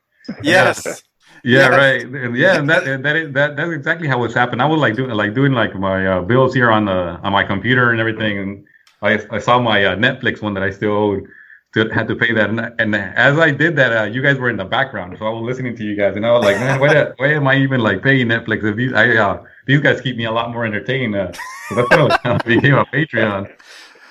Yes. 0.43 0.85
yes. 0.85 1.03
Yeah, 1.47 1.69
yes. 1.69 1.71
right. 1.71 2.25
And 2.25 2.37
yeah, 2.39 2.59
and 2.59 2.71
that 2.71 3.03
that 3.03 3.17
is, 3.17 3.35
that 3.35 3.55
that's 3.55 3.71
exactly 3.71 4.09
how 4.09 4.25
it's 4.25 4.33
happened. 4.33 4.63
I 4.63 4.65
was 4.65 4.81
like 4.81 4.97
doing 4.97 5.11
like 5.11 5.35
doing 5.35 5.53
like 5.53 5.75
my 5.75 6.07
uh, 6.07 6.23
bills 6.23 6.55
here 6.55 6.71
on 6.71 6.87
the 6.87 7.21
on 7.23 7.33
my 7.33 7.45
computer 7.45 7.91
and 7.91 8.01
everything, 8.01 8.39
and 8.39 8.65
I 9.03 9.21
I 9.31 9.41
saw 9.41 9.61
my 9.61 9.85
uh, 9.85 9.95
Netflix 9.95 10.41
one 10.41 10.55
that 10.55 10.63
I 10.63 10.71
still 10.71 10.93
owed. 10.93 11.29
To, 11.75 11.89
had 11.89 12.07
to 12.07 12.15
pay 12.15 12.33
that, 12.33 12.51
and, 12.51 12.61
and 12.79 12.95
as 12.95 13.37
I 13.37 13.51
did 13.51 13.75
that, 13.77 13.93
uh, 13.93 14.05
you 14.05 14.23
guys 14.23 14.39
were 14.39 14.49
in 14.49 14.57
the 14.57 14.65
background, 14.65 15.17
so 15.19 15.27
I 15.27 15.31
was 15.31 15.43
listening 15.43 15.77
to 15.77 15.83
you 15.83 15.97
guys, 15.97 16.15
and 16.15 16.25
I 16.25 16.31
was 16.31 16.45
like, 16.45 16.57
man, 16.57 16.79
why, 16.79 17.13
why 17.17 17.33
am 17.33 17.49
I 17.49 17.57
even 17.57 17.81
like 17.81 18.01
paying 18.01 18.29
Netflix 18.29 18.63
if 18.63 18.77
these 18.77 18.93
I 18.93 19.17
uh, 19.17 19.43
these 19.67 19.81
guys 19.81 20.01
keep 20.01 20.17
me 20.17 20.25
a 20.25 20.31
lot 20.31 20.53
more 20.53 20.65
entertained? 20.65 21.17
Uh, 21.17 21.33
so 21.69 21.75
that's 21.75 21.91
when 21.91 22.13
I 22.33 22.39
became 22.47 22.75
a 22.75 22.85
Patreon. 22.87 23.53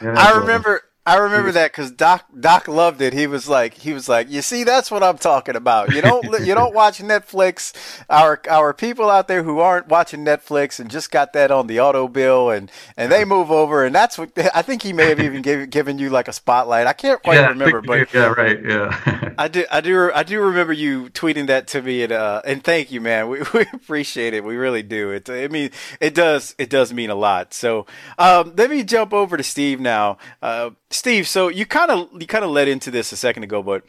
I 0.03 0.37
remember 0.37 0.81
I 1.05 1.17
remember 1.17 1.51
that 1.51 1.71
because 1.71 1.91
Doc 1.91 2.25
Doc 2.39 2.69
loved 2.69 3.01
it. 3.01 3.11
He 3.11 3.27
was 3.27 3.49
like, 3.49 3.73
he 3.73 3.93
was 3.93 4.07
like, 4.07 4.29
you 4.29 4.41
see, 4.41 4.63
that's 4.63 4.89
what 4.89 5.03
I'm 5.03 5.17
talking 5.17 5.57
about. 5.57 5.93
You 5.93 6.01
don't 6.01 6.23
you 6.45 6.55
don't 6.55 6.73
watch 6.73 6.99
Netflix. 6.99 7.73
Our 8.09 8.41
our 8.49 8.73
people 8.73 9.09
out 9.09 9.27
there 9.27 9.43
who 9.43 9.59
aren't 9.59 9.89
watching 9.89 10.23
Netflix 10.23 10.79
and 10.79 10.89
just 10.89 11.11
got 11.11 11.33
that 11.33 11.51
on 11.51 11.67
the 11.67 11.81
auto 11.81 12.07
bill 12.07 12.49
and 12.49 12.71
and 12.95 13.11
they 13.11 13.25
move 13.25 13.51
over 13.51 13.83
and 13.83 13.93
that's 13.93 14.17
what 14.17 14.31
I 14.55 14.61
think 14.61 14.81
he 14.81 14.93
may 14.93 15.09
have 15.09 15.19
even 15.19 15.41
give, 15.41 15.69
given 15.69 15.99
you 15.99 16.09
like 16.09 16.29
a 16.29 16.33
spotlight. 16.33 16.87
I 16.87 16.93
can't 16.93 17.21
quite 17.21 17.35
yeah, 17.35 17.49
remember, 17.49 17.81
but 17.81 18.13
yeah, 18.13 18.27
right, 18.27 18.63
yeah. 18.63 19.33
I 19.37 19.49
do 19.49 19.65
I 19.69 19.81
do 19.81 20.09
I 20.13 20.23
do 20.23 20.39
remember 20.39 20.71
you 20.71 21.09
tweeting 21.09 21.47
that 21.47 21.67
to 21.69 21.81
me 21.81 22.03
and 22.03 22.13
uh 22.13 22.41
and 22.45 22.63
thank 22.63 22.93
you, 22.93 23.01
man. 23.01 23.27
We, 23.27 23.41
we 23.53 23.65
appreciate 23.73 24.33
it. 24.33 24.45
We 24.45 24.55
really 24.55 24.83
do. 24.83 25.11
It 25.11 25.29
I 25.29 25.49
mean 25.49 25.71
it 25.99 26.15
does 26.15 26.55
it 26.57 26.69
does 26.69 26.93
mean 26.93 27.09
a 27.09 27.15
lot. 27.15 27.53
So 27.53 27.85
um, 28.17 28.53
let 28.55 28.69
me 28.69 28.83
jump 28.83 29.13
over 29.13 29.35
to 29.35 29.43
Steve 29.43 29.79
now. 29.79 30.17
Uh, 30.41 30.71
Steve, 30.93 31.27
so 31.27 31.47
you 31.47 31.65
kind 31.65 31.89
of 31.89 32.09
you 32.19 32.27
kind 32.27 32.45
of 32.45 32.51
led 32.51 32.67
into 32.67 32.91
this 32.91 33.11
a 33.11 33.17
second 33.17 33.43
ago, 33.43 33.63
but 33.63 33.83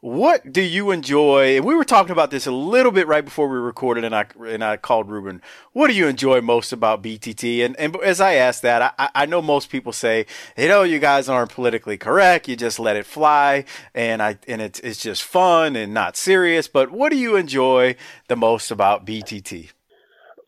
what 0.00 0.52
do 0.52 0.62
you 0.62 0.90
enjoy? 0.90 1.56
And 1.56 1.64
we 1.66 1.74
were 1.74 1.84
talking 1.84 2.12
about 2.12 2.30
this 2.30 2.46
a 2.46 2.50
little 2.50 2.92
bit 2.92 3.06
right 3.06 3.24
before 3.24 3.46
we 3.48 3.58
recorded, 3.58 4.04
and 4.04 4.14
I 4.14 4.26
and 4.46 4.64
I 4.64 4.78
called 4.78 5.10
Ruben. 5.10 5.42
What 5.72 5.88
do 5.88 5.92
you 5.92 6.06
enjoy 6.06 6.40
most 6.40 6.72
about 6.72 7.02
BTT? 7.02 7.64
And 7.64 7.76
and 7.76 7.96
as 7.96 8.22
I 8.22 8.34
asked 8.34 8.62
that, 8.62 8.94
I, 8.98 9.10
I 9.14 9.26
know 9.26 9.42
most 9.42 9.68
people 9.68 9.92
say, 9.92 10.24
you 10.56 10.68
know, 10.68 10.82
you 10.82 10.98
guys 10.98 11.28
aren't 11.28 11.50
politically 11.50 11.98
correct. 11.98 12.48
You 12.48 12.56
just 12.56 12.78
let 12.78 12.96
it 12.96 13.04
fly, 13.04 13.66
and 13.94 14.22
I 14.22 14.38
and 14.48 14.62
it's 14.62 14.80
it's 14.80 15.00
just 15.02 15.24
fun 15.24 15.76
and 15.76 15.92
not 15.92 16.16
serious. 16.16 16.68
But 16.68 16.90
what 16.90 17.10
do 17.10 17.18
you 17.18 17.36
enjoy 17.36 17.96
the 18.28 18.36
most 18.36 18.70
about 18.70 19.04
BTT? 19.04 19.72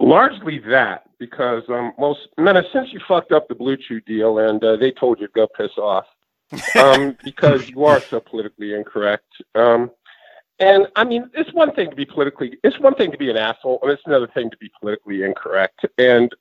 Largely 0.01 0.61
that, 0.61 1.05
because 1.19 1.65
um, 1.69 1.93
most 1.99 2.29
men, 2.39 2.63
since 2.73 2.93
you 2.93 3.01
fucked 3.07 3.33
up 3.33 3.49
the 3.49 3.55
BlueChew 3.55 4.05
deal 4.07 4.39
and 4.39 4.63
uh, 4.63 4.77
they 4.77 4.93
told 4.93 5.21
you 5.21 5.27
to 5.27 5.33
go 5.33 5.47
piss 5.47 5.77
off, 5.77 6.07
um, 6.79 7.17
because 7.25 7.69
you 7.69 7.85
are 7.85 8.01
so 8.01 8.21
politically 8.21 8.75
incorrect. 8.75 9.27
Um, 9.55 9.91
and 10.61 10.87
I 10.97 11.05
mean, 11.05 11.31
it's 11.35 11.53
one 11.53 11.75
thing 11.75 11.91
to 11.91 11.97
be 11.97 12.05
politically, 12.05 12.59
it's 12.63 12.79
one 12.81 12.95
thing 12.95 13.11
to 13.13 13.19
be 13.19 13.31
an 13.31 13.37
asshole, 13.37 13.81
and 13.83 13.91
it's 13.91 14.03
another 14.07 14.29
thing 14.29 14.51
to 14.51 14.57
be 14.57 14.71
politically 14.81 15.23
incorrect. 15.23 15.85
And 15.99 16.33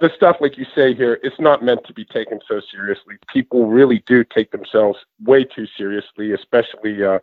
the 0.00 0.10
stuff, 0.16 0.36
like 0.40 0.56
you 0.56 0.66
say 0.74 0.94
here, 0.94 1.20
it's 1.22 1.38
not 1.38 1.62
meant 1.62 1.84
to 1.86 1.92
be 1.92 2.04
taken 2.04 2.40
so 2.48 2.60
seriously. 2.72 3.16
People 3.32 3.66
really 3.66 4.02
do 4.06 4.24
take 4.24 4.50
themselves 4.50 4.98
way 5.24 5.44
too 5.44 5.66
seriously, 5.76 6.32
especially 6.32 7.04
uh, 7.04 7.18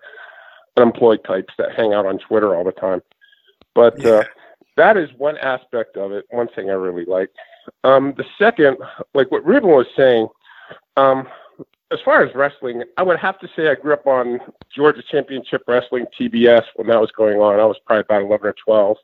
unemployed 0.77 1.23
types 1.25 1.53
that 1.57 1.75
hang 1.75 1.93
out 1.93 2.05
on 2.05 2.19
Twitter 2.19 2.55
all 2.55 2.63
the 2.63 2.71
time. 2.71 3.01
But 3.73 4.03
uh, 4.05 4.09
uh, 4.19 4.23
that 4.77 4.95
is 4.95 5.09
one 5.17 5.37
aspect 5.37 5.97
of 5.97 6.11
it. 6.11 6.25
One 6.29 6.47
thing 6.49 6.69
I 6.69 6.73
really 6.73 7.05
like. 7.05 7.29
Um, 7.83 8.13
the 8.15 8.25
second, 8.39 8.77
like 9.13 9.31
what 9.31 9.45
Ruben 9.45 9.69
was 9.69 9.87
saying, 9.95 10.27
um, 10.95 11.27
as 11.91 11.99
far 12.03 12.23
as 12.23 12.33
wrestling, 12.35 12.83
I 12.97 13.03
would 13.03 13.19
have 13.19 13.39
to 13.39 13.49
say 13.55 13.69
I 13.69 13.75
grew 13.75 13.93
up 13.93 14.07
on 14.07 14.39
Georgia 14.73 15.01
Championship 15.09 15.63
Wrestling 15.67 16.05
TBS 16.19 16.63
when 16.75 16.87
that 16.87 16.99
was 16.99 17.11
going 17.11 17.39
on. 17.39 17.59
I 17.59 17.65
was 17.65 17.77
probably 17.85 18.01
about 18.01 18.23
11 18.23 18.47
or 18.47 18.55
12, 18.65 18.97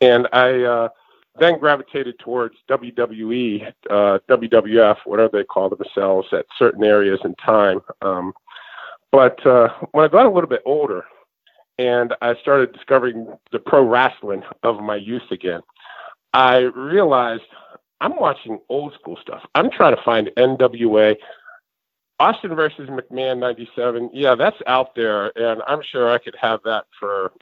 and 0.00 0.28
I 0.32 0.62
uh, 0.62 0.88
then 1.38 1.58
gravitated 1.58 2.18
towards 2.18 2.56
WWE, 2.70 3.72
uh, 3.90 4.18
WWF, 4.28 4.98
whatever 5.04 5.38
they 5.38 5.44
call 5.44 5.68
themselves 5.68 6.28
at 6.32 6.46
certain 6.58 6.84
areas 6.84 7.20
in 7.24 7.34
time. 7.36 7.80
Um, 8.02 8.32
but 9.10 9.44
uh, 9.46 9.68
when 9.92 10.04
I 10.04 10.08
got 10.08 10.26
a 10.26 10.30
little 10.30 10.48
bit 10.48 10.62
older, 10.64 11.04
and 11.78 12.14
I 12.22 12.34
started 12.36 12.72
discovering 12.72 13.36
the 13.52 13.58
pro 13.58 13.82
wrestling 13.82 14.42
of 14.62 14.80
my 14.80 14.96
youth 14.96 15.30
again. 15.30 15.60
I 16.32 16.58
realized 16.58 17.44
I'm 18.00 18.16
watching 18.18 18.60
old 18.68 18.94
school 18.94 19.18
stuff. 19.20 19.42
I'm 19.54 19.70
trying 19.70 19.96
to 19.96 20.02
find 20.02 20.30
NWA. 20.36 21.16
Austin 22.18 22.54
versus 22.54 22.88
McMahon 22.88 23.38
97. 23.38 24.10
Yeah, 24.12 24.34
that's 24.34 24.56
out 24.66 24.94
there, 24.94 25.36
and 25.38 25.62
I'm 25.66 25.82
sure 25.82 26.10
I 26.10 26.18
could 26.18 26.36
have 26.40 26.60
that 26.64 26.86
for 26.98 27.32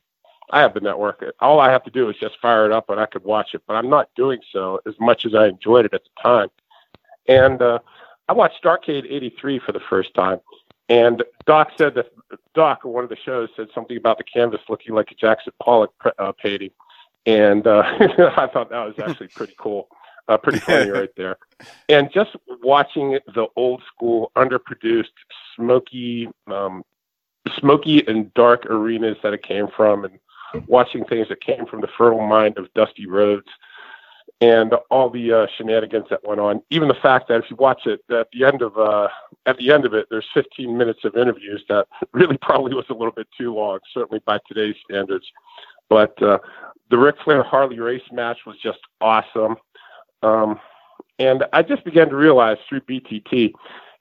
I 0.50 0.60
have 0.60 0.74
the 0.74 0.80
network. 0.80 1.24
All 1.40 1.60
I 1.60 1.70
have 1.70 1.84
to 1.84 1.90
do 1.90 2.08
is 2.10 2.16
just 2.16 2.40
fire 2.40 2.66
it 2.66 2.72
up, 2.72 2.90
and 2.90 3.00
I 3.00 3.06
could 3.06 3.24
watch 3.24 3.54
it. 3.54 3.62
But 3.66 3.74
I'm 3.74 3.88
not 3.88 4.10
doing 4.16 4.40
so 4.52 4.80
as 4.86 4.94
much 5.00 5.24
as 5.24 5.34
I 5.34 5.46
enjoyed 5.46 5.86
it 5.86 5.94
at 5.94 6.02
the 6.02 6.22
time. 6.22 6.48
And 7.28 7.62
uh, 7.62 7.78
I 8.28 8.32
watched 8.32 8.62
Starcade 8.62 9.06
'83 9.08 9.60
for 9.60 9.72
the 9.72 9.80
first 9.88 10.12
time, 10.14 10.40
and 10.88 11.22
Doc 11.46 11.72
said 11.78 11.94
that 11.94 12.06
Doc, 12.54 12.84
one 12.84 13.04
of 13.04 13.10
the 13.10 13.16
shows, 13.16 13.48
said 13.56 13.68
something 13.74 13.96
about 13.96 14.18
the 14.18 14.24
canvas 14.24 14.60
looking 14.68 14.94
like 14.94 15.10
a 15.10 15.14
Jackson 15.14 15.52
Pollock 15.62 15.92
uh, 16.18 16.32
painting, 16.32 16.70
and 17.26 17.66
uh, 17.66 17.82
I 18.36 18.48
thought 18.52 18.70
that 18.70 18.84
was 18.84 18.94
actually 18.98 19.28
pretty 19.34 19.54
cool, 19.58 19.88
uh, 20.28 20.36
pretty 20.36 20.58
funny 20.58 20.90
right 20.90 21.10
there. 21.16 21.38
And 21.88 22.10
just 22.12 22.36
watching 22.62 23.18
the 23.34 23.46
old 23.56 23.82
school, 23.94 24.30
underproduced, 24.36 25.06
smoky, 25.56 26.28
um, 26.48 26.84
smoky 27.58 28.06
and 28.06 28.32
dark 28.34 28.66
arenas 28.66 29.16
that 29.22 29.32
it 29.32 29.42
came 29.42 29.68
from, 29.74 30.04
and 30.04 30.18
watching 30.66 31.04
things 31.04 31.28
that 31.28 31.40
came 31.40 31.64
from 31.66 31.80
the 31.80 31.88
fertile 31.96 32.26
mind 32.26 32.58
of 32.58 32.72
Dusty 32.74 33.06
Rhodes 33.06 33.48
and 34.40 34.74
all 34.90 35.08
the 35.10 35.32
uh, 35.32 35.46
shenanigans 35.56 36.06
that 36.10 36.26
went 36.26 36.40
on. 36.40 36.62
Even 36.70 36.88
the 36.88 36.94
fact 36.94 37.28
that 37.28 37.42
if 37.42 37.50
you 37.50 37.56
watch 37.56 37.86
it 37.86 38.00
at 38.10 38.28
the 38.32 38.44
end 38.44 38.62
of 38.62 38.76
uh, 38.76 39.08
at 39.46 39.56
the 39.58 39.72
end 39.72 39.84
of 39.84 39.94
it, 39.94 40.06
there's 40.10 40.26
15 40.34 40.76
minutes 40.76 41.04
of 41.04 41.16
interviews 41.16 41.64
that 41.68 41.86
really 42.12 42.38
probably 42.38 42.74
was 42.74 42.86
a 42.90 42.94
little 42.94 43.12
bit 43.12 43.28
too 43.38 43.54
long, 43.54 43.78
certainly 43.92 44.20
by 44.26 44.38
today's 44.48 44.76
standards. 44.88 45.26
But 45.88 46.20
uh, 46.22 46.38
the 46.90 46.98
Ric 46.98 47.16
Flair 47.24 47.42
Harley 47.42 47.78
Race 47.78 48.02
match 48.12 48.38
was 48.46 48.56
just 48.62 48.78
awesome. 49.00 49.56
Um, 50.22 50.58
and 51.18 51.44
I 51.52 51.62
just 51.62 51.84
began 51.84 52.08
to 52.08 52.16
realize 52.16 52.56
through 52.68 52.80
BTT, 52.80 53.52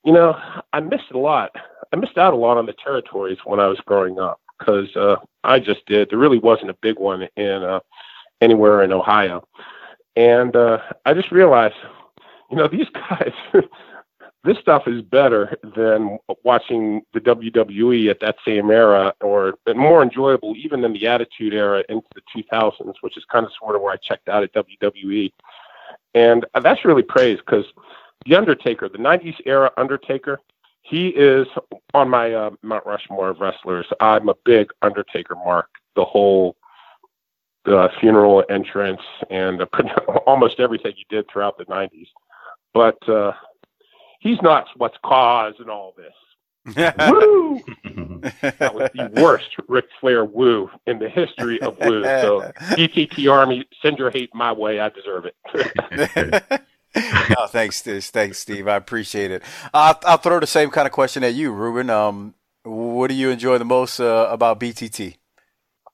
you 0.04 0.14
know, 0.14 0.36
I 0.72 0.80
missed 0.80 1.12
a 1.14 1.18
lot. 1.18 1.52
I 1.92 1.96
missed 1.96 2.18
out 2.18 2.34
a 2.34 2.38
lot 2.38 2.58
on 2.58 2.66
the 2.66 2.74
territories 2.74 3.38
when 3.46 3.60
I 3.60 3.68
was 3.68 3.80
growing 3.86 4.20
up 4.20 4.40
because 4.58 4.96
uh, 4.96 5.18
I 5.44 5.60
just 5.60 5.86
did. 5.86 6.10
There 6.10 6.18
really 6.18 6.40
wasn't 6.40 6.72
a 6.72 6.78
big 6.82 6.98
one 6.98 7.28
in 7.36 7.64
uh, 7.64 7.80
anywhere 8.42 8.84
in 8.84 8.92
Ohio. 8.92 9.48
And 10.16 10.56
uh, 10.56 10.80
I 11.06 11.14
just 11.14 11.32
realized, 11.32 11.76
you 12.52 12.58
know, 12.58 12.68
these 12.68 12.88
guys, 12.94 13.32
this 14.44 14.58
stuff 14.60 14.88
is 14.88 15.02
better 15.02 15.58
than 15.76 16.18
watching 16.44 17.02
the 17.14 17.22
WWE 17.22 18.10
at 18.10 18.20
that 18.20 18.36
same 18.46 18.70
era, 18.70 19.14
or 19.22 19.56
more 19.76 20.04
enjoyable 20.04 20.54
even 20.56 20.82
than 20.82 20.94
the 20.94 21.08
Attitude 21.08 21.54
Era 21.54 21.84
into 21.90 22.08
the 22.16 22.22
2000s, 22.36 22.96
which 23.02 23.18
is 23.18 23.26
kind 23.32 23.46
of 23.46 23.52
sort 23.60 23.76
of 23.76 23.82
where 23.82 23.94
I 23.94 23.98
checked 23.98 24.30
out 24.30 24.44
at 24.44 24.54
WWE. 24.54 25.32
And 26.14 26.46
that's 26.62 26.86
really 26.86 27.04
praise 27.04 27.40
because 27.40 27.66
the 28.26 28.36
Undertaker, 28.36 28.88
the 28.88 28.98
90s 28.98 29.36
era 29.46 29.72
Undertaker, 29.78 30.40
he 30.84 31.08
is 31.10 31.48
on 31.94 32.10
my 32.10 32.34
uh, 32.34 32.52
Mount 32.62 32.86
Rushmore 32.86 33.30
of 33.30 33.40
wrestlers. 33.40 33.88
I'm 34.00 34.30
a 34.30 34.36
big 34.46 34.70
Undertaker 34.82 35.36
mark. 35.36 35.70
The 35.96 36.06
whole 36.06 36.56
the 37.66 37.90
funeral 38.00 38.44
entrance 38.50 39.02
and 39.30 39.62
uh, 39.62 39.66
almost 40.28 40.60
everything 40.60 40.94
he 40.96 41.06
did 41.10 41.26
throughout 41.32 41.58
the 41.58 41.66
90s. 41.66 42.08
But 42.74 43.08
uh, 43.08 43.34
he's 44.20 44.42
not 44.42 44.68
what's 44.78 44.98
causing 45.04 45.70
all 45.70 45.94
this. 45.96 46.14
woo! 46.76 47.62
that 48.42 48.74
was 48.74 48.90
the 48.94 49.12
worst 49.22 49.50
Ric 49.68 49.86
Flair 50.00 50.24
woo 50.24 50.70
in 50.88 50.98
the 50.98 51.10
history 51.10 51.62
of 51.62 51.78
woo. 51.80 52.04
So, 52.04 52.52
BTT 52.72 53.30
Army, 53.32 53.68
send 53.82 53.98
your 53.98 54.10
hate 54.10 54.34
my 54.34 54.54
way. 54.54 54.80
I 54.80 54.90
deserve 54.90 55.26
it. 55.26 56.56
oh, 57.38 57.48
thanks, 57.48 57.82
thanks, 57.82 58.40
Steve. 58.40 58.70
I 58.70 58.78
appreciate 58.78 59.32
it. 59.32 59.44
I'll, 59.74 60.00
I'll, 60.06 60.18
throw 60.18 60.40
the 60.40 60.48
same 60.48 60.70
kind 60.70 60.88
of 60.88 60.94
question 60.94 61.24
at 61.26 61.34
you, 61.34 61.52
Ruben. 61.52 61.90
Um, 61.90 62.34
what 62.64 63.10
do 63.10 63.16
you 63.16 63.30
enjoy 63.30 63.58
the 63.58 63.66
most 63.66 64.00
uh, 64.00 64.30
about 64.32 64.58
BTT? 64.60 65.18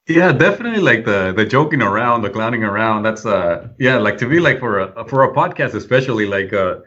Yeah, 0.09 0.31
definitely 0.31 0.81
like 0.81 1.05
the 1.05 1.33
the 1.33 1.45
joking 1.45 1.83
around, 1.83 2.23
the 2.23 2.31
clowning 2.31 2.63
around. 2.63 3.03
That's 3.03 3.25
uh 3.27 3.67
yeah, 3.77 3.97
like 3.97 4.17
to 4.17 4.27
me 4.27 4.39
like 4.39 4.59
for 4.59 4.79
a 4.79 5.05
for 5.07 5.23
a 5.23 5.33
podcast 5.33 5.75
especially 5.75 6.25
like 6.25 6.51
uh 6.51 6.77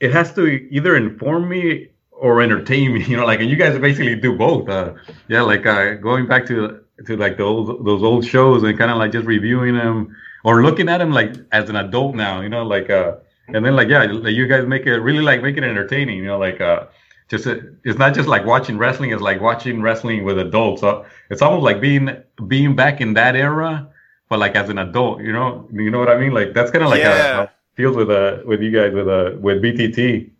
it 0.00 0.12
has 0.12 0.34
to 0.34 0.46
either 0.46 0.96
inform 0.96 1.48
me 1.48 1.90
or 2.10 2.42
entertain 2.42 2.94
me, 2.94 3.04
you 3.10 3.16
know, 3.16 3.24
like 3.26 3.40
and 3.40 3.50
you 3.50 3.56
guys 3.56 3.78
basically 3.78 4.16
do 4.16 4.36
both. 4.36 4.68
Uh 4.68 4.94
yeah, 5.28 5.42
like 5.42 5.64
uh 5.66 5.94
going 5.94 6.26
back 6.26 6.44
to 6.46 6.80
to 7.06 7.16
like 7.16 7.38
those 7.38 7.68
those 7.84 8.02
old 8.02 8.24
shows 8.26 8.64
and 8.64 8.76
kind 8.78 8.90
of 8.90 8.98
like 8.98 9.12
just 9.12 9.26
reviewing 9.26 9.76
them 9.76 10.16
or 10.44 10.62
looking 10.62 10.88
at 10.88 10.98
them 10.98 11.12
like 11.12 11.34
as 11.52 11.70
an 11.70 11.76
adult 11.76 12.16
now, 12.16 12.40
you 12.40 12.48
know, 12.48 12.64
like 12.64 12.90
uh 12.90 13.16
and 13.54 13.64
then 13.64 13.76
like 13.76 13.88
yeah, 13.88 14.02
like 14.04 14.34
you 14.34 14.48
guys 14.48 14.66
make 14.66 14.86
it 14.86 14.98
really 15.00 15.22
like 15.22 15.42
make 15.42 15.56
it 15.56 15.64
entertaining, 15.64 16.18
you 16.18 16.26
know, 16.26 16.38
like 16.38 16.60
uh 16.60 16.86
just 17.30 17.46
a, 17.46 17.62
it's 17.84 17.98
not 17.98 18.12
just 18.12 18.28
like 18.28 18.44
watching 18.44 18.76
wrestling 18.76 19.12
it's 19.12 19.22
like 19.22 19.40
watching 19.40 19.80
wrestling 19.80 20.24
with 20.24 20.38
adults. 20.38 20.80
So 20.80 21.06
it's 21.30 21.40
almost 21.40 21.62
like 21.62 21.80
being 21.80 22.10
being 22.48 22.74
back 22.74 23.00
in 23.00 23.14
that 23.14 23.36
era 23.36 23.88
but 24.28 24.38
like 24.38 24.54
as 24.56 24.68
an 24.68 24.78
adult 24.78 25.20
you 25.20 25.32
know 25.32 25.68
you 25.72 25.90
know 25.90 25.98
what 25.98 26.08
i 26.08 26.18
mean? 26.18 26.32
Like 26.32 26.52
that's 26.54 26.70
kind 26.70 26.84
of 26.84 26.90
like 26.90 27.00
yeah. 27.00 27.42
a, 27.42 27.48
feels 27.76 27.96
with 27.96 28.10
uh 28.10 28.38
with 28.44 28.60
you 28.60 28.72
guys 28.72 28.92
with 28.92 29.08
uh 29.08 29.32
with 29.38 29.62
btt 29.62 30.30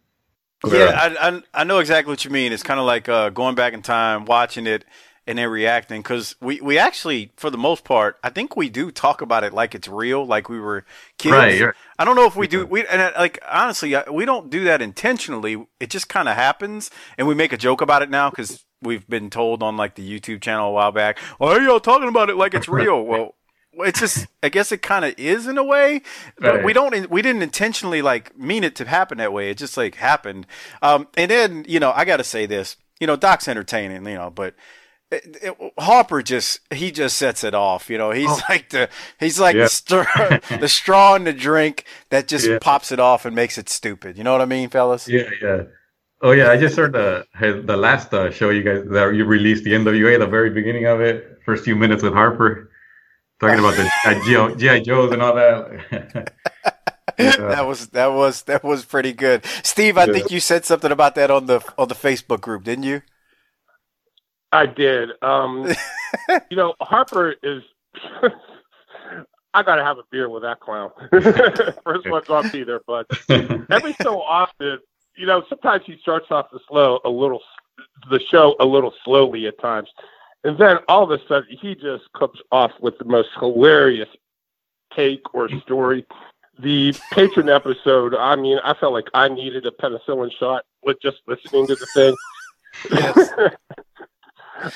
yeah 0.67 1.15
I, 1.21 1.29
I, 1.29 1.43
I 1.55 1.65
know 1.65 1.79
exactly 1.79 2.13
what 2.13 2.23
you 2.25 2.31
mean. 2.31 2.53
It's 2.53 2.63
kind 2.63 2.79
of 2.79 2.87
like 2.87 3.09
uh 3.09 3.31
going 3.31 3.55
back 3.55 3.73
in 3.73 3.83
time 3.83 4.25
watching 4.25 4.67
it 4.67 4.85
and 5.27 5.39
then 5.39 5.49
reacting 5.49 6.01
because 6.01 6.35
we, 6.41 6.61
we 6.61 6.79
actually 6.79 7.31
for 7.37 7.51
the 7.51 7.59
most 7.59 7.85
part 7.85 8.19
i 8.25 8.31
think 8.31 8.57
we 8.57 8.69
do 8.69 8.91
talk 8.91 9.21
about 9.21 9.45
it 9.45 9.53
like 9.53 9.75
it's 9.75 9.89
real 9.89 10.25
like 10.25 10.49
we 10.49 10.59
were 10.59 10.85
kids. 11.19 11.33
Right, 11.33 11.75
i 11.99 12.05
don't 12.05 12.17
know 12.17 12.27
if 12.27 12.37
we 12.37 12.47
do 12.47 12.67
we 12.67 12.87
and 12.87 13.13
like 13.17 13.39
honestly 13.49 13.95
we 14.11 14.25
don't 14.25 14.51
do 14.51 14.65
that 14.65 14.83
intentionally. 14.83 15.67
It 15.79 15.91
just 15.91 16.09
kind 16.09 16.29
of 16.29 16.37
happens 16.37 16.91
and 17.19 17.27
we 17.27 17.35
make 17.35 17.53
a 17.53 17.57
joke 17.57 17.81
about 17.81 18.03
it 18.03 18.11
now 18.11 18.31
because 18.31 18.65
we've 18.83 19.07
been 19.09 19.31
told 19.31 19.63
on 19.63 19.77
like 19.77 19.95
the 19.95 20.21
youtube 20.21 20.41
channel 20.41 20.69
a 20.69 20.73
while 20.73 20.93
back 20.93 21.19
why 21.39 21.53
are 21.53 21.61
y'all 21.61 21.81
talking 21.81 22.09
about 22.09 22.31
it 22.31 22.37
like 22.37 22.55
it's 22.55 22.69
real? 22.69 23.05
Well 23.11 23.35
it's 23.73 24.01
just 24.01 24.27
i 24.43 24.49
guess 24.49 24.73
it 24.73 24.83
kind 24.83 25.05
of 25.05 25.15
is 25.17 25.47
in 25.47 25.57
a 25.57 25.63
way 25.63 26.03
but 26.39 26.57
right. 26.57 26.65
we 26.65 26.73
don't 26.73 27.09
we 27.09 27.23
didn't 27.23 27.43
intentionally 27.43 28.03
like 28.03 28.37
mean 28.37 28.65
it 28.65 28.75
to 28.77 28.85
happen 28.85 29.19
that 29.19 29.33
way. 29.33 29.51
It 29.51 29.59
just 29.59 29.77
like 29.77 29.95
happened. 29.95 30.47
Um 30.83 31.07
and 31.17 31.31
then 31.31 31.65
you 31.69 31.79
know 31.79 31.93
i 31.95 32.05
gotta 32.05 32.25
say 32.25 32.47
this 32.47 32.77
you 32.99 33.07
know 33.07 33.17
doc's 33.17 33.49
entertaining 33.49 34.05
you 34.07 34.17
know 34.17 34.31
but 34.31 34.55
it, 35.11 35.39
it, 35.43 35.73
Harper 35.79 36.23
just 36.23 36.61
he 36.73 36.93
just 36.93 37.17
sets 37.17 37.43
it 37.43 37.55
off. 37.55 37.91
You 37.91 37.99
know, 37.99 38.11
he's 38.11 38.31
oh. 38.31 38.41
like 38.49 38.71
the 38.71 38.89
he's 39.19 39.41
like 39.41 39.57
yeah. 39.57 39.65
the, 39.65 39.69
straw, 39.69 40.39
the 40.59 40.69
straw 40.69 41.15
in 41.17 41.25
the 41.25 41.33
drink 41.33 41.85
that 42.11 42.29
just 42.29 42.47
yeah. 42.47 42.59
pops 42.61 42.93
it 42.93 43.01
off 43.01 43.25
and 43.25 43.35
makes 43.35 43.59
it 43.59 43.69
stupid. 43.69 44.17
You 44.17 44.25
know 44.25 44.33
what 44.33 44.41
I 44.41 44.47
mean, 44.47 44.69
fellas? 44.69 45.09
Yeah, 45.09 45.29
yeah. 45.43 45.63
Oh 46.23 46.33
yeah, 46.33 46.51
I 46.51 46.57
just 46.59 46.77
heard 46.77 46.93
the 46.93 47.27
the 47.41 47.77
last 47.77 48.13
uh, 48.13 48.31
show 48.31 48.51
you 48.51 48.63
guys 48.63 48.85
that 48.91 49.15
you 49.15 49.25
released 49.25 49.65
the 49.65 49.73
NWA, 49.73 50.19
the 50.19 50.27
very 50.27 50.51
beginning 50.51 50.87
of 50.87 51.01
it, 51.01 51.41
first 51.45 51.65
few 51.65 51.75
minutes 51.75 52.03
with 52.03 52.13
Harper, 52.13 52.71
talking 53.41 53.59
about 53.59 53.75
the 53.75 54.55
GI 54.59 54.83
Joes 54.83 55.13
and 55.13 55.23
all 55.23 55.35
that. 55.35 56.33
yeah. 57.19 57.37
That 57.37 57.67
was 57.67 57.89
that 57.89 58.13
was 58.13 58.43
that 58.43 58.63
was 58.63 58.85
pretty 58.85 59.15
good, 59.15 59.45
Steve. 59.63 59.97
I 59.97 60.07
think 60.07 60.31
you 60.31 60.41
said 60.41 60.65
something 60.67 60.93
about 60.93 61.15
that 61.15 61.31
on 61.31 61.47
the 61.47 61.65
on 61.79 61.89
the 61.89 61.95
Facebook 61.95 62.43
group, 62.43 62.65
didn't 62.65 62.85
you? 62.85 63.01
I 64.53 64.67
did. 64.67 65.11
Um, 65.23 65.67
you 66.51 66.57
know, 66.57 66.75
Harper 66.81 67.35
is. 67.43 67.63
I 69.53 69.65
gotta 69.65 69.83
have 69.83 69.99
a 69.99 70.05
beer 70.13 70.29
with 70.29 70.43
that 70.45 70.61
clown. 70.61 70.91
First 71.11 72.09
one's 72.09 72.29
off 72.29 72.55
either, 72.55 72.81
but 72.87 73.07
every 73.29 73.95
so 74.01 74.21
often, 74.23 74.79
you 75.17 75.27
know, 75.27 75.43
sometimes 75.49 75.83
he 75.87 75.99
starts 76.01 76.27
off 76.31 76.47
the 76.53 76.61
slow 76.69 77.01
a 77.05 77.11
little, 77.11 77.43
the 78.11 78.21
show 78.21 78.55
a 78.61 78.65
little 78.65 78.95
slowly 79.05 79.49
at 79.49 79.59
times, 79.59 79.89
and 80.45 80.57
then 80.57 80.79
all 80.87 81.03
of 81.03 81.11
a 81.11 81.27
sudden 81.27 81.49
he 81.61 81.75
just 81.75 82.05
comes 82.17 82.39
off 82.53 82.71
with 82.81 82.97
the 82.99 83.05
most 83.05 83.31
hilarious 83.41 84.09
take 84.95 85.35
or 85.35 85.49
story. 85.63 86.07
The 86.61 86.95
patron 87.11 87.49
episode, 87.49 88.15
I 88.15 88.37
mean, 88.37 88.59
I 88.63 88.75
felt 88.75 88.93
like 88.93 89.09
I 89.15 89.29
needed 89.29 89.67
a 89.67 89.73
penicillin 89.73 90.31
shot 90.39 90.65
with 90.85 91.01
just 91.03 91.23
listening 91.27 91.67
to 91.67 91.75
the 91.75 91.87
thing. 91.93 92.15
Yes. 92.93 93.31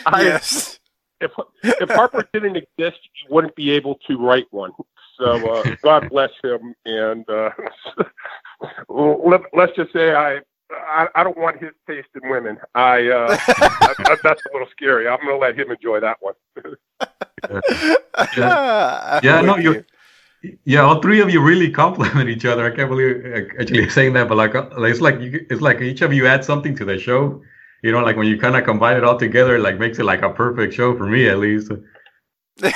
I, 0.07 0.23
yes. 0.23 0.79
If 1.21 1.31
if 1.63 1.89
Harper 1.91 2.29
didn't 2.33 2.57
exist, 2.57 2.99
you 3.15 3.35
wouldn't 3.35 3.55
be 3.55 3.71
able 3.71 3.99
to 4.09 4.19
write 4.19 4.47
one. 4.51 4.73
So 5.19 5.55
uh, 5.55 5.77
God 5.83 6.09
bless 6.11 6.31
him, 6.43 6.75
and 6.85 7.29
uh, 7.31 7.51
let, 8.89 9.43
us 9.55 9.71
just 9.77 9.93
say 9.93 10.13
I, 10.13 10.41
I, 10.73 11.07
I 11.15 11.25
don't 11.25 11.39
want 11.39 11.63
his 11.63 11.71
taste 11.89 12.09
in 12.21 12.29
women. 12.29 12.59
I, 12.75 13.09
uh, 13.09 13.37
I 13.49 14.17
that's 14.23 14.43
a 14.47 14.53
little 14.53 14.69
scary. 14.73 15.07
I'm 15.07 15.21
going 15.21 15.35
to 15.35 15.39
let 15.39 15.59
him 15.59 15.71
enjoy 15.71 16.01
that 16.01 16.19
one. 16.21 16.35
yeah, 18.37 19.21
yeah 19.23 19.41
no, 19.41 19.57
you. 19.57 19.85
Yeah, 20.65 20.81
all 20.81 21.01
three 21.01 21.21
of 21.21 21.31
you 21.31 21.41
really 21.41 21.71
complement 21.71 22.29
each 22.29 22.45
other. 22.45 22.71
I 22.71 22.77
can't 22.77 22.91
believe 22.91 23.25
actually 23.59 23.89
saying 23.89 24.13
that, 24.13 24.29
but 24.29 24.37
like, 24.37 24.53
it's 24.55 25.01
like 25.01 25.19
you, 25.19 25.47
it's 25.49 25.63
like 25.63 25.81
each 25.81 26.03
of 26.03 26.13
you 26.13 26.27
add 26.27 26.45
something 26.45 26.77
to 26.77 26.85
the 26.85 26.99
show 26.99 27.41
you 27.85 27.93
know, 27.93 28.03
like 28.03 28.17
when 28.17 28.27
you 28.27 28.39
kind 28.39 28.57
of 28.57 28.65
combine 28.65 28.97
it 28.97 29.05
all 29.05 29.19
together, 29.19 29.57
it 29.57 29.61
like 29.61 29.79
makes 29.79 29.99
it 29.99 30.05
like 30.05 30.23
a 30.23 30.31
perfect 30.31 30.73
show 30.73 30.97
for 30.97 31.07
me 31.07 31.29
at 31.29 31.39
least. 31.39 31.71
and, 32.63 32.73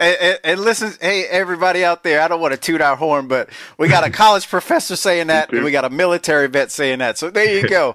and, 0.00 0.38
and, 0.42 0.60
listen, 0.60 0.92
hey 1.00 1.24
everybody 1.26 1.84
out 1.84 2.02
there, 2.02 2.20
I 2.20 2.26
don't 2.26 2.40
want 2.40 2.54
to 2.54 2.58
toot 2.58 2.80
our 2.80 2.96
horn, 2.96 3.28
but 3.28 3.48
we 3.78 3.86
got 3.86 4.04
a 4.04 4.10
college 4.24 4.48
professor 4.48 4.96
saying 4.96 5.28
that, 5.28 5.52
and 5.52 5.62
we 5.62 5.70
got 5.70 5.84
a 5.84 5.90
military 5.90 6.48
vet 6.48 6.72
saying 6.72 6.98
that. 6.98 7.16
So 7.16 7.30
there 7.30 7.60
you 7.60 7.68
go. 7.68 7.94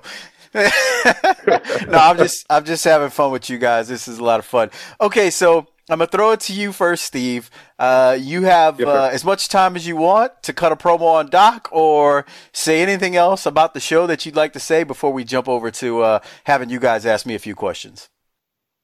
no, 0.54 1.98
I'm 1.98 2.16
just 2.16 2.46
I'm 2.50 2.64
just 2.64 2.86
having 2.86 3.10
fun 3.10 3.32
with 3.34 3.50
you 3.50 3.58
guys. 3.58 3.90
This 3.90 4.08
is 4.08 4.20
a 4.20 4.24
lot 4.24 4.40
of 4.40 4.46
fun. 4.46 4.72
Okay, 5.02 5.32
so 5.32 5.68
I'm 5.90 6.00
gonna 6.00 6.08
throw 6.08 6.32
it 6.32 6.40
to 6.42 6.54
you 6.54 6.72
first, 6.72 7.04
Steve. 7.04 7.52
Uh, 7.78 8.18
you 8.20 8.44
have 8.44 8.80
Yes, 8.80 8.88
uh, 8.88 9.10
as 9.12 9.26
much 9.26 9.50
time 9.50 9.76
as 9.76 9.86
you 9.86 9.98
want 9.98 10.32
to 10.44 10.54
cut 10.54 10.72
a 10.72 10.76
promo 10.76 11.02
on 11.02 11.30
Doc, 11.30 11.68
or 11.72 12.26
say 12.54 12.82
anything 12.82 13.16
else 13.16 13.46
about 13.46 13.74
the 13.74 13.82
show 13.82 14.08
that 14.08 14.26
you'd 14.26 14.36
like 14.36 14.54
to 14.54 14.60
say 14.60 14.84
before 14.84 15.12
we 15.12 15.26
jump 15.26 15.50
over 15.50 15.70
to 15.72 16.02
uh, 16.02 16.20
having 16.46 16.70
you 16.70 16.80
guys 16.80 17.06
ask 17.06 17.26
me 17.26 17.36
a 17.36 17.40
few 17.40 17.54
questions. 17.54 18.10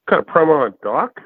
Cut 0.08 0.18
a 0.18 0.22
promo 0.22 0.66
on 0.66 0.74
Doc. 0.82 1.22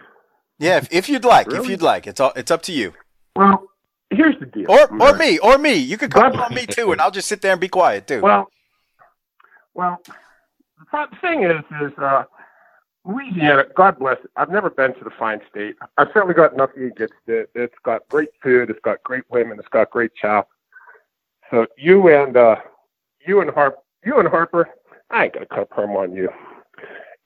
Yeah, 0.59 0.77
if, 0.77 0.93
if 0.93 1.09
you'd 1.09 1.25
like, 1.25 1.53
if 1.53 1.69
you'd 1.69 1.83
like, 1.83 2.07
it's 2.07 2.21
all, 2.21 2.33
it's 2.37 2.51
up 2.51 2.63
to 2.63 2.73
you. 2.73 2.95
Well, 3.35 3.69
here's 4.11 4.39
the 4.39 4.47
deal. 4.47 4.71
Or 4.71 4.87
or 5.03 5.17
me, 5.17 5.39
or 5.39 5.59
me. 5.59 5.75
You 5.75 5.99
can 5.99 6.09
call 6.09 6.35
on 6.41 6.55
me 6.55 6.67
too, 6.67 6.93
and 6.93 7.01
I'll 7.01 7.11
just 7.11 7.29
sit 7.29 7.43
there 7.43 7.53
and 7.53 7.61
be 7.61 7.69
quiet 7.69 8.07
too. 8.07 8.23
Well, 8.23 8.49
well, 9.75 10.01
the 10.93 11.07
thing 11.21 11.43
is, 11.43 11.65
is 11.83 11.93
uh, 11.99 12.25
Louisiana. 13.07 13.65
God 13.75 13.99
bless 13.99 14.19
it. 14.25 14.31
I've 14.37 14.51
never 14.51 14.71
been 14.71 14.95
to 14.95 15.05
the 15.05 15.11
fine 15.11 15.41
state. 15.49 15.77
I've 15.97 16.09
certainly 16.13 16.35
got 16.35 16.57
nothing 16.57 16.85
against 16.85 17.15
it. 17.27 17.51
It's 17.55 17.75
got 17.85 18.09
great 18.09 18.31
food. 18.43 18.71
It's 18.71 18.81
got 18.81 19.03
great 19.05 19.25
women. 19.31 19.59
It's 19.59 19.69
got 19.69 19.91
great 19.91 20.15
chow. 20.15 20.47
So 21.51 21.67
you 21.79 22.09
and 22.09 22.37
uh, 22.37 22.57
you 23.25 23.41
and 23.41 23.51
Harp, 23.51 23.79
you 24.05 24.19
and 24.19 24.29
Harper, 24.29 24.69
I 25.11 25.25
ain't 25.25 25.35
gonna 25.35 25.47
cut 25.47 25.61
a 25.61 25.67
promo 25.67 25.99
on 26.03 26.13
you. 26.13 26.29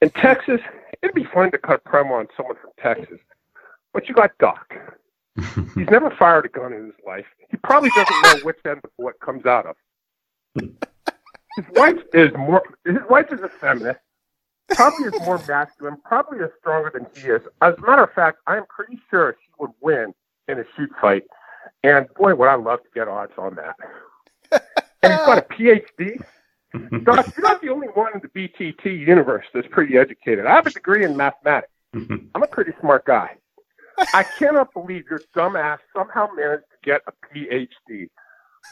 In 0.02 0.10
Texas, 0.10 0.60
it'd 1.02 1.14
be 1.14 1.24
fun 1.24 1.50
to 1.52 1.58
cut 1.58 1.82
a 1.84 1.88
promo 1.88 2.12
on 2.12 2.28
someone 2.36 2.56
from 2.60 2.70
Texas, 2.78 3.18
but 3.94 4.08
you 4.08 4.14
got 4.14 4.36
Doc. 4.38 4.74
He's 5.74 5.88
never 5.88 6.10
fired 6.10 6.44
a 6.44 6.48
gun 6.48 6.72
in 6.72 6.84
his 6.86 6.94
life. 7.06 7.26
He 7.50 7.56
probably 7.58 7.90
doesn't 7.90 8.22
know 8.22 8.44
which 8.44 8.58
end 8.66 8.80
the 8.82 8.90
bullet 8.98 9.18
comes 9.20 9.46
out 9.46 9.66
of. 9.66 9.76
His 10.54 11.64
wife 11.74 11.98
is 12.12 12.30
more. 12.36 12.62
His 12.84 12.98
wife 13.08 13.32
is 13.32 13.40
effeminate. 13.40 13.98
Probably 14.70 15.06
is 15.06 15.20
more 15.20 15.42
masculine. 15.46 15.96
Probably 16.04 16.38
is 16.38 16.50
stronger 16.60 16.90
than 16.92 17.06
he 17.14 17.28
is. 17.28 17.42
As 17.60 17.74
a 17.76 17.80
matter 17.80 18.04
of 18.04 18.12
fact, 18.12 18.38
I 18.46 18.56
am 18.56 18.64
pretty 18.66 19.00
sure 19.10 19.36
she 19.40 19.50
would 19.58 19.70
win 19.80 20.14
in 20.48 20.58
a 20.58 20.64
shoot 20.76 20.90
fight. 21.00 21.24
And 21.82 22.06
boy, 22.14 22.34
would 22.34 22.48
I 22.48 22.54
love 22.54 22.80
to 22.82 22.88
get 22.94 23.08
odds 23.08 23.32
on 23.38 23.56
that. 23.56 23.76
and 25.02 25.12
he's 25.12 25.26
got 25.26 25.38
a 25.38 25.42
PhD. 25.42 26.22
Doc, 27.04 27.32
you're 27.36 27.48
not 27.48 27.60
the 27.60 27.68
only 27.68 27.88
one 27.88 28.12
in 28.14 28.20
the 28.20 28.28
BTT 28.28 29.06
universe 29.06 29.46
that's 29.52 29.66
pretty 29.70 29.96
educated. 29.96 30.46
I 30.46 30.54
have 30.54 30.66
a 30.66 30.70
degree 30.70 31.04
in 31.04 31.16
mathematics. 31.16 31.72
I'm 31.94 32.42
a 32.42 32.46
pretty 32.46 32.72
smart 32.80 33.04
guy. 33.04 33.36
I 34.14 34.24
cannot 34.38 34.72
believe 34.72 35.04
your 35.10 35.20
dumb 35.34 35.56
ass 35.56 35.78
somehow 35.94 36.28
managed 36.34 36.64
to 36.70 36.78
get 36.84 37.02
a 37.06 37.12
PhD. 37.34 38.08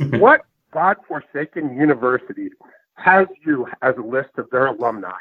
what 0.21 0.43
godforsaken 0.73 1.77
university 1.77 2.51
has 2.95 3.27
you 3.45 3.67
as 3.83 3.97
a 3.97 4.03
list 4.03 4.31
of 4.39 4.49
their 4.51 4.67
alumni? 4.67 5.19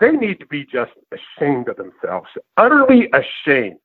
They 0.00 0.12
need 0.12 0.40
to 0.40 0.46
be 0.46 0.64
just 0.64 0.92
ashamed 1.12 1.68
of 1.68 1.76
themselves, 1.76 2.28
utterly 2.56 3.08
ashamed. 3.12 3.78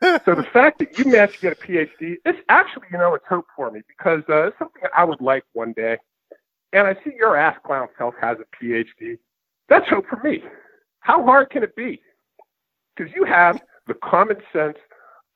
so 0.02 0.34
the 0.34 0.46
fact 0.52 0.78
that 0.78 0.98
you 0.98 1.04
managed 1.04 1.34
to 1.34 1.40
get 1.40 1.52
a 1.52 1.56
PhD, 1.56 2.16
it's 2.24 2.38
actually, 2.48 2.86
you 2.90 2.98
know, 2.98 3.14
it's 3.14 3.26
hope 3.28 3.46
for 3.54 3.70
me 3.70 3.82
because 3.86 4.22
uh, 4.28 4.46
it's 4.46 4.58
something 4.58 4.82
I 4.96 5.04
would 5.04 5.20
like 5.20 5.44
one 5.52 5.72
day. 5.74 5.98
And 6.72 6.86
I 6.86 6.94
see 7.04 7.12
your 7.16 7.36
ass 7.36 7.58
clown 7.66 7.88
self 7.98 8.14
has 8.20 8.38
a 8.38 8.64
PhD. 8.64 9.18
That's 9.68 9.88
hope 9.88 10.06
for 10.08 10.20
me. 10.24 10.42
How 11.00 11.24
hard 11.24 11.50
can 11.50 11.62
it 11.62 11.76
be? 11.76 12.00
Because 12.96 13.12
you 13.14 13.24
have 13.24 13.60
the 13.86 13.94
common 13.94 14.36
sense 14.52 14.78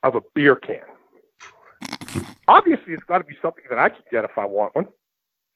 of 0.02 0.14
a 0.14 0.20
beer 0.34 0.56
can. 0.56 0.80
Obviously, 2.48 2.92
it's 2.92 3.04
got 3.04 3.18
to 3.18 3.24
be 3.24 3.36
something 3.42 3.64
that 3.68 3.78
I 3.78 3.88
can 3.88 4.02
get 4.10 4.24
if 4.24 4.36
I 4.36 4.44
want 4.44 4.74
one. 4.74 4.86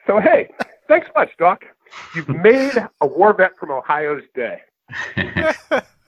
So, 0.07 0.20
hey, 0.20 0.51
thanks 0.89 1.09
much, 1.15 1.31
Doc. 1.39 1.65
You've 2.15 2.28
made 2.43 2.73
a 3.01 3.06
war 3.06 3.32
vet 3.35 3.56
from 3.59 3.70
Ohio's 3.70 4.23
day. 4.35 4.60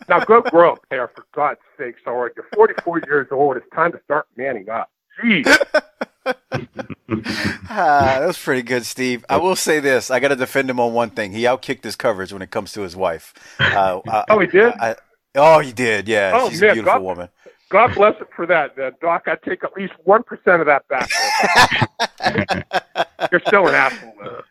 now 0.09 0.21
go 0.27 0.41
grow 0.43 0.73
a 0.75 0.87
pair, 0.89 1.09
for 1.15 1.25
God's 1.35 1.61
sake, 1.79 1.97
Sorry, 2.05 2.31
You're 2.37 2.47
44 2.55 3.01
years 3.07 3.29
old. 3.31 3.57
It's 3.57 3.67
time 3.75 3.93
to 3.93 4.01
start 4.05 4.27
manning 4.37 4.69
up. 4.69 4.91
Jeez. 5.23 5.47
Ah, 7.73 8.17
that 8.21 8.27
was 8.27 8.39
pretty 8.39 8.63
good, 8.63 8.85
Steve. 8.85 9.25
I 9.29 9.37
will 9.37 9.57
say 9.57 9.81
this: 9.81 10.11
I 10.11 10.21
got 10.21 10.29
to 10.29 10.37
defend 10.37 10.69
him 10.71 10.79
on 10.81 10.93
one 10.93 11.11
thing. 11.11 11.33
He 11.33 11.43
outkicked 11.43 11.83
his 11.85 11.97
coverage 11.97 12.33
when 12.33 12.43
it 12.43 12.51
comes 12.51 12.73
to 12.73 12.83
his 12.83 12.95
wife. 12.97 13.33
Uh, 13.59 14.01
I- 14.09 14.25
Oh, 14.29 14.39
he 14.41 14.47
did? 14.47 14.73
I, 14.75 14.97
oh, 15.37 15.59
he 15.61 15.73
did. 15.73 16.09
Yeah, 16.09 16.33
Oh, 16.35 16.51
she's 16.51 16.61
man, 16.61 16.71
a 16.71 16.75
beautiful 16.75 16.99
God- 16.99 17.03
woman. 17.05 17.29
God 17.69 17.95
bless 17.95 18.21
it 18.21 18.29
for 18.35 18.47
that, 18.47 18.77
uh, 18.79 18.91
Doc. 19.01 19.25
I 19.29 19.37
take 19.49 19.63
at 19.65 19.73
least 19.77 19.93
1% 20.07 20.61
of 20.61 20.67
that 20.67 20.87
back. 20.89 21.09
You're 23.31 23.41
still 23.47 23.69
an 23.69 23.75
asshole. 23.77 24.15
though. 24.23 24.43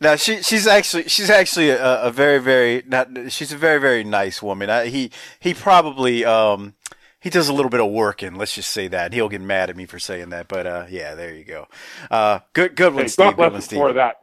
Now 0.00 0.16
she 0.16 0.42
she's 0.42 0.66
actually 0.66 1.08
she's 1.08 1.30
actually 1.30 1.70
a, 1.70 2.02
a 2.04 2.10
very 2.12 2.38
very 2.40 2.82
not 2.86 3.08
she's 3.32 3.52
a 3.52 3.56
very 3.58 3.80
very 3.80 4.04
nice 4.04 4.42
woman. 4.42 4.70
I, 4.70 4.86
he 4.86 5.10
he 5.40 5.54
probably 5.54 6.24
um 6.24 6.74
he 7.20 7.30
does 7.30 7.48
a 7.48 7.54
little 7.54 7.70
bit 7.70 7.80
of 7.80 7.90
working. 7.90 8.36
Let's 8.36 8.54
just 8.54 8.70
say 8.70 8.88
that 8.88 9.12
he'll 9.14 9.30
get 9.30 9.40
mad 9.42 9.70
at 9.70 9.76
me 9.76 9.86
for 9.86 9.98
saying 9.98 10.30
that. 10.30 10.48
But 10.48 10.66
uh 10.66 10.86
yeah, 10.90 11.14
there 11.14 11.34
you 11.34 11.44
go. 11.44 11.68
Uh 12.10 12.40
good 12.54 12.76
good 12.76 12.94
one, 12.94 13.06
Hey, 13.06 13.08
Steve. 13.08 13.36
God 13.36 13.36
Good 13.38 13.50
bless 13.50 13.52
one, 13.52 13.62
him 13.62 13.62
Steve. 13.62 13.74
for 13.74 13.92
that. 13.94 14.16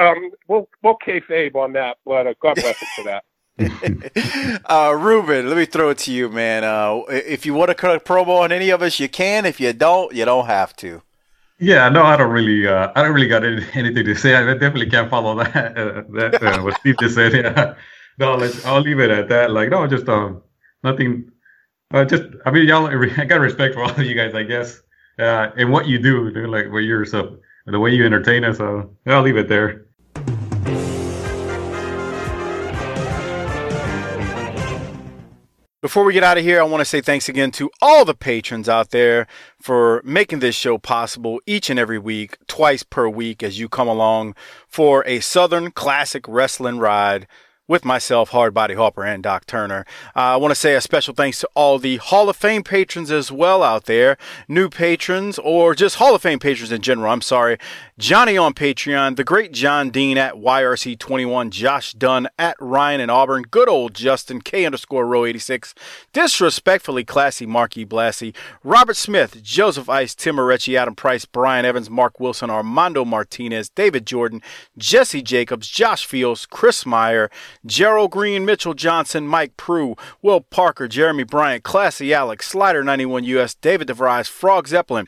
Um, 0.00 0.30
we'll, 0.48 0.68
we'll 0.82 0.98
kayfabe 0.98 1.56
on 1.56 1.72
that, 1.74 1.98
but 2.06 2.26
uh, 2.28 2.34
God 2.40 2.58
bless 2.60 2.82
him 2.82 2.88
for 2.94 3.04
that. 3.04 3.24
uh, 4.66 4.96
Ruben, 4.98 5.48
let 5.48 5.56
me 5.56 5.66
throw 5.66 5.90
it 5.90 5.98
to 6.00 6.12
you, 6.12 6.28
man. 6.28 6.64
Uh, 6.64 7.02
if 7.08 7.46
you 7.46 7.54
want 7.54 7.70
to 7.70 7.74
cut 7.74 7.96
a 7.96 8.00
promo 8.00 8.40
on 8.40 8.52
any 8.52 8.70
of 8.70 8.82
us, 8.82 9.00
you 9.00 9.08
can. 9.08 9.46
If 9.46 9.60
you 9.60 9.72
don't, 9.72 10.14
you 10.14 10.24
don't 10.26 10.46
have 10.46 10.76
to. 10.76 11.02
Yeah, 11.58 11.88
no, 11.88 12.02
I 12.02 12.16
don't 12.16 12.30
really, 12.32 12.66
uh, 12.66 12.92
I 12.94 13.02
don't 13.02 13.14
really 13.14 13.28
got 13.28 13.44
any, 13.44 13.64
anything 13.72 14.04
to 14.04 14.14
say. 14.14 14.34
I 14.34 14.44
definitely 14.52 14.90
can't 14.90 15.08
follow 15.08 15.36
that. 15.42 15.78
Uh, 15.78 16.02
that 16.12 16.42
uh, 16.42 16.62
what 16.62 16.74
Steve 16.80 16.98
just 16.98 17.14
said. 17.14 17.32
Yeah, 17.34 17.74
no, 18.18 18.32
I'll, 18.32 18.50
I'll 18.64 18.80
leave 18.80 18.98
it 19.00 19.10
at 19.10 19.28
that. 19.28 19.50
Like, 19.50 19.70
no, 19.70 19.86
just 19.86 20.08
um, 20.08 20.42
nothing. 20.82 21.30
Uh, 21.92 22.04
just, 22.04 22.24
I 22.46 22.50
mean, 22.50 22.66
y'all, 22.66 22.86
I 22.86 23.24
got 23.24 23.40
respect 23.40 23.74
for 23.74 23.82
all 23.84 23.90
of 23.90 24.00
you 24.00 24.14
guys, 24.14 24.34
I 24.34 24.42
guess, 24.42 24.82
uh, 25.18 25.50
and 25.56 25.70
what 25.70 25.86
you 25.86 25.98
do, 25.98 26.30
dude, 26.30 26.48
like 26.48 26.70
what 26.72 26.78
you're 26.78 27.04
so, 27.04 27.38
the 27.66 27.78
way 27.78 27.90
you 27.94 28.04
entertain 28.06 28.44
us. 28.44 28.58
So 28.58 28.96
I'll 29.06 29.22
leave 29.22 29.36
it 29.36 29.48
there. 29.48 29.85
Before 35.86 36.02
we 36.02 36.14
get 36.14 36.24
out 36.24 36.36
of 36.36 36.42
here, 36.42 36.58
I 36.58 36.64
want 36.64 36.80
to 36.80 36.84
say 36.84 37.00
thanks 37.00 37.28
again 37.28 37.52
to 37.52 37.70
all 37.80 38.04
the 38.04 38.12
patrons 38.12 38.68
out 38.68 38.90
there 38.90 39.28
for 39.62 40.02
making 40.04 40.40
this 40.40 40.56
show 40.56 40.78
possible 40.78 41.40
each 41.46 41.70
and 41.70 41.78
every 41.78 41.96
week, 41.96 42.38
twice 42.48 42.82
per 42.82 43.08
week, 43.08 43.40
as 43.40 43.60
you 43.60 43.68
come 43.68 43.86
along 43.86 44.34
for 44.66 45.06
a 45.06 45.20
Southern 45.20 45.70
classic 45.70 46.24
wrestling 46.26 46.80
ride 46.80 47.28
with 47.68 47.84
myself, 47.84 48.30
Hardbody 48.30 48.76
Harper, 48.76 49.04
and 49.04 49.22
Doc 49.22 49.46
Turner. 49.46 49.84
Uh, 50.14 50.34
I 50.34 50.36
want 50.36 50.50
to 50.52 50.56
say 50.56 50.74
a 50.74 50.80
special 50.80 51.14
thanks 51.14 51.40
to 51.40 51.48
all 51.54 51.78
the 51.78 51.96
Hall 51.98 52.28
of 52.28 52.36
Fame 52.36 52.62
patrons 52.62 53.10
as 53.10 53.30
well 53.30 53.62
out 53.62 53.84
there, 53.84 54.16
new 54.48 54.68
patrons, 54.68 55.38
or 55.38 55.74
just 55.74 55.96
Hall 55.96 56.14
of 56.14 56.22
Fame 56.22 56.38
patrons 56.38 56.72
in 56.72 56.82
general. 56.82 57.12
I'm 57.12 57.20
sorry. 57.20 57.58
Johnny 57.98 58.36
on 58.36 58.52
Patreon, 58.52 59.16
the 59.16 59.24
great 59.24 59.52
John 59.52 59.88
Dean 59.88 60.18
at 60.18 60.34
YRC21, 60.34 61.48
Josh 61.48 61.94
Dunn 61.94 62.28
at 62.38 62.54
Ryan 62.60 63.00
and 63.00 63.10
Auburn, 63.10 63.44
good 63.44 63.70
old 63.70 63.94
Justin, 63.94 64.42
K 64.42 64.66
underscore 64.66 65.06
row 65.06 65.24
86, 65.24 65.74
disrespectfully 66.12 67.04
classy 67.04 67.46
Marky 67.46 67.86
Blassie, 67.86 68.34
Robert 68.62 68.96
Smith, 68.96 69.42
Joseph 69.42 69.88
Ice, 69.88 70.14
Tim 70.14 70.36
Moretti, 70.36 70.76
Adam 70.76 70.94
Price, 70.94 71.24
Brian 71.24 71.64
Evans, 71.64 71.88
Mark 71.88 72.20
Wilson, 72.20 72.50
Armando 72.50 73.02
Martinez, 73.02 73.70
David 73.70 74.04
Jordan, 74.04 74.42
Jesse 74.76 75.22
Jacobs, 75.22 75.66
Josh 75.66 76.04
Fields, 76.04 76.44
Chris 76.44 76.84
Meyer, 76.84 77.30
Gerald 77.64 78.10
Green, 78.10 78.44
Mitchell 78.44 78.74
Johnson, 78.74 79.26
Mike 79.26 79.56
Pru, 79.56 79.98
Will 80.20 80.42
Parker, 80.42 80.86
Jeremy 80.86 81.24
Bryant, 81.24 81.64
Classy 81.64 82.12
Alex, 82.12 82.46
Slider 82.46 82.84
91 82.84 83.24
US, 83.24 83.54
David 83.54 83.88
DeVries, 83.88 84.28
Frog 84.28 84.68
Zeppelin, 84.68 85.06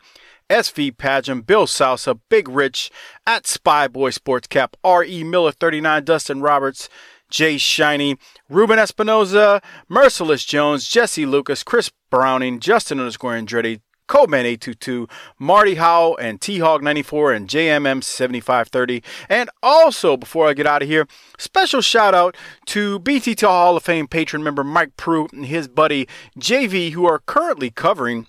SV 0.51 0.97
Pageant, 0.97 1.47
Bill 1.47 1.67
Salsa, 1.67 2.19
Big 2.29 2.49
Rich, 2.49 2.91
at 3.27 3.45
Spyboy 3.45 4.13
Sports 4.13 4.49
Cap, 4.49 4.77
R.E. 4.83 5.25
Miller 5.25 5.53
39, 5.53 6.05
Dustin 6.05 6.41
Roberts, 6.41 6.89
Jay 7.31 7.59
Shiny, 7.59 8.17
Ruben 8.49 8.79
Espinoza, 8.79 9.63
Merciless 9.89 10.45
Jones, 10.45 10.89
Jesse 10.89 11.27
Lucas, 11.27 11.63
Chris 11.63 11.91
Browning, 12.11 12.61
Justin 12.61 12.99
underscore 12.99 13.35
Andretti, 13.35 13.81
Coleman 14.07 14.47
822, 14.47 15.07
Marty 15.39 15.75
Howell, 15.75 16.17
and 16.17 16.41
T 16.41 16.59
Hog 16.59 16.83
94, 16.83 17.33
and 17.35 17.49
JMM 17.49 18.03
7530. 18.03 19.03
And 19.29 19.51
also, 19.63 20.17
before 20.17 20.49
I 20.49 20.55
get 20.55 20.67
out 20.67 20.83
of 20.83 20.89
here, 20.89 21.07
special 21.37 21.83
shout 21.83 22.15
out 22.15 22.35
to 22.67 22.99
BT 23.01 23.37
Hall 23.41 23.77
of 23.77 23.83
Fame 23.83 24.09
patron 24.09 24.43
member 24.43 24.65
Mike 24.65 24.97
Pru 24.97 25.31
and 25.33 25.45
his 25.45 25.69
buddy 25.69 26.09
JV, 26.39 26.93
who 26.93 27.05
are 27.05 27.19
currently 27.19 27.71
covering 27.71 28.27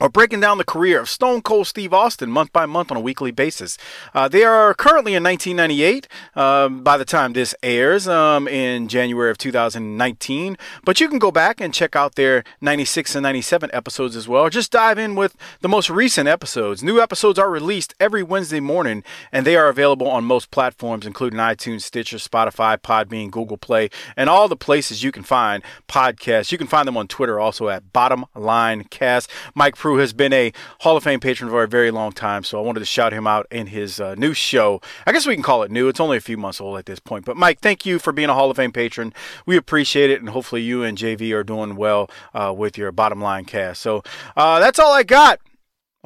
or 0.00 0.08
breaking 0.08 0.40
down 0.40 0.58
the 0.58 0.64
career 0.64 1.00
of 1.00 1.08
Stone 1.08 1.42
Cold 1.42 1.66
Steve 1.66 1.92
Austin 1.92 2.30
month 2.30 2.52
by 2.52 2.66
month 2.66 2.90
on 2.90 2.96
a 2.96 3.00
weekly 3.00 3.30
basis. 3.30 3.78
Uh, 4.14 4.28
they 4.28 4.44
are 4.44 4.74
currently 4.74 5.14
in 5.14 5.22
1998 5.22 6.08
um, 6.34 6.82
by 6.82 6.96
the 6.96 7.04
time 7.04 7.32
this 7.32 7.54
airs 7.62 8.06
um, 8.06 8.46
in 8.48 8.88
January 8.88 9.30
of 9.30 9.38
2019, 9.38 10.56
but 10.84 11.00
you 11.00 11.08
can 11.08 11.18
go 11.18 11.30
back 11.30 11.60
and 11.60 11.72
check 11.72 11.96
out 11.96 12.14
their 12.14 12.44
96 12.60 13.14
and 13.14 13.22
97 13.22 13.70
episodes 13.72 14.16
as 14.16 14.28
well, 14.28 14.42
or 14.42 14.50
just 14.50 14.72
dive 14.72 14.98
in 14.98 15.14
with 15.14 15.36
the 15.60 15.68
most 15.68 15.90
recent 15.90 16.28
episodes. 16.28 16.82
New 16.82 17.00
episodes 17.00 17.38
are 17.38 17.50
released 17.50 17.94
every 17.98 18.22
Wednesday 18.22 18.60
morning, 18.60 19.02
and 19.32 19.46
they 19.46 19.56
are 19.56 19.68
available 19.68 20.08
on 20.08 20.24
most 20.24 20.50
platforms, 20.50 21.06
including 21.06 21.38
iTunes, 21.38 21.82
Stitcher, 21.82 22.18
Spotify, 22.18 22.76
Podbean, 22.78 23.30
Google 23.30 23.56
Play, 23.56 23.90
and 24.16 24.28
all 24.28 24.48
the 24.48 24.56
places 24.56 25.02
you 25.02 25.12
can 25.12 25.22
find 25.22 25.62
podcasts. 25.88 26.52
You 26.52 26.58
can 26.58 26.66
find 26.66 26.86
them 26.86 26.96
on 26.96 27.08
Twitter 27.08 27.40
also 27.40 27.68
at 27.68 27.92
Bottom 27.92 28.24
Line 28.34 28.84
Cast. 28.84 29.30
Mike 29.54 29.76
Pru 29.86 30.00
has 30.00 30.12
been 30.12 30.32
a 30.32 30.52
Hall 30.80 30.96
of 30.96 31.04
Fame 31.04 31.20
patron 31.20 31.48
for 31.48 31.62
a 31.62 31.68
very 31.68 31.92
long 31.92 32.10
time, 32.10 32.42
so 32.42 32.58
I 32.58 32.62
wanted 32.62 32.80
to 32.80 32.86
shout 32.86 33.12
him 33.12 33.24
out 33.24 33.46
in 33.52 33.68
his 33.68 34.00
uh, 34.00 34.16
new 34.16 34.34
show. 34.34 34.80
I 35.06 35.12
guess 35.12 35.28
we 35.28 35.34
can 35.34 35.44
call 35.44 35.62
it 35.62 35.70
new. 35.70 35.86
It's 35.86 36.00
only 36.00 36.16
a 36.16 36.20
few 36.20 36.36
months 36.36 36.60
old 36.60 36.76
at 36.76 36.86
this 36.86 36.98
point. 36.98 37.24
But 37.24 37.36
Mike, 37.36 37.60
thank 37.60 37.86
you 37.86 38.00
for 38.00 38.12
being 38.12 38.28
a 38.28 38.34
Hall 38.34 38.50
of 38.50 38.56
Fame 38.56 38.72
patron. 38.72 39.14
We 39.46 39.56
appreciate 39.56 40.10
it, 40.10 40.18
and 40.18 40.30
hopefully 40.30 40.62
you 40.62 40.82
and 40.82 40.98
JV 40.98 41.32
are 41.32 41.44
doing 41.44 41.76
well 41.76 42.10
uh, 42.34 42.52
with 42.52 42.76
your 42.76 42.90
bottom 42.90 43.20
line 43.20 43.44
cast. 43.44 43.80
So 43.80 44.02
uh, 44.36 44.58
that's 44.58 44.80
all 44.80 44.92
I 44.92 45.04
got. 45.04 45.38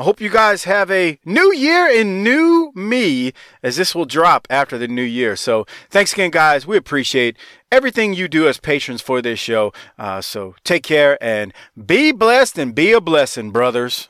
I 0.01 0.02
hope 0.05 0.18
you 0.18 0.31
guys 0.31 0.64
have 0.64 0.90
a 0.90 1.18
new 1.27 1.52
year 1.52 1.86
and 1.86 2.24
new 2.24 2.72
me 2.74 3.35
as 3.62 3.77
this 3.77 3.94
will 3.94 4.06
drop 4.06 4.48
after 4.48 4.78
the 4.78 4.89
new 4.89 5.02
year. 5.02 5.36
So 5.36 5.66
thanks 5.90 6.14
again, 6.14 6.31
guys. 6.31 6.66
We 6.66 6.78
appreciate 6.78 7.36
everything 7.70 8.14
you 8.14 8.27
do 8.27 8.48
as 8.48 8.56
patrons 8.56 9.02
for 9.02 9.20
this 9.20 9.39
show. 9.39 9.74
Uh, 9.98 10.22
so 10.22 10.55
take 10.64 10.85
care 10.85 11.22
and 11.22 11.52
be 11.77 12.12
blessed 12.12 12.56
and 12.56 12.74
be 12.74 12.93
a 12.93 13.01
blessing, 13.02 13.51
brothers. 13.51 14.09